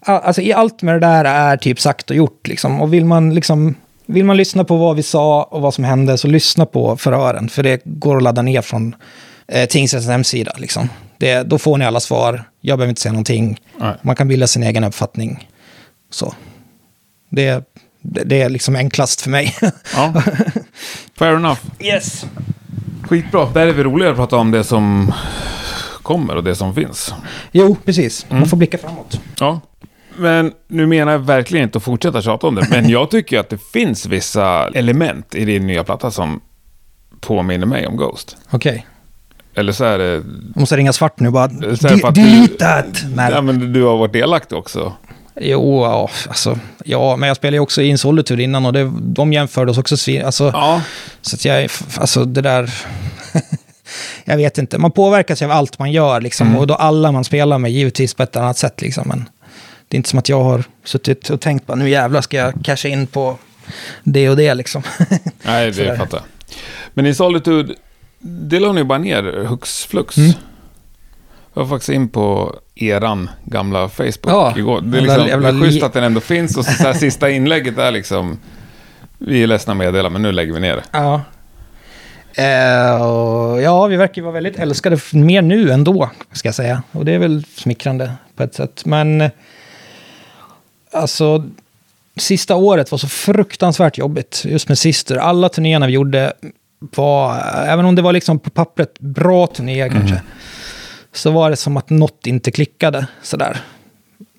alltså, 0.08 0.42
i 0.42 0.54
allt 0.54 0.82
med 0.82 0.96
det 0.96 1.00
där 1.00 1.26
är 1.26 1.58
typ 1.58 1.80
sagt 1.80 2.10
och 2.10 2.16
gjort. 2.16 2.48
Liksom. 2.48 2.82
Och 2.82 2.94
vill 2.94 3.06
man, 3.06 3.34
liksom, 3.36 3.76
vill 4.06 4.26
man 4.26 4.38
lyssna 4.38 4.64
på 4.64 4.78
vad 4.78 4.96
vi 4.96 5.04
sa 5.04 5.44
och 5.44 5.62
vad 5.62 5.74
som 5.74 5.84
hände, 5.84 6.18
så 6.18 6.28
lyssna 6.28 6.66
på 6.66 6.98
förhören. 6.98 7.50
För 7.50 7.64
det 7.64 7.82
går 7.84 8.18
att 8.18 8.24
ladda 8.24 8.42
ner 8.42 8.62
från 8.62 8.96
eh, 9.48 9.66
tingsrättens 9.66 10.10
hemsida. 10.10 10.52
Liksom. 10.58 10.90
Det, 11.18 11.44
då 11.44 11.58
får 11.58 11.78
ni 11.78 11.86
alla 11.86 12.00
svar. 12.00 12.44
Jag 12.62 12.78
behöver 12.78 12.90
inte 12.90 13.02
säga 13.02 13.12
någonting. 13.12 13.60
Nej. 13.78 13.94
Man 14.02 14.16
kan 14.16 14.28
bilda 14.28 14.48
sin 14.48 14.64
egen 14.64 14.84
uppfattning. 14.84 15.50
Så. 16.10 16.34
Det, 17.30 17.64
det, 18.02 18.24
det 18.24 18.42
är 18.42 18.50
liksom 18.50 18.76
enklast 18.76 19.22
för 19.22 19.30
mig. 19.30 19.56
Ja. 19.96 20.14
Fair 21.18 21.36
enough. 21.36 21.60
yes. 21.80 22.26
Skitbra. 23.04 23.46
Där 23.54 23.68
är 23.68 23.72
vi 23.72 23.84
roligare 23.84 24.12
att 24.12 24.18
prata 24.18 24.36
om 24.38 24.52
det 24.52 24.64
som 24.64 25.14
kommer 26.02 26.36
och 26.36 26.44
det 26.44 26.56
som 26.56 26.76
finns. 26.76 27.14
Jo, 27.52 27.78
precis. 27.86 28.26
Mm. 28.30 28.40
Man 28.40 28.50
får 28.50 28.58
blicka 28.58 28.78
framåt. 28.78 29.22
Ja. 29.40 29.62
Men 30.18 30.52
nu 30.68 30.86
menar 30.88 31.12
jag 31.12 31.20
verkligen 31.20 31.64
inte 31.64 31.78
att 31.78 31.84
fortsätta 31.84 32.22
tjata 32.22 32.48
om 32.48 32.56
det. 32.56 32.68
Men 32.70 32.90
jag 32.90 33.12
tycker 33.12 33.40
att 33.40 33.50
det 33.50 33.58
finns 33.74 34.06
vissa 34.06 34.68
element 34.74 35.36
i 35.36 35.46
din 35.46 35.68
nya 35.68 35.84
platta 35.84 36.12
som 36.12 36.42
påminner 37.20 37.66
mig 37.66 37.88
om 37.88 37.98
Ghost. 37.98 38.38
Okej. 38.52 38.88
Eller 39.56 39.72
så 39.72 39.84
är 39.86 39.98
det... 39.98 40.14
Jag 40.14 40.24
måste 40.60 40.78
ringa 40.78 40.94
svart 40.94 41.20
nu 41.20 41.30
bara. 41.30 41.50
Så 41.50 41.56
är 41.88 41.92
det 41.92 41.98
för 41.98 42.08
att 42.08 42.16
De- 42.16 42.22
du- 42.22 42.30
delete 42.30 42.58
that! 42.58 43.32
Ja, 43.32 43.42
men 43.42 43.74
du 43.74 43.84
har 43.84 43.98
varit 43.98 44.14
delaktig 44.14 44.58
också. 44.58 44.94
Jo, 45.42 45.82
ja, 45.84 46.10
alltså, 46.28 46.60
ja, 46.86 47.16
men 47.16 47.28
jag 47.28 47.38
spelade 47.38 47.56
ju 47.58 47.62
också 47.62 47.82
in 47.82 47.98
Solitude 47.98 48.44
innan 48.44 48.66
och 48.66 48.74
det, 48.74 48.92
de 49.02 49.34
jämförde 49.34 49.72
oss 49.72 49.78
också. 49.78 49.96
svin- 49.98 50.26
Alltså, 50.26 50.44
Ja. 50.54 50.82
Så 51.22 51.36
att 51.36 51.46
jag, 51.46 51.70
alltså 51.98 52.26
det 52.26 52.42
där... 52.42 52.74
jag 54.26 54.38
vet 54.38 54.58
inte, 54.58 54.78
man 54.78 54.92
påverkas 54.92 55.42
av 55.42 55.52
allt 55.52 55.80
man 55.80 55.92
gör 55.92 56.22
liksom. 56.22 56.48
Mm. 56.48 56.60
Och 56.60 56.68
då 56.68 56.74
alla 56.76 57.12
man 57.12 57.24
spelar 57.24 57.58
med 57.58 57.72
givetvis 57.72 58.14
på 58.14 58.24
ett 58.24 58.36
annat 58.36 58.58
sätt 58.58 58.82
liksom. 58.82 59.08
Men 59.08 59.30
det 59.88 59.96
är 59.96 59.98
inte 59.98 60.10
som 60.10 60.20
att 60.20 60.30
jag 60.30 60.44
har 60.44 60.64
suttit 60.84 61.30
och 61.30 61.42
tänkt 61.42 61.68
på 61.68 61.76
nu 61.76 61.90
jävlar 61.90 62.22
ska 62.22 62.38
jag 62.38 62.54
casha 62.64 62.88
in 62.90 63.08
på 63.08 63.38
det 64.04 64.30
och 64.30 64.38
det 64.38 64.54
liksom. 64.54 64.84
Nej, 65.42 65.72
det 65.72 65.98
fattar 65.98 66.18
jag. 66.18 66.26
Men 66.94 67.06
i 67.06 67.14
Solitude, 67.14 67.74
det 68.20 68.60
la 68.60 68.72
ni 68.72 68.84
bara 68.84 69.00
ner 69.00 69.24
hux 69.46 69.86
flux. 69.86 70.18
Mm. 70.18 70.32
Jag 71.54 71.62
var 71.62 71.70
faktiskt 71.70 71.90
in 71.90 72.10
på 72.10 72.56
eran 72.76 73.30
gamla 73.46 73.90
Facebook 73.90 74.18
Ja, 74.28 74.54
igår. 74.58 74.82
Det 74.82 74.98
är 74.98 75.02
jävla- 75.02 75.14
liksom 75.18 75.28
jävla 75.28 75.50
är 75.50 75.62
schysst 75.70 75.84
att 75.84 75.94
den 75.94 76.04
ändå 76.04 76.20
finns 76.20 76.58
och 76.58 76.66
så, 76.66 76.84
så 76.84 76.94
sista 77.00 77.30
inlägget 77.30 77.78
är 77.78 77.92
liksom 77.92 78.40
vi 79.18 79.44
är 79.44 79.48
ledsna 79.48 79.72
att 79.74 79.78
meddela, 79.78 80.10
men 80.10 80.22
nu 80.22 80.32
lägger 80.32 80.54
vi 80.54 80.60
ner 80.60 80.76
det. 80.76 80.84
Ja. 80.92 81.22
Eh, 82.44 83.02
och 83.02 83.62
ja, 83.62 83.88
vi 83.88 83.96
verkar 83.96 84.22
vara 84.22 84.32
väldigt 84.34 84.60
älskade 84.60 84.98
mer 85.12 85.42
nu 85.42 85.72
än 85.72 85.84
då, 85.84 86.10
ska 86.32 86.48
jag 86.48 86.56
säga. 86.56 86.84
Och 86.92 87.06
det 87.06 87.12
är 87.14 87.20
väl 87.20 87.44
smickrande 87.56 88.12
på 88.36 88.44
ett 88.44 88.56
sätt. 88.56 88.86
Men 88.86 89.30
alltså, 90.92 91.50
sista 92.16 92.56
året 92.56 92.92
var 92.92 92.98
så 92.98 93.08
fruktansvärt 93.08 93.98
jobbigt 93.98 94.42
just 94.46 94.68
med 94.68 94.78
Sister. 94.78 95.16
Alla 95.16 95.50
turnéerna 95.50 95.88
vi 95.88 95.94
gjorde 95.94 96.34
var, 96.80 97.40
även 97.68 97.86
om 97.86 97.96
det 97.96 98.02
var 98.02 98.14
liksom 98.14 98.40
på 98.40 98.50
pappret 98.50 99.00
bra 99.00 99.48
turnéer 99.48 99.90
kanske, 99.90 100.22
så 101.14 101.32
var 101.32 101.50
det 101.50 101.56
som 101.56 101.78
att 101.78 101.90
något 101.90 102.28
inte 102.28 102.52
klickade 102.52 103.08
sådär. 103.22 103.62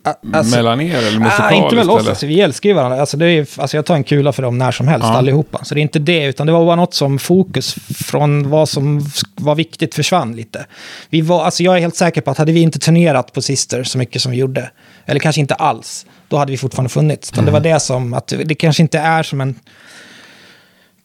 A- 0.08 0.14
alltså- 0.32 0.56
Mellan 0.56 0.80
er 0.80 0.96
eller 0.98 1.16
Ah, 1.16 1.20
musikaliskt? 1.20 1.64
inte 1.64 1.76
väl 1.76 1.90
oss, 1.90 2.08
alltså, 2.08 2.26
vi 2.26 2.40
älskar 2.40 2.68
ju 2.68 2.74
varandra. 2.74 3.00
Alltså, 3.00 3.16
det 3.16 3.26
är, 3.26 3.46
alltså, 3.56 3.76
jag 3.76 3.86
tar 3.86 3.94
en 3.94 4.04
kula 4.04 4.32
för 4.32 4.42
dem 4.42 4.58
när 4.58 4.70
som 4.70 4.88
helst, 4.88 5.06
Ja. 5.06 5.16
allihopa. 5.18 5.64
Så 5.64 5.74
det 5.74 5.80
är 5.80 5.82
inte 5.82 5.98
det, 5.98 6.24
utan 6.24 6.46
det 6.46 6.52
var 6.52 6.64
bara 6.64 6.76
något 6.76 6.94
som 6.94 7.18
fokus 7.18 7.74
från 8.04 8.50
vad 8.50 8.68
som 8.68 9.06
var 9.36 9.54
viktigt 9.54 9.94
försvann 9.94 10.36
lite. 10.36 10.66
Vi 11.10 11.20
var, 11.20 11.44
alltså, 11.44 11.62
jag 11.62 11.76
är 11.76 11.80
helt 11.80 11.96
säker 11.96 12.20
på 12.20 12.30
att 12.30 12.38
hade 12.38 12.52
vi 12.52 12.60
inte 12.60 12.78
turnerat 12.78 13.32
på 13.32 13.42
Sister 13.42 13.82
så 13.84 13.98
mycket 13.98 14.22
som 14.22 14.32
vi 14.32 14.38
gjorde, 14.38 14.70
eller 15.06 15.20
kanske 15.20 15.40
inte 15.40 15.54
alls, 15.54 16.06
då 16.28 16.36
hade 16.36 16.50
vi 16.52 16.58
fortfarande 16.58 16.88
funnits. 16.90 17.32
Utan 17.32 17.44
det 17.44 17.50
var 17.50 17.60
det 17.60 17.80
som, 17.80 18.14
att 18.14 18.32
det 18.44 18.54
kanske 18.54 18.82
inte 18.82 18.98
är 18.98 19.22
som 19.22 19.40
en 19.40 19.54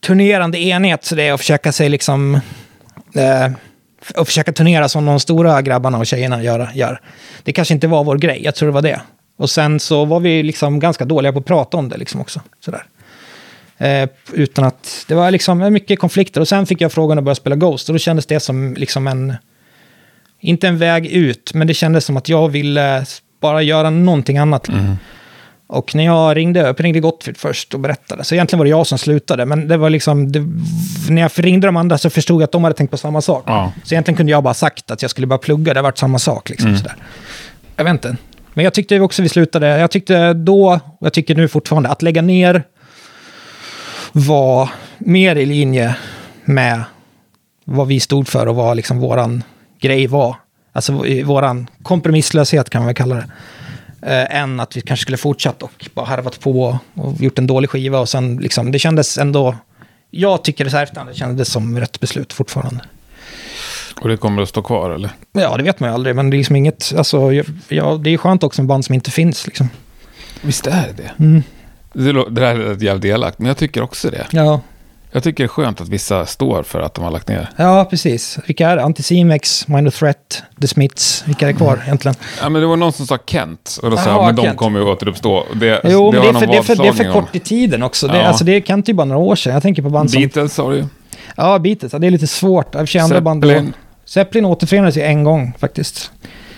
turnerande 0.06 0.58
enhet, 0.58 1.04
så 1.04 1.14
det 1.14 1.22
är 1.22 1.32
att 1.32 1.40
försöka 1.40 1.72
sig 1.72 1.88
liksom... 1.88 2.34
Eh, 3.14 3.50
och 4.16 4.26
försöka 4.26 4.52
turnera 4.52 4.88
som 4.88 5.04
de 5.04 5.20
stora 5.20 5.62
grabbarna 5.62 5.98
och 5.98 6.06
tjejerna 6.06 6.42
gör, 6.42 6.70
gör. 6.74 7.00
Det 7.42 7.52
kanske 7.52 7.74
inte 7.74 7.86
var 7.86 8.04
vår 8.04 8.18
grej, 8.18 8.40
jag 8.44 8.54
tror 8.54 8.66
det 8.68 8.72
var 8.72 8.82
det. 8.82 9.00
Och 9.36 9.50
sen 9.50 9.80
så 9.80 10.04
var 10.04 10.20
vi 10.20 10.42
liksom 10.42 10.80
ganska 10.80 11.04
dåliga 11.04 11.32
på 11.32 11.38
att 11.38 11.44
prata 11.44 11.76
om 11.76 11.88
det 11.88 11.96
liksom 11.96 12.20
också. 12.20 12.40
Sådär. 12.60 12.84
Eh, 13.78 14.08
utan 14.32 14.64
att, 14.64 15.04
det 15.08 15.14
var 15.14 15.30
liksom 15.30 15.72
mycket 15.72 15.98
konflikter. 15.98 16.40
Och 16.40 16.48
sen 16.48 16.66
fick 16.66 16.80
jag 16.80 16.92
frågan 16.92 17.18
att 17.18 17.24
börja 17.24 17.34
spela 17.34 17.56
Ghost. 17.56 17.88
Och 17.88 17.94
då 17.94 17.98
kändes 17.98 18.26
det 18.26 18.40
som 18.40 18.74
liksom 18.74 19.06
en, 19.06 19.34
inte 20.40 20.68
en 20.68 20.78
väg 20.78 21.06
ut, 21.06 21.54
men 21.54 21.66
det 21.66 21.74
kändes 21.74 22.04
som 22.04 22.16
att 22.16 22.28
jag 22.28 22.48
ville 22.48 23.06
bara 23.40 23.62
göra 23.62 23.90
någonting 23.90 24.38
annat. 24.38 24.68
Mm. 24.68 24.96
Och 25.66 25.94
när 25.94 26.04
jag 26.04 26.36
ringde, 26.36 26.60
jag 26.60 26.84
ringde 26.84 27.00
Gottfrid 27.00 27.36
först 27.36 27.74
och 27.74 27.80
berättade. 27.80 28.24
Så 28.24 28.34
egentligen 28.34 28.58
var 28.58 28.64
det 28.64 28.70
jag 28.70 28.86
som 28.86 28.98
slutade. 28.98 29.46
Men 29.46 29.68
det 29.68 29.76
var 29.76 29.90
liksom, 29.90 30.32
det, 30.32 30.40
när 31.10 31.22
jag 31.22 31.30
ringde 31.36 31.68
de 31.68 31.76
andra 31.76 31.98
så 31.98 32.10
förstod 32.10 32.42
jag 32.42 32.44
att 32.44 32.52
de 32.52 32.64
hade 32.64 32.76
tänkt 32.76 32.90
på 32.90 32.96
samma 32.96 33.20
sak. 33.20 33.44
Ja. 33.46 33.72
Så 33.84 33.94
egentligen 33.94 34.16
kunde 34.16 34.32
jag 34.32 34.42
bara 34.42 34.54
sagt 34.54 34.90
att 34.90 35.02
jag 35.02 35.10
skulle 35.10 35.26
bara 35.26 35.38
plugga, 35.38 35.74
det 35.74 35.80
har 35.80 35.82
varit 35.82 35.98
samma 35.98 36.18
sak. 36.18 36.50
Liksom, 36.50 36.76
sådär. 36.76 36.96
Jag 37.76 37.84
vet 37.84 37.92
inte. 37.92 38.16
Men 38.54 38.64
jag 38.64 38.74
tyckte 38.74 39.00
också 39.00 39.22
vi 39.22 39.28
slutade, 39.28 39.66
jag 39.66 39.90
tyckte 39.90 40.32
då, 40.32 40.80
och 40.98 41.06
jag 41.06 41.12
tycker 41.12 41.34
nu 41.34 41.48
fortfarande, 41.48 41.88
att 41.88 42.02
lägga 42.02 42.22
ner 42.22 42.62
var 44.12 44.68
mer 44.98 45.36
i 45.36 45.46
linje 45.46 45.96
med 46.44 46.82
vad 47.64 47.86
vi 47.86 48.00
stod 48.00 48.28
för 48.28 48.46
och 48.46 48.54
vad 48.54 48.76
liksom 48.76 48.98
våran 48.98 49.42
grej 49.80 50.06
var. 50.06 50.36
Alltså 50.72 51.04
våran 51.24 51.66
kompromisslöshet 51.82 52.70
kan 52.70 52.80
man 52.80 52.86
väl 52.86 52.94
kalla 52.94 53.14
det. 53.14 53.26
Eh, 54.06 54.36
än 54.36 54.60
att 54.60 54.76
vi 54.76 54.80
kanske 54.80 55.02
skulle 55.02 55.16
fortsatt 55.16 55.62
och 55.62 55.86
bara 55.94 56.06
harvat 56.06 56.40
på 56.40 56.78
och 56.94 57.20
gjort 57.20 57.38
en 57.38 57.46
dålig 57.46 57.70
skiva 57.70 57.98
och 57.98 58.08
sen 58.08 58.36
liksom, 58.36 58.72
det 58.72 58.78
kändes 58.78 59.18
ändå, 59.18 59.56
jag 60.10 60.44
tycker 60.44 60.64
det 60.64 60.70
så 60.70 60.76
här 60.76 60.84
efterhand, 60.84 61.10
det 61.10 61.14
kändes 61.14 61.48
som 61.48 61.80
rätt 61.80 62.00
beslut 62.00 62.32
fortfarande. 62.32 62.80
Och 64.00 64.08
det 64.08 64.16
kommer 64.16 64.42
att 64.42 64.48
stå 64.48 64.62
kvar 64.62 64.90
eller? 64.90 65.10
Ja, 65.32 65.56
det 65.56 65.62
vet 65.62 65.80
man 65.80 65.90
ju 65.90 65.94
aldrig, 65.94 66.16
men 66.16 66.30
det 66.30 66.36
är 66.36 66.38
liksom 66.38 66.56
inget, 66.56 66.92
alltså, 66.96 67.32
ja, 67.68 68.00
det 68.04 68.10
är 68.10 68.16
skönt 68.16 68.42
också 68.42 68.62
med 68.62 68.68
band 68.68 68.84
som 68.84 68.94
inte 68.94 69.10
finns 69.10 69.46
liksom. 69.46 69.68
Visst 70.42 70.66
är 70.66 70.86
det 70.96 71.02
det? 71.02 71.24
Mm. 71.24 71.42
Det, 71.92 72.12
det 72.12 72.30
där 72.30 72.60
är 72.60 72.82
jävligt 72.82 73.04
elakt, 73.04 73.38
men 73.38 73.48
jag 73.48 73.56
tycker 73.56 73.82
också 73.82 74.10
det. 74.10 74.26
Ja, 74.30 74.60
Jag 75.16 75.22
tycker 75.22 75.44
det 75.44 75.46
är 75.46 75.48
skönt 75.48 75.80
att 75.80 75.88
vissa 75.88 76.26
står 76.26 76.62
för 76.62 76.80
att 76.80 76.94
de 76.94 77.04
har 77.04 77.10
lagt 77.10 77.28
ner. 77.28 77.48
ja, 77.56 77.86
precis. 77.90 78.38
Vilka 78.46 78.68
är 78.70 78.76
det? 78.76 78.82
Anticimex, 78.82 79.68
Minor 79.68 79.90
Threat, 79.90 80.42
The 80.60 80.66
Smiths, 80.68 81.24
vilka 81.26 81.48
är 81.48 81.52
det 81.52 81.58
kvar 81.58 81.82
egentligen? 81.84 82.14
Ja, 82.40 82.48
men 82.48 82.60
det 82.62 82.66
var 82.68 82.76
någon 82.76 82.92
som 82.92 83.06
sa 83.06 83.18
Kent, 83.26 83.78
och 83.82 83.90
då 83.90 83.96
sa 83.96 84.10
Ja, 84.10 84.16
jag, 84.16 84.26
men 84.26 84.36
de 84.36 84.42
Kent. 84.42 84.56
kommer 84.58 84.80
ju 84.80 84.86
återuppstå. 84.86 85.44
Det, 85.54 85.80
Jo, 85.84 86.12
men 86.12 86.22
det, 86.22 86.28
är 86.28 86.32
för, 86.32 86.46
det, 86.46 86.56
är 86.56 86.62
för, 86.62 86.76
det 86.76 86.88
är 86.88 86.92
för 86.92 87.12
kort 87.12 87.36
i 87.36 87.38
tiden 87.38 87.82
också. 87.82 88.08
Det, 88.08 88.16
Ja. 88.18 88.24
alltså, 88.24 88.44
det 88.44 88.60
kan 88.60 88.82
typ 88.82 88.96
bara 88.96 89.04
några 89.04 89.20
år 89.20 89.36
sedan. 89.36 89.52
Jag 89.54 89.62
tänker 89.62 89.82
på 89.82 89.90
band 89.90 90.10
som... 90.10 90.20
Beatles 90.22 90.54
sa 90.54 90.70
du 90.70 90.76
ju. 90.76 90.84
Ja, 91.36 91.58
Beatles. 91.58 91.92
Ja, 91.92 91.98
det 91.98 92.06
är 92.06 92.10
lite 92.10 92.26
svårt. 92.26 92.74
Andra 92.74 93.20
band 93.20 93.42
då. 93.42 93.62
Zeppelin. 94.04 94.44
Återförenades 94.44 94.96
ju 94.96 95.02
en 95.02 95.24
gång 95.24 95.52
faktiskt. 95.58 96.10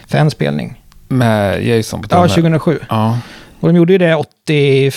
För 0.07 0.19
en 0.19 0.31
spelning. 0.31 0.83
Med 1.09 1.66
Jason 1.66 2.03
på 2.03 2.07
Ja, 2.11 2.29
trummor. 2.29 2.29
2007. 2.29 2.79
Ja. 2.88 3.19
Och 3.61 3.69
de 3.69 3.77
gjorde 3.77 3.92
ju 3.92 3.99
det 3.99 4.14
80, 4.14 4.90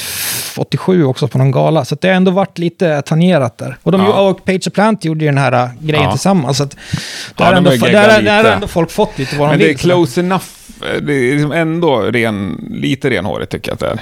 87 0.58 1.04
också 1.06 1.28
på 1.28 1.38
någon 1.38 1.52
gala. 1.52 1.86
Så 1.86 1.95
det 2.02 2.08
har 2.08 2.15
ändå 2.15 2.32
varit 2.32 2.58
lite 2.58 3.02
tangerat 3.02 3.58
där. 3.58 3.78
Och, 3.84 3.91
de, 3.91 4.02
Ja. 4.02 4.30
och 4.30 4.45
Page 4.45 4.67
of 4.67 4.74
Plant 4.74 5.06
gjorde 5.06 5.26
ju 5.26 5.32
den 5.32 5.38
här 5.38 5.52
äh, 5.52 5.69
grejen 5.80 6.04
Ja. 6.04 6.12
tillsammans. 6.12 6.58
Så 6.58 6.63
att 6.63 6.76
där, 7.36 7.45
har 7.45 7.54
ändå, 7.54 7.69
där, 7.72 8.22
där, 8.22 8.43
ändå 8.54 8.67
folk 8.67 8.91
fått 8.91 9.18
lite 9.20 9.36
vad 9.38 9.47
de 9.47 9.49
Men 9.51 9.57
vill. 9.60 9.68
det 9.68 9.74
är 9.74 9.78
close 9.78 10.20
enough. 10.22 10.43
Det 11.01 11.14
är 11.14 11.34
liksom 11.34 11.51
ändå 11.51 12.01
ren, 12.01 12.66
lite 12.72 13.10
renhårigt 13.10 13.51
tycker 13.51 13.70
jag 13.72 13.74
att 13.74 13.80
det 13.80 13.88
är. 13.88 13.99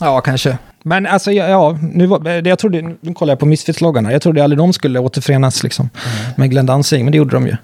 Ja, 0.00 0.20
kanske. 0.20 0.58
Men 0.82 1.06
alltså, 1.06 1.32
ja, 1.32 1.48
ja 1.48 1.78
nu 1.92 2.06
var, 2.06 2.18
det, 2.42 2.48
jag 2.48 2.58
trodde, 2.58 2.82
nu 3.00 3.14
kollar 3.14 3.32
jag 3.32 3.38
på 3.38 3.46
Misfits-loggarna. 3.46 4.12
Jag 4.12 4.22
trodde 4.22 4.44
aldrig 4.44 4.58
de 4.58 4.72
skulle 4.72 4.98
återförenas 4.98 5.62
liksom, 5.62 5.90
Mm. 5.94 6.32
med 6.36 6.50
Glenn 6.50 6.66
Danzig, 6.66 7.04
men 7.04 7.12
det 7.12 7.18
gjorde 7.18 7.36
de 7.36 7.46
ju. 7.46 7.56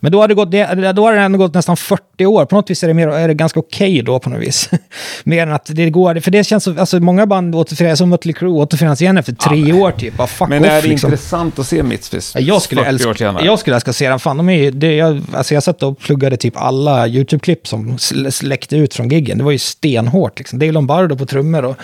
Men 0.00 0.12
då 0.12 0.20
har 0.20 0.28
det, 0.28 0.34
gått, 0.34 0.50
då 0.96 1.02
har 1.06 1.12
det 1.12 1.20
ändå 1.20 1.38
gått 1.38 1.54
nästan 1.54 1.76
40 1.76 2.26
år. 2.26 2.44
På 2.44 2.56
något 2.56 2.70
vis 2.70 2.82
är 2.82 2.88
det, 2.88 2.94
mer, 2.94 3.08
är 3.08 3.28
det 3.28 3.34
ganska 3.34 3.60
okej 3.60 3.90
okay 3.90 4.02
då 4.02 4.18
på 4.18 4.30
något 4.30 4.40
vis. 4.40 4.70
mer 5.24 5.42
än 5.42 5.52
att 5.52 5.66
det 5.66 5.90
går, 5.90 6.20
för 6.20 6.30
det 6.30 6.44
känns 6.44 6.64
som, 6.64 6.78
alltså 6.78 7.00
många 7.00 7.26
band 7.26 7.54
återförenas, 7.54 7.98
som 7.98 8.08
Mötley 8.08 8.34
Crüe 8.34 8.52
återförenas 8.52 9.02
igen 9.02 9.18
efter 9.18 9.32
tre 9.32 9.58
ja, 9.58 9.74
år 9.74 9.90
typ. 9.90 10.20
Ah, 10.20 10.26
fuck 10.26 10.48
men 10.48 10.62
off, 10.62 10.70
är 10.70 10.82
det 10.82 10.88
liksom. 10.88 11.12
intressant 11.12 11.58
att 11.58 11.66
se 11.66 11.82
Misfits 11.82 12.36
jag 12.38 12.62
skulle 12.62 12.80
40 12.80 12.88
älska, 12.88 13.08
år 13.10 13.14
senare? 13.14 13.44
Jag 13.44 13.58
skulle 13.58 13.76
älska 13.76 13.90
att 13.90 13.96
se 13.96 14.08
den. 14.08 14.18
Fan, 14.18 14.36
de 14.36 14.48
är, 14.48 14.70
det, 14.70 14.96
jag, 14.96 15.22
alltså 15.32 15.54
jag 15.54 15.62
satt 15.62 15.82
och 15.82 15.98
pluggade 15.98 16.36
typ 16.36 16.56
alla 16.56 17.08
YouTube-klipp 17.08 17.66
som 17.66 17.98
läckte 18.42 18.76
ut 18.76 18.94
från 18.94 19.08
giggen. 19.08 19.38
Det 19.38 19.44
var 19.44 19.52
ju 19.52 19.58
stenhårt 19.58 20.38
liksom. 20.38 20.58
Dave 20.58 20.72
Lombardo 20.72 21.16
på 21.16 21.26
trummor 21.26 21.64
och 21.64 21.76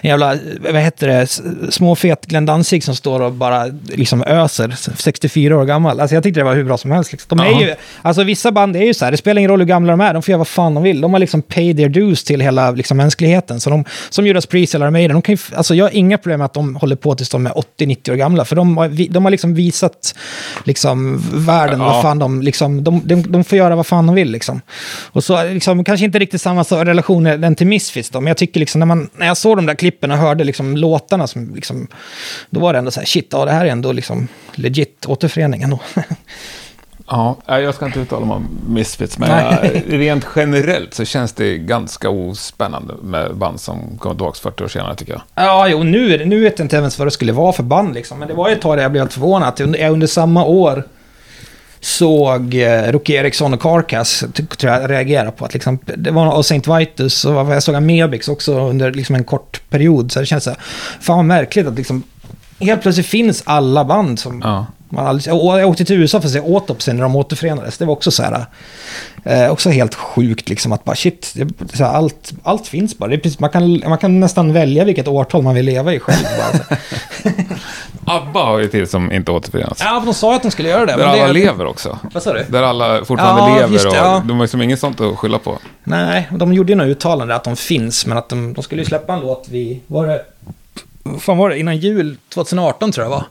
en 0.00 0.10
jävla, 0.10 0.36
vad 0.58 0.82
heter 0.82 1.08
det, 1.08 1.26
småfet 1.72 2.26
Glenn 2.26 2.46
Danzig 2.46 2.84
som 2.84 2.96
står 2.96 3.20
och 3.20 3.32
bara 3.32 3.66
liksom 3.84 4.22
öser, 4.22 4.74
64 4.96 5.56
år 5.56 5.64
gammal. 5.64 6.00
Alltså 6.00 6.14
jag 6.14 6.22
tyckte 6.22 6.40
det 6.40 6.44
var 6.44 6.54
hur 6.54 6.64
bra 6.64 6.78
som 6.78 6.90
helst. 6.90 7.12
Liksom. 7.12 7.38
De 7.38 7.46
är 7.46 7.60
ju, 7.60 7.63
alltså 8.02 8.24
vissa 8.24 8.52
band 8.52 8.76
är 8.76 8.84
ju 8.84 8.94
så 8.94 9.04
här, 9.04 9.12
det 9.12 9.16
spelar 9.16 9.38
ingen 9.38 9.50
roll 9.50 9.60
hur 9.60 9.66
gamla 9.66 9.92
de 9.92 10.00
är, 10.00 10.14
de 10.14 10.22
får 10.22 10.32
göra 10.32 10.38
vad 10.38 10.48
fan 10.48 10.74
de 10.74 10.82
vill. 10.82 11.00
De 11.00 11.12
har 11.12 11.20
liksom 11.20 11.42
paid 11.42 11.76
their 11.76 11.88
dues 11.88 12.24
till 12.24 12.40
hela 12.40 12.70
liksom, 12.70 12.96
mänskligheten. 12.96 13.60
Så 13.60 13.70
de, 13.70 13.84
som 14.10 14.26
Judas 14.26 14.46
Priest 14.46 14.74
eller 14.74 14.90
Maiden, 14.90 15.12
de 15.12 15.22
kan 15.22 15.34
ju, 15.34 15.38
alltså 15.56 15.74
jag 15.74 15.84
har 15.84 15.90
inga 15.90 16.18
problem 16.18 16.38
med 16.38 16.44
att 16.44 16.54
de 16.54 16.76
håller 16.76 16.96
på 16.96 17.14
tills 17.14 17.28
de 17.28 17.46
är 17.46 17.50
80-90 17.50 18.10
år 18.10 18.14
gamla. 18.14 18.44
För 18.44 18.56
de 18.56 18.76
har, 18.76 19.12
de 19.12 19.24
har 19.24 19.30
liksom 19.30 19.54
visat 19.54 20.14
liksom, 20.64 21.22
världen 21.32 21.80
ja. 21.80 21.86
vad 21.86 22.02
fan 22.02 22.18
de, 22.18 22.42
liksom, 22.42 22.84
de, 22.84 23.02
de, 23.04 23.22
de, 23.22 23.44
får 23.44 23.58
göra 23.58 23.76
vad 23.76 23.86
fan 23.86 24.06
de 24.06 24.14
vill. 24.14 24.30
Liksom. 24.30 24.60
Och 25.12 25.24
så 25.24 25.44
liksom, 25.44 25.84
kanske 25.84 26.06
inte 26.06 26.18
riktigt 26.18 26.40
samma 26.40 26.62
relation 26.62 27.24
den 27.24 27.54
till 27.54 27.66
Misfits 27.66 28.10
då, 28.10 28.20
men 28.20 28.28
jag 28.28 28.36
tycker 28.36 28.60
liksom 28.60 28.78
när, 28.78 28.86
man, 28.86 29.10
när 29.16 29.26
jag 29.26 29.36
såg 29.36 29.58
de 29.58 29.66
där 29.66 29.74
klippen 29.74 30.10
och 30.10 30.18
hörde 30.18 30.44
liksom 30.44 30.76
låtarna, 30.76 31.26
som, 31.26 31.54
liksom, 31.54 31.88
då 32.50 32.60
var 32.60 32.72
det 32.72 32.78
ändå 32.78 32.90
så 32.90 33.00
här, 33.00 33.06
shit, 33.06 33.28
ja, 33.32 33.44
det 33.44 33.52
här 33.52 33.64
är 33.64 33.70
ändå 33.70 33.92
liksom 33.92 34.28
legit 34.54 35.06
återförening 35.06 35.62
ändå. 35.62 35.80
Ja, 37.10 37.36
jag 37.46 37.74
ska 37.74 37.86
inte 37.86 38.00
uttala 38.00 38.26
mig 38.26 38.36
om 38.36 38.48
Misfits, 38.68 39.18
men 39.18 39.58
rent 39.86 40.26
generellt 40.36 40.94
så 40.94 41.04
känns 41.04 41.32
det 41.32 41.58
ganska 41.58 42.10
ospännande 42.10 42.94
med 43.02 43.36
band 43.36 43.60
som 43.60 43.98
kommer 43.98 44.14
tillbaka 44.14 44.38
40 44.42 44.64
år 44.64 44.68
senare, 44.68 44.96
tycker 44.96 45.12
jag. 45.12 45.22
Ja, 45.34 45.68
jo, 45.68 45.82
nu, 45.82 46.24
nu 46.24 46.40
vet 46.40 46.58
jag 46.58 46.64
inte 46.64 46.76
ens 46.76 46.98
vad 46.98 47.06
det 47.06 47.12
skulle 47.12 47.32
vara 47.32 47.52
för 47.52 47.62
band, 47.62 47.94
liksom. 47.94 48.18
men 48.18 48.28
det 48.28 48.34
var 48.34 48.48
ju 48.48 48.54
ett 48.54 48.62
tag 48.62 48.76
där 48.76 48.82
jag 48.82 48.92
blev 48.92 49.02
helt 49.02 49.12
förvånad. 49.12 49.76
Jag 49.78 49.92
under 49.92 50.06
samma 50.06 50.44
år 50.44 50.84
såg 51.80 52.54
eh, 52.54 52.92
Rocky 52.92 53.12
Eriksson 53.12 53.54
och 53.54 53.60
Carcass, 53.60 54.24
tror 54.58 54.72
jag 54.72 54.90
reagerade 54.90 55.30
på. 55.30 55.44
Att 55.44 55.54
liksom, 55.54 55.78
det 55.84 56.10
var, 56.10 56.36
och 56.36 56.46
Saint 56.46 56.68
Vitus 56.68 57.24
och 57.24 57.34
jag 57.34 57.62
såg 57.62 57.74
Amebix 57.74 58.28
också 58.28 58.68
under 58.68 58.92
liksom 58.92 59.14
en 59.14 59.24
kort 59.24 59.60
period. 59.70 60.12
Så 60.12 60.20
det 60.20 60.26
känns 60.26 60.44
så 60.44 60.50
här, 60.50 60.58
fan 61.00 61.16
vad 61.16 61.24
märkligt 61.24 61.66
att 61.66 61.74
liksom, 61.74 62.02
helt 62.60 62.82
plötsligt 62.82 63.06
finns 63.06 63.42
alla 63.46 63.84
band 63.84 64.18
som 64.18 64.40
ja. 64.44 64.66
Man 64.94 65.06
aldrig... 65.06 65.34
Och 65.34 65.60
jag 65.60 65.68
åkte 65.68 65.84
till 65.84 65.96
USA 65.96 66.20
för 66.20 66.28
att 66.28 66.32
se 66.32 66.40
Autopsy 66.40 66.92
när 66.92 67.02
de 67.02 67.16
återförenades. 67.16 67.78
Det 67.78 67.84
var 67.84 67.92
också 67.92 68.10
så 68.10 68.22
här... 68.22 68.46
Eh, 69.24 69.50
också 69.50 69.70
helt 69.70 69.94
sjukt 69.94 70.48
liksom 70.48 70.72
att 70.72 70.84
bara 70.84 70.96
shit, 70.96 71.34
det, 71.34 71.78
här, 71.78 71.94
allt, 71.94 72.32
allt 72.42 72.66
finns 72.66 72.98
bara. 72.98 73.10
Det 73.10 73.18
precis, 73.18 73.40
man, 73.40 73.50
kan, 73.50 73.82
man 73.88 73.98
kan 73.98 74.20
nästan 74.20 74.52
välja 74.52 74.84
vilket 74.84 75.08
årtal 75.08 75.42
man 75.42 75.54
vill 75.54 75.66
leva 75.66 75.94
i 75.94 76.00
själv. 76.00 76.24
Bara, 76.38 76.78
ABBA 78.16 78.44
har 78.44 78.58
ju 78.58 78.68
till 78.68 78.88
som 78.88 79.12
inte 79.12 79.32
återförenas. 79.32 79.78
Ja, 79.80 80.02
de 80.04 80.14
sa 80.14 80.36
att 80.36 80.42
de 80.42 80.50
skulle 80.50 80.68
göra 80.68 80.86
det. 80.86 80.96
Där 80.96 81.04
alla 81.04 81.26
det... 81.26 81.32
lever 81.32 81.66
också. 81.66 81.98
Vad 82.12 82.22
sa 82.22 82.32
du? 82.32 82.44
Där 82.48 82.62
alla 82.62 83.04
fortfarande 83.04 83.60
ja, 83.60 83.66
lever 83.66 83.86
och 83.86 83.94
ja. 83.94 84.22
de 84.26 84.36
har 84.36 84.44
liksom 84.44 84.62
inget 84.62 84.80
sånt 84.80 85.00
att 85.00 85.18
skylla 85.18 85.38
på. 85.38 85.58
Nej, 85.84 86.28
de 86.30 86.52
gjorde 86.52 86.72
ju 86.72 86.76
några 86.76 86.90
uttalande 86.90 87.34
att 87.34 87.44
de 87.44 87.56
finns, 87.56 88.06
men 88.06 88.18
att 88.18 88.28
de, 88.28 88.52
de 88.52 88.62
skulle 88.62 88.82
ju 88.82 88.86
släppa 88.86 89.12
en 89.12 89.20
låt 89.20 89.48
vid, 89.48 89.80
var 89.86 90.06
det 90.06 90.24
fan 91.20 91.38
var 91.38 91.50
det, 91.50 91.58
innan 91.58 91.76
jul 91.76 92.16
2018 92.28 92.92
tror 92.92 93.04
jag 93.04 93.10
var. 93.10 93.24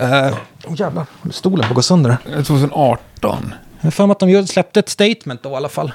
Uh, 0.00 0.34
oh, 0.66 0.74
jävlar, 0.76 1.06
stolen 1.30 1.64
på 1.64 1.68
att 1.68 1.74
gå 1.74 1.82
sönder. 1.82 2.16
2018? 2.24 3.54
Jag 3.80 3.86
har 3.86 3.90
för 3.90 4.06
mig 4.06 4.12
att 4.12 4.18
de 4.18 4.46
släppte 4.46 4.80
ett 4.80 4.88
statement 4.88 5.42
då 5.42 5.50
i 5.50 5.54
alla 5.54 5.68
fall. 5.68 5.92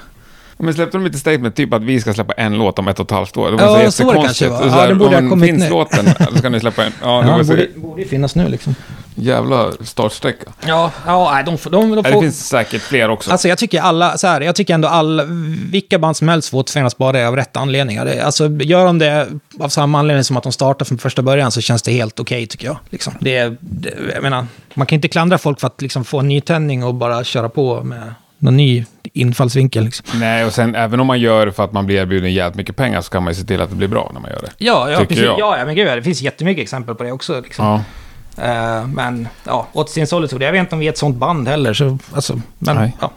Men 0.56 0.74
släppte 0.74 0.98
de 0.98 1.06
inte 1.06 1.18
statement 1.18 1.56
typ 1.56 1.72
att 1.72 1.82
vi 1.82 2.00
ska 2.00 2.14
släppa 2.14 2.32
en 2.32 2.58
låt 2.58 2.78
om 2.78 2.88
ett 2.88 3.00
och 3.00 3.06
ett 3.06 3.10
halvt 3.10 3.36
år? 3.36 3.50
Det 3.50 3.56
var 3.56 3.80
ja, 3.80 3.90
så, 3.90 3.92
så 3.92 4.12
det 4.12 4.22
kanske 4.22 4.48
var. 4.48 4.66
Ja, 4.66 4.86
det 4.86 4.94
borde 4.94 5.20
ha 5.20 5.28
kommit 5.28 5.50
finns 5.50 5.62
nu. 5.62 5.70
låten, 5.70 6.06
så 6.30 6.38
ska 6.38 6.48
ni 6.48 6.60
släppa 6.60 6.84
en. 6.84 6.92
Ja, 7.02 7.26
ja 7.26 7.38
det 7.38 7.44
borde, 7.44 7.68
borde 7.76 8.04
finnas 8.04 8.34
nu 8.34 8.48
liksom. 8.48 8.74
Jävla 9.14 9.72
startsträcka. 9.80 10.52
Ja, 10.66 10.90
ja 11.06 11.42
de, 11.46 11.56
de, 11.64 11.70
de, 11.70 11.94
de 11.94 12.04
får... 12.04 12.10
Det 12.10 12.20
finns 12.20 12.48
säkert 12.48 12.82
fler 12.82 13.10
också. 13.10 13.30
Alltså 13.30 13.48
jag 13.48 13.58
tycker 13.58 13.80
alla, 13.80 14.18
så 14.18 14.26
här, 14.26 14.40
jag 14.40 14.54
tycker 14.54 14.74
ändå 14.74 14.88
alla, 14.88 15.24
vilka 15.70 15.98
band 15.98 16.16
som 16.16 16.28
helst 16.28 16.48
får 16.48 16.58
återförenas 16.58 16.96
bara 16.96 17.28
av 17.28 17.36
rätt 17.36 17.56
anledningar. 17.56 18.20
Alltså 18.24 18.48
gör 18.48 18.86
de 18.86 18.98
det 18.98 19.28
av 19.60 19.68
samma 19.68 19.98
anledning 19.98 20.24
som 20.24 20.36
att 20.36 20.42
de 20.42 20.52
startar 20.52 20.84
från 20.84 20.98
första 20.98 21.22
början 21.22 21.50
så 21.50 21.60
känns 21.60 21.82
det 21.82 21.92
helt 21.92 22.20
okej 22.20 22.36
okay, 22.36 22.46
tycker 22.46 22.66
jag. 22.66 22.76
Liksom. 22.90 23.14
Det, 23.20 23.56
det, 23.60 23.94
jag 24.14 24.22
menar, 24.22 24.46
man 24.74 24.86
kan 24.86 24.96
inte 24.96 25.08
klandra 25.08 25.38
folk 25.38 25.60
för 25.60 25.66
att 25.66 25.82
liksom, 25.82 26.04
få 26.04 26.20
en 26.20 26.28
nytändning 26.28 26.84
och 26.84 26.94
bara 26.94 27.24
köra 27.24 27.48
på 27.48 27.82
med 27.82 28.14
någon 28.38 28.56
ny 28.56 28.84
infallsvinkel. 29.02 29.84
Liksom. 29.84 30.20
Nej, 30.20 30.44
och 30.44 30.52
sen 30.52 30.74
även 30.74 31.00
om 31.00 31.06
man 31.06 31.20
gör 31.20 31.50
för 31.50 31.64
att 31.64 31.72
man 31.72 31.86
blir 31.86 31.96
erbjuden 31.96 32.32
jävligt 32.32 32.56
mycket 32.56 32.76
pengar 32.76 33.00
så 33.00 33.10
kan 33.10 33.22
man 33.22 33.32
ju 33.32 33.40
se 33.40 33.46
till 33.46 33.60
att 33.60 33.70
det 33.70 33.76
blir 33.76 33.88
bra 33.88 34.10
när 34.14 34.20
man 34.20 34.30
gör 34.30 34.40
det. 34.40 34.50
Ja, 34.58 34.90
ja, 34.90 34.98
precis. 34.98 35.24
Ja, 35.38 35.62
men 35.66 35.74
gud, 35.74 35.86
det 35.86 36.02
finns 36.02 36.20
jättemycket 36.20 36.62
exempel 36.62 36.94
på 36.94 37.04
det 37.04 37.12
också. 37.12 37.40
Liksom. 37.40 37.66
Ja. 37.66 37.82
Uh, 38.38 38.86
men 38.86 39.28
ja, 39.44 39.68
åt 39.72 39.90
sin 39.90 40.06
solitude. 40.06 40.44
Jag 40.44 40.52
vet 40.52 40.60
inte 40.60 40.74
om 40.74 40.78
vi 40.78 40.86
är 40.86 40.90
ett 40.90 40.98
sånt 40.98 41.16
band 41.16 41.48
heller. 41.48 41.74
Så, 41.74 41.98
alltså, 42.14 42.40
men 42.58 42.76
Nej. 42.76 42.96
ja, 43.00 43.12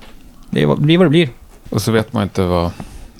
det 0.49 0.65
blir 0.78 0.97
vad 0.97 1.05
det 1.05 1.09
blir. 1.09 1.30
Och 1.70 1.82
så 1.82 1.91
vet 1.91 2.13
man 2.13 2.24
inte 2.24 2.43
vad... 2.43 2.72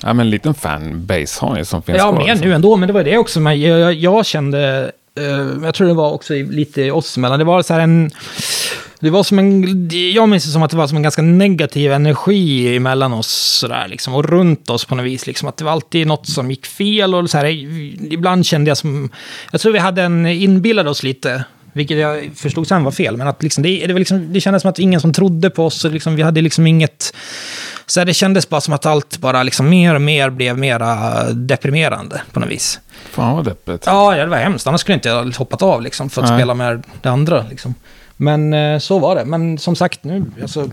Ja, 0.02 0.14
men 0.14 0.20
en 0.20 0.30
liten 0.30 0.54
fanbase 0.54 1.45
har 1.45 1.58
ju 1.58 1.66
som 1.66 1.82
finns 1.82 1.98
Ja, 1.98 2.12
mer 2.12 2.20
liksom. 2.20 2.48
nu 2.48 2.54
ändå. 2.54 2.78
Men 2.78 2.88
det 2.88 2.93
var 2.93 3.04
det 3.04 3.18
också. 3.18 3.39
Men 3.39 3.62
jag, 3.62 3.80
jag, 3.80 3.93
jag 3.93 4.26
kände... 4.26 4.91
Uh, 5.20 5.64
jag 5.64 5.74
tror 5.74 5.88
det 5.88 5.93
var 5.93 6.12
också 6.12 6.34
lite 6.34 6.91
oss 6.91 7.18
emellan. 7.18 7.39
Det 7.39 7.45
var 7.45 7.62
så 7.62 7.74
här 7.74 7.82
en... 7.82 8.12
Det 9.00 9.10
var 9.10 9.24
som 9.24 9.39
en, 9.39 9.89
jag 10.14 10.30
minns 10.30 10.45
det 10.45 10.52
som 10.52 10.64
att 10.64 10.72
det 10.72 10.78
var 10.78 10.88
som 10.88 10.98
en 10.98 11.04
ganska 11.04 11.22
negativ 11.22 11.91
energi 11.91 12.76
emellan 12.76 13.14
oss 13.14 13.28
sådär, 13.28 13.88
liksom, 13.88 14.14
och 14.14 14.26
runt 14.26 14.70
oss 14.70 14.86
på 14.86 14.95
något 14.95 15.06
vis. 15.06 15.28
Liksom, 15.28 15.50
att 15.50 15.58
det 15.58 15.66
var 15.66 15.72
alltid 15.72 16.08
något 16.08 16.28
som 16.28 16.50
gick 16.52 16.66
fel 16.66 17.16
och 17.16 17.30
så 17.30 17.38
här, 17.38 17.45
ibland 18.14 18.45
kände 18.45 18.70
jag 18.70 18.78
som, 18.78 19.10
jag 19.52 19.62
tror 19.62 19.74
vi 19.74 19.80
hade 19.80 20.04
en, 20.04 20.26
inbillade 20.26 20.89
oss 20.89 21.04
lite, 21.04 21.43
vilket 21.78 21.97
jag 21.97 22.32
förstod 22.36 22.67
sen 22.67 22.84
var 22.84 22.91
fel, 22.91 23.17
men 23.17 23.28
att 23.28 23.43
liksom, 23.43 23.63
det, 23.63 23.88
det, 23.88 23.93
liksom, 23.93 24.34
det 24.34 24.41
kändes 24.41 24.61
som 24.61 24.69
att 24.69 24.80
ingen 24.80 25.01
som 25.01 25.13
trodde 25.13 25.49
på 25.49 25.65
oss, 25.65 25.86
och 25.86 25.91
liksom, 25.91 26.15
vi 26.15 26.21
hade 26.21 26.41
liksom 26.41 26.67
inget, 26.67 27.13
så 27.86 27.99
här, 27.99 28.05
det 28.05 28.13
kändes 28.13 28.49
bara 28.49 28.61
som 28.61 28.73
att 28.73 28.86
allt 28.86 29.17
bara 29.17 29.43
liksom 29.43 29.69
mer 29.69 29.95
och 29.95 30.01
mer 30.01 30.30
blev 30.30 30.57
mera 30.57 31.23
deprimerande 31.34 32.21
på 32.32 32.39
något 32.39 32.49
vis. 32.49 32.80
Fan 33.09 33.36
vad 33.36 33.45
deppigt. 33.45 33.84
Ja, 33.86 34.15
det 34.15 34.25
var 34.25 34.38
hemskt. 34.38 34.67
Annars 34.67 34.82
skulle 34.82 34.93
jag 34.93 34.97
inte 34.97 35.09
ha 35.09 35.38
hoppat 35.38 35.61
av 35.61 35.82
liksom, 35.82 36.09
för 36.09 36.21
att 36.21 36.30
Nej. 36.30 36.39
spela 36.39 36.53
med 36.53 36.84
det 37.01 37.09
andra. 37.09 37.45
Liksom. 37.49 37.73
Men 38.17 38.53
eh, 38.53 38.80
så 38.80 38.99
var 38.99 39.15
det. 39.15 39.25
Men 39.25 39.57
som 39.57 39.75
sagt, 39.75 40.03
nu, 40.03 40.25
alltså, 40.41 40.69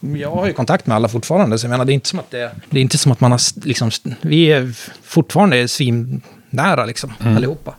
jag 0.00 0.30
har 0.30 0.46
ju 0.46 0.52
kontakt 0.52 0.86
med 0.86 0.96
alla 0.96 1.08
fortfarande. 1.08 1.58
Så 1.58 1.66
jag 1.66 1.70
menar, 1.70 1.84
det 1.84 1.92
är 1.92 1.94
inte 1.94 2.08
som 2.08 2.18
att, 2.18 2.30
det, 2.30 2.50
det 2.70 2.78
är 2.78 2.82
inte 2.82 2.98
som 2.98 3.12
att 3.12 3.20
man 3.20 3.30
har... 3.30 3.66
Liksom, 3.66 3.90
vi 4.20 4.52
är 4.52 4.72
fortfarande 5.02 5.68
svinnära 5.68 6.84
liksom, 6.84 7.12
mm. 7.20 7.36
allihopa. 7.36 7.74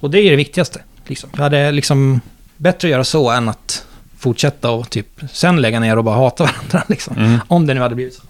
Och 0.00 0.10
det 0.10 0.20
är 0.20 0.30
det 0.30 0.36
viktigaste. 0.36 0.80
Liksom. 1.12 1.30
Jag 1.32 1.42
hade 1.42 1.70
liksom 1.70 2.20
bättre 2.56 2.88
att 2.88 2.92
göra 2.92 3.04
så 3.04 3.30
än 3.30 3.48
att 3.48 3.84
fortsätta 4.18 4.70
och 4.70 4.90
typ 4.90 5.20
sen 5.32 5.62
lägga 5.62 5.80
ner 5.80 5.96
och 5.96 6.04
bara 6.04 6.16
hata 6.16 6.44
varandra. 6.44 6.82
Liksom. 6.88 7.16
Mm. 7.16 7.40
Om 7.48 7.66
det 7.66 7.74
nu 7.74 7.80
hade 7.80 7.94
blivit 7.94 8.14
så. 8.14 8.22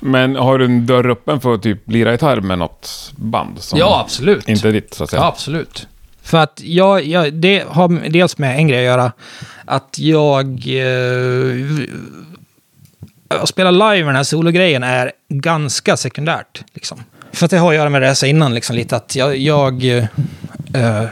Men 0.00 0.36
har 0.36 0.58
du 0.58 0.64
en 0.64 0.86
dörr 0.86 1.10
öppen 1.10 1.40
för 1.40 1.54
att 1.54 1.62
typ 1.62 1.90
lira 1.90 2.12
gitarr 2.12 2.40
med 2.40 2.58
något 2.58 3.12
band? 3.16 3.62
Som 3.62 3.78
ja, 3.78 4.00
absolut. 4.00 4.48
Inte 4.48 4.70
ditt, 4.70 4.94
så 4.94 5.04
att 5.04 5.10
säga? 5.10 5.22
Ja, 5.22 5.28
absolut. 5.28 5.88
För 6.22 6.38
att 6.38 6.60
jag, 6.64 7.04
jag, 7.04 7.32
det 7.32 7.64
har 7.68 8.10
dels 8.10 8.38
med 8.38 8.56
en 8.56 8.68
grej 8.68 8.78
att 8.78 8.84
göra. 8.84 9.12
Att 9.64 9.98
jag... 9.98 10.46
Eh, 10.66 11.66
att 13.28 13.48
spela 13.48 13.70
live 13.70 14.04
med 14.04 14.06
den 14.06 14.16
här 14.16 14.22
sologrejen 14.22 14.82
är 14.82 15.12
ganska 15.28 15.96
sekundärt. 15.96 16.64
Liksom. 16.74 17.04
För 17.32 17.44
att 17.44 17.50
det 17.50 17.58
har 17.58 17.68
att 17.68 17.74
göra 17.74 17.90
med 17.90 18.02
det 18.02 18.08
jag 18.08 18.16
sa 18.16 18.26
innan, 18.26 18.54
liksom, 18.54 18.76
lite 18.76 18.96
att 18.96 19.16
jag... 19.16 19.36
jag 19.36 19.84
eh, 19.84 21.04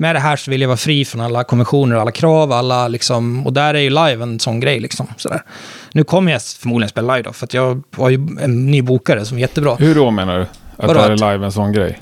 med 0.00 0.14
det 0.16 0.20
här 0.20 0.36
så 0.36 0.50
vill 0.50 0.60
jag 0.60 0.68
vara 0.68 0.76
fri 0.76 1.04
från 1.04 1.20
alla 1.20 1.44
konventioner, 1.44 1.96
alla 1.96 2.10
krav, 2.10 2.52
alla 2.52 2.88
liksom... 2.88 3.46
Och 3.46 3.52
där 3.52 3.74
är 3.74 3.78
ju 3.78 3.90
live 3.90 4.22
en 4.22 4.40
sån 4.40 4.60
grej 4.60 4.80
liksom. 4.80 5.06
Sådär. 5.16 5.42
Nu 5.92 6.04
kommer 6.04 6.32
jag 6.32 6.42
förmodligen 6.42 6.88
spela 6.88 7.16
live 7.16 7.28
då, 7.28 7.32
för 7.32 7.46
att 7.46 7.54
jag 7.54 7.82
har 7.96 8.10
ju 8.10 8.28
en 8.40 8.66
ny 8.70 8.82
bokare 8.82 9.24
som 9.24 9.36
är 9.36 9.40
jättebra. 9.40 9.74
Hur 9.74 9.94
då 9.94 10.10
menar 10.10 10.38
du? 10.38 10.46
Att 10.76 10.94
det 10.94 11.00
är 11.00 11.32
live 11.32 11.44
en 11.44 11.52
sån 11.52 11.72
grej? 11.72 12.00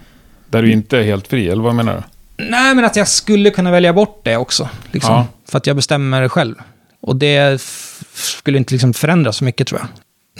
Där 0.50 0.62
du 0.62 0.72
inte 0.72 0.98
är 0.98 1.02
helt 1.02 1.28
fri, 1.28 1.48
eller 1.48 1.62
vad 1.62 1.74
menar 1.74 1.94
du? 1.94 2.02
Nej, 2.44 2.74
men 2.74 2.84
att 2.84 2.96
jag 2.96 3.08
skulle 3.08 3.50
kunna 3.50 3.70
välja 3.70 3.92
bort 3.92 4.20
det 4.24 4.36
också. 4.36 4.68
Liksom, 4.92 5.14
ja. 5.14 5.26
För 5.48 5.58
att 5.58 5.66
jag 5.66 5.76
bestämmer 5.76 6.28
själv. 6.28 6.54
Och 7.00 7.16
det 7.16 7.62
skulle 8.14 8.58
inte 8.58 8.74
liksom 8.74 8.94
förändras 8.94 9.36
så 9.36 9.44
mycket 9.44 9.66
tror 9.66 9.80
jag. 9.80 9.88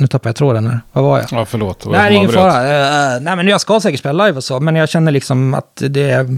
Nu 0.01 0.07
tappar 0.07 0.29
jag 0.29 0.37
tråden 0.37 0.67
här. 0.67 0.81
Vad 0.93 1.05
var 1.05 1.19
jag? 1.19 1.27
Ja, 1.31 1.45
förlåt. 1.45 1.87
Nej, 1.87 2.11
det 2.11 2.17
är 2.17 2.19
ingen 2.19 2.33
fara. 2.33 3.17
Uh, 3.17 3.23
nej, 3.23 3.37
men 3.37 3.49
jag 3.49 3.61
ska 3.61 3.81
säkert 3.81 4.01
spela 4.01 4.27
live 4.27 4.37
och 4.37 4.45
så, 4.45 4.61
men 4.61 4.77
jag 4.77 4.89
känner 4.89 5.13
liksom 5.13 5.55
att 5.55 5.83
det 5.89 6.29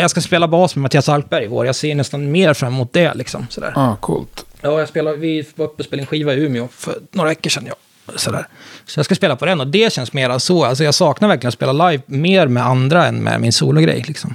jag 0.00 0.10
ska 0.10 0.20
spela 0.20 0.48
bas 0.48 0.76
med 0.76 0.82
Mattias 0.82 1.08
Alkberg 1.08 1.44
i 1.44 1.46
vår. 1.46 1.66
Jag 1.66 1.74
ser 1.74 1.94
nästan 1.94 2.30
mer 2.30 2.54
fram 2.54 2.74
emot 2.74 2.92
det 2.92 3.14
liksom. 3.14 3.46
Sådär. 3.50 3.72
Ah, 3.76 3.96
coolt. 3.96 4.46
Ja, 4.60 4.78
jag 4.78 4.88
spelar, 4.88 5.12
vi 5.12 5.46
var 5.54 5.66
uppe 5.66 5.82
och 5.82 5.84
spelade 5.84 6.02
en 6.02 6.06
skiva 6.06 6.34
i 6.34 6.36
Umeå 6.36 6.68
för 6.72 6.94
några 7.10 7.28
veckor 7.28 7.50
sedan. 7.50 7.64
Ja. 7.66 7.74
Sådär. 8.16 8.46
Så 8.86 8.98
jag 8.98 9.04
ska 9.04 9.14
spela 9.14 9.36
på 9.36 9.46
den 9.46 9.60
och 9.60 9.66
det 9.66 9.92
känns 9.92 10.12
mer 10.12 10.38
så. 10.38 10.64
Alltså 10.64 10.84
jag 10.84 10.94
saknar 10.94 11.28
verkligen 11.28 11.48
att 11.48 11.54
spela 11.54 11.90
live 11.90 12.02
mer 12.06 12.46
med 12.46 12.66
andra 12.66 13.06
än 13.06 13.22
med 13.22 13.40
min 13.40 13.52
sologrej. 13.52 14.04
Liksom. 14.08 14.34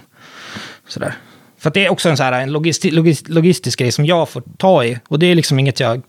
Sådär. 0.88 1.14
För 1.60 1.70
det 1.70 1.86
är 1.86 1.90
också 1.90 2.10
en, 2.10 2.18
så 2.18 2.24
här, 2.24 2.42
en 2.42 2.52
logisti, 2.52 2.92
logist, 2.92 3.30
logistisk 3.30 3.80
grej 3.80 3.92
som 3.92 4.06
jag 4.06 4.30
får 4.30 4.44
ta 4.58 4.84
i. 4.84 5.00
Och 5.08 5.20
det 5.20 5.26
är 5.26 5.36
liksom 5.36 5.60
inget 5.60 5.80
jag 5.80 6.02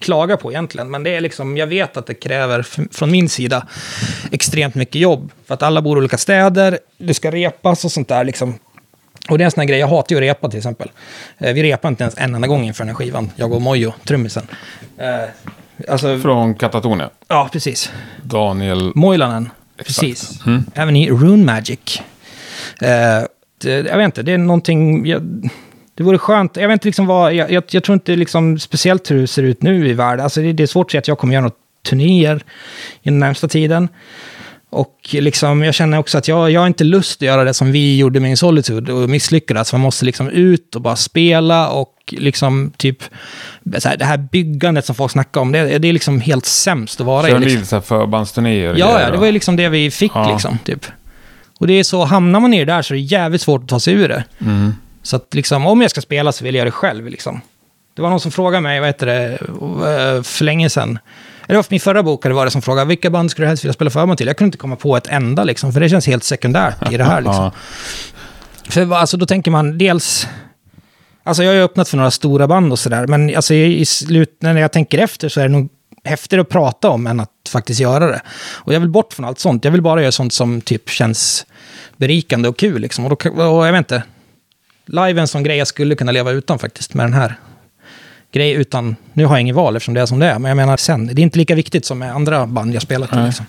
klagar 0.00 0.36
på 0.36 0.52
egentligen. 0.52 0.90
Men 0.90 1.02
det 1.02 1.16
är 1.16 1.20
liksom, 1.20 1.56
jag 1.56 1.66
vet 1.66 1.96
att 1.96 2.06
det 2.06 2.14
kräver 2.14 2.62
från 2.92 3.10
min 3.10 3.28
sida 3.28 3.66
extremt 4.30 4.74
mycket 4.74 5.00
jobb. 5.00 5.32
För 5.46 5.54
att 5.54 5.62
alla 5.62 5.82
bor 5.82 5.98
i 5.98 6.00
olika 6.00 6.18
städer, 6.18 6.78
det 6.98 7.14
ska 7.14 7.30
repas 7.30 7.84
och 7.84 7.92
sånt 7.92 8.08
där 8.08 8.24
liksom. 8.24 8.54
Och 9.28 9.38
det 9.38 9.42
är 9.42 9.44
en 9.44 9.50
sån 9.50 9.60
här 9.60 9.68
grej, 9.68 9.78
jag 9.78 9.88
hatar 9.88 10.16
ju 10.16 10.16
att 10.16 10.22
repa 10.22 10.48
till 10.48 10.58
exempel. 10.58 10.90
Eh, 11.38 11.54
vi 11.54 11.62
repar 11.62 11.88
inte 11.88 12.04
ens 12.04 12.18
en 12.18 12.34
enda 12.34 12.48
gång 12.48 12.64
inför 12.64 12.84
den 12.84 12.88
här 12.88 12.94
skivan, 12.94 13.30
jag 13.36 13.52
och 13.52 13.62
Mojo, 13.62 13.92
trummisen. 14.04 14.46
Eh, 14.98 15.08
alltså, 15.88 16.18
Från 16.18 16.54
Katatonia. 16.54 17.10
ja, 17.28 17.48
precis. 17.52 17.92
Daniel... 18.22 18.92
Moilanen, 18.94 19.50
precis. 19.76 20.40
Även 20.74 20.96
i 20.96 21.10
Rune 21.10 21.44
Magic. 21.44 22.02
Eh, 22.80 22.88
jag 23.64 23.96
vet 23.96 24.04
inte, 24.04 24.22
det 24.22 24.32
är 24.32 24.38
någonting... 24.38 25.06
Jag, 25.06 25.50
det 25.94 26.02
vore 26.02 26.18
skönt, 26.18 26.56
jag 26.56 26.68
vet 26.68 26.72
inte 26.72 26.88
liksom 26.88 27.06
vad, 27.06 27.34
jag, 27.34 27.50
jag, 27.50 27.64
jag 27.70 27.84
tror 27.84 27.94
inte 27.94 28.16
liksom 28.16 28.58
speciellt 28.58 29.10
hur 29.10 29.20
det 29.20 29.26
ser 29.26 29.42
ut 29.42 29.62
nu 29.62 29.88
i 29.88 29.92
världen. 29.92 30.24
Alltså 30.24 30.40
det, 30.40 30.52
det 30.52 30.62
är 30.62 30.66
svårt 30.66 30.86
att 30.86 30.90
säga 30.90 30.98
att 30.98 31.08
jag 31.08 31.18
kommer 31.18 31.34
göra 31.34 31.42
några 31.42 31.54
turnéer 31.88 32.44
i 33.02 33.08
den 33.08 33.18
närmsta 33.18 33.48
tiden. 33.48 33.88
Och 34.76 34.98
liksom, 35.10 35.62
jag 35.62 35.74
känner 35.74 35.98
också 35.98 36.18
att 36.18 36.28
jag, 36.28 36.50
jag 36.50 36.60
har 36.60 36.66
inte 36.66 36.84
lust 36.84 37.18
att 37.18 37.26
göra 37.26 37.44
det 37.44 37.54
som 37.54 37.72
vi 37.72 37.96
gjorde 37.98 38.20
med 38.20 38.30
In 38.30 38.36
Solitude 38.36 38.92
och 38.92 39.08
misslyckades. 39.10 39.72
Man 39.72 39.80
måste 39.80 40.04
liksom 40.04 40.28
ut 40.28 40.74
och 40.74 40.80
bara 40.82 40.96
spela 40.96 41.68
och 41.68 41.92
liksom 42.18 42.72
typ... 42.76 43.02
Så 43.78 43.88
här, 43.88 43.96
det 43.96 44.04
här 44.04 44.16
byggandet 44.16 44.84
som 44.84 44.94
folk 44.94 45.12
snackar 45.12 45.40
om, 45.40 45.52
det, 45.52 45.78
det 45.78 45.88
är 45.88 45.92
liksom 45.92 46.20
helt 46.20 46.46
sämst 46.46 47.00
att 47.00 47.06
vara 47.06 47.28
i. 47.28 47.30
Kör 47.30 47.38
Liksom. 47.38 47.60
lite 47.60 47.80
förbandsturnéer? 47.80 48.74
Ja, 48.78 49.00
ja, 49.02 49.10
det 49.10 49.16
var 49.18 49.26
ju 49.26 49.32
liksom 49.32 49.56
det 49.56 49.68
vi 49.68 49.90
fick 49.90 50.12
Ja. 50.14 50.32
liksom, 50.32 50.58
typ. 50.64 50.86
Och 51.60 51.66
det 51.66 51.72
är 51.72 51.82
så, 51.84 52.04
hamnar 52.04 52.40
man 52.40 52.54
i 52.54 52.58
det 52.64 52.72
där 52.72 52.82
så 52.82 52.94
är 52.94 52.96
det 52.96 53.02
jävligt 53.02 53.40
svårt 53.42 53.62
att 53.62 53.68
ta 53.68 53.80
sig 53.80 53.94
ur 53.94 54.08
det. 54.08 54.24
Mm. 54.40 54.74
Så 55.02 55.16
att 55.16 55.34
liksom, 55.34 55.66
om 55.66 55.80
jag 55.82 55.90
ska 55.90 56.00
spela 56.00 56.32
så 56.32 56.44
vill 56.44 56.54
jag 56.54 56.58
göra 56.58 56.64
det 56.68 56.70
själv 56.70 57.06
liksom. 57.06 57.40
Det 57.94 58.02
var 58.02 58.10
någon 58.10 58.20
som 58.20 58.30
frågade 58.30 58.60
mig, 58.62 58.80
vad 58.80 58.88
heter 58.88 59.06
det, 59.06 59.24
eh, 60.16 60.22
för 60.22 60.44
länge 60.44 60.70
sedan. 60.70 60.98
Det 61.46 61.56
var 61.56 61.62
för 61.62 61.72
min 61.72 61.80
förra 61.80 62.02
bok, 62.02 62.22
det 62.22 62.32
var 62.32 62.44
det 62.44 62.50
som 62.50 62.62
frågade, 62.62 62.88
vilka 62.88 63.10
band 63.10 63.30
skulle 63.30 63.44
du 63.44 63.48
helst 63.48 63.64
vilja 63.64 63.72
spela 63.72 63.90
förband 63.90 64.18
till? 64.18 64.26
Jag 64.26 64.36
kunde 64.36 64.48
inte 64.48 64.58
komma 64.58 64.76
på 64.76 64.96
ett 64.96 65.06
enda 65.06 65.44
liksom, 65.44 65.72
för 65.72 65.80
det 65.80 65.88
känns 65.88 66.06
helt 66.06 66.24
sekundärt 66.24 66.92
i 66.92 66.96
det 66.96 67.04
här 67.04 67.20
liksom. 67.20 67.50
För 68.68 68.94
alltså, 68.94 69.16
då 69.16 69.26
tänker 69.26 69.50
man 69.50 69.78
dels... 69.78 70.28
Alltså 71.22 71.42
jag 71.42 71.50
har 71.50 71.56
ju 71.56 71.62
öppnat 71.62 71.88
för 71.88 71.96
några 71.96 72.10
stora 72.10 72.46
band 72.46 72.72
och 72.72 72.78
sådär, 72.78 73.06
men 73.06 73.36
alltså, 73.36 73.54
i, 73.54 73.86
slut, 73.86 74.36
när 74.40 74.56
jag 74.56 74.72
tänker 74.72 74.98
efter 74.98 75.28
så 75.28 75.40
är 75.40 75.44
det 75.44 75.52
nog 75.52 75.68
häftigare 76.04 76.42
att 76.42 76.48
prata 76.48 76.90
om 76.90 77.06
än 77.06 77.20
att 77.20 77.30
faktiskt 77.48 77.80
göra 77.80 78.06
det. 78.06 78.22
Och 78.54 78.74
jag 78.74 78.80
vill 78.80 78.88
bort 78.88 79.12
från 79.12 79.26
allt 79.26 79.38
sånt. 79.38 79.64
Jag 79.64 79.72
vill 79.72 79.82
bara 79.82 80.00
göra 80.00 80.12
sånt 80.12 80.32
som 80.32 80.60
typ 80.60 80.90
känns 80.90 81.46
berikande 81.96 82.48
och 82.48 82.58
kul. 82.58 82.80
Liksom. 82.80 83.04
Och, 83.04 83.10
då, 83.10 83.30
och 83.30 83.66
jag 83.66 83.72
vet 83.72 83.78
inte. 83.78 84.02
Live 84.86 85.10
är 85.10 85.18
en 85.18 85.28
sån 85.28 85.42
grej 85.42 85.56
jag 85.56 85.66
skulle 85.66 85.94
kunna 85.94 86.12
leva 86.12 86.30
utan 86.30 86.58
faktiskt, 86.58 86.94
med 86.94 87.06
den 87.06 87.12
här 87.12 87.38
grej 88.36 88.52
utan... 88.52 88.96
Nu 89.12 89.24
har 89.24 89.34
jag 89.36 89.40
inget 89.40 89.56
val 89.56 89.76
eftersom 89.76 89.94
det 89.94 90.00
är 90.00 90.06
som 90.06 90.18
det 90.18 90.26
är, 90.26 90.38
men 90.38 90.48
jag 90.48 90.56
menar 90.56 90.76
sen. 90.76 91.06
Det 91.06 91.20
är 91.20 91.22
inte 91.22 91.38
lika 91.38 91.54
viktigt 91.54 91.84
som 91.84 91.98
med 91.98 92.14
andra 92.14 92.46
band 92.46 92.74
jag 92.74 92.82
spelat. 92.82 93.12
Nej. 93.12 93.26
Liksom. 93.26 93.46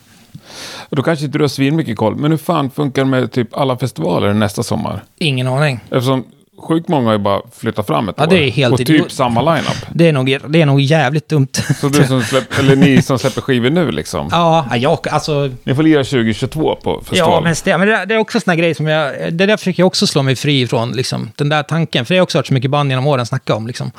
Och 0.90 0.96
Då 0.96 1.04
kanske 1.04 1.26
inte 1.26 1.38
du 1.38 1.44
har 1.44 1.50
svinmycket 1.50 1.98
koll, 1.98 2.16
men 2.16 2.32
hur 2.32 2.38
fan 2.38 2.72
funkar 2.72 3.04
det 3.04 3.10
med 3.10 3.32
typ 3.32 3.58
alla 3.58 3.78
festivaler 3.78 4.34
nästa 4.34 4.64
sommar? 4.64 5.04
Ingen 5.18 5.48
aning. 5.48 5.80
Eftersom 5.92 6.24
sjukt 6.68 6.88
många 6.88 7.06
har 7.06 7.14
ju 7.14 7.20
bara 7.20 7.42
flyttat 7.58 7.88
fram 7.88 8.10
ett 8.10 8.16
Ja, 8.18 8.24
år. 8.24 8.30
det 8.30 8.48
är 8.48 8.52
helt 8.52 8.72
Och 8.74 8.78
typ 8.78 8.90
idiot. 8.90 9.12
samma 9.12 9.42
lineup. 9.42 9.78
Det 9.94 10.08
är 10.08 10.14
nog, 10.14 10.38
det 10.50 10.62
är 10.62 10.66
nog 10.66 10.82
jävligt 10.82 11.30
dumt. 11.30 11.48
Så 11.82 11.90
du 11.90 12.04
som 12.04 12.22
släpper, 12.22 12.60
eller 12.60 12.76
ni 12.76 13.02
som 13.02 13.20
släpper 13.20 13.42
skivor 13.42 13.70
nu 13.70 13.92
liksom. 13.92 14.28
ja, 14.32 14.76
jag, 14.76 15.08
alltså... 15.12 15.50
Ni 15.64 15.76
får 15.76 15.84
lira 15.84 16.04
2022 16.04 16.76
på 16.84 17.00
festival. 17.02 17.32
Ja, 17.34 17.42
men, 17.42 17.56
det, 17.66 17.78
men 17.78 17.88
det, 17.88 18.06
det 18.06 18.14
är 18.14 18.18
också 18.18 18.40
såna 18.40 18.56
grejer 18.56 18.74
som 18.74 18.88
jag... 18.88 19.34
Det 19.34 19.46
där 19.46 19.58
försöker 19.58 19.82
jag 19.82 19.88
också 19.88 20.08
slå 20.08 20.22
mig 20.24 20.36
fri 20.36 20.62
ifrån, 20.62 20.92
liksom. 20.92 21.32
Den 21.36 21.50
där 21.50 21.64
tanken. 21.64 22.06
För 22.06 22.14
det 22.14 22.16
har 22.16 22.20
jag 22.20 22.24
också 22.24 22.38
hört 22.38 22.48
så 22.48 22.54
mycket 22.54 22.72
band 22.72 22.90
genom 22.92 23.08
åren 23.08 23.26
snacka 23.26 23.56
om, 23.56 23.68
liksom. 23.68 23.92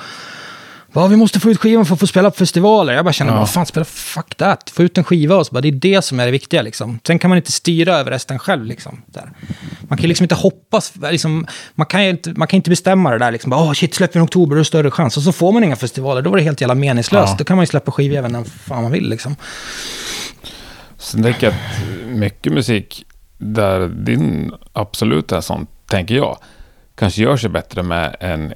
Ja, 0.93 1.07
vi 1.07 1.17
måste 1.17 1.41
få 1.41 1.51
ut 1.51 1.59
skivan 1.59 1.87
för 1.87 1.95
att 1.95 2.01
få 2.01 2.07
spela 2.07 2.31
på 2.31 2.37
festivaler. 2.37 2.93
Jag 2.93 3.05
bara 3.05 3.13
känner, 3.13 3.33
Ja. 3.33 3.39
vad 3.39 3.51
fan, 3.51 3.67
spela 3.67 3.85
fuck 3.85 4.35
that. 4.35 4.71
Få 4.71 4.83
ut 4.83 4.99
en 4.99 5.05
skiva 5.05 5.37
och 5.37 5.47
så 5.47 5.53
bara, 5.55 5.61
det 5.61 5.69
är 5.69 5.73
det 5.73 6.03
som 6.03 6.21
är 6.21 6.25
det 6.27 6.31
viktiga 6.33 6.63
liksom. 6.63 6.99
Sen 7.07 7.19
kan 7.19 7.29
man 7.29 7.37
inte 7.39 7.53
styra 7.53 7.95
över 7.99 8.11
resten 8.11 8.39
själv 8.39 8.65
liksom. 8.65 9.03
Där. 9.07 9.33
Man 9.89 9.99
kan 9.99 10.09
liksom 10.09 10.25
inte 10.25 10.35
hoppas, 10.35 10.93
liksom, 11.11 11.47
man 11.75 11.87
kan 11.87 12.01
inte, 12.03 12.33
man 12.37 12.49
kan 12.49 12.57
inte 12.57 12.71
bestämma 12.71 13.11
det 13.11 13.19
där 13.19 13.31
liksom. 13.33 13.53
Åh, 13.53 13.73
shit, 13.73 13.95
släpper 13.95 14.15
vi 14.19 14.25
i 14.25 14.27
oktober, 14.27 14.51
då 14.51 14.55
är 14.57 14.59
det 14.59 14.65
större 14.65 14.91
chans. 14.91 15.17
Och 15.17 15.23
så 15.23 15.33
får 15.33 15.53
man 15.53 15.65
inga 15.65 15.77
festivaler, 15.77 16.23
då 16.23 16.31
var 16.31 16.37
det 16.37 16.43
helt 16.45 16.61
jävla 16.61 16.75
meningslöst. 16.75 17.31
Ja. 17.33 17.37
Då 17.39 17.45
kan 17.45 17.57
man 17.57 17.63
ju 17.63 17.67
släppa 17.67 17.93
skivor 17.93 18.17
även 18.17 18.33
när 18.33 18.45
fan 18.45 18.83
man 18.83 18.93
vill 18.93 19.09
liksom. 19.09 19.37
Sen 20.99 21.23
tänker 21.23 21.47
jag 21.47 21.55
att 21.55 22.09
mycket 22.19 22.53
musik 22.53 23.05
där 23.39 23.89
din 23.89 24.53
absolut 24.73 25.33
är 25.33 25.41
sånt, 25.41 25.71
tänker 25.87 26.15
jag, 26.15 26.39
kanske 26.95 27.23
gör 27.23 27.37
sig 27.37 27.51
bättre 27.51 27.83
med 27.83 28.17
en 28.21 28.53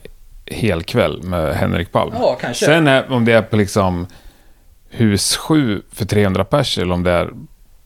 hel 0.53 0.82
kväll 0.82 1.22
med 1.22 1.55
Henrik 1.57 1.92
Palm. 1.92 2.12
Ja, 2.14 2.38
kanske. 2.40 2.66
Sen 2.66 2.88
är, 2.88 3.12
om 3.12 3.24
det 3.24 3.32
är 3.32 3.42
på 3.42 3.57
liksom 3.57 4.07
hus 4.90 5.36
7 5.36 5.82
för 5.92 6.05
300 6.05 6.44
pers 6.44 6.78
eller 6.78 6.94
om 6.94 7.03
det 7.03 7.11
är 7.11 7.30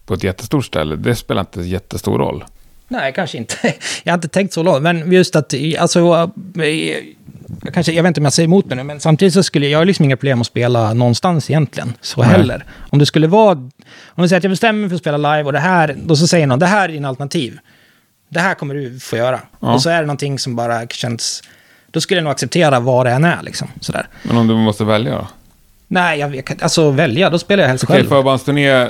på 0.07 0.15
ett 0.15 0.25
jättestort 0.25 0.65
ställe, 0.65 0.97
det 0.97 1.15
spelar 1.15 1.41
inte 1.41 1.61
jättestor 1.63 2.19
roll. 2.19 2.45
Nej, 2.89 3.13
kanske 3.13 3.39
inte. 3.39 3.57
Jag 4.05 4.13
har 4.13 4.19
inte 4.19 4.29
tänkt 4.29 4.53
så 4.53 4.63
långt. 4.63 4.83
Men 4.83 5.13
just 5.13 5.37
att, 5.37 5.55
alltså, 5.79 6.01
jag, 6.01 7.73
kanske, 7.73 7.93
jag 7.93 8.03
vet 8.03 8.09
inte 8.09 8.21
om 8.21 8.25
jag 8.25 8.33
säger 8.33 8.47
emot 8.47 8.67
mig 8.67 8.77
nu, 8.77 8.83
men 8.83 9.01
samtidigt 9.01 9.35
så 9.35 9.43
skulle 9.43 9.69
jag 9.69 9.79
har 9.79 9.85
liksom 9.85 10.05
inga 10.05 10.17
problem 10.17 10.41
att 10.41 10.47
spela 10.47 10.95
någonstans 10.95 11.51
egentligen. 11.51 11.95
Så 12.01 12.21
Nej. 12.21 12.31
heller. 12.31 12.65
Om 12.91 12.99
det 12.99 13.07
skulle 13.07 13.27
vara, 13.27 13.53
om 13.53 14.23
du 14.23 14.29
säger 14.29 14.41
att 14.41 14.45
jag 14.45 14.51
bestämmer 14.51 14.81
mig 14.81 14.89
för 14.89 14.95
att 14.95 15.01
spela 15.01 15.17
live 15.17 15.45
och 15.45 15.53
det 15.53 15.59
här, 15.59 15.97
då 16.05 16.17
så 16.17 16.27
säger 16.27 16.47
någon, 16.47 16.59
det 16.59 16.67
här 16.67 16.89
är 16.89 16.93
din 16.93 17.05
alternativ. 17.05 17.59
Det 18.29 18.41
här 18.41 18.55
kommer 18.55 18.75
du 18.75 19.01
få 19.01 19.17
göra. 19.17 19.41
Ja. 19.61 19.75
Och 19.75 19.83
så 19.83 19.91
är 19.91 20.01
det 20.01 20.07
någonting 20.07 20.39
som 20.39 20.57
bara 20.57 20.87
känns, 20.87 21.43
då 21.97 22.01
skulle 22.01 22.19
jag 22.19 22.25
nog 22.25 22.31
acceptera 22.31 22.81
vad 22.81 23.07
det 23.07 23.13
än 23.13 23.25
är 23.25 23.43
liksom. 23.43 23.69
Sådär. 23.81 24.07
Men 24.23 24.37
om 24.37 24.47
du 24.47 24.55
måste 24.55 24.85
välja 24.85 25.13
då? 25.13 25.27
Nej, 25.89 26.19
jag 26.19 26.29
vet 26.29 26.63
alltså 26.63 26.91
välja, 26.91 27.31
då 27.31 27.39
spelar 27.39 27.63
jag 27.63 27.69
helst 27.69 27.85
Okej, 27.85 27.97
själv. 27.97 28.09
förbandsturné, 28.09 28.89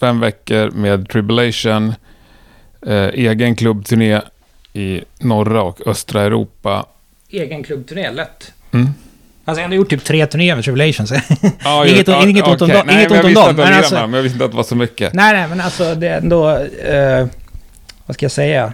fem 0.00 0.20
veckor 0.20 0.70
med 0.70 1.08
Tribulation, 1.08 1.94
eh, 2.86 2.94
egen 3.08 3.56
klubbturné 3.56 4.20
i 4.72 5.00
norra 5.18 5.62
och 5.62 5.86
östra 5.86 6.22
Europa. 6.22 6.86
Egen 7.30 7.62
klubbturné, 7.62 8.10
lätt. 8.10 8.52
Mm. 8.72 8.88
Alltså 9.44 9.62
jag 9.62 9.68
har 9.68 9.74
gjort 9.74 9.90
typ 9.90 10.04
tre 10.04 10.26
turnéer 10.26 10.54
med 10.54 10.64
Tribulations. 10.64 11.12
Ja, 11.64 11.86
Inget- 11.86 12.08
ja, 12.08 12.28
inget 12.28 12.46
ont 12.46 12.62
om 12.62 12.66
okej. 12.70 12.76
dem- 12.78 12.86
Nej, 12.86 12.96
inget 12.96 13.12
ont 13.12 13.24
om 13.24 13.34
dem, 13.34 13.56
men 13.56 13.72
alltså- 13.74 13.94
men 13.94 14.12
jag 14.12 14.22
visste 14.22 14.34
inte 14.34 14.44
att 14.44 14.50
det 14.50 14.56
var 14.56 14.64
så 14.64 14.76
mycket. 14.76 15.12
Nej, 15.14 15.32
nej, 15.32 15.48
men 15.48 15.60
alltså 15.60 15.94
det 15.94 16.08
är 16.08 16.18
ändå... 16.18 16.50
Eh, 16.84 17.26
vad 18.06 18.14
ska 18.14 18.24
jag 18.24 18.32
säga? 18.32 18.72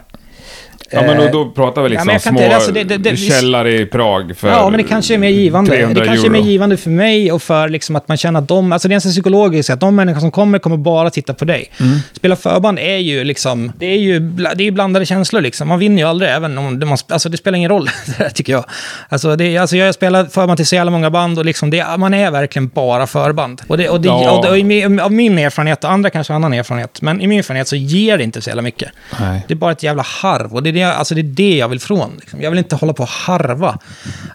Ja, 0.91 1.03
men 1.03 1.11
Eh, 1.21 1.25
då, 1.33 1.45
då 1.45 1.51
pratar 1.51 1.83
vi 1.83 1.87
ja, 1.87 1.91
liksom 1.91 2.09
kan 2.09 2.21
små 2.21 2.31
inte- 2.43 2.55
alltså, 2.55 2.73
det- 2.73 2.85
det- 2.85 2.97
det- 2.99 3.17
källare 3.17 3.73
i 3.81 3.87
Prag 3.87 4.37
för 4.37 4.49
Ja, 4.49 4.69
men 4.71 4.79
det 4.83 4.89
kanske 4.89 5.15
är 5.15 5.19
mer 5.19 5.29
givande. 5.29 5.71
300 5.71 6.01
Det 6.01 6.07
kanske 6.07 6.27
är 6.27 6.31
mer 6.31 6.39
euro. 6.39 6.49
givande 6.49 6.77
för 6.77 6.91
mig 6.91 7.33
och 7.33 7.43
för 7.43 7.69
liksom 7.69 7.97
att 7.97 8.09
man 8.09 8.17
känner 8.17 8.41
att 8.41 8.49
de... 8.49 8.73
Alltså 8.73 8.89
det 8.89 8.95
är 8.95 9.01
så 9.01 9.09
psykologiskt, 9.09 9.71
att 9.71 9.81
de 9.81 9.95
människor 9.97 10.21
som 10.21 10.31
kommer 10.31 10.59
kommer 10.59 10.77
bara 10.77 11.11
titta 11.11 11.35
på 11.35 11.45
dig. 11.45 11.71
Mm. 11.81 11.99
Spela 12.13 12.37
förband 12.37 12.79
är 12.79 12.97
ju 12.97 13.25
liksom... 13.25 13.73
Det 13.79 13.87
är 13.87 13.99
ju 13.99 14.21
det 14.57 14.65
är 14.67 14.71
blandade 14.71 15.07
känslor 15.07 15.41
liksom. 15.41 15.69
Man 15.69 15.79
vinner 15.79 16.03
ju 16.03 16.09
aldrig, 16.09 16.31
även 16.31 16.59
om 16.59 16.81
det, 16.81 16.87
man, 16.87 16.99
alltså 17.09 17.29
det 17.29 17.37
spelar 17.37 17.57
ingen 17.57 17.71
roll, 17.71 17.91
det 18.19 18.31
tycker 18.31 18.53
jag. 18.53 18.65
Alltså, 19.09 19.37
det, 19.37 19.59
alltså 19.59 19.77
jag 19.77 19.95
spelar 19.95 20.25
förband 20.25 20.57
till 20.57 20.67
så 20.67 20.75
jävla 20.75 20.91
många 20.91 21.11
band 21.11 21.39
och 21.39 21.45
liksom 21.45 21.71
det, 21.71 21.85
man 21.99 22.15
är 22.15 22.31
verkligen 22.31 22.69
bara 22.69 23.07
förband. 23.07 23.63
Och, 23.67 23.79
det, 23.79 23.89
och, 23.89 24.01
det, 24.01 24.09
Ja. 24.09 24.31
och, 24.39 24.47
och 24.51 24.59
i 24.59 24.85
av 25.03 25.13
min 25.13 25.39
erfarenhet, 25.39 25.85
och 25.85 25.91
andra 25.93 26.11
kanske 26.11 26.33
har 26.33 26.37
annan 26.37 26.53
erfarenhet, 26.53 27.03
men 27.03 27.21
i 27.21 27.27
min 27.27 27.39
erfarenhet 27.39 27.69
så 27.69 27.77
ger 27.77 28.19
det 28.19 28.25
inte 28.25 28.43
så 28.43 28.51
jävla 28.51 28.63
mycket. 28.63 28.89
Nej. 29.21 29.45
Det 29.49 29.55
är 29.55 29.57
bara 29.57 29.73
ett 29.73 29.83
jävla 29.83 30.03
harv. 30.03 30.55
Det 30.73 30.81
är 30.81 30.87
det, 30.87 30.95
alltså 30.95 31.15
det, 31.15 31.21
är 31.21 31.23
det 31.23 31.57
jag 31.57 31.69
vill 31.69 31.81
från. 31.81 32.17
Liksom. 32.21 32.43
Jag 32.43 32.51
vill 32.51 32.59
inte 32.59 32.77
hålla 32.77 32.93
på 32.93 33.03
och 33.03 33.09
harva. 33.09 33.79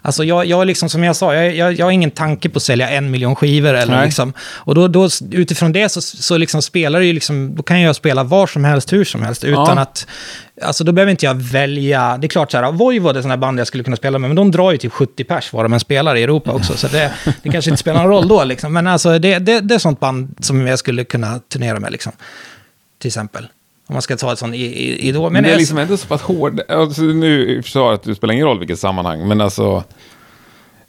Alltså 0.02 0.24
jag, 0.24 0.46
jag 0.46 0.66
liksom, 0.66 0.88
som 0.88 1.04
jag 1.04 1.16
sa, 1.16 1.34
jag, 1.34 1.56
jag, 1.56 1.72
jag 1.72 1.86
har 1.86 1.90
ingen 1.90 2.10
tanke 2.10 2.48
på 2.48 2.56
att 2.56 2.62
sälja 2.62 2.90
en 2.90 3.10
miljon 3.10 3.36
skivor. 3.36 3.74
Eller 3.74 3.96
Nej. 3.96 4.04
liksom. 4.04 4.32
Och 4.40 4.74
då, 4.74 4.88
då, 4.88 5.08
utifrån 5.30 5.72
det 5.72 5.88
så, 5.88 6.00
så 6.00 6.36
liksom 6.36 6.62
spelar 6.62 7.00
det 7.00 7.06
ju 7.06 7.12
liksom, 7.12 7.54
då 7.54 7.62
kan 7.62 7.80
jag 7.80 7.96
spela 7.96 8.24
var 8.24 8.46
som 8.46 8.64
helst, 8.64 8.92
hur 8.92 9.04
som 9.04 9.22
helst. 9.22 9.44
Utan 9.44 9.76
Ja. 9.76 9.82
att, 9.82 10.06
alltså 10.62 10.84
då 10.84 10.92
behöver 10.92 11.10
inte 11.10 11.26
jag 11.26 11.34
välja. 11.34 12.16
Det 12.18 12.26
är 12.26 12.28
klart 12.28 12.50
så 12.50 12.56
här, 12.58 12.72
Voivod 12.72 13.16
är 13.16 13.22
sådana 13.22 13.36
band 13.36 13.60
jag 13.60 13.66
skulle 13.66 13.84
kunna 13.84 13.96
spela 13.96 14.18
med, 14.18 14.30
men 14.30 14.36
de 14.36 14.50
drar 14.50 14.72
ju 14.72 14.78
typ 14.78 14.92
70 14.92 15.24
pers 15.24 15.52
var 15.52 15.62
de 15.62 15.72
än 15.72 15.80
spelar 15.80 16.16
i 16.16 16.22
Europa 16.22 16.52
också. 16.52 16.76
Så 16.76 16.88
det, 16.88 17.12
det 17.42 17.48
kanske 17.50 17.70
inte 17.70 17.80
spelar 17.80 18.02
någon 18.02 18.10
roll 18.10 18.28
då 18.28 18.44
liksom. 18.44 18.72
Men 18.72 18.86
alltså 18.86 19.18
det, 19.18 19.38
det, 19.38 19.60
det 19.60 19.74
är 19.74 19.78
sånt 19.78 20.00
band 20.00 20.36
som 20.40 20.66
jag 20.66 20.78
skulle 20.78 21.04
kunna 21.04 21.40
turnera 21.48 21.80
med 21.80 21.92
liksom. 21.92 22.12
Till 22.98 23.08
exempel. 23.08 23.46
Om 23.92 23.94
man 23.94 24.02
ska 24.02 24.16
ta 24.16 24.32
ett 24.32 24.38
sånt 24.38 24.54
i, 24.54 24.58
i, 24.58 25.08
i 25.08 25.12
då. 25.12 25.30
Men 25.30 25.44
det 25.44 25.52
är 25.52 25.58
liksom 25.58 25.78
ändå 25.78 25.96
så 25.96 26.06
pass 26.06 26.22
hård... 26.22 26.60
Alltså, 26.68 27.02
nu 27.02 27.62
jag 27.74 27.94
att 27.94 28.02
det 28.02 28.14
spelar 28.14 28.34
ingen 28.34 28.46
roll 28.46 28.58
vilket 28.58 28.78
sammanhang, 28.78 29.28
men 29.28 29.40
alltså... 29.40 29.84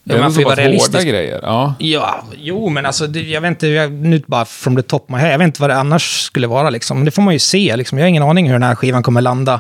Det 0.04 0.14
är 0.14 0.20
man 0.20 0.34
får 0.34 0.44
ju 0.44 0.44
så 0.44 0.50
pass 0.50 0.94
hårda 0.94 1.04
grejer. 1.04 1.40
Ja. 1.44 1.76
Ja, 1.80 2.24
jo, 2.38 2.70
men 2.70 2.86
alltså, 2.86 3.08
det, 3.08 3.22
jag 3.22 3.42
vet 3.42 3.50
inte, 3.50 3.68
jag, 3.68 3.92
nu 3.92 4.24
bara 4.28 4.46
from 4.46 4.76
the 4.76 4.82
top 4.82 5.10
my 5.10 5.18
head, 5.18 5.32
jag 5.32 5.38
vet 5.38 5.46
inte 5.46 5.62
vad 5.62 5.70
det 5.70 5.76
annars 5.76 6.22
skulle 6.22 6.48
vara 6.48 6.70
liksom. 6.70 6.98
Men 6.98 7.06
Det 7.06 7.12
får 7.12 7.22
man 7.22 7.34
ju 7.34 7.40
se, 7.40 7.76
liksom. 7.76 7.98
Jag 7.98 8.06
har 8.06 8.10
ingen 8.10 8.24
aning 8.24 8.46
hur 8.46 8.54
den 8.54 8.64
här 8.64 8.76
skivan 8.76 9.04
kommer 9.04 9.22
landa 9.22 9.60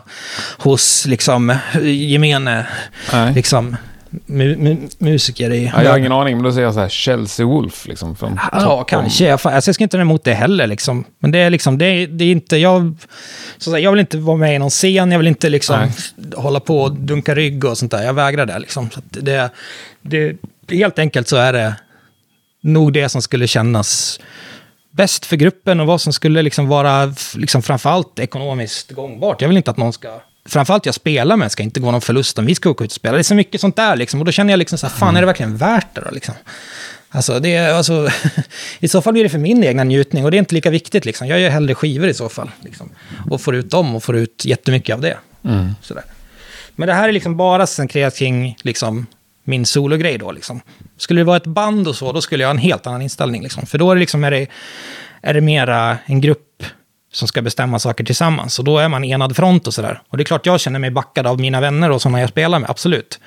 hos, 0.57 1.05
liksom, 1.05 1.57
gemene, 1.83 2.67
Nej. 3.13 3.33
liksom, 3.33 3.77
mu, 4.25 4.57
mu, 4.57 4.77
musiker 4.97 5.51
i... 5.51 5.71
Ja, 5.75 5.83
jag 5.83 5.91
har 5.91 5.97
ingen 5.97 6.11
aning, 6.11 6.35
men 6.35 6.43
då 6.43 6.51
säger 6.51 6.67
jag 6.67 6.73
så 6.73 6.79
här 6.79 6.89
Chelsea 6.89 7.45
Wolf 7.45 7.87
liksom. 7.87 8.15
Från 8.15 8.39
Ja, 8.51 8.83
kanske. 8.83 9.25
Jag, 9.25 9.31
alltså, 9.31 9.49
jag 9.49 9.75
ska 9.75 9.83
inte 9.83 9.97
vara 9.97 10.05
emot 10.05 10.23
det 10.23 10.33
heller. 10.33 10.67
Liksom. 10.67 11.05
Men 11.19 11.31
det 11.31 11.39
är 11.39 11.49
liksom, 11.49 11.77
det 11.77 11.85
är, 11.85 12.07
det 12.07 12.25
är 12.25 12.31
inte, 12.31 12.57
jag, 12.57 12.95
så 13.57 13.71
säga, 13.71 13.83
jag 13.83 13.91
vill 13.91 13.99
inte 13.99 14.17
vara 14.17 14.37
med 14.37 14.55
i 14.55 14.59
någon 14.59 14.69
scen, 14.69 15.11
jag 15.11 15.19
vill 15.19 15.27
inte 15.27 15.49
liksom 15.49 15.79
Nej. 15.79 16.31
hålla 16.35 16.59
på 16.59 16.81
och 16.81 16.95
dunka 16.95 17.35
rygg 17.35 17.65
och 17.65 17.77
sånt 17.77 17.91
där. 17.91 18.03
Jag 18.03 18.13
vägrar 18.13 18.45
det 18.45 18.59
liksom. 18.59 18.89
Så 18.89 19.01
det, 19.09 19.49
det, 20.01 20.37
helt 20.69 20.99
enkelt 20.99 21.27
så 21.27 21.35
är 21.35 21.53
det, 21.53 21.75
nog 22.63 22.93
det 22.93 23.09
som 23.09 23.21
skulle 23.21 23.47
kännas 23.47 24.19
bäst 24.91 25.25
för 25.25 25.35
gruppen 25.35 25.79
och 25.79 25.87
vad 25.87 26.01
som 26.01 26.13
skulle 26.13 26.41
liksom 26.41 26.67
vara 26.67 27.13
liksom 27.35 27.61
framförallt 27.61 28.19
ekonomiskt 28.19 28.91
gångbart. 28.91 29.41
Jag 29.41 29.47
vill 29.47 29.57
inte 29.57 29.71
att 29.71 29.77
någon 29.77 29.93
ska... 29.93 30.19
Framförallt 30.45 30.85
jag 30.85 30.95
spelar 30.95 31.37
med 31.37 31.51
ska 31.51 31.63
inte 31.63 31.79
gå 31.79 31.91
någon 31.91 32.01
förlust 32.01 32.39
om 32.39 32.45
vi 32.45 32.55
ska 32.55 32.69
åka 32.69 32.83
ut 32.83 32.91
och 32.91 32.95
spela. 32.95 33.13
Det 33.13 33.21
är 33.21 33.23
så 33.23 33.35
mycket 33.35 33.61
sånt 33.61 33.75
där 33.75 33.95
liksom. 33.95 34.19
Och 34.19 34.25
då 34.25 34.31
känner 34.31 34.53
jag 34.53 34.57
liksom 34.57 34.77
så 34.77 34.87
här, 34.87 34.93
fan 34.93 35.15
är 35.15 35.21
det 35.21 35.27
verkligen 35.27 35.57
värt 35.57 35.95
det 35.95 36.01
då 36.01 36.11
liksom? 36.11 36.35
Alltså, 37.09 37.39
det 37.39 37.55
är, 37.55 37.73
alltså, 37.73 38.09
I 38.79 38.87
så 38.87 39.01
fall 39.01 39.13
blir 39.13 39.23
det 39.23 39.29
för 39.29 39.37
min 39.37 39.63
egna 39.63 39.83
njutning 39.83 40.25
och 40.25 40.31
det 40.31 40.37
är 40.37 40.39
inte 40.39 40.55
lika 40.55 40.69
viktigt. 40.69 41.05
Liksom. 41.05 41.27
Jag 41.27 41.39
gör 41.39 41.49
hellre 41.49 41.75
skivor 41.75 42.07
i 42.07 42.13
så 42.13 42.29
fall. 42.29 42.51
Liksom. 42.61 42.89
Och 43.29 43.41
får 43.41 43.55
ut 43.55 43.71
dem 43.71 43.95
och 43.95 44.03
får 44.03 44.15
ut 44.15 44.45
jättemycket 44.45 44.93
av 44.93 45.01
det. 45.01 45.17
Mm. 45.43 45.75
Sådär. 45.81 46.03
Men 46.75 46.87
det 46.87 46.93
här 46.93 47.09
är 47.09 47.13
liksom 47.13 47.37
bara 47.37 47.67
centrerat 47.67 48.17
kring 48.17 48.57
liksom, 48.61 49.05
min 49.43 49.65
sologrej 49.65 50.17
då. 50.17 50.31
Liksom. 50.31 50.61
Skulle 50.97 51.19
det 51.21 51.25
vara 51.25 51.37
ett 51.37 51.45
band 51.45 51.87
och 51.87 51.95
så, 51.95 52.11
då 52.11 52.21
skulle 52.21 52.43
jag 52.43 52.49
ha 52.49 52.53
en 52.53 52.57
helt 52.57 52.87
annan 52.87 53.01
inställning. 53.01 53.43
Liksom. 53.43 53.65
För 53.65 53.77
då 53.77 53.91
är 53.91 53.95
det, 53.95 53.99
liksom, 53.99 54.23
är 54.23 54.31
det, 54.31 54.47
är 55.21 55.33
det 55.33 55.41
mera 55.41 55.97
en 56.05 56.21
grupp 56.21 56.52
som 57.13 57.27
ska 57.27 57.41
bestämma 57.41 57.79
saker 57.79 58.03
tillsammans. 58.03 58.59
Och 58.59 58.65
då 58.65 58.77
är 58.77 58.89
man 58.89 59.03
enad 59.03 59.35
front 59.35 59.67
och 59.67 59.73
sådär. 59.73 60.01
Och 60.09 60.17
det 60.17 60.23
är 60.23 60.25
klart 60.25 60.45
jag 60.45 60.59
känner 60.59 60.79
mig 60.79 60.91
backad 60.91 61.27
av 61.27 61.39
mina 61.39 61.61
vänner 61.61 61.91
och 61.91 62.01
sådana 62.01 62.19
jag 62.19 62.29
spelar 62.29 62.59
med, 62.59 62.69
absolut. 62.69 63.19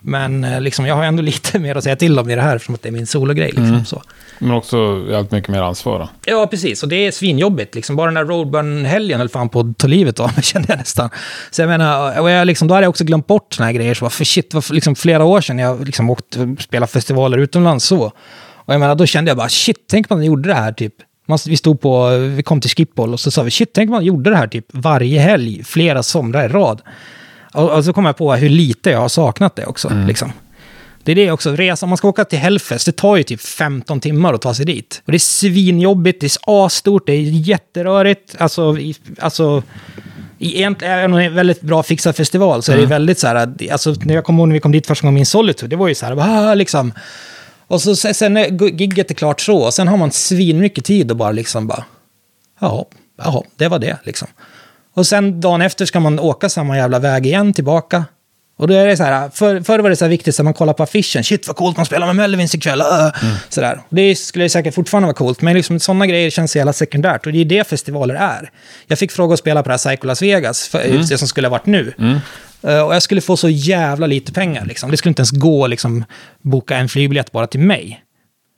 Men 0.00 0.44
eh, 0.44 0.60
liksom, 0.60 0.86
jag 0.86 0.94
har 0.94 1.04
ändå 1.04 1.22
lite 1.32 1.58
mer 1.58 1.76
att 1.76 1.84
säga 1.84 1.96
till 1.96 2.18
om 2.18 2.30
i 2.30 2.34
det 2.34 2.42
här, 2.42 2.56
eftersom 2.56 2.76
det 2.82 2.88
är 2.88 2.92
min 2.92 3.06
sologrej. 3.06 3.46
Liksom, 3.46 3.64
mm. 3.64 3.84
så. 3.84 4.02
Men 4.38 4.50
också 4.50 5.06
allt 5.14 5.30
mycket 5.30 5.50
mer 5.50 5.62
ansvar 5.62 5.98
då. 5.98 6.08
Ja, 6.24 6.46
precis. 6.46 6.82
Och 6.82 6.88
det 6.88 6.96
är 6.96 7.10
svinjobbigt. 7.10 7.74
Liksom. 7.74 7.96
Bara 7.96 8.06
den 8.06 8.14
där 8.14 8.24
Roadburn-helgen 8.24 9.18
höll 9.18 9.28
fan 9.28 9.48
på 9.48 9.60
att 9.60 9.78
ta 9.78 9.86
livet 9.86 10.20
av 10.20 10.32
mig, 10.34 10.42
kände 10.42 10.68
jag 10.68 10.78
nästan. 10.78 11.10
Så 11.50 11.62
jag 11.62 11.68
menar, 11.68 12.20
och 12.20 12.30
jag 12.30 12.46
liksom, 12.46 12.68
då 12.68 12.74
hade 12.74 12.84
jag 12.84 12.90
också 12.90 13.04
glömt 13.04 13.26
bort 13.26 13.54
såna 13.54 13.66
här 13.66 13.72
grejer. 13.72 13.94
Så 13.94 14.10
för 14.10 14.24
shit, 14.24 14.54
var 14.54 14.74
liksom 14.74 14.94
flera 14.94 15.24
år 15.24 15.40
sedan 15.40 15.58
jag 15.58 15.86
liksom 15.86 16.10
åkte 16.10 16.40
och 16.40 16.62
spelade 16.62 16.92
festivaler 16.92 17.38
utomlands 17.38 17.84
så. 17.84 18.12
Och 18.64 18.74
jag 18.74 18.80
menar, 18.80 18.94
då 18.94 19.06
kände 19.06 19.30
jag 19.30 19.38
bara, 19.38 19.48
shit, 19.48 19.84
tänk 19.90 20.10
om 20.10 20.18
man 20.18 20.24
gjorde 20.24 20.48
det 20.48 20.54
här 20.54 20.72
typ. 20.72 20.94
Man, 21.26 21.38
vi 21.46 21.56
stod 21.56 21.80
på, 21.80 22.16
vi 22.18 22.42
kom 22.42 22.60
till 22.60 22.70
Skipboll 22.70 23.12
och 23.12 23.20
så 23.20 23.30
sa 23.30 23.42
vi, 23.42 23.50
shit, 23.50 23.70
tänk 23.72 23.88
om 23.88 23.94
man 23.94 24.04
gjorde 24.04 24.30
det 24.30 24.36
här 24.36 24.46
typ 24.46 24.66
varje 24.68 25.20
helg, 25.20 25.64
flera 25.64 26.02
somrar 26.02 26.44
i 26.44 26.48
rad. 26.48 26.82
Och, 27.54 27.70
och 27.70 27.84
så 27.84 27.92
kom 27.92 28.04
jag 28.04 28.16
på 28.16 28.34
hur 28.34 28.48
lite 28.48 28.90
jag 28.90 29.00
har 29.00 29.08
saknat 29.08 29.56
det 29.56 29.66
också. 29.66 29.88
Mm. 29.88 30.06
Liksom. 30.06 30.32
Det 31.04 31.12
är 31.12 31.16
det 31.16 31.30
också, 31.30 31.56
resa, 31.56 31.86
om 31.86 31.90
man 31.90 31.96
ska 31.96 32.08
åka 32.08 32.24
till 32.24 32.38
Hellfest, 32.38 32.86
det 32.86 32.92
tar 32.92 33.16
ju 33.16 33.22
typ 33.22 33.40
15 33.40 34.00
timmar 34.00 34.34
att 34.34 34.42
ta 34.42 34.54
sig 34.54 34.66
dit. 34.66 35.02
Och 35.04 35.12
det 35.12 35.16
är 35.16 35.18
svinjobbigt, 35.18 36.20
det 36.20 36.26
är 36.26 36.64
asstort, 36.66 37.06
det 37.06 37.12
är 37.12 37.20
jätterörigt. 37.20 38.36
Alltså, 38.38 38.78
i, 38.78 38.94
alltså 39.20 39.62
egentligen 40.38 41.14
är 41.14 41.18
det 41.18 41.24
en 41.24 41.34
väldigt 41.34 41.60
bra 41.60 41.82
fixad 41.82 42.16
festival, 42.16 42.62
så 42.62 42.72
är 42.72 42.76
det 42.76 42.82
mm. 42.82 42.90
väldigt 42.90 43.18
så 43.18 43.26
här, 43.26 43.54
alltså 43.72 43.94
när 44.04 44.14
jag 44.14 44.24
kommer 44.24 44.38
ihåg 44.40 44.48
när 44.48 44.54
vi 44.54 44.60
kom 44.60 44.72
dit 44.72 44.86
första 44.86 45.06
gången 45.06 45.14
min 45.14 45.26
Solitude, 45.26 45.70
det 45.70 45.76
var 45.76 45.88
ju 45.88 45.94
så 45.94 46.06
här, 46.06 46.14
bara, 46.14 46.54
liksom. 46.54 46.92
Och 47.72 47.82
så 47.82 47.96
sen 47.96 48.36
är 48.36 48.70
gigget 48.80 49.10
är 49.10 49.14
klart 49.14 49.40
så, 49.40 49.58
och 49.58 49.74
sen 49.74 49.88
har 49.88 49.96
man 49.96 50.12
svinmycket 50.12 50.84
tid 50.84 51.10
och 51.10 51.16
bara 51.16 51.32
liksom 51.32 51.66
bara, 51.66 51.84
ja, 52.60 52.86
jaha, 53.18 53.42
det 53.56 53.68
var 53.68 53.78
det 53.78 53.96
liksom. 54.04 54.28
Och 54.94 55.06
sen 55.06 55.40
dagen 55.40 55.62
efter 55.62 55.86
ska 55.86 56.00
man 56.00 56.18
åka 56.18 56.48
samma 56.48 56.76
jävla 56.76 56.98
väg 56.98 57.26
igen 57.26 57.52
tillbaka. 57.52 58.04
Och 58.58 58.68
då 58.68 58.74
är 58.74 58.86
det 58.86 58.96
så 58.96 59.02
här, 59.02 59.30
för, 59.30 59.60
förr 59.60 59.78
var 59.78 59.90
det 59.90 59.96
så 59.96 60.04
här 60.04 60.10
viktigt 60.10 60.40
att 60.40 60.44
man 60.44 60.54
kollar 60.54 60.72
på 60.72 60.82
affischen. 60.82 61.24
Shit 61.24 61.46
vad 61.46 61.56
coolt, 61.56 61.76
man 61.76 61.86
spelar 61.86 62.06
med 62.06 62.16
Melvins 62.16 62.54
ikväll. 62.54 62.80
Uh. 62.80 63.24
Mm. 63.24 63.36
Sådär. 63.48 63.80
Det 63.88 64.16
skulle 64.16 64.48
säkert 64.48 64.74
fortfarande 64.74 65.06
vara 65.06 65.16
coolt, 65.16 65.42
men 65.42 65.54
liksom, 65.54 65.80
sådana 65.80 66.06
grejer 66.06 66.30
känns 66.30 66.56
jävla 66.56 66.72
sekundärt. 66.72 67.26
Och 67.26 67.32
det 67.32 67.38
är 67.38 67.44
det 67.44 67.68
festivaler 67.68 68.14
är. 68.14 68.50
Jag 68.86 68.98
fick 68.98 69.12
fråga 69.12 69.32
att 69.34 69.38
spela 69.38 69.62
på 69.62 69.68
det 69.68 69.72
här 69.72 69.78
Psycho 69.78 70.06
Las 70.06 70.22
Vegas, 70.22 70.68
för, 70.68 70.80
mm. 70.80 71.06
det 71.06 71.18
som 71.18 71.28
skulle 71.28 71.48
ha 71.48 71.52
varit 71.52 71.66
nu. 71.66 71.94
Mm. 71.98 72.18
Eh, 72.62 72.80
och 72.80 72.94
jag 72.94 73.02
skulle 73.02 73.20
få 73.20 73.36
så 73.36 73.48
jävla 73.48 74.06
lite 74.06 74.32
pengar. 74.32 74.64
Liksom. 74.64 74.90
Det 74.90 74.96
skulle 74.96 75.10
inte 75.10 75.20
ens 75.20 75.30
gå 75.30 75.64
att 75.64 75.70
liksom, 75.70 76.04
boka 76.42 76.76
en 76.76 76.88
flygbiljett 76.88 77.32
bara 77.32 77.46
till 77.46 77.60
mig. 77.60 78.04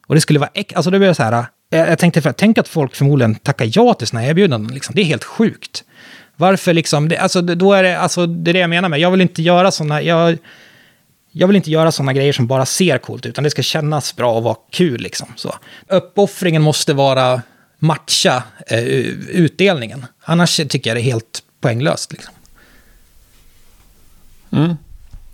Och 0.07 0.15
det 0.15 0.21
skulle 0.21 0.39
vara 0.39 0.51
äck... 0.55 0.73
Alltså 0.73 0.91
det 0.91 0.99
blev 0.99 1.15
så 1.15 1.23
här... 1.23 1.47
Jag, 1.71 1.89
jag 1.89 1.99
tänkte, 1.99 2.23
för, 2.23 2.33
tänk 2.33 2.59
att 2.59 2.69
folk 2.69 2.95
förmodligen 2.95 3.35
tackar 3.35 3.71
ja 3.73 3.95
till 3.95 4.07
sådana 4.07 4.27
erbjudanden. 4.27 4.75
Liksom. 4.75 4.95
Det 4.95 5.03
är 5.03 5.05
helt 5.05 5.25
sjukt. 5.25 5.85
Varför 6.37 6.73
liksom, 6.73 7.09
det, 7.09 7.17
alltså, 7.17 7.43
då 7.43 7.73
är 7.73 7.83
det, 7.83 7.99
alltså, 7.99 8.27
det 8.27 8.51
är 8.51 8.53
det 8.53 8.59
jag 8.59 8.71
menar 8.71 8.89
med, 8.89 9.01
jag 9.01 9.11
vill 9.11 9.21
inte 9.21 9.43
göra 9.43 9.71
sådana, 9.71 10.03
jag, 10.03 10.39
jag 11.33 11.47
vill 11.47 11.57
inte 11.57 11.71
göra 11.71 11.93
sådana 11.93 12.13
grejer 12.13 12.33
som 12.33 12.47
bara 12.47 12.67
ser 12.67 12.99
coolt 12.99 13.27
utan 13.27 13.45
det 13.45 13.51
ska 13.51 13.63
kännas 13.63 14.17
bra 14.17 14.33
och 14.33 14.43
vara 14.43 14.57
kul 14.71 15.01
liksom. 15.01 15.29
Så. 15.37 15.55
Uppoffringen 15.89 16.63
måste 16.63 16.95
vara 16.95 17.43
matcha 17.79 18.43
eh, 18.67 18.79
utdelningen, 19.29 20.07
annars 20.25 20.57
tycker 20.57 20.91
jag 20.91 20.97
det 20.97 21.01
är 21.01 21.13
helt 21.13 21.43
poänglöst. 21.61 22.13
Liksom. 22.13 22.35
Mm. 24.55 24.77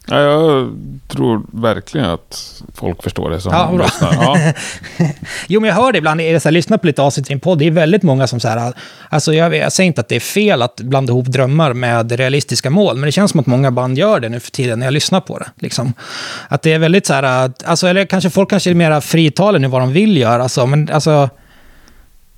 Ja, 0.06 0.20
jag 0.20 0.70
tror 1.08 1.42
verkligen 1.52 2.06
att 2.06 2.62
folk 2.74 3.02
förstår 3.02 3.30
det 3.30 3.40
som 3.40 3.52
ja, 3.52 3.72
bra. 3.76 3.86
Ja. 4.00 4.52
jo, 5.48 5.60
men 5.60 5.68
jag 5.68 5.76
hör 5.76 5.92
det 5.92 5.98
ibland, 5.98 6.20
är 6.20 6.32
det 6.32 6.40
så 6.40 6.48
här, 6.48 6.52
lyssna 6.52 6.78
på 6.78 6.86
lite 6.86 7.02
avsnitt 7.02 7.30
i 7.30 7.32
en 7.32 7.40
podd, 7.40 7.58
det 7.58 7.66
är 7.66 7.70
väldigt 7.70 8.02
många 8.02 8.26
som 8.26 8.40
så 8.40 8.48
här, 8.48 8.72
alltså 9.08 9.34
jag, 9.34 9.56
jag, 9.56 9.72
säger 9.72 9.86
inte 9.86 10.00
att 10.00 10.08
det 10.08 10.16
är 10.16 10.20
fel 10.20 10.62
att 10.62 10.80
blanda 10.80 11.12
ihop 11.12 11.26
drömmar 11.26 11.72
med 11.72 12.12
realistiska 12.12 12.70
mål, 12.70 12.96
men 12.96 13.06
det 13.06 13.12
känns 13.12 13.30
som 13.30 13.40
att 13.40 13.46
många 13.46 13.70
band 13.70 13.98
gör 13.98 14.20
det 14.20 14.28
nu 14.28 14.40
för 14.40 14.50
tiden 14.50 14.78
när 14.78 14.86
jag 14.86 14.92
lyssnar 14.92 15.20
på 15.20 15.38
det. 15.38 15.50
Liksom. 15.56 15.92
Att 16.48 16.62
det 16.62 16.72
är 16.72 16.78
väldigt 16.78 17.06
så 17.06 17.14
här, 17.14 17.52
alltså, 17.64 17.86
eller 17.86 18.06
kanske 18.06 18.30
folk 18.30 18.50
kanske 18.50 18.70
är 18.70 18.74
mer 18.74 19.00
fritaliga 19.00 19.60
nu 19.60 19.68
vad 19.68 19.80
de 19.80 19.92
vill 19.92 20.16
göra, 20.16 20.42
alltså, 20.42 20.66
men 20.66 20.88
alltså... 20.92 21.28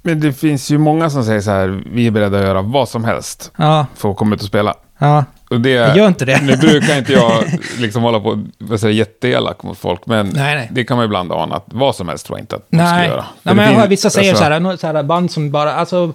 Men 0.03 0.21
det 0.21 0.33
finns 0.33 0.71
ju 0.71 0.79
många 0.79 1.11
som 1.11 1.25
säger 1.25 1.41
så 1.41 1.51
här, 1.51 1.83
vi 1.93 2.07
är 2.07 2.11
beredda 2.11 2.39
att 2.39 2.45
göra 2.45 2.63
vad 2.63 2.89
som 2.89 3.05
helst 3.05 3.51
ja. 3.57 3.87
för 3.95 4.11
att 4.11 4.17
komma 4.17 4.35
ut 4.35 4.41
och 4.41 4.47
spela. 4.47 4.75
Ja. 4.99 5.25
Det, 5.59 5.71
jag 5.71 5.97
gör 5.97 6.09
inte 6.09 6.25
det. 6.25 6.43
Nu 6.43 6.57
brukar 6.57 6.99
inte 6.99 7.13
jag 7.13 7.45
liksom 7.79 8.03
hålla 8.03 8.21
på 8.21 8.45
och 8.71 8.81
säga 8.81 8.93
jätteelak 8.93 9.63
mot 9.63 9.79
folk, 9.79 10.07
men 10.07 10.27
nej, 10.27 10.55
nej. 10.55 10.69
det 10.73 10.85
kan 10.85 10.97
man 10.97 11.07
ibland 11.07 11.33
ana 11.33 11.57
att 11.57 11.65
vad 11.67 11.97
som 11.97 12.09
helst 12.09 12.27
tror 12.27 12.39
jag 12.39 12.43
inte 12.43 12.57
att 12.57 12.67
man 12.73 12.89
ska 12.89 13.07
göra. 13.07 13.25
Nej, 13.43 13.55
men 13.55 13.73
jag 13.73 13.81
hör 13.81 13.89
vissa 13.89 14.11
säger 14.11 14.31
alltså, 14.31 14.45
så, 14.45 14.51
här, 14.51 14.77
så 14.77 14.87
här, 14.87 15.03
band 15.03 15.31
som 15.31 15.51
bara, 15.51 15.73
alltså, 15.73 16.13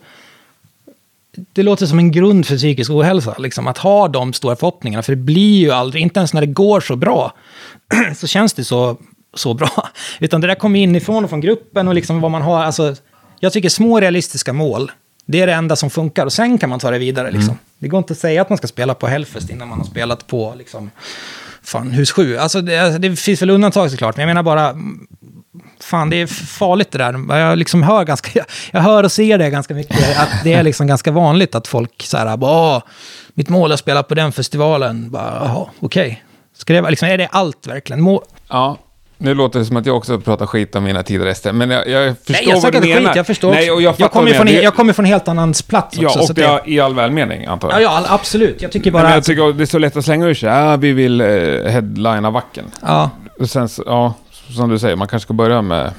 det 1.54 1.64
låter 1.64 1.86
som 1.86 2.00
en 2.00 2.12
grund 2.12 2.46
för 2.46 2.58
psykisk 2.58 2.92
ohälsa, 2.92 3.36
liksom, 3.38 3.68
att 3.68 3.78
ha 3.78 4.08
de 4.08 4.34
stora 4.34 4.56
förhoppningarna, 4.56 5.04
för 5.04 5.12
det 5.12 5.22
blir 5.22 5.60
ju 5.60 5.72
aldrig, 5.72 6.04
inte 6.04 6.20
ens 6.20 6.34
när 6.34 6.42
det 6.42 6.48
går 6.48 6.80
så 6.80 6.96
bra, 6.96 7.34
så 8.16 8.28
känns 8.28 8.54
det 8.54 8.64
så, 8.64 8.98
så 9.34 9.54
bra. 9.54 9.90
Utan 10.20 10.42
det 10.42 10.48
där 10.48 10.56
kommer 10.56 10.80
inifrån 10.80 11.24
och 11.24 11.30
från 11.30 11.42
gruppen 11.42 11.88
och 11.88 11.96
liksom 11.96 12.22
vad 12.22 12.32
man 12.32 12.42
har, 12.42 12.64
alltså, 12.64 12.96
jag 13.40 13.54
tycker 13.54 13.70
små 13.70 14.00
realistiska 14.00 14.54
mål, 14.54 14.92
det 15.28 15.42
är 15.42 15.48
det 15.48 15.54
enda 15.54 15.76
som 15.76 15.90
funkar. 15.90 16.26
Och 16.26 16.34
sen 16.34 16.58
kan 16.58 16.70
man 16.70 16.80
ta 16.80 16.92
det 16.92 17.00
vidare. 17.00 17.32
Liksom. 17.32 17.50
Mm. 17.50 17.58
Det 17.80 17.88
går 17.88 17.98
inte 17.98 18.14
att 18.14 18.20
säga 18.20 18.42
att 18.42 18.50
man 18.50 18.58
ska 18.58 18.68
spela 18.68 18.94
på 18.94 19.08
Hellfest 19.08 19.50
innan 19.50 19.68
man 19.68 19.78
har 19.78 19.86
spelat 19.86 20.28
på 20.28 20.54
liksom, 20.58 20.92
fan, 21.64 21.92
hus 21.92 22.12
7. 22.12 22.38
Alltså, 22.38 22.62
det, 22.62 22.98
det 22.98 23.16
finns 23.16 23.42
väl 23.42 23.50
undantag 23.50 23.92
såklart, 23.92 24.16
men 24.16 24.24
jag 24.24 24.28
menar 24.28 24.44
bara... 24.44 24.76
Fan, 25.80 26.10
det 26.10 26.22
är 26.22 26.28
farligt 26.28 26.92
det 26.92 26.98
där. 26.98 27.38
Jag, 27.38 27.58
liksom 27.58 27.84
hör, 27.84 28.06
ganska, 28.06 28.46
jag 28.72 28.82
hör 28.82 29.04
och 29.04 29.12
ser 29.12 29.38
det 29.38 29.50
ganska 29.50 29.74
mycket. 29.74 30.20
Att 30.20 30.44
det 30.44 30.54
är 30.54 30.64
liksom 30.64 30.88
ganska 30.88 31.12
vanligt 31.12 31.56
att 31.56 31.68
folk 31.68 32.04
så 32.04 32.18
här, 32.18 32.38
bara, 32.38 32.82
mitt 33.34 33.50
mål 33.50 33.72
är 33.72 33.74
att 33.74 33.80
spela 33.80 34.04
på 34.04 34.16
den 34.16 34.32
festivalen. 34.32 35.12
Bara, 35.12 35.68
okej. 35.80 36.24
Okay. 36.66 36.90
liksom, 36.90 37.08
är 37.08 37.18
det 37.18 37.28
allt 37.28 37.68
verkligen? 37.68 38.02
Må 38.02 38.24
ja, 38.50 38.78
nu 39.18 39.34
låter 39.34 39.60
det 39.60 39.66
som 39.66 39.78
att 39.78 39.86
jag 39.86 39.98
också 39.98 40.20
pratar 40.20 40.46
skit 40.46 40.76
om 40.76 40.84
mina 40.84 41.04
tidigare 41.04 41.30
rester, 41.30 41.54
men 41.54 41.70
jag, 41.70 41.88
jag 41.88 42.18
förstår 42.18 42.34
Nej, 42.34 42.50
jag 42.50 42.62
vad 42.62 42.74
du 42.74 42.80
menar. 42.80 43.08
Skit, 43.08 43.16
jag 43.16 43.28
förstår 43.28 43.52
Nej, 43.52 43.72
och 43.72 43.82
jag, 43.82 43.96
jag, 43.98 44.12
kommer 44.12 44.34
från, 44.34 44.48
jag 44.48 44.76
kommer 44.76 44.94
från 44.94 45.06
en 45.06 45.12
helt 45.12 45.28
annan 45.28 45.54
plats 45.68 45.98
också. 45.98 46.20
Ja, 46.20 46.22
och 46.30 46.62
det, 46.66 46.72
i 46.72 46.80
all 46.80 46.94
välmening, 46.94 47.46
antar 47.46 47.72
jag. 47.72 47.82
Ja, 47.82 48.04
ja 48.08 48.14
absolut. 48.14 48.62
Jag 48.62 48.72
tycker 48.72 48.92
bara... 48.92 49.04
Men 49.04 49.12
jag 49.12 49.24
tycker 49.24 49.54
det 49.54 49.64
är 49.64 49.66
så 49.66 49.80
lätt 49.80 49.98
att 49.98 50.06
slänga 50.06 50.26
ur 50.26 50.34
sig, 50.34 50.50
ja, 50.50 50.78
vi 50.78 50.92
vill 50.92 51.22
eh, 51.22 51.28
headlina 51.28 52.30
Wacken. 52.30 52.66
Ja. 52.82 53.10
Och 53.40 53.50
sen, 53.50 53.70
ja, 53.86 54.14
som 54.50 54.70
du 54.70 54.80
säger, 54.80 54.96
man 54.96 55.08
kanske 55.08 55.26
ska 55.26 55.34
börja 55.34 55.62
med... 55.62 55.92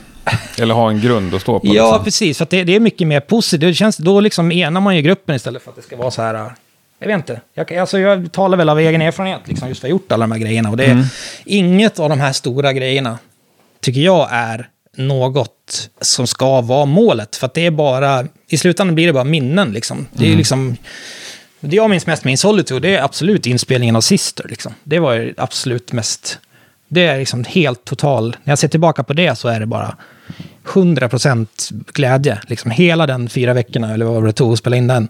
Eller 0.58 0.74
ha 0.74 0.90
en 0.90 1.00
grund 1.00 1.34
att 1.34 1.42
stå 1.42 1.58
på. 1.58 1.66
ja, 1.66 1.72
liksom. 1.72 2.04
precis. 2.04 2.38
För 2.38 2.46
det, 2.50 2.64
det, 2.64 2.76
är 2.76 2.80
mycket 2.80 3.06
mer 3.06 3.20
positivt. 3.20 3.70
Det 3.70 3.74
känns, 3.74 3.96
då 3.96 4.20
liksom 4.20 4.52
enar 4.52 4.80
man 4.80 4.96
ju 4.96 5.02
gruppen 5.02 5.34
istället 5.34 5.62
för 5.62 5.70
att 5.70 5.76
det 5.76 5.82
ska 5.82 5.96
vara 5.96 6.10
så 6.10 6.22
här 6.22 6.52
jag 6.98 7.08
vet 7.08 7.16
inte. 7.16 7.40
Jag, 7.54 7.74
alltså 7.74 7.98
jag 7.98 8.32
talar 8.32 8.58
väl 8.58 8.68
av 8.68 8.78
egen 8.78 9.02
erfarenhet, 9.02 9.40
liksom, 9.44 9.68
just 9.68 9.80
för 9.80 9.86
att 9.86 9.90
jag 9.90 9.94
gjort 9.96 10.12
alla 10.12 10.22
de 10.22 10.32
här 10.32 10.38
grejerna. 10.38 10.70
Och 10.70 10.76
det 10.76 10.84
är 10.84 10.92
mm. 10.92 11.04
inget 11.44 11.98
av 11.98 12.08
de 12.08 12.20
här 12.20 12.32
stora 12.32 12.72
grejerna 12.72 13.18
tycker 13.80 14.00
jag 14.00 14.28
är 14.30 14.68
något 14.96 15.90
som 16.00 16.26
ska 16.26 16.60
vara 16.60 16.84
målet. 16.84 17.36
För 17.36 17.46
att 17.46 17.54
det 17.54 17.66
är 17.66 17.70
bara, 17.70 18.26
i 18.48 18.58
slutändan 18.58 18.94
blir 18.94 19.06
det 19.06 19.12
bara 19.12 19.24
minnen 19.24 19.72
liksom. 19.72 20.06
Det 20.12 20.24
är 20.24 20.26
mm. 20.26 20.38
liksom, 20.38 20.76
det 21.60 21.76
jag 21.76 21.90
minns 21.90 22.06
mest 22.06 22.24
med 22.24 22.30
In 22.30 22.38
Solitude, 22.38 22.88
det 22.88 22.96
är 22.96 23.02
absolut 23.02 23.46
inspelningen 23.46 23.96
av 23.96 24.00
Sister. 24.00 24.48
Liksom. 24.48 24.74
Det 24.84 24.98
var 24.98 25.34
absolut 25.36 25.92
mest, 25.92 26.38
det 26.88 27.06
är 27.06 27.18
liksom 27.18 27.44
helt 27.44 27.84
total, 27.84 28.36
när 28.44 28.52
jag 28.52 28.58
ser 28.58 28.68
tillbaka 28.68 29.02
på 29.02 29.12
det 29.12 29.38
så 29.38 29.48
är 29.48 29.60
det 29.60 29.66
bara 29.66 29.96
100% 30.64 31.46
glädje. 31.92 32.38
Liksom 32.46 32.70
hela 32.70 33.06
den 33.06 33.28
fyra 33.28 33.54
veckorna, 33.54 33.94
eller 33.94 34.04
vad 34.04 34.24
det 34.24 34.32
tog 34.32 34.52
att 34.52 34.58
spela 34.58 34.76
in 34.76 34.86
den 34.86 35.08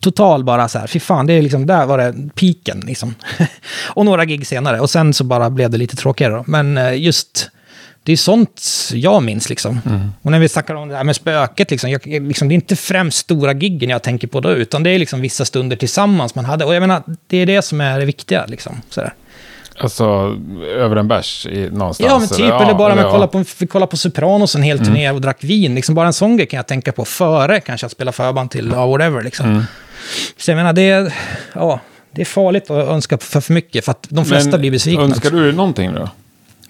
total 0.00 0.44
bara 0.44 0.68
så 0.68 0.78
här, 0.78 0.86
fy 0.86 1.00
fan, 1.00 1.26
det 1.26 1.32
är 1.32 1.42
liksom, 1.42 1.66
där 1.66 1.86
var 1.86 1.98
det 1.98 2.14
piken 2.34 2.80
liksom. 2.86 3.14
och 3.84 4.04
några 4.04 4.24
gig 4.24 4.46
senare, 4.46 4.80
och 4.80 4.90
sen 4.90 5.14
så 5.14 5.24
bara 5.24 5.50
blev 5.50 5.70
det 5.70 5.78
lite 5.78 5.96
tråkigare 5.96 6.34
då. 6.34 6.44
Men 6.46 6.78
eh, 6.78 7.02
just 7.02 7.50
det 8.06 8.12
är 8.12 8.16
sånt 8.16 8.62
jag 8.92 9.22
minns 9.22 9.48
liksom. 9.48 9.80
Mm. 9.86 10.12
Och 10.22 10.30
när 10.30 10.38
vi 10.38 10.48
snackar 10.48 10.74
om 10.74 10.88
det 10.88 10.96
här 10.96 11.04
med 11.04 11.16
spöket, 11.16 11.70
liksom, 11.70 11.90
jag, 11.90 12.06
liksom, 12.06 12.48
det 12.48 12.52
är 12.52 12.56
inte 12.56 12.76
främst 12.76 13.18
stora 13.18 13.52
giggen 13.52 13.90
jag 13.90 14.02
tänker 14.02 14.28
på 14.28 14.40
då, 14.40 14.50
utan 14.50 14.82
det 14.82 14.90
är 14.90 14.98
liksom 14.98 15.20
vissa 15.20 15.44
stunder 15.44 15.76
tillsammans 15.76 16.34
man 16.34 16.44
hade. 16.44 16.64
Och 16.64 16.74
jag 16.74 16.80
menar, 16.80 17.02
det 17.26 17.36
är 17.36 17.46
det 17.46 17.62
som 17.62 17.80
är 17.80 17.98
det 17.98 18.04
viktiga. 18.04 18.46
Liksom, 18.46 18.82
sådär. 18.90 19.14
Alltså 19.80 20.36
över 20.76 20.96
en 20.96 21.08
bärs 21.08 21.46
i, 21.46 21.70
någonstans? 21.70 22.10
Ja, 22.10 22.18
men 22.18 22.28
typ. 22.28 22.38
eller, 22.38 22.62
eller 22.62 22.74
bara 22.74 22.92
eller, 22.92 23.02
med 23.02 23.12
kolla 23.12 23.26
på, 23.26 23.44
fick 23.44 23.70
kolla 23.70 23.86
på 23.86 23.96
Sopranos 23.96 24.54
en 24.54 24.62
hel 24.62 24.78
turné 24.78 25.10
och 25.10 25.20
drack 25.20 25.44
vin. 25.44 25.74
Liksom 25.74 25.94
bara 25.94 26.06
en 26.06 26.12
sån 26.12 26.36
grej 26.36 26.46
kan 26.46 26.56
jag 26.56 26.66
tänka 26.66 26.92
på 26.92 27.04
före 27.04 27.60
kanske 27.60 27.86
att 27.86 27.92
spela 27.92 28.12
förband 28.12 28.50
till, 28.50 28.70
ja, 28.74 28.86
whatever 28.86 29.22
liksom. 29.22 29.64
Så 30.36 30.50
jag 30.50 30.56
menar, 30.56 30.72
det 30.72 31.12
ja, 31.52 31.80
det 32.10 32.20
är 32.20 32.24
farligt 32.24 32.70
att 32.70 32.88
önska 32.88 33.18
för 33.18 33.40
för 33.40 33.52
mycket, 33.52 33.84
för 33.84 33.90
att 33.92 34.06
de 34.08 34.24
flesta 34.24 34.50
Men 34.50 34.60
blir 34.60 34.70
besvikna. 34.70 35.04
Önskar 35.04 35.30
du 35.30 35.44
dig 35.44 35.52
någonting 35.52 35.94
då? 35.94 36.08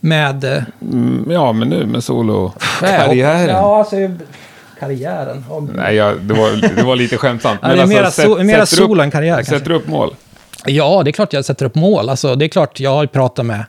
Med... 0.00 0.44
eh, 0.44 0.62
Mm, 0.82 1.26
ja, 1.30 1.52
men 1.52 1.68
nu 1.68 1.86
med 1.86 2.04
solo-karriären. 2.04 3.48
Ja, 3.48 3.78
alltså... 3.78 3.96
Karriären. 4.80 5.44
Nej, 5.74 5.94
jag, 5.94 6.20
det, 6.20 6.34
var, 6.34 6.76
det 6.76 6.82
var 6.82 6.96
lite 6.96 7.16
skämtsamt. 7.16 7.60
Ja, 7.62 7.68
det 7.68 7.82
är 7.82 7.86
mera, 7.86 8.10
so, 8.10 8.42
mera 8.42 8.66
solo 8.66 9.02
än 9.02 9.10
karriär 9.10 9.36
Sätter 9.36 9.52
kanske. 9.52 9.68
du 9.68 9.74
upp 9.74 9.88
mål? 9.88 10.14
Ja, 10.66 11.02
det 11.04 11.10
är 11.10 11.12
klart 11.12 11.32
jag 11.32 11.44
sätter 11.44 11.66
upp 11.66 11.74
mål. 11.74 12.08
Alltså, 12.08 12.34
det 12.34 12.44
är 12.44 12.48
klart 12.48 12.80
jag 12.80 13.12
pratat 13.12 13.46
med... 13.46 13.60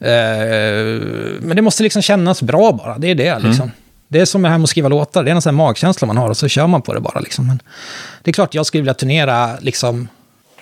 Eh, 0.00 1.00
men 1.40 1.56
det 1.56 1.62
måste 1.62 1.82
liksom 1.82 2.02
kännas 2.02 2.42
bra 2.42 2.72
bara. 2.72 2.98
Det 2.98 3.10
är 3.10 3.14
det 3.14 3.38
liksom. 3.38 3.70
Det 4.08 4.20
är 4.20 4.24
som 4.24 4.42
det 4.42 4.48
här 4.48 4.58
med 4.58 4.64
att 4.64 4.70
skriva 4.70 4.88
låtar. 4.88 5.24
Det 5.24 5.30
är 5.30 5.34
en 5.34 5.42
sån 5.42 5.54
magkänsla 5.54 6.06
man 6.06 6.16
har 6.16 6.30
och 6.30 6.36
så 6.36 6.48
kör 6.48 6.66
man 6.66 6.82
på 6.82 6.94
det 6.94 7.00
bara. 7.00 7.20
Liksom. 7.20 7.46
Men 7.46 7.62
det 8.22 8.30
är 8.30 8.32
klart 8.32 8.54
jag 8.54 8.66
skulle 8.66 8.80
vilja 8.80 8.94
turnera 8.94 9.58
liksom, 9.60 10.08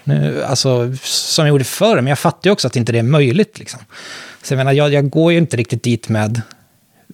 nu, 0.04 0.44
alltså, 0.44 0.96
som 1.02 1.46
jag 1.46 1.52
gjorde 1.52 1.64
förr, 1.64 1.96
men 1.96 2.06
jag 2.06 2.18
fattar 2.18 2.48
ju 2.48 2.52
också 2.52 2.66
att 2.66 2.76
inte 2.76 2.92
det 2.92 2.98
är 2.98 3.02
möjligt. 3.02 3.58
Liksom. 3.58 3.80
Så 4.42 4.52
jag 4.52 4.58
menar, 4.58 4.72
jag, 4.72 4.92
jag 4.92 5.10
går 5.10 5.32
ju 5.32 5.38
inte 5.38 5.56
riktigt 5.56 5.82
dit 5.82 6.08
med 6.08 6.42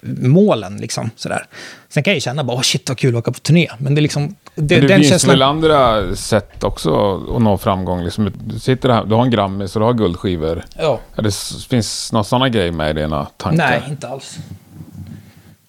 målen. 0.03 0.77
Liksom, 0.77 1.11
sådär. 1.17 1.47
Sen 1.89 2.03
kan 2.03 2.11
jag 2.11 2.17
ju 2.17 2.21
känna 2.21 2.45
bara, 2.45 2.57
oh, 2.57 2.63
shit 2.63 2.89
vad 2.89 2.99
kul 2.99 3.15
att 3.15 3.19
åka 3.19 3.33
på 3.33 3.39
turné. 3.39 3.69
Men 3.79 3.95
det 3.95 4.01
är 4.01 4.03
liksom... 4.03 4.29
Det, 4.29 4.35
Men 4.55 4.67
det 4.81 4.89
den 4.89 4.99
finns 4.99 5.09
känslan... 5.09 5.31
väl 5.31 5.43
andra 5.43 6.17
sätt 6.17 6.65
också 6.65 7.17
att 7.37 7.43
nå 7.43 7.59
framgång? 7.59 8.05
Liksom, 8.05 8.33
du, 8.45 8.59
sitter 8.59 8.89
här, 8.89 9.05
du 9.05 9.15
har 9.15 9.23
en 9.23 9.31
Grammis 9.31 9.77
och 9.77 9.81
du 9.81 9.87
har 9.87 9.95
guldskivor. 9.95 10.65
Ja. 10.79 11.01
Det 11.17 11.35
finns 11.71 12.13
några 12.13 12.25
sådana 12.25 12.49
grejer 12.49 12.73
med 12.73 12.91
i 12.91 13.01
dina 13.01 13.25
tankar? 13.25 13.71
Nej, 13.71 13.83
inte 13.89 14.09
alls. 14.09 14.39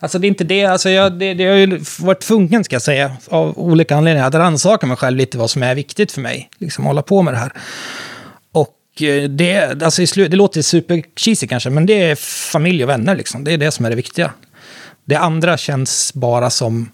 Alltså 0.02 0.20
det 0.20 0.28
är 0.28 0.30
inte 0.30 0.44
det, 0.44 0.66
alltså 0.66 0.90
jag, 0.90 1.14
det, 1.14 1.34
det 1.34 1.46
har 1.46 1.56
ju 1.56 1.80
varit 2.00 2.20
tvungen, 2.20 2.64
ska 2.64 2.76
jag 2.76 2.82
säga, 2.82 3.12
av 3.30 3.60
olika 3.60 3.96
anledningar, 3.96 4.28
att 4.28 4.36
rannsaka 4.36 4.88
mig 4.88 4.98
själv 4.98 5.18
lite 5.18 5.38
vad 5.38 5.50
som 5.50 5.64
är 5.64 5.76
viktigt 5.76 6.12
för 6.12 6.22
mig. 6.22 6.50
Liksom 6.58 6.86
hålla 6.86 7.02
på 7.02 7.22
med 7.22 7.34
det 7.34 7.38
här. 7.38 7.54
Eh, 9.02 9.30
det, 9.30 9.84
alltså 9.84 10.02
i 10.02 10.28
det 10.28 10.38
låter 10.38 10.62
super 10.62 11.04
cheesy 11.16 11.48
kanske, 11.48 11.70
men 11.70 11.86
det 11.86 12.02
är 12.12 12.16
familj 12.52 12.84
och 12.84 12.90
vänner 12.90 13.16
liksom. 13.16 13.44
Det 13.44 13.54
är 13.54 13.58
det 13.58 13.72
som 13.72 13.86
är 13.86 13.90
det 13.90 13.96
viktiga. 13.96 14.32
Det 15.06 15.16
andra 15.16 15.58
känns 15.58 16.14
bara 16.14 16.50
som 16.50 16.90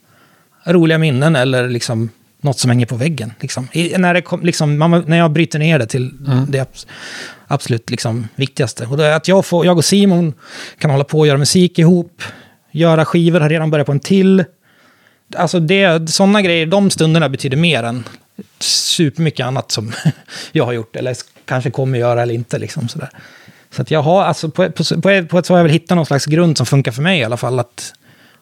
roliga 0.66 0.97
minnen 0.97 1.36
eller 1.36 1.70
liksom 1.70 2.10
något 2.41 2.60
som 2.60 2.70
hänger 2.70 2.86
på 2.86 2.95
väggen. 2.95 3.34
Liksom. 3.39 3.68
I, 3.72 3.97
när, 3.97 4.14
det 4.14 4.22
kom, 4.22 4.43
liksom, 4.43 4.78
man, 4.78 5.03
när 5.08 5.18
jag 5.18 5.32
bryter 5.32 5.60
ner 5.60 5.80
det 5.80 5.86
till 5.86 6.12
det 6.49 6.60
abs- 6.60 6.88
absolut 7.47 7.89
liksom, 7.89 8.28
viktigaste. 8.36 8.86
Och 8.86 8.97
det 8.97 9.16
att 9.16 9.28
jag, 9.28 9.45
får, 9.45 9.66
jag 9.66 9.78
och 9.78 9.86
Simon 9.86 10.34
kan 10.80 10.91
hålla 10.91 11.03
på 11.03 11.20
och 11.20 11.28
göra 11.28 11.38
musik 11.38 11.80
ihop, 11.80 12.24
göra 12.72 13.06
skivor, 13.06 13.39
har 13.39 13.49
redan 13.49 13.72
börjat 13.72 13.86
på 13.86 13.91
en 13.91 13.99
till. 13.99 14.43
Alltså 15.38 15.60
det, 15.60 16.10
sådana 16.10 16.42
grejer, 16.42 16.66
de 16.66 16.90
stunderna 16.90 17.30
betyder 17.30 17.58
mer 17.58 17.84
än 17.84 18.04
supermycket 18.60 19.46
annat 19.46 19.72
som 19.72 19.92
jag 20.52 20.66
har 20.66 20.74
gjort, 20.74 20.96
eller 20.96 21.16
kanske 21.46 21.72
kommer 21.72 22.00
göra 22.00 22.22
eller 22.22 22.34
inte. 22.34 22.60
Liksom, 22.60 22.88
sådär. 22.88 23.10
Så 23.72 23.82
att 23.82 23.92
jag 23.92 24.02
har, 24.02 24.24
alltså 24.24 24.50
på, 24.50 24.72
på, 24.72 25.02
på, 25.02 25.10
ett- 25.10 25.30
på 25.30 25.40
ett 25.40 25.46
så 25.46 25.54
har 25.54 25.58
jag 25.60 25.64
väl 25.64 25.72
hittat 25.74 25.96
någon 25.96 26.06
slags 26.06 26.26
grund 26.26 26.58
som 26.58 26.66
funkar 26.66 26.92
för 26.92 27.02
mig 27.02 27.20
i 27.20 27.24
alla 27.24 27.38
fall, 27.38 27.60
att 27.60 27.94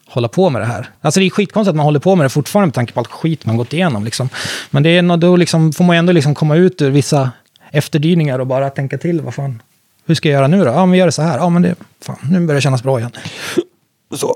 hålla 0.08 0.28
på 0.28 0.50
med 0.50 0.62
det 0.62 0.66
här. 0.66 0.90
Alltså 1.02 1.20
det 1.20 1.26
är 1.26 1.30
skitkonstigt 1.30 1.70
att 1.70 1.76
man 1.76 1.86
håller 1.86 2.00
på 2.00 2.16
med 2.16 2.26
det 2.26 2.30
fortfarande 2.30 2.68
med 2.68 2.74
tanke 2.74 2.94
på 2.94 3.00
allt 3.00 3.08
skit 3.12 3.46
man 3.46 3.58
gått 3.58 3.74
igenom. 3.74 4.04
Liksom. 4.04 4.30
Men 4.70 4.84
det 4.84 4.90
är, 4.90 5.18
då 5.18 5.36
liksom, 5.36 5.74
får 5.74 5.84
man 5.84 5.96
ju 5.96 5.98
ändå 6.00 6.12
liksom 6.14 6.36
komma 6.36 6.56
ut 6.56 6.82
ur 6.82 6.90
vissa 6.90 7.32
efterdyningar 7.72 8.40
och 8.40 8.48
bara 8.48 8.70
tänka 8.70 8.98
till. 8.98 9.22
Vad 9.22 9.34
fan, 9.34 9.62
hur 10.06 10.16
ska 10.16 10.30
jag 10.30 10.34
göra 10.38 10.48
nu 10.48 10.60
då? 10.64 10.66
Ja, 10.72 10.86
men 10.86 11.00
gör 11.00 11.06
det 11.06 11.12
så 11.12 11.22
här. 11.22 11.38
Ja, 11.38 11.50
men 11.50 11.62
det, 11.62 11.76
fan, 12.02 12.18
nu 12.32 12.40
börjar 12.40 12.56
det 12.56 12.62
kännas 12.62 12.84
bra 12.84 13.00
igen. 13.00 13.12
Så. 14.16 14.36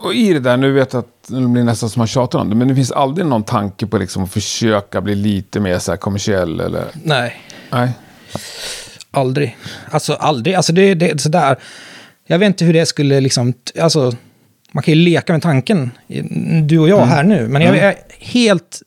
Och 0.00 0.14
i 0.14 0.32
det 0.32 0.40
där, 0.40 0.56
nu 0.56 0.72
vet 0.72 0.92
jag 0.92 1.00
att 1.00 1.28
det 1.28 1.48
blir 1.48 1.64
nästan 1.64 1.90
som 1.90 2.00
man 2.00 2.06
tjatar 2.06 2.38
om 2.38 2.50
det, 2.50 2.56
men 2.56 2.68
det 2.68 2.74
finns 2.74 2.92
aldrig 2.92 3.26
någon 3.26 3.44
tanke 3.44 3.86
på 3.86 3.98
liksom 3.98 4.24
att 4.24 4.32
försöka 4.32 5.00
bli 5.00 5.14
lite 5.14 5.60
mer 5.60 5.78
så 5.78 5.92
här 5.92 5.96
kommersiell 5.96 6.60
eller? 6.60 6.84
Nej, 7.04 7.42
Nej. 7.70 7.90
aldrig. 9.10 9.56
Alltså 9.90 10.12
aldrig. 10.12 10.54
Alltså 10.54 10.72
det, 10.72 10.82
är 10.82 11.18
sådär. 11.18 11.56
Jag 12.26 12.38
vet 12.38 12.46
inte 12.46 12.64
hur 12.64 12.72
det 12.72 12.86
skulle 12.86 13.20
liksom, 13.20 13.54
alltså, 13.80 14.12
man 14.72 14.82
kan 14.82 14.94
ju 14.94 15.00
leka 15.00 15.32
med 15.32 15.42
tanken, 15.42 15.90
du 16.66 16.78
och 16.78 16.88
jag 16.88 17.06
här 17.06 17.22
nu, 17.22 17.48
men 17.48 17.62
jag, 17.62 17.76
jag 17.76 17.84
är 17.84 17.96
helt, 18.18 18.82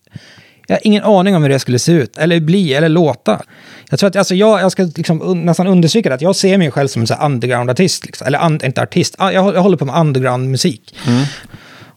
jag 0.72 0.78
har 0.78 0.88
ingen 0.88 1.04
aning 1.04 1.36
om 1.36 1.44
hur 1.44 1.50
det 1.50 1.60
skulle 1.60 1.80
se 1.80 1.92
ut, 1.92 2.18
eller 2.18 2.40
bli, 2.40 2.74
eller 2.74 2.90
låta. 2.90 3.42
Jag 3.90 4.00
tror 4.00 4.08
att, 4.08 4.16
alltså 4.16 4.36
jag, 4.36 4.62
jag 4.62 4.72
ska 4.72 4.84
liksom 4.84 5.22
un, 5.22 5.42
nästan 5.42 5.68
understryka 5.68 6.10
det, 6.10 6.16
att 6.16 6.22
jag 6.22 6.36
ser 6.36 6.58
mig 6.58 6.72
själv 6.72 6.88
som 6.88 7.02
en 7.02 7.08
så 7.08 7.14
underground-artist, 7.14 8.06
liksom. 8.06 8.28
eller 8.28 8.46
un, 8.46 8.60
inte 8.66 8.82
artist, 8.82 9.16
Ah, 9.18 9.32
jag, 9.32 9.56
jag 9.56 9.62
håller 9.62 9.78
på 9.78 9.86
med 9.86 9.96
underground-musik. 9.96 10.96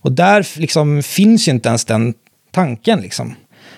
Och 0.00 0.12
där 0.12 0.46
liksom 0.60 1.02
finns 1.02 1.48
ju 1.48 1.52
inte 1.52 1.68
ens 1.68 1.84
den 1.84 2.14
tanken 2.50 3.00
liksom. 3.00 3.34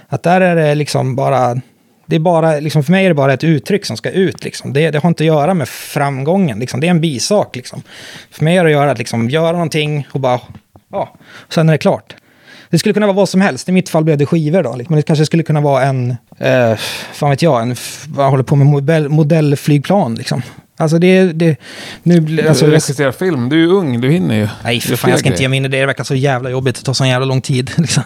Att 0.09 0.23
där 0.23 0.41
är 0.41 0.57
det 0.57 0.75
liksom 0.75 1.17
bara, 1.17 1.61
det 2.07 2.17
är 2.17 2.21
bara, 2.21 2.61
liksom 2.61 2.85
för 2.85 2.93
mig 2.93 3.05
är 3.05 3.09
det 3.09 3.15
bara 3.15 3.33
ett 3.33 3.45
uttryck 3.45 3.87
som 3.87 3.97
ska 3.97 4.11
ut 4.11 4.45
liksom. 4.45 4.73
Det, 4.73 4.91
det 4.91 4.99
har 4.99 5.09
inte 5.09 5.23
att 5.23 5.27
göra 5.27 5.55
med 5.55 5.69
framgången 5.69 6.59
liksom. 6.59 6.81
Det 6.81 6.87
är 6.87 6.91
en 6.91 7.01
bisak 7.01 7.57
liksom. 7.57 7.83
För 8.31 8.45
mig 8.45 8.57
är 8.57 8.65
det 8.65 8.71
att 8.71 8.73
göra 8.73 8.91
att 8.91 8.99
liksom 8.99 9.31
göra 9.31 9.53
någonting 9.53 10.09
och 10.13 10.21
bara, 10.21 10.41
ja, 10.93 11.17
och 11.23 11.55
sen 11.55 11.69
är 11.69 11.73
det 11.73 11.79
klart. 11.79 12.15
Det 12.71 12.79
skulle 12.79 12.93
kunna 12.95 13.07
vara 13.07 13.17
vad 13.17 13.29
som 13.29 13.41
helst. 13.41 13.69
I 13.69 13.73
mitt 13.73 13.89
fall 13.89 14.05
blev 14.05 14.19
det 14.19 14.27
skivor 14.27 14.63
då. 14.63 14.77
liksom. 14.77 14.95
Men 14.95 14.97
det 14.97 15.03
kanske 15.03 15.27
skulle 15.27 15.43
kunna 15.43 15.61
vara 15.61 15.85
en, 15.85 16.11
eh, 16.39 16.77
fan 17.13 17.31
vet 17.31 17.43
jag, 17.43 17.63
en, 17.63 17.77
vad 18.09 18.31
håller 18.31 18.45
på 18.45 18.57
med 18.57 18.67
modell, 18.67 19.09
modellflygplan 19.09 20.15
liksom. 20.15 20.43
Alltså 20.79 20.99
det, 20.99 21.33
det, 21.33 21.57
nu, 22.03 22.49
alltså, 22.49 22.65
du 22.65 22.71
regisserar 22.71 23.13
film, 23.13 23.49
du 23.49 23.57
är 23.57 23.61
ju 23.61 23.69
ung, 23.69 24.01
du 24.01 24.11
hinner 24.11 24.35
ju. 24.35 24.49
Nej, 24.65 24.81
för 24.81 24.97
fan, 24.97 25.11
jag 25.11 25.19
ska 25.19 25.29
inte 25.29 25.43
ge 25.43 25.49
mig 25.49 25.57
in 25.57 25.65
i 25.65 25.69
det. 25.69 25.81
Det 25.81 25.87
verkar 25.87 26.05
så 26.05 26.15
jävla 26.15 26.51
jobbigt. 26.51 26.77
Det 26.77 26.83
tar 26.83 26.93
så 26.93 27.07
jävla 27.07 27.27
lång 27.27 27.41
tid. 27.41 27.71
Liksom. 27.77 28.03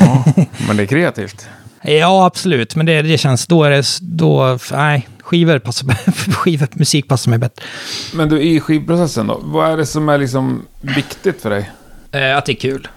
Ja, 0.00 0.24
men 0.66 0.76
det 0.76 0.82
är 0.82 0.86
kreativt. 0.86 1.48
Ja, 1.82 2.26
absolut. 2.26 2.76
Men 2.76 2.86
det, 2.86 3.02
det 3.02 3.18
känns, 3.18 3.46
då 3.46 3.64
är 3.64 3.70
det, 3.70 3.84
då, 4.00 4.58
nej, 4.72 5.08
skivor 5.22 5.58
passar, 5.58 5.86
skivor, 6.32 6.68
musik 6.72 7.08
passar 7.08 7.30
mig 7.30 7.38
bättre. 7.38 7.64
Men 8.14 8.28
du, 8.28 8.42
i 8.42 8.60
skivprocessen 8.60 9.26
då, 9.26 9.40
vad 9.42 9.72
är 9.72 9.76
det 9.76 9.86
som 9.86 10.08
är 10.08 10.18
liksom 10.18 10.66
viktigt 10.80 11.42
för 11.42 11.50
dig? 11.50 11.70
Eh, 12.12 12.36
att 12.36 12.46
det 12.46 12.52
är 12.52 12.56
kul. 12.56 12.88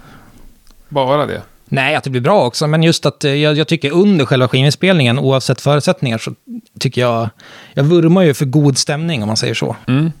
Bara 0.90 1.26
det? 1.26 1.42
Nej, 1.64 1.94
att 1.94 2.04
det 2.04 2.10
blir 2.10 2.20
bra 2.20 2.46
också, 2.46 2.66
men 2.66 2.82
just 2.82 3.06
att 3.06 3.24
eh, 3.24 3.34
jag, 3.34 3.56
jag 3.56 3.68
tycker 3.68 3.90
under 3.92 4.24
själva 4.24 4.48
skivinspelningen, 4.48 5.18
oavsett 5.18 5.60
förutsättningar, 5.60 6.18
så 6.18 6.34
tycker 6.78 7.00
jag... 7.00 7.28
Jag 7.74 7.84
vurmar 7.84 8.22
ju 8.22 8.34
för 8.34 8.44
god 8.44 8.78
stämning, 8.78 9.22
om 9.22 9.26
man 9.26 9.36
säger 9.36 9.54
så. 9.54 9.76
Mm. 9.88 10.12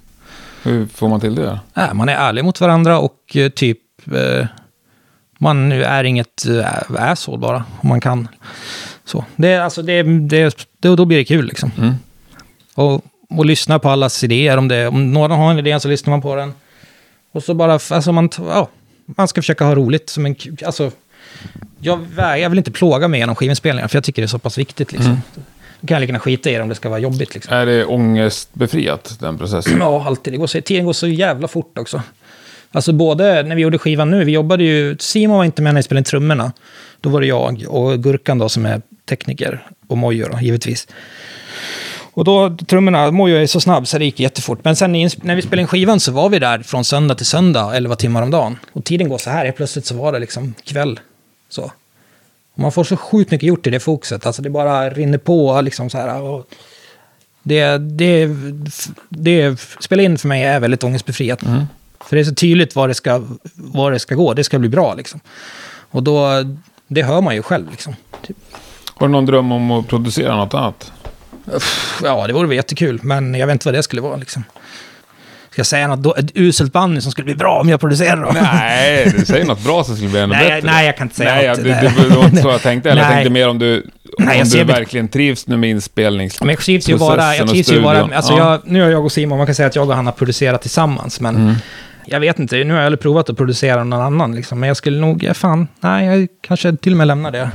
Hur 0.62 0.86
får 0.86 1.08
man 1.08 1.20
till 1.20 1.34
det? 1.34 1.60
Äh, 1.76 1.94
man 1.94 2.08
är 2.08 2.14
ärlig 2.14 2.44
mot 2.44 2.60
varandra 2.60 2.98
och 2.98 3.36
eh, 3.36 3.48
typ... 3.48 3.78
Eh, 4.14 4.46
man 5.38 5.68
nu 5.68 5.84
är 5.84 6.04
inget 6.04 6.46
äh, 6.46 7.10
asshole 7.10 7.38
bara, 7.38 7.64
om 7.80 7.88
man 7.88 8.00
kan. 8.00 8.28
Så. 9.04 9.24
Det, 9.36 9.56
alltså, 9.56 9.82
det, 9.82 10.02
det, 10.02 10.66
då, 10.78 10.96
då 10.96 11.04
blir 11.04 11.18
det 11.18 11.24
kul 11.24 11.46
liksom. 11.46 11.70
Mm. 11.78 11.94
Och, 12.74 13.04
och 13.30 13.46
lyssna 13.46 13.78
på 13.78 13.90
allas 13.90 14.24
idéer. 14.24 14.56
Om, 14.56 14.68
det, 14.68 14.88
om 14.88 15.12
någon 15.12 15.30
har 15.30 15.50
en 15.50 15.58
idé 15.58 15.80
så 15.80 15.88
lyssnar 15.88 16.10
man 16.10 16.22
på 16.22 16.34
den. 16.34 16.52
Och 17.32 17.42
så 17.42 17.54
bara, 17.54 17.72
alltså 17.72 18.12
man, 18.12 18.30
ja, 18.38 18.68
man 19.16 19.28
ska 19.28 19.42
försöka 19.42 19.64
ha 19.64 19.74
roligt. 19.74 20.10
Som 20.10 20.26
en, 20.26 20.36
alltså, 20.64 20.90
jag, 21.80 22.06
jag 22.16 22.50
vill 22.50 22.58
inte 22.58 22.70
plåga 22.70 23.08
mig 23.08 23.20
genom 23.20 23.36
skivinspelningar, 23.36 23.88
för 23.88 23.96
jag 23.96 24.04
tycker 24.04 24.22
det 24.22 24.26
är 24.26 24.28
så 24.28 24.38
pass 24.38 24.58
viktigt. 24.58 24.92
Liksom. 24.92 25.22
Då 25.80 25.86
kan 25.86 25.94
jag 25.94 26.00
lika 26.00 26.10
gärna 26.10 26.20
skita 26.20 26.50
i 26.50 26.54
det 26.54 26.62
om 26.62 26.68
det 26.68 26.74
ska 26.74 26.88
vara 26.88 27.00
jobbigt. 27.00 27.34
Liksom. 27.34 27.54
Är 27.54 27.66
det 27.66 27.84
ångestbefriat, 27.84 29.16
den 29.20 29.38
processen? 29.38 29.78
Ja, 29.78 30.04
alltid. 30.06 30.32
Det 30.32 30.36
går 30.36 30.46
så, 30.46 30.60
tiden 30.60 30.84
går 30.84 30.92
så 30.92 31.08
jävla 31.08 31.48
fort 31.48 31.78
också. 31.78 32.02
Alltså 32.72 32.92
både 32.92 33.42
när 33.42 33.56
vi 33.56 33.62
gjorde 33.62 33.78
skivan 33.78 34.10
nu, 34.10 34.24
vi 34.24 34.32
jobbade 34.32 34.64
ju... 34.64 34.96
Simon 34.98 35.36
var 35.36 35.44
inte 35.44 35.62
med 35.62 35.74
när 35.74 35.78
vi 35.78 35.82
spelade 35.82 36.00
in 36.00 36.04
trummorna. 36.04 36.52
Då 37.00 37.08
var 37.10 37.20
det 37.20 37.26
jag 37.26 37.64
och 37.68 38.02
Gurkan 38.02 38.38
då 38.38 38.48
som 38.48 38.66
är 38.66 38.82
tekniker. 39.08 39.66
Och 39.86 39.98
Mojo 39.98 40.28
då, 40.28 40.40
givetvis. 40.40 40.88
Och 42.12 42.24
då, 42.24 42.56
trummorna, 42.66 43.10
Mojo 43.10 43.36
är 43.36 43.46
så 43.46 43.60
snabb 43.60 43.86
så 43.86 43.98
det 43.98 44.04
gick 44.04 44.20
jättefort. 44.20 44.58
Men 44.62 44.76
sen 44.76 44.92
när 44.92 45.34
vi 45.34 45.42
spelade 45.42 45.62
in 45.62 45.68
skivan 45.68 46.00
så 46.00 46.12
var 46.12 46.28
vi 46.28 46.38
där 46.38 46.58
från 46.58 46.84
söndag 46.84 47.14
till 47.14 47.26
söndag, 47.26 47.76
11 47.76 47.96
timmar 47.96 48.22
om 48.22 48.30
dagen. 48.30 48.58
Och 48.72 48.84
tiden 48.84 49.08
går 49.08 49.18
så 49.18 49.30
här, 49.30 49.44
helt 49.44 49.56
plötsligt 49.56 49.86
så 49.86 49.94
var 49.94 50.12
det 50.12 50.18
liksom 50.18 50.54
kväll. 50.64 51.00
Så. 51.48 51.62
Och 52.52 52.58
man 52.58 52.72
får 52.72 52.84
så 52.84 52.96
sjukt 52.96 53.30
mycket 53.30 53.46
gjort 53.46 53.66
i 53.66 53.70
det 53.70 53.80
fokuset. 53.80 54.26
Alltså 54.26 54.42
det 54.42 54.50
bara 54.50 54.90
rinner 54.90 55.18
på 55.18 55.60
liksom 55.60 55.90
så 55.90 55.98
här. 55.98 56.22
Och 56.22 56.46
det, 57.42 57.78
det, 57.78 58.28
det, 59.08 59.60
spela 59.80 60.02
in 60.02 60.18
för 60.18 60.28
mig 60.28 60.42
är 60.42 60.60
väldigt 60.60 60.84
ångestbefriat. 60.84 61.40
För 62.04 62.16
det 62.16 62.22
är 62.22 62.24
så 62.24 62.34
tydligt 62.34 62.76
vad 62.76 62.88
det 62.88 62.94
ska, 62.94 63.24
vad 63.54 63.92
det 63.92 63.98
ska 63.98 64.14
gå. 64.14 64.34
Det 64.34 64.44
ska 64.44 64.58
bli 64.58 64.68
bra 64.68 64.94
liksom. 64.94 65.20
Och 65.90 66.02
då, 66.02 66.28
det 66.86 67.02
hör 67.02 67.20
man 67.20 67.34
ju 67.34 67.42
själv 67.42 67.70
liksom. 67.70 67.94
Har 68.94 69.06
du 69.06 69.12
någon 69.12 69.26
dröm 69.26 69.52
om 69.52 69.70
att 69.70 69.88
producera 69.88 70.36
något 70.36 70.54
annat? 70.54 70.92
Ja, 72.02 72.26
det 72.26 72.32
vore 72.32 72.46
väl 72.48 72.56
jättekul, 72.56 73.00
men 73.02 73.34
jag 73.34 73.46
vet 73.46 73.52
inte 73.54 73.68
vad 73.68 73.74
det 73.74 73.82
skulle 73.82 74.02
vara 74.02 74.16
liksom. 74.16 74.44
Ska 75.50 75.60
jag 75.60 75.66
säga 75.66 75.86
något 75.88 76.02
då, 76.02 76.14
ett 76.14 76.30
uselt 76.34 76.72
band 76.72 77.02
som 77.02 77.12
skulle 77.12 77.24
bli 77.24 77.34
bra 77.34 77.60
om 77.60 77.68
jag 77.68 77.80
producerar 77.80 78.16
dem? 78.22 78.34
Nej, 78.42 79.12
du 79.18 79.24
säger 79.26 79.44
något 79.44 79.64
bra 79.64 79.84
som 79.84 79.96
skulle 79.96 80.10
bli 80.10 80.20
ännu 80.20 80.34
Nej, 80.34 80.48
bättre. 80.50 80.70
nej, 80.72 80.86
jag 80.86 80.96
kan 80.96 81.04
inte 81.04 81.16
säga 81.16 81.34
nej, 81.34 81.48
något. 81.48 81.56
Det, 81.56 81.62
det, 81.96 82.08
det 82.08 82.16
var 82.16 82.24
inte 82.24 82.42
så 82.42 82.48
jag 82.48 82.62
tänkte. 82.62 82.90
Eller 82.90 83.02
jag 83.02 83.10
tänkte 83.10 83.30
mer 83.30 83.48
om 83.48 83.58
du 83.58 83.80
om 84.18 84.24
Nej, 84.24 84.36
jag 84.38 84.46
du 84.46 84.50
ser 84.50 84.58
det- 84.64 84.72
verkligen 84.72 85.08
trivs 85.08 85.46
nu 85.46 85.56
med 85.56 85.70
inspelnings... 85.70 86.40
Men 86.40 86.48
jag 86.48 86.58
trivs 86.58 86.88
ju 86.88 86.96
bara, 86.98 87.36
jag 87.36 87.48
trivs 87.48 87.72
ju 87.72 87.80
bara, 87.82 88.16
alltså 88.16 88.32
Ja. 88.32 88.38
jag, 88.52 88.60
nu 88.64 88.82
har 88.82 88.90
jag 88.90 89.04
och 89.04 89.12
Simon, 89.12 89.38
man 89.38 89.46
kan 89.46 89.54
säga 89.54 89.66
att 89.68 89.76
jag 89.76 89.88
och 89.90 89.96
han 89.96 90.06
har 90.06 90.12
producerat 90.12 90.60
tillsammans, 90.62 91.20
men 91.20 91.36
Mm. 91.36 91.54
jag 92.06 92.20
vet 92.20 92.38
inte, 92.38 92.56
nu 92.56 92.70
har 92.70 92.76
jag 92.80 92.86
aldrig 92.86 93.00
provat 93.00 93.30
att 93.30 93.36
producera 93.36 93.84
någon 93.84 94.00
annan, 94.00 94.34
liksom, 94.34 94.60
men 94.60 94.66
jag 94.66 94.76
skulle 94.76 95.00
nog, 95.00 95.22
ja, 95.24 95.34
fan, 95.34 95.68
nej, 95.80 96.06
jag 96.06 96.28
kanske 96.40 96.76
till 96.76 96.92
och 96.92 96.98
med 96.98 97.06
lämnar 97.06 97.30
det 97.30 97.50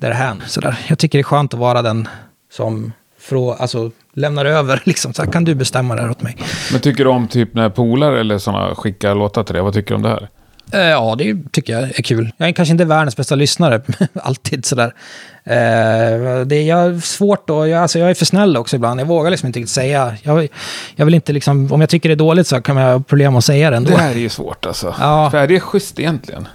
därhän, 0.00 0.42
sådär. 0.46 0.76
Jag 0.86 0.98
tycker 0.98 1.18
det 1.18 1.20
är 1.20 1.24
skönt 1.24 1.54
att 1.54 1.60
vara 1.60 1.82
den 1.82 2.08
som, 2.52 2.92
frå, 3.26 3.52
alltså, 3.52 3.90
lämnar 4.14 4.44
över, 4.44 4.82
liksom, 4.84 5.14
så 5.14 5.22
här, 5.24 5.32
kan 5.32 5.44
du 5.44 5.54
bestämma 5.54 5.94
det 5.96 6.02
här 6.02 6.10
åt 6.10 6.22
mig? 6.22 6.36
Men 6.72 6.80
tycker 6.80 7.04
du 7.04 7.10
om 7.10 7.28
typ 7.28 7.54
när 7.54 7.68
polare 7.70 8.20
eller 8.20 8.38
sådana 8.38 8.74
skickar 8.74 9.14
låtar 9.14 9.42
till 9.42 9.54
dig? 9.54 9.62
Vad 9.62 9.74
tycker 9.74 9.88
du 9.88 9.94
om 9.94 10.02
det 10.02 10.08
här? 10.08 10.28
Eh, 10.72 10.80
Ja, 10.80 11.14
det 11.18 11.36
tycker 11.52 11.72
jag 11.72 11.82
är 11.82 12.02
kul. 12.02 12.32
Jag 12.36 12.48
är 12.48 12.52
kanske 12.52 12.72
inte 12.72 12.84
världens 12.84 13.16
bästa 13.16 13.34
lyssnare, 13.34 13.80
alltid 14.22 14.64
sådär. 14.64 14.94
Eh, 15.44 16.40
Det 16.46 16.56
är 16.56 16.76
är 16.76 17.00
svårt 17.00 17.50
och 17.50 17.68
jag, 17.68 17.82
alltså 17.82 17.98
jag 17.98 18.10
är 18.10 18.14
för 18.14 18.24
snäll 18.24 18.56
också 18.56 18.76
ibland. 18.76 19.00
Jag 19.00 19.06
vågar 19.06 19.30
liksom 19.30 19.46
inte 19.46 19.58
riktigt 19.58 19.74
säga. 19.74 20.14
Jag, 20.22 20.48
jag 20.96 21.04
vill 21.04 21.14
inte 21.14 21.32
liksom, 21.32 21.72
om 21.72 21.80
jag 21.80 21.90
tycker 21.90 22.08
det 22.08 22.12
är 22.14 22.16
dåligt 22.16 22.46
så 22.46 22.60
kan 22.60 22.76
jag 22.76 22.92
ha 22.92 23.00
problem 23.00 23.36
att 23.36 23.44
säga 23.44 23.70
det 23.70 23.76
ändå. 23.76 23.90
Det 23.90 23.96
här 23.96 24.10
är 24.10 24.18
ju 24.18 24.28
svårt 24.28 24.66
alltså. 24.66 24.94
Ja. 25.00 25.30
För 25.30 25.38
är 25.38 25.46
det 25.46 25.60
schysst 25.60 26.00
egentligen? 26.00 26.48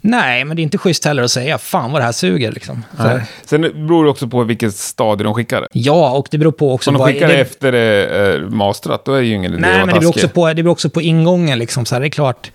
Nej, 0.00 0.44
men 0.44 0.56
det 0.56 0.60
är 0.60 0.64
inte 0.64 0.78
schysst 0.78 1.04
heller 1.04 1.22
att 1.22 1.30
säga 1.30 1.58
fan 1.58 1.92
vad 1.92 2.00
det 2.00 2.04
här 2.04 2.12
suger 2.12 2.52
liksom. 2.52 2.84
Sen 3.44 3.60
beror 3.62 4.04
det 4.04 4.10
också 4.10 4.28
på 4.28 4.44
vilket 4.44 4.74
stadie 4.74 5.24
de 5.24 5.34
skickar 5.34 5.60
det. 5.60 5.66
Ja, 5.72 6.10
och 6.10 6.28
det 6.30 6.38
beror 6.38 6.52
på 6.52 6.74
också 6.74 6.90
Om 6.90 6.98
de 6.98 7.06
skickar 7.06 7.28
det 7.28 7.34
det- 7.34 7.40
efter 7.40 7.72
det 7.72 7.78
är 8.06 8.40
masterat, 8.40 9.04
då 9.04 9.14
är 9.14 9.20
ju 9.20 9.34
ingen 9.34 9.52
idé 9.52 9.60
Nej, 9.60 9.78
men 9.78 9.86
det 9.88 10.00
beror, 10.00 10.08
också 10.08 10.28
på, 10.28 10.48
det 10.48 10.54
beror 10.54 10.72
också 10.72 10.90
på 10.90 11.02
ingången 11.02 11.58
liksom. 11.58 11.86
Så 11.86 11.94
här, 11.94 12.00
det 12.00 12.06
är 12.06 12.10
klart. 12.10 12.50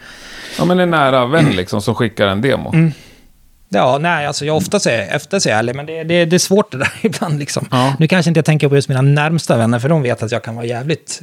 Ja, 0.60 0.66
men 0.66 0.80
en 0.80 0.90
nära 0.90 1.26
vän 1.26 1.50
liksom 1.56 1.82
som 1.82 1.96
skickar 1.96 2.28
en 2.28 2.42
demo. 2.42 2.70
Mm. 2.74 2.92
Ja, 3.70 3.98
nej, 4.02 4.26
alltså 4.26 4.46
jag 4.46 4.58
ofta 4.58 4.80
säger, 4.80 5.16
efter 5.16 5.50
jag 5.50 5.60
ärlig, 5.60 5.76
men 5.76 5.86
det, 5.86 6.04
det, 6.04 6.26
det 6.26 6.36
är 6.36 6.40
svårt 6.40 6.72
det 6.72 6.78
där 6.78 6.92
ibland 7.02 7.40
liksom. 7.40 7.68
Ja. 7.72 7.96
Nu 8.00 8.08
kanske 8.08 8.30
inte 8.30 8.38
jag 8.38 8.46
tänker 8.46 8.70
på 8.70 8.76
just 8.76 8.90
mina 8.90 9.02
närmsta 9.02 9.58
vänner, 9.58 9.80
för 9.80 9.90
de 9.90 10.02
vet 10.02 10.24
att 10.24 10.32
jag 10.32 10.44
kan 10.44 10.56
vara 10.56 10.66
jävligt 10.66 11.22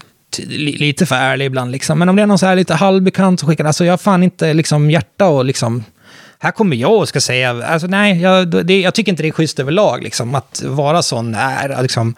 lite 0.49 1.07
för 1.07 1.15
ärlig 1.17 1.47
ibland 1.47 1.71
liksom. 1.73 1.99
Men 1.99 2.09
om 2.09 2.17
det 2.17 2.23
är 2.23 2.27
någon 2.27 2.39
så 2.39 2.47
här 2.47 2.57
lite 2.57 2.75
halvbekant 2.75 3.41
som 3.41 3.49
skickar, 3.49 3.65
alltså 3.65 3.85
jag 3.85 3.93
har 3.93 3.99
fan 3.99 4.23
inte 4.23 4.55
liksom 4.55 4.91
hjärta 4.91 5.27
och 5.27 5.45
liksom... 5.45 5.85
Här 6.45 6.51
kommer 6.51 6.77
jag 6.77 6.93
och 6.93 7.09
ska 7.09 7.21
säga, 7.21 7.67
alltså 7.67 7.87
nej, 7.87 8.21
jag, 8.21 8.49
det, 8.67 8.81
jag 8.81 8.95
tycker 8.95 9.13
inte 9.13 9.23
det 9.23 9.29
är 9.29 9.33
schysst 9.33 9.61
överlag 9.61 10.03
liksom, 10.03 10.35
att 10.35 10.63
vara 10.67 11.03
sån 11.03 11.35
är, 11.35 11.83
liksom. 11.83 12.15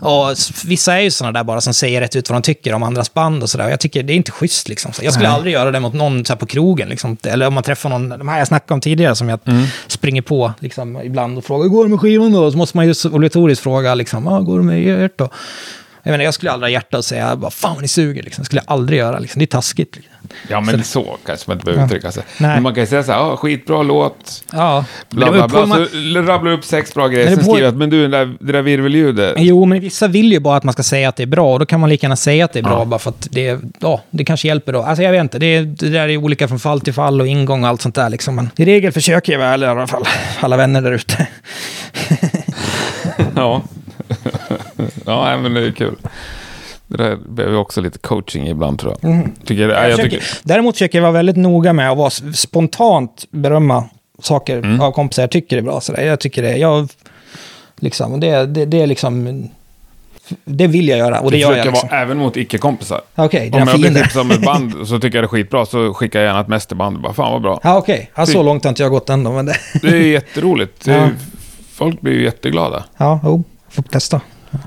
Och 0.00 0.34
vissa 0.64 0.94
är 0.94 1.00
ju 1.00 1.10
såna 1.10 1.32
där 1.32 1.44
bara 1.44 1.60
som 1.60 1.74
säger 1.74 2.00
rätt 2.00 2.16
ut 2.16 2.30
vad 2.30 2.36
de 2.36 2.42
tycker 2.42 2.74
om 2.74 2.82
andras 2.82 3.14
band 3.14 3.42
och 3.42 3.50
sådär. 3.50 3.68
Jag 3.68 3.80
tycker 3.80 4.02
det 4.02 4.12
är 4.12 4.14
inte 4.14 4.32
schysst 4.32 4.68
liksom. 4.68 4.92
Så 4.92 5.04
jag 5.04 5.12
skulle 5.12 5.28
Nej. 5.28 5.36
aldrig 5.36 5.54
göra 5.54 5.70
det 5.70 5.80
mot 5.80 5.94
någon 5.94 6.24
så 6.24 6.32
här 6.32 6.38
på 6.38 6.46
krogen 6.46 6.88
liksom. 6.88 7.16
Eller 7.22 7.46
om 7.46 7.54
man 7.54 7.62
träffar 7.62 7.90
någon, 7.90 8.08
de 8.08 8.28
här 8.28 8.38
jag 8.38 8.48
snackade 8.48 8.74
om 8.74 8.80
tidigare 8.80 9.14
som 9.14 9.28
jag 9.28 9.40
springer 9.86 10.22
på 10.22 10.52
liksom, 10.60 11.00
ibland 11.02 11.38
och 11.38 11.44
frågar 11.44 11.62
hur 11.62 11.70
går 11.70 11.84
det 11.84 11.90
med 11.90 12.00
skivan 12.00 12.32
då? 12.32 12.50
Så 12.50 12.58
måste 12.58 12.76
man 12.76 12.86
ju 12.86 12.94
obligatoriskt 13.12 13.62
fråga 13.62 13.94
liksom, 13.94 14.28
ah, 14.28 14.40
går 14.40 14.58
det 14.58 14.64
med 14.64 15.04
ert 15.04 15.18
då? 15.18 15.30
Jag 16.02 16.10
menar, 16.10 16.24
jag 16.24 16.34
skulle 16.34 16.50
aldrig 16.52 16.66
ha 16.66 16.72
hjärta 16.72 16.98
och 16.98 17.04
säga, 17.04 17.36
bara, 17.36 17.50
fan 17.50 17.74
vad 17.74 17.82
ni 17.82 17.88
suger 17.88 18.22
liksom. 18.22 18.42
Det 18.42 18.46
skulle 18.46 18.62
jag 18.66 18.72
aldrig 18.72 18.98
göra 18.98 19.18
liksom. 19.18 19.38
Det 19.38 19.44
är 19.44 19.46
taskigt. 19.46 19.96
Liksom. 19.96 20.12
Ja, 20.48 20.60
men 20.60 20.84
så, 20.84 21.16
kanske 21.26 21.50
man 21.50 21.56
inte 21.56 21.64
behöver 21.64 21.84
uttrycka 21.86 22.12
sig. 22.12 22.22
Nej. 22.38 22.50
Men 22.54 22.62
man 22.62 22.74
kan 22.74 22.82
ju 22.82 22.86
säga 22.86 23.02
så 23.02 23.12
här, 23.12 23.36
skitbra 23.36 23.82
låt, 23.82 24.44
Ja. 24.52 24.84
Bla 25.10 25.30
bla 25.32 25.48
bla. 25.48 25.66
man- 25.66 25.86
Så 26.14 26.22
rabblar 26.22 26.52
upp 26.52 26.64
sex 26.64 26.94
bra 26.94 27.08
grejer, 27.08 27.34
sen 27.36 27.44
skriver 27.44 27.68
att 27.68 27.74
men 27.74 27.90
du, 27.90 28.02
det 28.08 28.18
där, 28.18 28.36
det 28.40 28.52
där 28.52 28.62
virvelljudet. 28.62 29.34
Jo, 29.38 29.64
men 29.64 29.80
vissa 29.80 30.08
vill 30.08 30.32
ju 30.32 30.40
bara 30.40 30.56
att 30.56 30.64
man 30.64 30.72
ska 30.72 30.82
säga 30.82 31.08
att 31.08 31.16
det 31.16 31.22
är 31.22 31.26
bra. 31.26 31.52
Och 31.52 31.58
då 31.58 31.66
kan 31.66 31.80
man 31.80 31.90
lika 31.90 32.04
gärna 32.04 32.16
säga 32.16 32.44
att 32.44 32.52
det 32.52 32.58
är 32.58 32.62
bra, 32.62 32.78
Ja. 32.78 32.84
bara 32.84 32.98
för 32.98 33.10
att 33.10 33.28
det, 33.30 33.60
ja, 33.80 34.02
det 34.10 34.24
kanske 34.24 34.48
hjälper 34.48 34.72
då. 34.72 34.82
Alltså 34.82 35.02
jag 35.02 35.12
vet 35.12 35.20
inte, 35.20 35.38
det, 35.38 35.46
är- 35.56 35.62
det 35.62 35.88
där 35.88 36.08
är 36.08 36.16
olika 36.16 36.48
från 36.48 36.58
fall 36.60 36.80
till 36.80 36.94
fall 36.94 37.20
och 37.20 37.26
ingång 37.26 37.62
och 37.62 37.68
allt 37.68 37.82
sånt 37.82 37.94
där. 37.94 38.10
Liksom. 38.10 38.34
Men 38.36 38.50
i 38.56 38.64
regel 38.64 38.92
försöker 38.92 39.32
jag 39.32 39.38
väl 39.40 39.62
i 39.62 39.66
alla 39.66 39.86
fall, 39.86 40.04
alla 40.40 40.56
vänner 40.56 40.82
där 40.82 40.92
ute. 40.92 41.26
Ja. 43.34 43.62
ja, 45.12 45.36
men 45.38 45.54
det 45.54 45.66
är 45.66 45.70
kul. 45.72 45.94
Det 46.86 46.96
där 46.96 47.16
behöver 47.28 47.56
också 47.58 47.80
lite 47.80 47.98
coaching 47.98 48.46
ibland 48.48 48.78
tror 48.78 48.96
jag. 49.00 49.28
Tycker, 49.44 49.68
jag, 49.68 49.84
Jag 49.84 49.90
försöker, 49.90 50.10
tycker, 50.10 50.26
Däremot 50.42 50.74
försöker 50.74 50.98
jag 50.98 51.02
vara 51.02 51.12
väldigt 51.12 51.36
noga 51.36 51.72
med 51.72 51.90
att 51.90 51.98
vara 51.98 52.10
spontant 52.34 53.24
berömma 53.30 53.84
saker 54.22 54.56
Mm. 54.58 54.80
av 54.80 54.92
kompisar 54.92 55.22
jag 55.22 55.30
tycker 55.30 55.56
är 55.56 55.62
bra. 55.62 55.80
Sådär. 55.80 56.02
Jag 56.02 56.20
tycker 56.20 56.42
det, 56.42 56.56
jag, 56.56 56.88
liksom, 57.80 58.20
det, 58.20 58.46
det, 58.46 58.64
det 58.66 58.80
är 58.82 58.86
liksom, 58.86 59.48
det 60.44 60.66
vill 60.66 60.88
jag 60.88 60.98
göra 60.98 61.20
och 61.20 61.30
det 61.30 61.36
jag 61.38 61.50
gör 61.50 61.58
jag. 61.58 61.66
Liksom. 61.66 61.88
vara 61.88 62.00
även 62.00 62.18
mot 62.18 62.36
icke-kompisar. 62.36 63.00
Okej, 63.14 63.50
Om 63.52 63.58
jag 63.68 63.80
blir 63.80 63.94
tipsad 64.02 64.20
om 64.22 64.30
ett 64.30 64.42
band 64.44 64.72
så 64.88 65.00
tycker 65.00 65.18
jag 65.18 65.22
det 65.24 65.26
är 65.26 65.28
skitbra 65.28 65.66
så 65.66 65.94
skickar 65.94 66.20
jag 66.20 66.26
gärna 66.26 66.40
ett 66.40 66.48
mästerband. 66.48 67.00
Bara, 67.00 67.12
Fan 67.12 67.32
vad 67.32 67.42
bra. 67.42 67.60
Ja, 67.62 67.76
okej. 67.78 68.10
Ja, 68.14 68.26
så 68.26 68.42
långt 68.42 68.64
har 68.64 68.68
inte 68.68 68.82
jag 68.82 68.90
gått 68.92 69.10
ändå. 69.10 69.32
Men 69.32 69.46
det, 69.46 69.56
Det 69.82 69.88
är 69.88 70.00
jätteroligt. 70.02 70.84
Det 70.84 70.92
Ja. 70.96 71.08
Folk 71.74 72.00
blir 72.00 72.12
ju 72.12 72.22
jätteglada. 72.24 72.84
ja, 72.96 73.20
jo, 73.24 73.44
får 73.70 73.82
testa. 73.82 74.20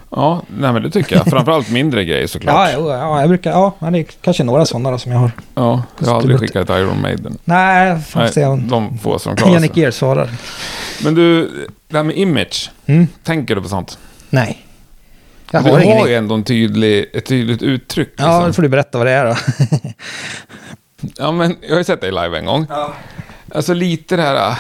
Ja, 0.10 0.42
nej 0.58 0.74
men 0.74 0.84
det 0.84 0.90
tycker 0.92 1.16
jag. 1.16 1.26
Framförallt 1.26 1.70
mindre 1.70 2.06
grejer 2.06 2.28
såklart. 2.28 2.70
Ja, 2.74 2.98
ja, 2.98 3.20
jag 3.20 3.30
brukar, 3.30 3.52
ja, 3.52 3.76
men 3.80 3.94
det 3.94 4.00
är 4.00 4.04
kanske 4.22 4.44
några 4.44 4.66
sådana 4.66 4.92
då 4.92 4.98
som 4.98 5.12
jag 5.12 5.20
har. 5.20 5.32
Ja, 5.56 5.84
jag 6.00 6.08
har 6.08 6.16
aldrig 6.16 6.40
skickat 6.40 6.70
ett 6.70 6.78
Iron 6.80 7.02
Maiden. 7.02 7.38
Nej, 7.44 8.00
får 8.02 8.20
Nej, 8.20 8.64
de 8.70 8.98
få 8.98 9.20
som 9.20 9.36
klarar 9.36 9.54
Jannik 9.54 9.74
sig. 9.74 9.82
Gear 9.82 9.92
svarar. 9.92 10.30
Men 11.04 11.16
du, 11.16 11.50
det 11.88 11.98
här 11.98 12.04
med 12.04 12.18
image. 12.18 12.72
Mm. 12.86 13.08
Tänker 13.24 13.56
du 13.56 13.62
på 13.62 13.70
sånt? 13.70 13.98
Nej. 14.30 14.66
Jag 15.52 15.64
du 15.64 15.70
har 15.70 15.78
har 15.78 15.84
ingen... 15.86 16.08
ju 16.08 16.16
ändå 16.16 16.36
en 16.36 16.44
tydlig, 16.44 17.06
ett 17.14 17.26
tydligt 17.26 17.62
uttryck. 17.62 18.14
Ja, 18.18 18.24
Liksom. 18.26 18.48
då 18.48 18.54
får 18.54 18.62
du 18.62 18.70
berätta 18.70 18.98
vad 18.98 19.08
det 19.08 19.14
är 19.14 19.26
då. 19.26 19.36
Ja, 21.18 21.32
men 21.32 21.56
jag 21.62 21.70
har 21.70 21.78
ju 21.78 21.84
sett 21.84 22.02
dig 22.02 22.12
live 22.12 22.38
en 22.38 22.46
gång. 22.46 22.66
Ja. 22.70 22.94
Alltså 23.56 23.74
lite 23.74 24.16
det 24.16 24.22
här... 24.22 24.56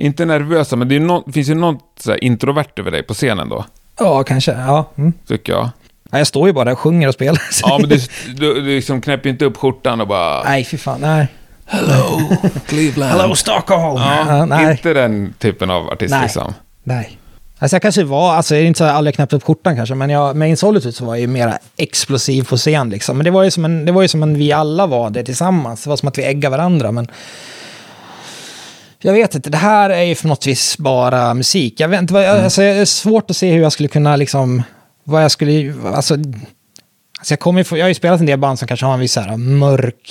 Inte 0.00 0.24
nervösa, 0.24 0.76
men 0.76 0.88
det, 0.88 0.96
är 0.96 1.00
nå- 1.00 1.24
finns 1.32 1.48
ju 1.48 1.54
något 1.54 1.84
så 2.00 2.10
här 2.10 2.24
introvert 2.24 2.64
över 2.76 2.90
dig 2.90 3.02
på 3.02 3.14
scenen 3.14 3.48
då, 3.48 3.64
Ja, 3.98 4.22
kanske. 4.22 4.52
Ja. 4.52 4.84
Mm. 4.98 5.12
tycker 5.28 5.52
jag. 5.52 5.68
ja. 6.10 6.18
Jag 6.18 6.26
står 6.26 6.46
ju 6.46 6.52
bara 6.52 6.64
där 6.64 6.72
och 6.72 6.78
sjunger 6.78 7.08
och 7.08 7.14
spelar. 7.14 7.42
Ja, 7.62 7.78
men 7.80 7.88
du, 7.88 7.96
du, 8.36 8.54
du 8.54 8.60
liksom 8.62 9.00
knäpper 9.00 9.24
ju 9.26 9.30
inte 9.32 9.44
upp 9.44 9.56
skjortan 9.56 10.00
och 10.00 10.06
bara... 10.08 10.42
Nej, 10.42 10.64
fy 10.64 10.76
fan. 10.76 11.00
Nej. 11.00 11.26
Hello, 11.66 12.20
Cleveland. 12.66 13.20
Hello 13.20 13.34
Stockholm! 13.34 14.00
Ja, 14.00 14.24
Ja, 14.28 14.44
nej. 14.44 14.70
inte 14.70 14.94
den 14.94 15.34
typen 15.38 15.70
av 15.70 15.90
artist 15.90 16.10
Nej. 16.10 16.22
liksom. 16.22 16.54
Nej. 16.82 17.18
Alltså 17.58 17.74
jag 17.74 17.82
kanske 17.82 18.04
var, 18.04 18.32
alltså 18.34 18.54
det 18.54 18.60
är 18.60 18.64
inte 18.64 18.78
så 18.78 18.84
att 18.84 18.88
jag 18.88 18.96
aldrig 18.96 19.14
knäppt 19.14 19.32
upp 19.32 19.42
skjortan 19.44 19.76
kanske, 19.76 19.94
men 19.94 20.10
jag, 20.10 20.36
med 20.36 20.50
In 20.50 20.56
Solitude 20.56 20.92
så 20.92 21.04
var 21.04 21.14
jag 21.14 21.20
ju 21.20 21.26
mera 21.26 21.58
explosiv 21.76 22.42
på 22.44 22.56
scen 22.56 22.90
liksom. 22.90 23.16
Men 23.16 23.24
det 23.24 23.30
var 23.30 23.42
ju 23.44 23.50
som 23.50 23.64
en, 23.64 23.84
det 23.84 23.92
var 23.92 24.02
ju 24.02 24.08
som 24.08 24.22
en 24.22 24.34
vi 24.34 24.52
alla 24.52 24.86
var 24.86 25.10
det 25.10 25.24
tillsammans. 25.24 25.82
Det 25.84 25.88
var 25.90 25.96
som 25.96 26.08
att 26.08 26.18
vi 26.18 26.24
äggade 26.24 26.56
varandra, 26.56 26.92
men... 26.92 27.08
Jag 29.02 29.12
vet 29.12 29.34
inte, 29.34 29.50
det 29.50 29.56
här 29.58 29.90
är 29.90 30.02
ju 30.02 30.14
för 30.14 30.28
något 30.28 30.46
vis 30.46 30.78
bara 30.78 31.34
musik. 31.34 31.80
Jag 31.80 31.88
vet 31.88 32.00
inte, 32.00 32.14
vad, 32.14 32.24
jag, 32.24 32.38
alltså, 32.38 32.60
det 32.60 32.66
är 32.66 32.84
svårt 32.84 33.30
att 33.30 33.36
se 33.36 33.52
hur 33.52 33.62
jag 33.62 33.72
skulle 33.72 33.88
kunna 33.88 34.16
liksom, 34.16 34.62
vad 35.04 35.24
jag 35.24 35.30
skulle, 35.30 35.74
alltså... 35.94 36.14
alltså 36.14 37.32
jag, 37.32 37.40
kommer, 37.40 37.76
jag 37.76 37.84
har 37.84 37.88
ju 37.88 37.94
spelat 37.94 38.20
en 38.20 38.26
del 38.26 38.38
band 38.38 38.58
som 38.58 38.68
kanske 38.68 38.86
har 38.86 38.94
en 38.94 39.00
viss 39.00 39.12
så 39.12 39.20
här 39.20 39.36
mörk, 39.36 40.10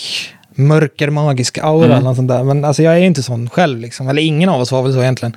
mörker 0.56 1.10
magisk 1.10 1.58
aura 1.58 1.86
Mm. 1.86 1.92
eller 1.92 2.04
något 2.04 2.16
sånt 2.16 2.28
där. 2.28 2.44
Men 2.44 2.66
alltså 2.66 2.84
jag 2.84 2.94
är 2.94 2.98
ju 2.98 3.06
inte 3.06 3.24
sån 3.24 3.50
själv 3.50 3.80
liksom. 3.80 4.08
Eller 4.10 4.22
ingen 4.22 4.50
av 4.50 4.62
oss 4.62 4.72
var 4.72 4.84
väl 4.84 4.94
så 4.94 5.02
egentligen. 5.02 5.36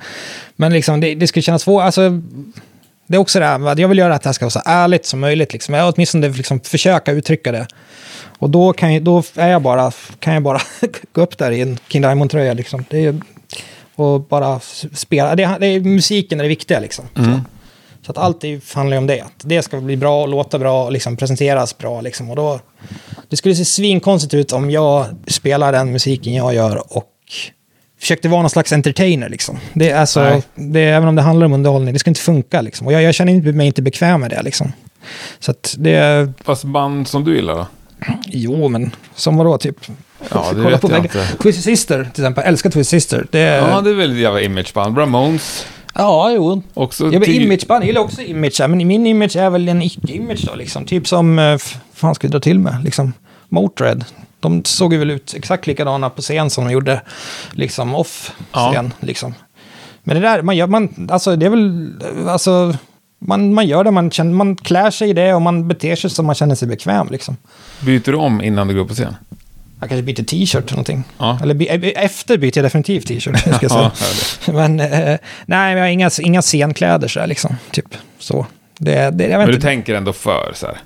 Men 0.55 0.73
liksom 0.73 0.99
det, 0.99 1.15
det 1.15 1.27
skulle 1.27 1.43
kännas 1.43 1.61
svårt, 1.61 1.83
alltså... 1.83 2.21
Det 3.07 3.15
är 3.15 3.19
också 3.19 3.39
det 3.39 3.45
här, 3.45 3.79
jag 3.79 3.87
vill 3.87 3.97
göra 3.97 4.15
att 4.15 4.21
det 4.23 4.27
här 4.29 4.33
ska 4.33 4.45
vara 4.45 4.49
så 4.51 4.61
ärligt 4.65 5.05
som 5.05 5.19
möjligt. 5.19 5.53
Liksom. 5.53 5.73
Jag 5.73 5.93
åtminstone 5.93 6.29
liksom 6.29 6.59
försöka 6.59 7.11
uttrycka 7.11 7.51
det. 7.51 7.67
Och 8.39 8.49
då 8.49 8.73
kan, 8.73 8.93
jag, 8.93 9.03
då 9.03 9.23
är 9.35 9.49
jag 9.49 9.61
bara, 9.61 9.91
kan 10.19 10.33
jag 10.33 10.43
bara 10.43 10.61
gå 11.13 11.21
upp 11.21 11.37
där 11.37 11.51
i 11.51 11.61
en 11.61 11.77
King 11.87 12.01
Diamond-tröja. 12.01 12.53
Liksom. 12.53 12.85
Det 12.89 13.05
är, 13.05 13.15
och 13.95 14.21
bara 14.21 14.59
spela. 14.93 15.35
Det, 15.35 15.43
är- 15.43 15.59
det 15.59 15.67
är 15.67 15.79
musiken 15.81 16.39
är 16.39 16.43
det 16.43 16.49
viktiga. 16.49 16.79
Liksom. 16.79 17.05
Mm. 17.17 17.31
Så. 17.33 17.39
så 18.05 18.11
att 18.11 18.17
allt 18.17 18.43
är- 18.43 18.75
handlar 18.75 18.95
ju 18.95 18.99
om 18.99 19.07
det. 19.07 19.21
Att 19.21 19.33
det 19.43 19.61
ska 19.61 19.79
bli 19.81 19.97
bra, 19.97 20.25
låta 20.25 20.59
bra 20.59 20.83
och 20.85 20.91
liksom 20.91 21.17
presenteras 21.17 21.77
bra. 21.77 22.01
Liksom. 22.01 22.29
Och 22.29 22.35
då, 22.35 22.59
det 23.29 23.35
skulle 23.37 23.55
se 23.55 23.65
svinkonstigt 23.65 24.33
ut 24.33 24.53
om 24.53 24.71
jag 24.71 25.05
spelar 25.27 25.71
den 25.71 25.91
musiken 25.91 26.33
jag 26.33 26.53
gör 26.55 26.97
och 26.97 27.09
försökte 27.99 28.29
vara 28.29 28.41
någon 28.41 28.49
slags 28.49 28.71
entertainer. 28.73 29.29
Liksom. 29.29 29.57
Det 29.73 29.91
alltså, 29.93 30.23
Nej. 30.23 30.43
det, 30.55 30.81
även 30.81 31.07
om 31.09 31.15
det 31.15 31.21
handlar 31.21 31.45
om 31.45 31.53
underhållning, 31.53 31.93
det 31.93 31.99
ska 31.99 32.09
inte 32.09 32.21
funka. 32.21 32.61
Liksom. 32.61 32.87
Och 32.87 32.93
jag, 32.93 33.01
jag 33.03 33.15
känner 33.15 33.33
inte- 33.33 33.51
mig 33.51 33.67
inte 33.67 33.81
bekväm 33.81 34.21
med 34.21 34.29
det. 34.29 34.41
Liksom. 34.41 34.71
Så 35.39 35.53
det... 35.77 36.31
Fast 36.43 36.63
band 36.63 37.07
som 37.07 37.23
du 37.23 37.35
gillar 37.35 37.55
då? 37.55 37.67
Jo, 38.27 38.67
men 38.67 38.95
som 39.15 39.37
vadå, 39.37 39.57
typ? 39.57 39.77
Ja, 40.31 40.53
det 40.55 40.61
vet 40.61 40.81
på 40.81 40.89
jag 40.91 40.99
inte. 40.99 41.27
Twisted 41.41 41.63
Sister, 41.63 42.03
till 42.13 42.23
exempel. 42.23 42.43
Älskar 42.43 42.69
Twisted 42.69 43.01
Sister. 43.01 43.27
Det 43.31 43.39
är... 43.39 43.69
Ja, 43.69 43.81
det 43.81 43.89
är 43.89 43.93
väl 43.93 44.11
ett 44.11 44.17
jävla 44.17 44.41
imageband. 44.41 44.97
Ramones. 44.97 45.65
ja, 45.95 46.31
jo. 46.31 46.63
Också 46.73 47.03
Jag 47.03 47.19
vill 47.19 47.23
ty- 47.29 47.43
imageband, 47.43 47.83
jag 47.83 47.87
gillar 47.87 48.01
också 48.01 48.21
image, 48.21 48.59
men 48.59 48.87
min 48.87 49.07
image 49.07 49.35
är 49.35 49.49
väl 49.49 49.69
en 49.69 49.81
icke-image 49.81 50.45
då, 50.47 50.55
liksom. 50.55 50.85
Typ 50.85 51.07
som, 51.07 51.39
eh, 51.39 51.45
f- 51.45 51.77
fan 51.93 52.15
ska 52.15 52.27
jag 52.27 52.31
dra 52.31 52.39
till 52.39 52.59
med, 52.59 52.83
liksom, 52.83 53.13
Motörhead. 53.49 53.99
De 54.39 54.65
såg 54.65 54.93
ju 54.93 54.99
väl 54.99 55.11
ut 55.11 55.33
exakt 55.37 55.67
likadana 55.67 56.09
på 56.09 56.21
scen 56.21 56.49
som 56.49 56.65
de 56.65 56.71
gjorde, 56.73 57.01
liksom, 57.51 57.95
off-scen, 57.95 58.93
liksom. 58.99 59.33
Men 60.03 60.15
det 60.15 60.21
där, 60.21 60.41
man 60.41 60.57
gör, 60.57 60.67
man, 60.67 61.09
alltså 61.11 61.35
det 61.35 61.45
är 61.45 61.49
väl, 61.49 61.91
alltså, 62.29 62.75
man, 63.19 63.53
man 63.53 63.67
gör 63.67 63.83
det, 63.83 63.91
man, 63.91 64.11
känner, 64.11 64.31
man 64.33 64.55
klär 64.55 64.91
sig 64.91 65.09
i 65.09 65.13
det 65.13 65.33
och 65.33 65.41
man 65.41 65.67
beter 65.67 65.95
sig 65.95 66.09
som 66.09 66.25
man 66.25 66.35
känner 66.35 66.55
sig 66.55 66.67
bekväm, 66.67 67.07
liksom. 67.11 67.37
Byter 67.79 68.11
du 68.11 68.15
om 68.17 68.41
innan 68.41 68.67
du 68.67 68.75
går 68.75 68.85
på 68.85 68.93
scen? 68.93 69.15
Jag 69.83 69.89
kanske 69.89 70.03
byter 70.03 70.23
t-shirt 70.25 70.63
eller 70.63 70.71
någonting. 70.71 71.03
Ja. 71.17 71.39
Eller 71.41 71.83
eh, 71.85 72.03
efter 72.05 72.37
byter 72.37 72.57
jag 72.57 72.65
definitivt 72.65 73.07
t-shirt. 73.07 73.39
Ska 73.55 73.57
jag 73.61 73.71
säga. 73.71 73.91
Ja, 74.45 74.53
Men 74.53 74.79
eh, 74.79 75.17
nej, 75.45 75.73
jag 75.73 75.79
har 75.81 75.87
inga, 75.87 76.09
inga 76.21 76.41
scenkläder 76.41 77.07
så 77.07 77.19
här, 77.19 77.27
liksom. 77.27 77.55
Typ 77.71 77.85
så. 78.19 78.45
Det, 78.77 78.93
det, 79.09 79.27
Men 79.37 79.47
du 79.47 79.53
inte. 79.53 79.67
tänker 79.67 79.95
ändå 79.95 80.13
för 80.13 80.51
så 80.55 80.65
här. 80.65 80.77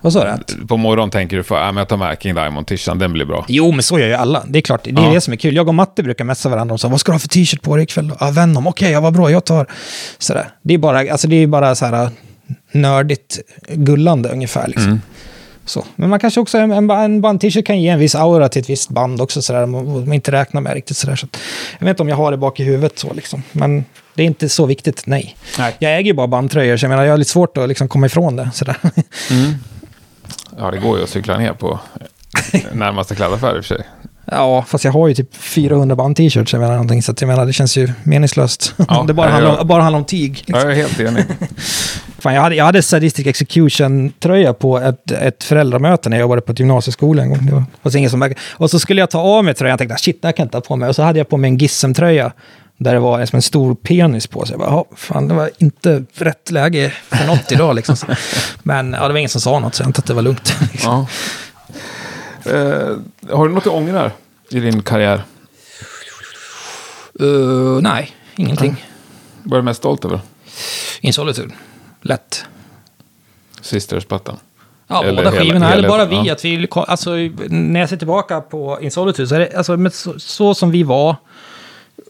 Vad 0.00 0.12
sa 0.12 0.36
du? 0.46 0.66
På 0.66 0.76
morgonen 0.76 1.10
tänker 1.10 1.36
du 1.36 1.42
för, 1.42 1.54
ja 1.60 1.66
men 1.66 1.76
jag 1.76 1.88
tar 1.88 1.96
med 1.96 2.16
King 2.20 2.34
Diamond-tishan, 2.34 2.98
den 2.98 3.12
blir 3.12 3.24
bra. 3.24 3.44
Jo, 3.48 3.72
men 3.72 3.82
så 3.82 3.98
gör 3.98 4.06
ju 4.06 4.14
alla. 4.14 4.44
Det 4.48 4.58
är 4.58 4.60
klart, 4.62 4.84
det 4.84 4.90
är 4.90 4.94
Ja. 5.04 5.10
det 5.12 5.20
som 5.20 5.32
är 5.32 5.36
kul. 5.36 5.56
Jag 5.56 5.68
och 5.68 5.74
Matte 5.74 6.02
brukar 6.02 6.24
messa 6.24 6.48
varandra 6.48 6.72
och 6.74 6.80
säga, 6.80 6.90
vad 6.90 7.00
ska 7.00 7.12
du 7.12 7.14
ha 7.14 7.18
för 7.20 7.28
t-shirt 7.28 7.62
på 7.62 7.76
dig 7.76 7.82
ikväll? 7.84 8.08
då?" 8.08 8.16
Ja, 8.20 8.30
Venom, 8.30 8.66
okej, 8.66 8.90
ja, 8.92 9.00
vad 9.00 9.12
bra, 9.12 9.30
jag 9.30 9.44
tar. 9.44 9.66
Sådär. 10.18 10.48
Det 10.62 10.74
är 10.74 10.78
bara, 10.78 10.98
alltså, 11.12 11.28
det 11.28 11.36
är 11.36 11.46
bara 11.46 11.74
så 11.74 11.86
här 11.86 12.08
nördigt 12.72 13.38
gullande 13.68 14.28
ungefär. 14.28 14.66
Liksom. 14.68 14.84
Mm. 14.86 15.00
Så. 15.66 15.84
Men 15.96 16.10
man 16.10 16.20
kanske 16.20 16.40
också, 16.40 16.58
en, 16.58 16.90
en, 16.90 17.20
band-t-shirt 17.20 17.66
kan 17.66 17.80
ge 17.80 17.88
en 17.88 17.98
viss 17.98 18.14
aura 18.14 18.48
till 18.48 18.62
ett 18.62 18.70
visst 18.70 18.90
band 18.90 19.20
också, 19.20 19.42
sådär, 19.42 19.66
man, 19.66 20.12
inte 20.12 20.32
räknar 20.32 20.60
med 20.60 20.74
riktigt. 20.74 20.96
Sådär. 20.96 21.16
Så 21.16 21.26
jag 21.78 21.86
vet 21.86 21.90
inte 21.90 22.02
om 22.02 22.08
jag 22.08 22.16
har 22.16 22.30
det 22.30 22.36
bak 22.36 22.60
i 22.60 22.64
huvudet 22.64 22.98
så, 22.98 23.12
liksom. 23.12 23.42
men 23.52 23.84
det 24.14 24.22
är 24.22 24.26
inte 24.26 24.48
så 24.48 24.66
viktigt, 24.66 25.02
nej. 25.06 25.36
Nej. 25.58 25.76
Jag 25.78 25.96
äger 25.96 26.06
ju 26.06 26.12
bara 26.12 26.26
bandtröjor, 26.26 26.76
så 26.76 26.84
jag 26.84 26.90
menar, 26.90 27.04
jag 27.04 27.12
har 27.12 27.18
lite 27.18 27.30
svårt 27.30 27.56
att 27.56 27.68
liksom, 27.68 27.88
komma 27.88 28.06
ifrån 28.06 28.36
det. 28.36 28.50
Sådär. 28.54 28.76
Ja, 30.58 30.70
det 30.70 30.78
går 30.78 30.98
ju 30.98 31.04
att 31.04 31.10
cykla 31.10 31.38
ner 31.38 31.52
på 31.52 31.80
närmaste 32.72 33.14
klädaffär 33.14 33.56
i 33.56 33.60
och 33.60 33.64
för 33.64 33.74
sig. 33.74 33.86
Ja, 34.26 34.64
fast 34.68 34.84
jag 34.84 34.92
har 34.92 35.08
ju 35.08 35.14
typ 35.14 35.36
400 35.36 35.96
band-t-shirts, 35.96 36.52
jag 36.52 36.60
menar 36.60 36.72
någonting, 36.72 37.02
så 37.02 37.12
att 37.12 37.20
jag 37.20 37.28
menar, 37.28 37.46
det 37.46 37.52
känns 37.52 37.76
ju 37.76 37.92
meningslöst. 38.02 38.74
Ja, 38.88 39.04
det 39.06 39.14
bara 39.14 39.26
ja, 39.26 39.32
handlar, 39.32 39.52
ja. 39.52 39.60
om, 39.60 39.68
bara 39.68 39.82
handlar 39.82 39.98
om 39.98 40.04
tyg. 40.04 40.32
Liksom. 40.46 40.58
Jag 40.68 40.70
är 40.70 40.74
helt 40.74 41.00
enig. 41.00 41.24
Fan, 42.18 42.34
jag, 42.34 42.42
hade, 42.42 42.54
jag 42.54 42.64
hade 42.64 42.82
Sadistic 42.82 43.26
Execution-tröja 43.26 44.52
på 44.52 44.78
ett, 44.78 45.10
ett 45.10 45.44
föräldramöte 45.44 46.08
när 46.08 46.16
jag 46.16 46.20
jobbade 46.22 46.40
på 46.40 46.52
ett 46.52 46.58
gymnasieskola 46.58 47.22
en 47.22 47.28
gång. 47.28 47.46
Det 47.46 47.52
var, 47.52 47.64
var 47.82 47.90
så 47.90 47.98
ingen 47.98 48.10
som 48.10 48.34
och 48.52 48.70
så 48.70 48.78
skulle 48.78 49.00
jag 49.00 49.10
ta 49.10 49.18
av 49.18 49.44
mig 49.44 49.54
tröjan, 49.54 49.70
jag 49.70 49.78
tänkte 49.78 49.96
shit, 49.98 50.22
det 50.22 50.28
här 50.28 50.32
kan 50.32 50.42
jag 50.42 50.46
inte 50.46 50.56
ha 50.56 50.62
på 50.62 50.76
mig. 50.76 50.88
Och 50.88 50.94
så 50.96 51.02
hade 51.02 51.18
jag 51.18 51.28
på 51.28 51.36
mig 51.36 51.48
en 51.48 51.58
Gissem-tröja 51.58 52.32
där 52.76 52.94
det 52.94 53.00
var 53.00 53.20
en, 53.20 53.26
som 53.26 53.36
en 53.36 53.42
stor 53.42 53.74
penis 53.74 54.26
på. 54.26 54.46
Så 54.46 54.52
jag 54.52 54.60
bara, 54.60 54.70
"Ja, 54.70 54.84
fan, 54.96 55.28
det 55.28 55.34
var 55.34 55.50
inte 55.58 56.04
rätt 56.14 56.50
läge 56.50 56.92
för 57.08 57.26
något 57.26 57.52
idag. 57.52 57.74
Liksom. 57.74 57.96
Men 58.62 58.92
ja, 58.92 59.06
det 59.06 59.12
var 59.12 59.18
ingen 59.18 59.28
som 59.30 59.40
sa 59.40 59.58
något, 59.58 59.74
så 59.74 59.82
jag 59.82 59.86
antar 59.86 60.02
att 60.02 60.06
det 60.06 60.14
var 60.14 60.22
lugnt. 60.22 60.56
Liksom. 60.72 60.92
Ja. 60.92 61.06
Eh, 62.46 62.96
har 63.36 63.48
du 63.48 63.54
något 63.54 63.64
du 63.64 63.70
ångrar 63.70 64.12
i 64.50 64.60
din 64.60 64.82
karriär? 64.82 65.22
Uh, 67.20 67.80
nej, 67.82 68.10
ingenting. 68.36 68.84
Vad 69.42 69.52
är 69.52 69.62
du 69.62 69.64
mest 69.64 69.78
stolt 69.78 70.04
över? 70.04 70.20
In 71.00 71.12
Solitude. 71.12 71.54
Lätt. 72.00 72.44
Sisters-plattan? 73.60 74.36
Ja, 74.86 75.04
Eller 75.04 75.24
båda 75.24 75.36
skivorna. 75.38 75.72
eller 75.72 75.88
bara 75.88 76.04
vi. 76.04 76.16
ja. 76.26 76.32
Att 76.32 76.44
vi 76.44 76.68
alltså, 76.72 77.10
när 77.48 77.80
jag 77.80 77.88
ser 77.88 77.96
tillbaka 77.96 78.40
på 78.40 78.78
In 78.80 78.90
Solitude 78.90 79.28
så 79.28 79.34
är 79.34 79.40
det 79.40 79.56
alltså, 79.56 79.90
så, 79.90 80.18
så 80.18 80.54
som 80.54 80.70
vi 80.70 80.82
var, 80.82 81.16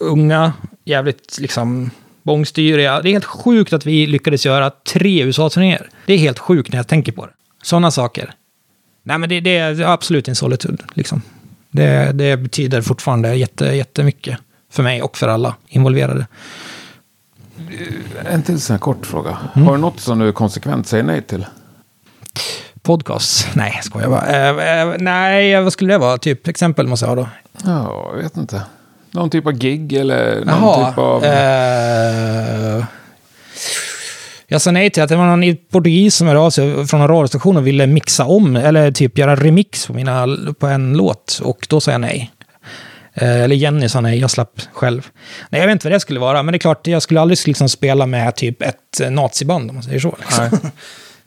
unga, 0.00 0.52
jävligt 0.84 1.38
liksom 1.38 1.90
bångstyriga. 2.22 3.00
Det 3.00 3.08
är 3.08 3.12
helt 3.12 3.24
sjukt 3.24 3.72
att 3.72 3.86
vi 3.86 4.06
lyckades 4.06 4.46
göra 4.46 4.70
tre 4.70 5.22
USA-turnéer. 5.22 5.88
Det 6.06 6.14
är 6.14 6.18
helt 6.18 6.38
sjukt 6.38 6.72
när 6.72 6.78
jag 6.78 6.88
tänker 6.88 7.12
på 7.12 7.26
det. 7.26 7.32
Sådana 7.62 7.90
saker. 7.90 8.34
Nej, 9.06 9.18
men 9.18 9.28
det, 9.28 9.40
det 9.40 9.56
är 9.56 9.80
absolut 9.82 10.28
In 10.28 10.34
Solitude. 10.34 10.84
Liksom. 10.94 11.22
Det, 11.70 12.12
det 12.12 12.36
betyder 12.36 12.82
fortfarande 12.82 13.34
jätte, 13.34 13.64
jättemycket 13.64 14.38
för 14.70 14.82
mig 14.82 15.02
och 15.02 15.16
för 15.16 15.28
alla 15.28 15.54
involverade. 15.68 16.26
En 18.24 18.42
till 18.42 18.60
sån 18.60 18.74
här 18.74 18.78
kort 18.78 19.06
fråga. 19.06 19.38
Mm. 19.54 19.66
Har 19.66 19.74
du 19.74 19.80
något 19.80 20.00
som 20.00 20.18
du 20.18 20.32
konsekvent 20.32 20.86
säger 20.86 21.04
nej 21.04 21.22
till? 21.22 21.46
Podcast? 22.82 23.48
Nej, 23.54 23.72
jag 23.74 23.84
skojar 23.84 24.08
bara. 24.08 24.26
Eh, 24.26 24.80
eh, 24.80 24.94
nej, 24.98 25.62
vad 25.62 25.72
skulle 25.72 25.94
det 25.94 25.98
vara? 25.98 26.18
Typ 26.18 26.48
exempel 26.48 26.86
måste 26.86 27.06
jag 27.06 27.10
ha 27.10 27.16
då. 27.16 27.28
Ja, 27.64 28.10
jag 28.14 28.22
vet 28.22 28.36
inte. 28.36 28.62
Någon 29.10 29.30
typ 29.30 29.46
av 29.46 29.52
gig 29.52 29.92
eller 29.92 30.44
någon 30.44 30.62
Jaha. 30.62 30.90
typ 30.90 30.98
av... 30.98 31.24
eh, 31.24 32.84
jag 34.46 34.60
sa 34.60 34.70
nej 34.70 34.90
till 34.90 35.02
att 35.02 35.08
det 35.08 35.16
var 35.16 35.36
någon 35.36 35.56
portugis 35.70 36.14
som 36.14 36.26
hörde 36.26 36.40
av 36.40 36.50
sig 36.50 36.86
från 36.86 37.00
en 37.00 37.08
radiostation 37.08 37.56
och 37.56 37.66
ville 37.66 37.86
mixa 37.86 38.24
om, 38.24 38.56
eller 38.56 38.92
typ 38.92 39.18
göra 39.18 39.36
remix 39.36 39.86
på, 39.86 39.92
mina, 39.92 40.26
på 40.58 40.66
en 40.66 40.96
låt. 40.96 41.40
Och 41.44 41.66
då 41.68 41.80
sa 41.80 41.90
jag 41.90 42.00
nej. 42.00 42.30
Eh, 43.14 43.40
eller 43.42 43.56
Jenny 43.56 43.88
sa 43.88 44.00
nej, 44.00 44.18
jag 44.18 44.30
slapp 44.30 44.60
själv. 44.72 45.08
Nej, 45.50 45.60
jag 45.60 45.66
vet 45.66 45.72
inte 45.72 45.86
vad 45.86 45.92
det 45.92 46.00
skulle 46.00 46.20
vara, 46.20 46.42
men 46.42 46.52
det 46.52 46.56
är 46.56 46.58
klart, 46.58 46.86
jag 46.86 47.02
skulle 47.02 47.20
aldrig 47.20 47.38
liksom 47.46 47.68
spela 47.68 48.06
med 48.06 48.36
typ 48.36 48.62
ett 48.62 49.00
naziband, 49.10 49.70
om 49.70 49.76
man 49.76 49.82
säger 49.82 50.00
så. 50.00 50.16
Liksom. 50.18 50.70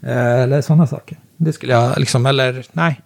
Eh, 0.04 0.42
eller 0.42 0.62
sådana 0.62 0.88
saker. 0.88 1.18
Det 1.38 1.54
skulle 1.54 1.74
jag 1.74 2.00
liksom, 2.00 2.26
eller 2.26 2.66
nej. 2.72 3.02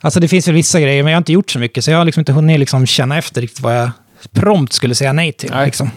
Alltså 0.00 0.20
det 0.20 0.28
finns 0.28 0.48
väl 0.48 0.54
vissa 0.54 0.80
grejer, 0.80 1.02
men 1.02 1.12
jag 1.12 1.16
har 1.16 1.20
inte 1.20 1.32
gjort 1.32 1.50
så 1.50 1.58
mycket, 1.58 1.84
så 1.84 1.90
jag 1.90 1.98
har 1.98 2.04
liksom 2.04 2.20
inte 2.20 2.32
hunnit 2.32 2.58
liksom 2.58 2.86
känna 2.86 3.18
efter 3.18 3.40
riktigt 3.40 3.60
vad 3.60 3.78
jag 3.78 3.90
prompt 4.30 4.72
skulle 4.72 4.94
säga 4.94 5.12
nej 5.12 5.32
till. 5.32 5.50
Nej. 5.50 5.66
Liksom. 5.66 5.90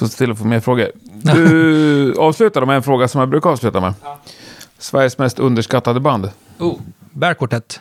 Får 0.00 0.06
se 0.06 0.18
till 0.18 0.30
att 0.30 0.38
få 0.38 0.44
mer 0.44 0.60
frågor. 0.60 0.90
Du 1.22 2.14
avslutar 2.18 2.66
med 2.66 2.76
en 2.76 2.82
fråga 2.82 3.08
som 3.08 3.18
jag 3.20 3.28
brukar 3.28 3.50
avsluta 3.50 3.80
med. 3.80 3.94
Sveriges 4.78 5.18
mest 5.18 5.38
underskattade 5.38 6.00
band? 6.00 6.30
Oh, 6.58 6.78
Bear 7.12 7.34
Quartet. 7.34 7.80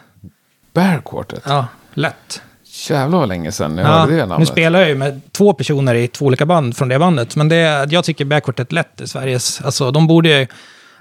Bear 0.74 1.02
Quartet. 1.06 1.44
Ja, 1.46 1.66
lätt. 1.94 2.42
Jävlar 2.90 3.20
vad 3.20 3.28
länge 3.30 3.52
sedan 3.52 3.78
jag 3.78 3.88
Ja, 3.88 3.92
hörde 3.92 4.12
det 4.16 4.22
nu 4.22 4.26
namnet. 4.26 4.48
spelar 4.48 4.80
jag 4.80 4.90
ju 4.90 4.96
med 4.96 5.22
två 5.32 5.54
personer 5.54 5.96
i 5.96 6.08
två 6.08 6.26
olika 6.26 6.46
band 6.46 6.78
från 6.78 6.90
det 6.90 7.00
bandet, 7.00 7.36
men 7.36 7.50
det, 7.50 7.88
jag 7.92 8.04
tycker 8.04 8.26
Bear 8.26 8.40
Quartet 8.40 8.72
lätt 8.72 9.02
är 9.02 9.06
Sveriges... 9.06 9.62
Alltså, 9.62 9.92
de 9.92 10.08
borde 10.08 10.30
ju... 10.40 10.48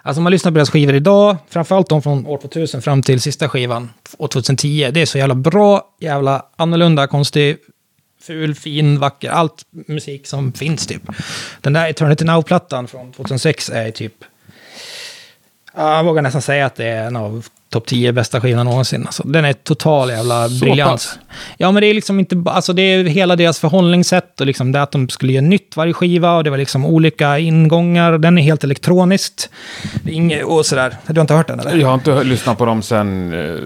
Alltså 0.02 0.20
om 0.20 0.24
man 0.24 0.30
lyssnar 0.32 0.52
på 0.52 0.54
deras 0.54 0.70
skivor 0.70 0.94
idag, 0.94 1.36
framförallt 1.50 1.88
de 1.88 2.02
från 2.02 2.26
år 2.26 2.38
2000 2.38 2.82
fram 2.82 3.02
till 3.02 3.20
sista 3.20 3.48
skivan, 3.48 3.90
år 4.18 4.28
2010, 4.28 4.90
det 4.92 5.00
är 5.02 5.06
så 5.06 5.18
jävla 5.18 5.34
bra, 5.34 5.82
jävla 6.00 6.42
annorlunda, 6.56 7.06
konstig, 7.06 7.56
ful, 8.28 8.54
fin, 8.54 8.98
vacker, 8.98 9.30
allt 9.30 9.64
musik 9.86 10.26
som 10.26 10.52
finns 10.52 10.86
typ. 10.86 11.02
Den 11.60 11.72
där 11.72 11.88
Eternity 11.88 12.24
Now-plattan 12.24 12.88
från 12.88 13.12
2006 13.12 13.70
är 13.70 13.90
typ... 13.90 14.14
Ja, 15.76 15.96
Jag 15.96 16.04
vågar 16.04 16.22
nästan 16.22 16.42
säga 16.42 16.66
att 16.66 16.74
det 16.74 16.84
är 16.86 17.06
en 17.06 17.16
av 17.16 17.46
topp 17.70 17.86
10 17.86 18.12
bästa 18.12 18.40
skivorna 18.40 18.64
någonsin. 18.64 19.06
Alltså, 19.06 19.22
den 19.22 19.44
är 19.44 19.52
total 19.52 20.10
jävla 20.10 20.48
Så 20.48 20.64
briljans. 20.64 21.18
Ja, 21.56 21.72
men 21.72 21.80
det 21.80 21.86
är 21.86 21.94
liksom 21.94 22.18
inte 22.18 22.42
alltså 22.46 22.72
det 22.72 22.82
är 22.82 23.04
hela 23.04 23.36
deras 23.36 23.58
förhållningssätt 23.58 24.40
och 24.40 24.46
liksom 24.46 24.72
det 24.72 24.82
att 24.82 24.92
de 24.92 25.08
skulle 25.08 25.32
göra 25.32 25.46
nytt 25.46 25.76
varje 25.76 25.92
skiva 25.92 26.36
och 26.36 26.44
det 26.44 26.50
var 26.50 26.58
liksom 26.58 26.86
olika 26.86 27.38
ingångar. 27.38 28.18
Den 28.18 28.38
är 28.38 28.42
helt 28.42 28.64
elektroniskt. 28.64 29.50
Inget, 30.06 30.44
och 30.44 30.66
sådär. 30.66 30.96
Du 31.06 31.14
har 31.14 31.20
inte 31.20 31.34
hört 31.34 31.46
den 31.46 31.60
eller? 31.60 31.76
Jag 31.76 31.86
har 31.86 31.94
inte 31.94 32.24
lyssnat 32.24 32.58
på 32.58 32.64
dem 32.64 32.82
sen, 32.82 33.32
eh, 33.32 33.60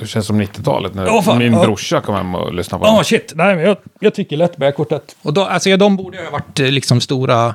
det 0.00 0.06
känns 0.06 0.26
som 0.26 0.40
90-talet, 0.42 0.94
när 0.94 1.22
fan. 1.22 1.38
min 1.38 1.52
Ja. 1.52 1.62
brorsa 1.62 2.00
kom 2.00 2.14
hem 2.14 2.34
och 2.34 2.54
lyssnade 2.54 2.82
på 2.82 2.88
Ja, 2.88 2.94
dem. 2.94 3.04
shit. 3.04 3.32
Nej, 3.36 3.54
men 3.56 3.64
jag, 3.64 3.76
jag 4.00 4.14
tycker 4.14 4.36
lätt 4.36 4.56
bärkortet. 4.56 5.16
Och 5.22 5.32
då, 5.34 5.44
alltså, 5.44 5.70
ja, 5.70 5.76
de 5.76 5.96
borde 5.96 6.16
ju 6.18 6.24
ha 6.24 6.30
varit 6.30 6.60
eh, 6.60 6.66
liksom 6.70 7.00
stora... 7.00 7.54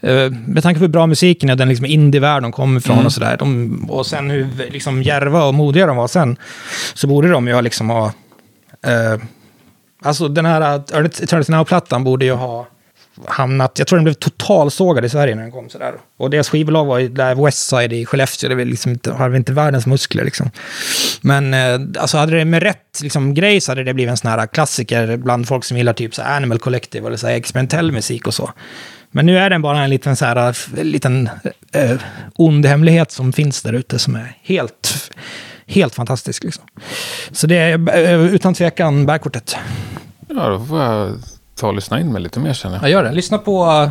Eh, 0.00 0.30
med 0.30 0.62
tanke 0.62 0.78
på 0.78 0.84
hur 0.84 0.88
bra 0.92 1.06
musiken 1.06 1.48
är, 1.50 1.56
den 1.56 1.68
liksom 1.68 1.86
indie-värld 1.86 2.42
de 2.42 2.52
kommer 2.52 2.80
ifrån 2.80 3.06
och 3.06 3.12
sådär. 3.12 3.38
Och 3.88 4.06
sen 4.06 4.30
hur 4.30 4.48
liksom, 4.70 5.02
järva 5.02 5.44
och 5.44 5.54
modiga 5.54 5.86
de 5.86 5.96
var 5.96 6.08
sen. 6.08 6.36
Så 6.94 7.06
borde 7.06 7.28
de 7.30 7.48
ju 7.48 7.54
ha 7.54 7.60
liksom 7.60 7.90
ha... 7.90 8.04
Eh, 8.86 9.20
alltså 10.02 10.28
den 10.28 10.46
här 10.46 10.74
uh, 10.74 11.04
Eternity 11.06 11.52
Now-plattan 11.52 12.04
borde 12.04 12.24
ju 12.24 12.32
ha 12.32 12.66
hamnat... 13.26 13.78
Jag 13.78 13.86
tror 13.86 13.96
den 13.96 14.04
blev 14.04 14.14
totalsågad 14.14 15.04
i 15.04 15.08
Sverige 15.08 15.34
när 15.34 15.42
den 15.42 15.52
kom 15.52 15.68
sådär. 15.68 15.94
Och 16.16 16.30
deras 16.30 16.48
skivbolag 16.48 16.84
var 16.84 16.98
ju 16.98 17.08
där 17.08 17.34
Westside 17.34 17.92
i 17.92 18.06
Skellefteå. 18.06 18.48
Det 18.48 18.54
var 18.54 18.64
liksom 18.64 18.92
inte, 18.92 19.12
hade 19.12 19.36
inte 19.36 19.52
världens 19.52 19.86
muskler 19.86 20.24
liksom. 20.24 20.50
Men 21.20 21.54
eh, 21.54 22.02
alltså 22.02 22.18
hade 22.18 22.36
det 22.36 22.44
med 22.44 22.62
rätt 22.62 23.00
liksom, 23.02 23.34
grej 23.34 23.60
så 23.60 23.70
hade 23.70 23.84
det 23.84 23.94
blivit 23.94 24.10
en 24.10 24.16
sån 24.16 24.30
här 24.30 24.46
klassiker 24.46 25.16
bland 25.16 25.48
folk 25.48 25.64
som 25.64 25.76
gillar 25.76 25.92
typ 25.92 26.14
så 26.14 26.22
Animal 26.22 26.58
Collective 26.58 27.06
eller 27.06 27.16
så 27.16 27.26
här 27.26 27.34
experimentell 27.34 27.92
musik 27.92 28.26
och 28.26 28.34
så. 28.34 28.50
Men 29.10 29.26
nu 29.26 29.38
är 29.38 29.50
den 29.50 29.62
bara 29.62 29.84
en 29.84 29.90
liten, 29.90 30.16
så 30.16 30.24
här, 30.24 30.48
eh, 30.76 30.84
liten 30.84 31.30
eh, 31.72 31.96
ond 32.34 32.66
hemlighet 32.66 33.10
som 33.10 33.32
finns 33.32 33.62
där 33.62 33.72
ute 33.72 33.98
som 33.98 34.16
är 34.16 34.36
helt, 34.42 35.12
helt 35.66 35.94
fantastisk. 35.94 36.44
Liksom. 36.44 36.64
Så 37.30 37.46
det 37.46 37.56
är 37.56 37.96
eh, 37.96 38.34
utan 38.34 38.54
tvekan 38.54 39.06
bärkortet. 39.06 39.56
Ja, 40.28 40.48
då 40.48 40.64
får 40.64 40.82
jag 40.82 41.18
ta 41.60 41.68
och 41.68 41.74
lyssna 41.74 42.00
in 42.00 42.12
mig 42.12 42.22
lite 42.22 42.40
mer 42.40 42.52
känner 42.52 42.76
jag. 42.76 42.82
Jag 42.82 42.90
gör 42.90 43.04
det. 43.04 43.12
Lyssna 43.12 43.38
på 43.38 43.90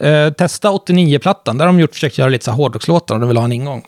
eh, 0.00 0.32
Testa 0.32 0.70
89-plattan. 0.70 1.58
Där 1.58 1.66
har 1.66 1.72
de 1.72 1.80
gjort, 1.80 1.94
försökt 1.94 2.18
göra 2.18 2.28
lite 2.28 2.44
så 2.44 2.50
här 2.50 2.56
hårdrockslåtar 2.56 3.14
och 3.14 3.20
de 3.20 3.28
vill 3.28 3.36
ha 3.36 3.44
en 3.44 3.52
ingång. 3.52 3.84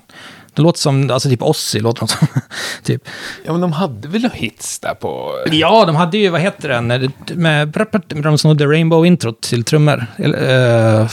Det 0.55 0.63
låter 0.63 0.79
som, 0.79 1.11
alltså 1.11 1.29
typ 1.29 1.43
Ozzy 1.43 1.81
låter 1.81 2.01
de 2.01 2.09
som. 2.09 2.27
typ. 2.83 3.03
Ja, 3.45 3.53
men 3.53 3.61
de 3.61 3.73
hade 3.73 4.09
väl 4.09 4.23
några 4.23 4.35
hits 4.35 4.79
där 4.79 4.95
på... 4.95 5.31
Ja, 5.53 5.85
de 5.85 5.97
hade 5.97 6.19
ju, 6.19 6.29
vad 6.29 6.41
heter 6.41 6.69
den, 6.69 6.87
med, 6.87 7.77
med 8.09 8.23
de 8.23 8.39
snodde 8.39 8.65
Rainbow-introt 8.65 9.41
till 9.41 9.65
trummor. 9.65 10.07
Eller, 10.17 11.01
eh, 11.01 11.09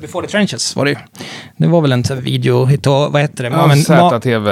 Before 0.00 0.26
the 0.26 0.32
Trenches 0.32 0.76
var 0.76 0.84
det 0.84 0.90
ju. 0.90 0.96
Det 1.56 1.66
var 1.66 1.80
väl 1.80 1.92
en 1.92 2.02
videohit, 2.20 2.86
vad 2.86 3.20
heter 3.20 3.44
det? 3.44 3.84
Ja, 3.88 4.20
ZTV. 4.20 4.50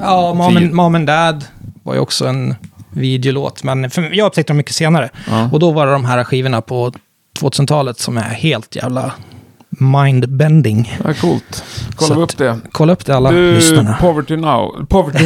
Ja, 0.00 0.34
Mom 0.72 0.94
and 0.94 1.06
Dad 1.06 1.44
var 1.82 1.94
ju 1.94 2.00
också 2.00 2.26
en 2.26 2.54
videolåt. 2.98 3.62
Men 3.62 3.90
för, 3.90 4.14
jag 4.14 4.26
upptäckte 4.26 4.50
dem 4.52 4.56
mycket 4.56 4.74
senare. 4.74 5.10
Ja. 5.28 5.48
Och 5.52 5.60
då 5.60 5.70
var 5.70 5.86
det 5.86 5.92
de 5.92 6.04
här 6.04 6.24
skivorna 6.24 6.60
på 6.60 6.92
2000-talet 7.40 7.98
som 7.98 8.16
är 8.16 8.22
helt 8.22 8.76
jävla 8.76 9.12
mindbending. 9.70 10.98
Ja, 11.04 11.14
coolt. 11.14 11.64
Kolla 11.96 12.20
upp 12.20 12.36
det. 12.36 12.60
Kolla 12.72 12.92
upp 12.92 13.06
det 13.06 13.16
alla 13.16 13.30
Du, 13.30 13.54
lyssnarna. 13.54 13.96
Poverty 14.00 14.36
Now. 14.36 14.86
Poverty, 14.88 15.24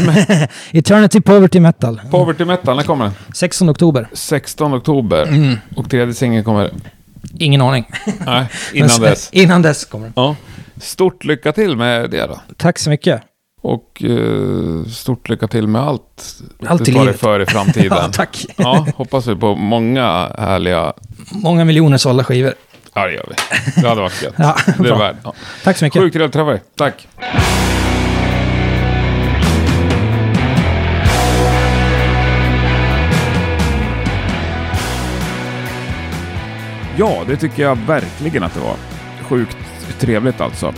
Eternity 0.78 1.20
Poverty 1.20 1.60
Metal. 1.60 2.00
Poverty 2.10 2.44
Metal, 2.44 2.76
när 2.76 2.82
kommer 2.82 3.04
den? 3.04 3.14
16 3.34 3.68
oktober. 3.70 4.08
16 4.12 4.74
oktober. 4.74 5.22
Mm. 5.22 5.56
Och 5.76 5.90
tredje 5.90 6.14
singeln 6.14 6.44
kommer... 6.44 6.70
Ingen 7.38 7.60
aning. 7.60 7.90
Nej, 8.26 8.46
innan 8.72 9.00
dess. 9.00 9.28
Innan 9.32 9.62
dess 9.62 9.84
kommer 9.84 10.04
den. 10.04 10.12
Ja. 10.16 10.36
Stort 10.80 11.24
lycka 11.24 11.52
till 11.52 11.76
med 11.76 12.10
det 12.10 12.26
då. 12.26 12.40
Tack 12.56 12.78
så 12.78 12.90
mycket. 12.90 13.22
Och 13.64 14.02
eh, 14.04 14.84
stort 14.90 15.28
lycka 15.28 15.48
till 15.48 15.66
med 15.66 15.82
allt 15.82 16.34
Allt 16.66 16.84
du 16.84 16.90
i 16.90 16.94
tar 16.94 17.00
dig 17.00 17.06
livet. 17.06 17.20
för 17.20 17.40
i 17.40 17.46
framtiden. 17.46 17.88
Ja, 18.02 18.08
tack. 18.12 18.46
Ja, 18.56 18.86
hoppas 18.96 19.26
vi 19.26 19.36
på 19.36 19.54
många 19.54 20.30
härliga... 20.38 20.92
Många 21.30 21.64
miljoner 21.64 21.96
sålda 21.98 22.24
skivor. 22.24 22.54
Ja, 22.94 23.06
det 23.06 23.12
gör 23.14 23.26
vi. 23.28 23.80
Det 23.82 23.88
hade 23.88 24.00
varit 24.00 24.22
gött. 24.22 24.34
Ja, 24.38 24.56
det 24.78 24.88
är 24.88 24.98
värt. 24.98 25.16
Ja. 25.24 25.32
Tack 25.64 25.76
så 25.76 25.84
mycket. 25.84 26.02
Sjukt 26.02 26.12
trevligt 26.12 26.28
att 26.28 26.32
träffa 26.32 26.50
dig. 26.50 26.62
Tack. 26.76 27.08
Ja, 36.96 37.22
det 37.26 37.36
tycker 37.36 37.62
jag 37.62 37.76
verkligen 37.76 38.42
att 38.42 38.54
det 38.54 38.60
var. 38.60 38.76
Sjukt 39.28 39.56
trevligt 39.98 40.40
alltså. 40.40 40.72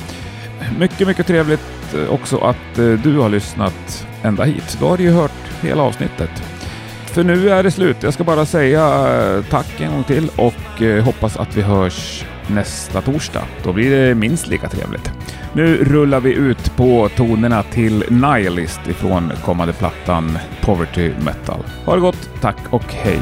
Mycket, 0.79 1.07
mycket 1.07 1.27
trevligt 1.27 1.61
Eh, 1.95 2.13
också 2.13 2.39
att 2.39 2.79
eh, 2.79 2.93
du 2.93 3.19
har 3.19 3.29
lyssnat 3.29 4.07
ända 4.23 4.45
hit. 4.45 4.77
Då 4.81 4.89
har 4.89 4.97
du 4.97 5.03
ju 5.03 5.11
hört 5.11 5.63
hela 5.63 5.83
avsnittet. 5.83 6.31
För 7.07 7.25
nu 7.25 7.51
är 7.51 7.63
det 7.63 7.71
slut. 7.71 7.97
Jag 8.01 8.15
ska 8.15 8.25
bara 8.25 8.47
säga 8.47 8.83
eh, 8.87 9.45
tack 9.51 9.81
en 9.81 9.93
gång 9.93 10.05
till 10.05 10.31
och 10.37 11.05
hoppas 11.05 11.37
att 11.37 11.57
vi 11.57 11.63
hörs 11.63 12.25
nästa 12.47 13.01
torsdag. 13.01 13.43
Då 13.63 13.73
blir 13.73 13.91
det 13.91 14.15
minst 14.15 14.47
lika 14.47 14.69
trevligt. 14.69 15.11
Nu 15.53 15.85
rullar 15.85 16.21
vi 16.21 16.33
ut 16.33 16.77
på 16.77 17.09
tonerna 17.17 17.63
till 17.63 18.05
Nihilist 18.09 18.81
ifrån 18.89 19.33
kommande 19.45 19.73
plattan 19.73 20.39
Poverty 20.61 21.11
Metal. 21.25 21.65
Ha 21.85 21.95
det 21.95 22.01
gott, 22.01 22.31
tack 22.41 22.59
och 22.71 22.93
hej! 22.93 23.21